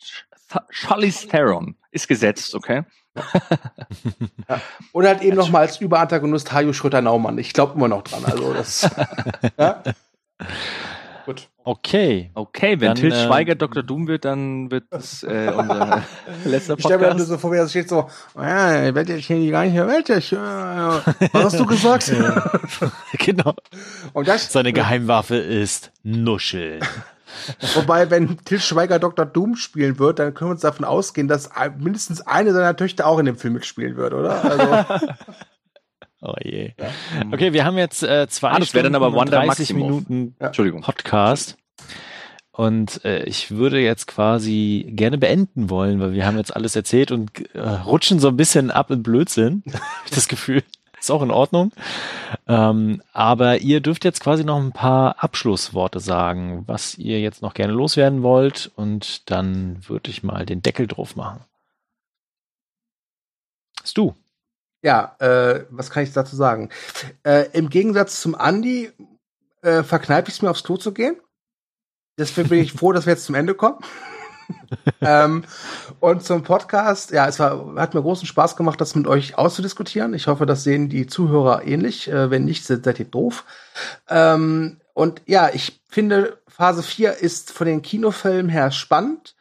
[0.70, 1.76] Charlize Theron.
[1.92, 2.82] Ist gesetzt, okay?
[4.92, 7.38] Oder halt eben noch mal als Überantagonist Hajo Schröter-Naumann.
[7.38, 8.26] Ich glaube immer noch dran.
[8.26, 8.90] Also das.
[9.60, 9.84] ja?
[11.26, 11.50] Gut.
[11.64, 12.32] Okay.
[12.34, 13.84] Okay, wenn Dann, Til äh, Schweiger Dr.
[13.84, 16.04] Doom wird, dann wird das äh, unser
[16.46, 17.28] letzter Ich stelle mir das Podcast.
[17.28, 20.10] so vor, wie das steht so, ja, ich werde jetzt hier gar nicht mehr Welt.
[20.10, 22.12] Ich, äh, was hast du gesagt?
[23.20, 23.54] genau.
[24.14, 26.82] Und das, Seine Geheimwaffe ist Nuscheln.
[27.76, 29.26] wobei, wenn Til Schweiger Dr.
[29.26, 33.20] Doom spielen wird, dann können wir uns davon ausgehen, dass mindestens eine seiner Töchter auch
[33.20, 34.44] in dem Film mitspielen wird, oder?
[34.44, 35.06] Also,
[36.22, 36.74] Oh je.
[37.32, 39.88] Okay, wir haben jetzt äh, zwei Ah, das wäre dann aber Stunden Wanda 30 Maximoff.
[40.08, 40.82] Minuten Entschuldigung.
[40.82, 41.58] Podcast.
[42.52, 47.12] Und äh, ich würde jetzt quasi gerne beenden wollen, weil wir haben jetzt alles erzählt
[47.12, 49.64] und äh, rutschen so ein bisschen ab in Blödsinn.
[50.14, 50.64] Das Gefühl.
[51.00, 51.72] Ist auch in Ordnung.
[52.48, 57.56] Ähm, aber ihr dürft jetzt quasi noch ein paar Abschlussworte sagen, was ihr jetzt noch
[57.56, 58.72] gerne loswerden wollt.
[58.76, 61.40] Und dann würde ich mal den Deckel drauf machen.
[63.82, 64.14] Hast du?
[64.82, 66.70] Ja, äh, was kann ich dazu sagen?
[67.24, 68.92] Äh, Im Gegensatz zum Andi
[69.62, 71.18] äh, verkneife ich es mir aufs Klo zu gehen.
[72.18, 73.80] Deswegen bin ich froh, dass wir jetzt zum Ende kommen.
[75.02, 75.44] ähm,
[76.00, 80.14] und zum Podcast, ja, es war, hat mir großen Spaß gemacht, das mit euch auszudiskutieren.
[80.14, 82.10] Ich hoffe, das sehen die Zuhörer ähnlich.
[82.10, 83.46] Äh, wenn nicht, seid seid ihr doof.
[84.10, 89.36] Ähm, und ja, ich finde, Phase 4 ist von den Kinofilmen her spannend.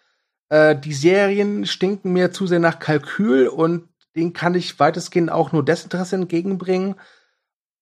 [0.49, 5.53] Äh, die Serien stinken mir zu sehr nach Kalkül und den kann ich weitestgehend auch
[5.53, 6.97] nur Desinteresse entgegenbringen.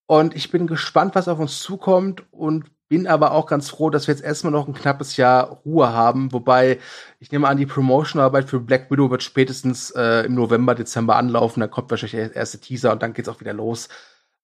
[0.06, 4.06] Und ich bin gespannt, was auf uns zukommt und bin aber auch ganz froh, dass
[4.06, 6.32] wir jetzt erstmal noch ein knappes Jahr Ruhe haben.
[6.32, 6.78] Wobei,
[7.20, 11.60] ich nehme an, die Promotionarbeit für Black Widow wird spätestens äh, im November, Dezember anlaufen.
[11.60, 13.90] Dann kommt wahrscheinlich der erste Teaser und dann geht's auch wieder los.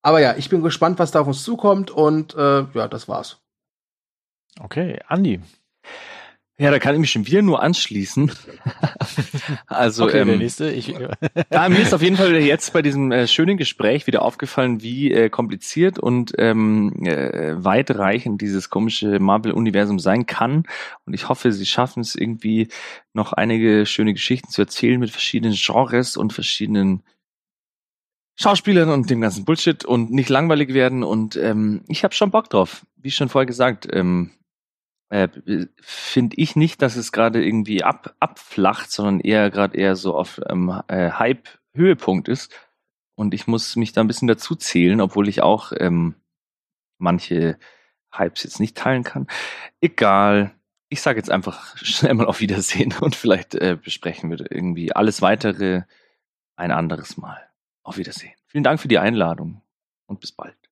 [0.02, 3.38] Aber ja, ich bin gespannt, was da auf uns zukommt und äh, ja, das war's.
[4.60, 5.40] Okay, Andi.
[6.56, 8.30] Ja, da kann ich mich schon wieder nur anschließen.
[9.66, 10.70] also, okay, der ähm, nächste.
[10.70, 10.94] Ich,
[11.50, 15.12] Ja, mir ist auf jeden Fall jetzt bei diesem äh, schönen Gespräch wieder aufgefallen, wie
[15.12, 20.62] äh, kompliziert und ähm, äh, weitreichend dieses komische Marvel-Universum sein kann.
[21.06, 22.68] Und ich hoffe, sie schaffen es irgendwie
[23.14, 27.02] noch einige schöne Geschichten zu erzählen mit verschiedenen Genres und verschiedenen
[28.36, 31.02] Schauspielern und dem ganzen Bullshit und nicht langweilig werden.
[31.02, 32.86] Und ähm, ich habe schon Bock drauf.
[32.96, 34.30] Wie schon vorher gesagt, ähm,
[35.14, 35.28] äh,
[35.80, 40.40] finde ich nicht, dass es gerade irgendwie ab, abflacht, sondern eher gerade eher so auf
[40.48, 42.52] ähm, äh, Hype-Höhepunkt ist.
[43.14, 46.16] Und ich muss mich da ein bisschen dazu zählen, obwohl ich auch ähm,
[46.98, 47.58] manche
[48.12, 49.28] Hypes jetzt nicht teilen kann.
[49.80, 50.52] Egal.
[50.88, 55.22] Ich sage jetzt einfach schnell mal auf Wiedersehen und vielleicht äh, besprechen wir irgendwie alles
[55.22, 55.82] weitere
[56.56, 57.40] ein anderes Mal.
[57.84, 58.32] Auf Wiedersehen.
[58.46, 59.60] Vielen Dank für die Einladung
[60.06, 60.63] und bis bald.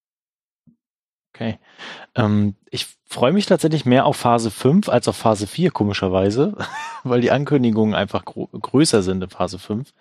[1.35, 1.59] Okay.
[2.15, 6.55] Ähm, ich freue mich tatsächlich mehr auf Phase 5 als auf Phase 4, komischerweise,
[7.05, 9.93] weil die Ankündigungen einfach gro größer sind in Phase 5.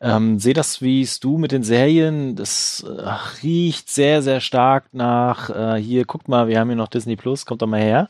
[0.00, 4.86] Ähm, Sehe das, wie es du mit den Serien, das äh, riecht sehr, sehr stark
[4.92, 8.08] nach, äh, hier, guck mal, wir haben hier noch Disney Plus, kommt doch mal her.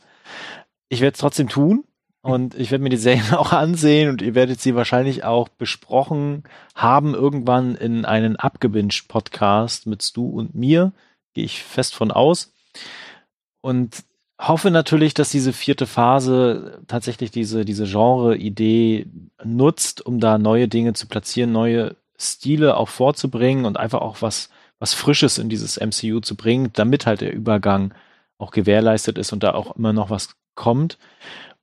[0.89, 1.85] Ich werde es trotzdem tun
[2.21, 6.43] und ich werde mir die Serien auch ansehen und ihr werdet sie wahrscheinlich auch besprochen
[6.75, 10.91] haben irgendwann in einen abgebinged Podcast mit Stu und mir.
[11.33, 12.53] Gehe ich fest von aus.
[13.61, 14.03] Und
[14.39, 19.07] hoffe natürlich, dass diese vierte Phase tatsächlich diese, diese Genre-Idee
[19.43, 24.49] nutzt, um da neue Dinge zu platzieren, neue Stile auch vorzubringen und einfach auch was,
[24.79, 27.93] was Frisches in dieses MCU zu bringen, damit halt der Übergang
[28.37, 30.97] auch gewährleistet ist und da auch immer noch was kommt.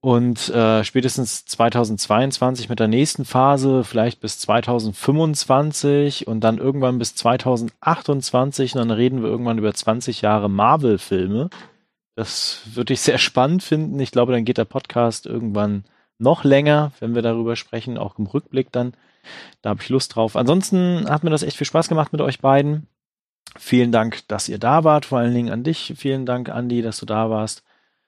[0.02, 7.14] Und äh, spätestens 2022 mit der nächsten Phase, vielleicht bis 2025 und dann irgendwann bis
[7.14, 11.50] 2028, und dann reden wir irgendwann über 20 Jahre Marvel-Filme.
[12.16, 14.00] Das würde ich sehr spannend finden.
[14.00, 15.84] Ich glaube, dann geht der Podcast irgendwann
[16.18, 18.94] noch länger, wenn wir darüber sprechen, auch im Rückblick dann.
[19.60, 20.34] Da habe ich Lust drauf.
[20.34, 22.86] Ansonsten hat mir das echt viel Spaß gemacht mit euch beiden.
[23.58, 25.04] Vielen Dank, dass ihr da wart.
[25.06, 25.94] Vor allen Dingen an dich.
[25.96, 27.62] Vielen Dank, Andi, dass du da warst.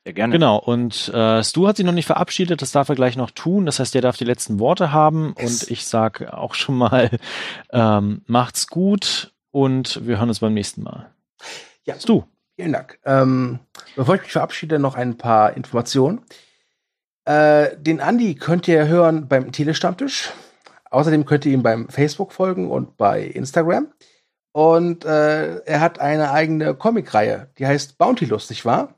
[0.05, 0.33] Sehr gerne.
[0.33, 3.67] Genau, und äh, Stu hat sich noch nicht verabschiedet, das darf er gleich noch tun.
[3.67, 5.63] Das heißt, er darf die letzten Worte haben Yes.
[5.63, 7.11] und ich sag auch schon mal,
[7.73, 11.11] ähm, macht's gut und wir hören uns beim nächsten Mal.
[11.85, 11.99] Ja.
[11.99, 12.23] Stu.
[12.57, 12.99] Vielen Dank.
[13.05, 13.61] Ähm,
[13.97, 16.21] bevor ich mich verabschiede, noch ein paar Informationen.
[17.25, 20.31] Äh, den Andi könnt ihr hören beim Telestammtisch.
[20.91, 23.93] Außerdem könnt ihr ihm beim Facebook folgen und bei Instagram.
[24.53, 28.95] Und äh, er hat eine eigene Comicreihe, die heißt Bounty Lustig, war?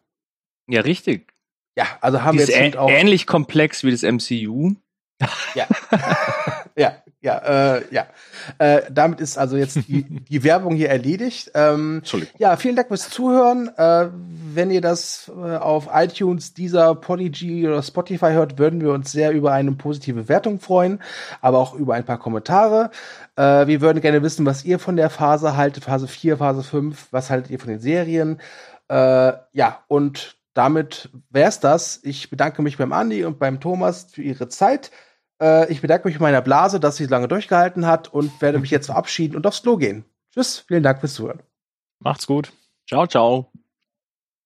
[0.67, 1.33] Ja, richtig.
[1.77, 2.89] Ja, also haben Die wir jetzt auch.
[2.91, 4.75] ähnlich komplex wie das MCU.
[5.55, 5.67] Ja,
[6.77, 7.39] ja, ja,
[7.77, 8.07] äh, ja.
[8.59, 11.51] Äh, damit ist also jetzt die, die Werbung hier erledigt.
[11.55, 12.35] Ähm, Entschuldigung.
[12.39, 13.71] ja, vielen Dank fürs Zuhören.
[13.77, 19.11] Äh, wenn ihr das äh, auf iTunes, dieser Podigy oder Spotify hört, würden wir uns
[19.11, 21.01] sehr über eine positive Bewertung freuen,
[21.41, 22.91] aber auch über ein paar Kommentare.
[23.37, 27.09] Äh, wir würden gerne wissen, was ihr von der Phase haltet, Phase 4, Phase 5,
[27.11, 28.41] was haltet ihr von den Serien?
[28.89, 32.01] Äh, ja, und damit wär's das.
[32.03, 34.91] Ich bedanke mich beim Andi und beim Thomas für ihre Zeit.
[35.41, 38.59] Äh, ich bedanke mich bei meiner Blase, dass sie so lange durchgehalten hat und werde
[38.59, 40.05] mich jetzt verabschieden und aufs Klo gehen.
[40.33, 41.43] Tschüss, vielen Dank fürs Zuhören.
[42.01, 42.53] Macht's gut.
[42.89, 43.51] Ciao, ciao.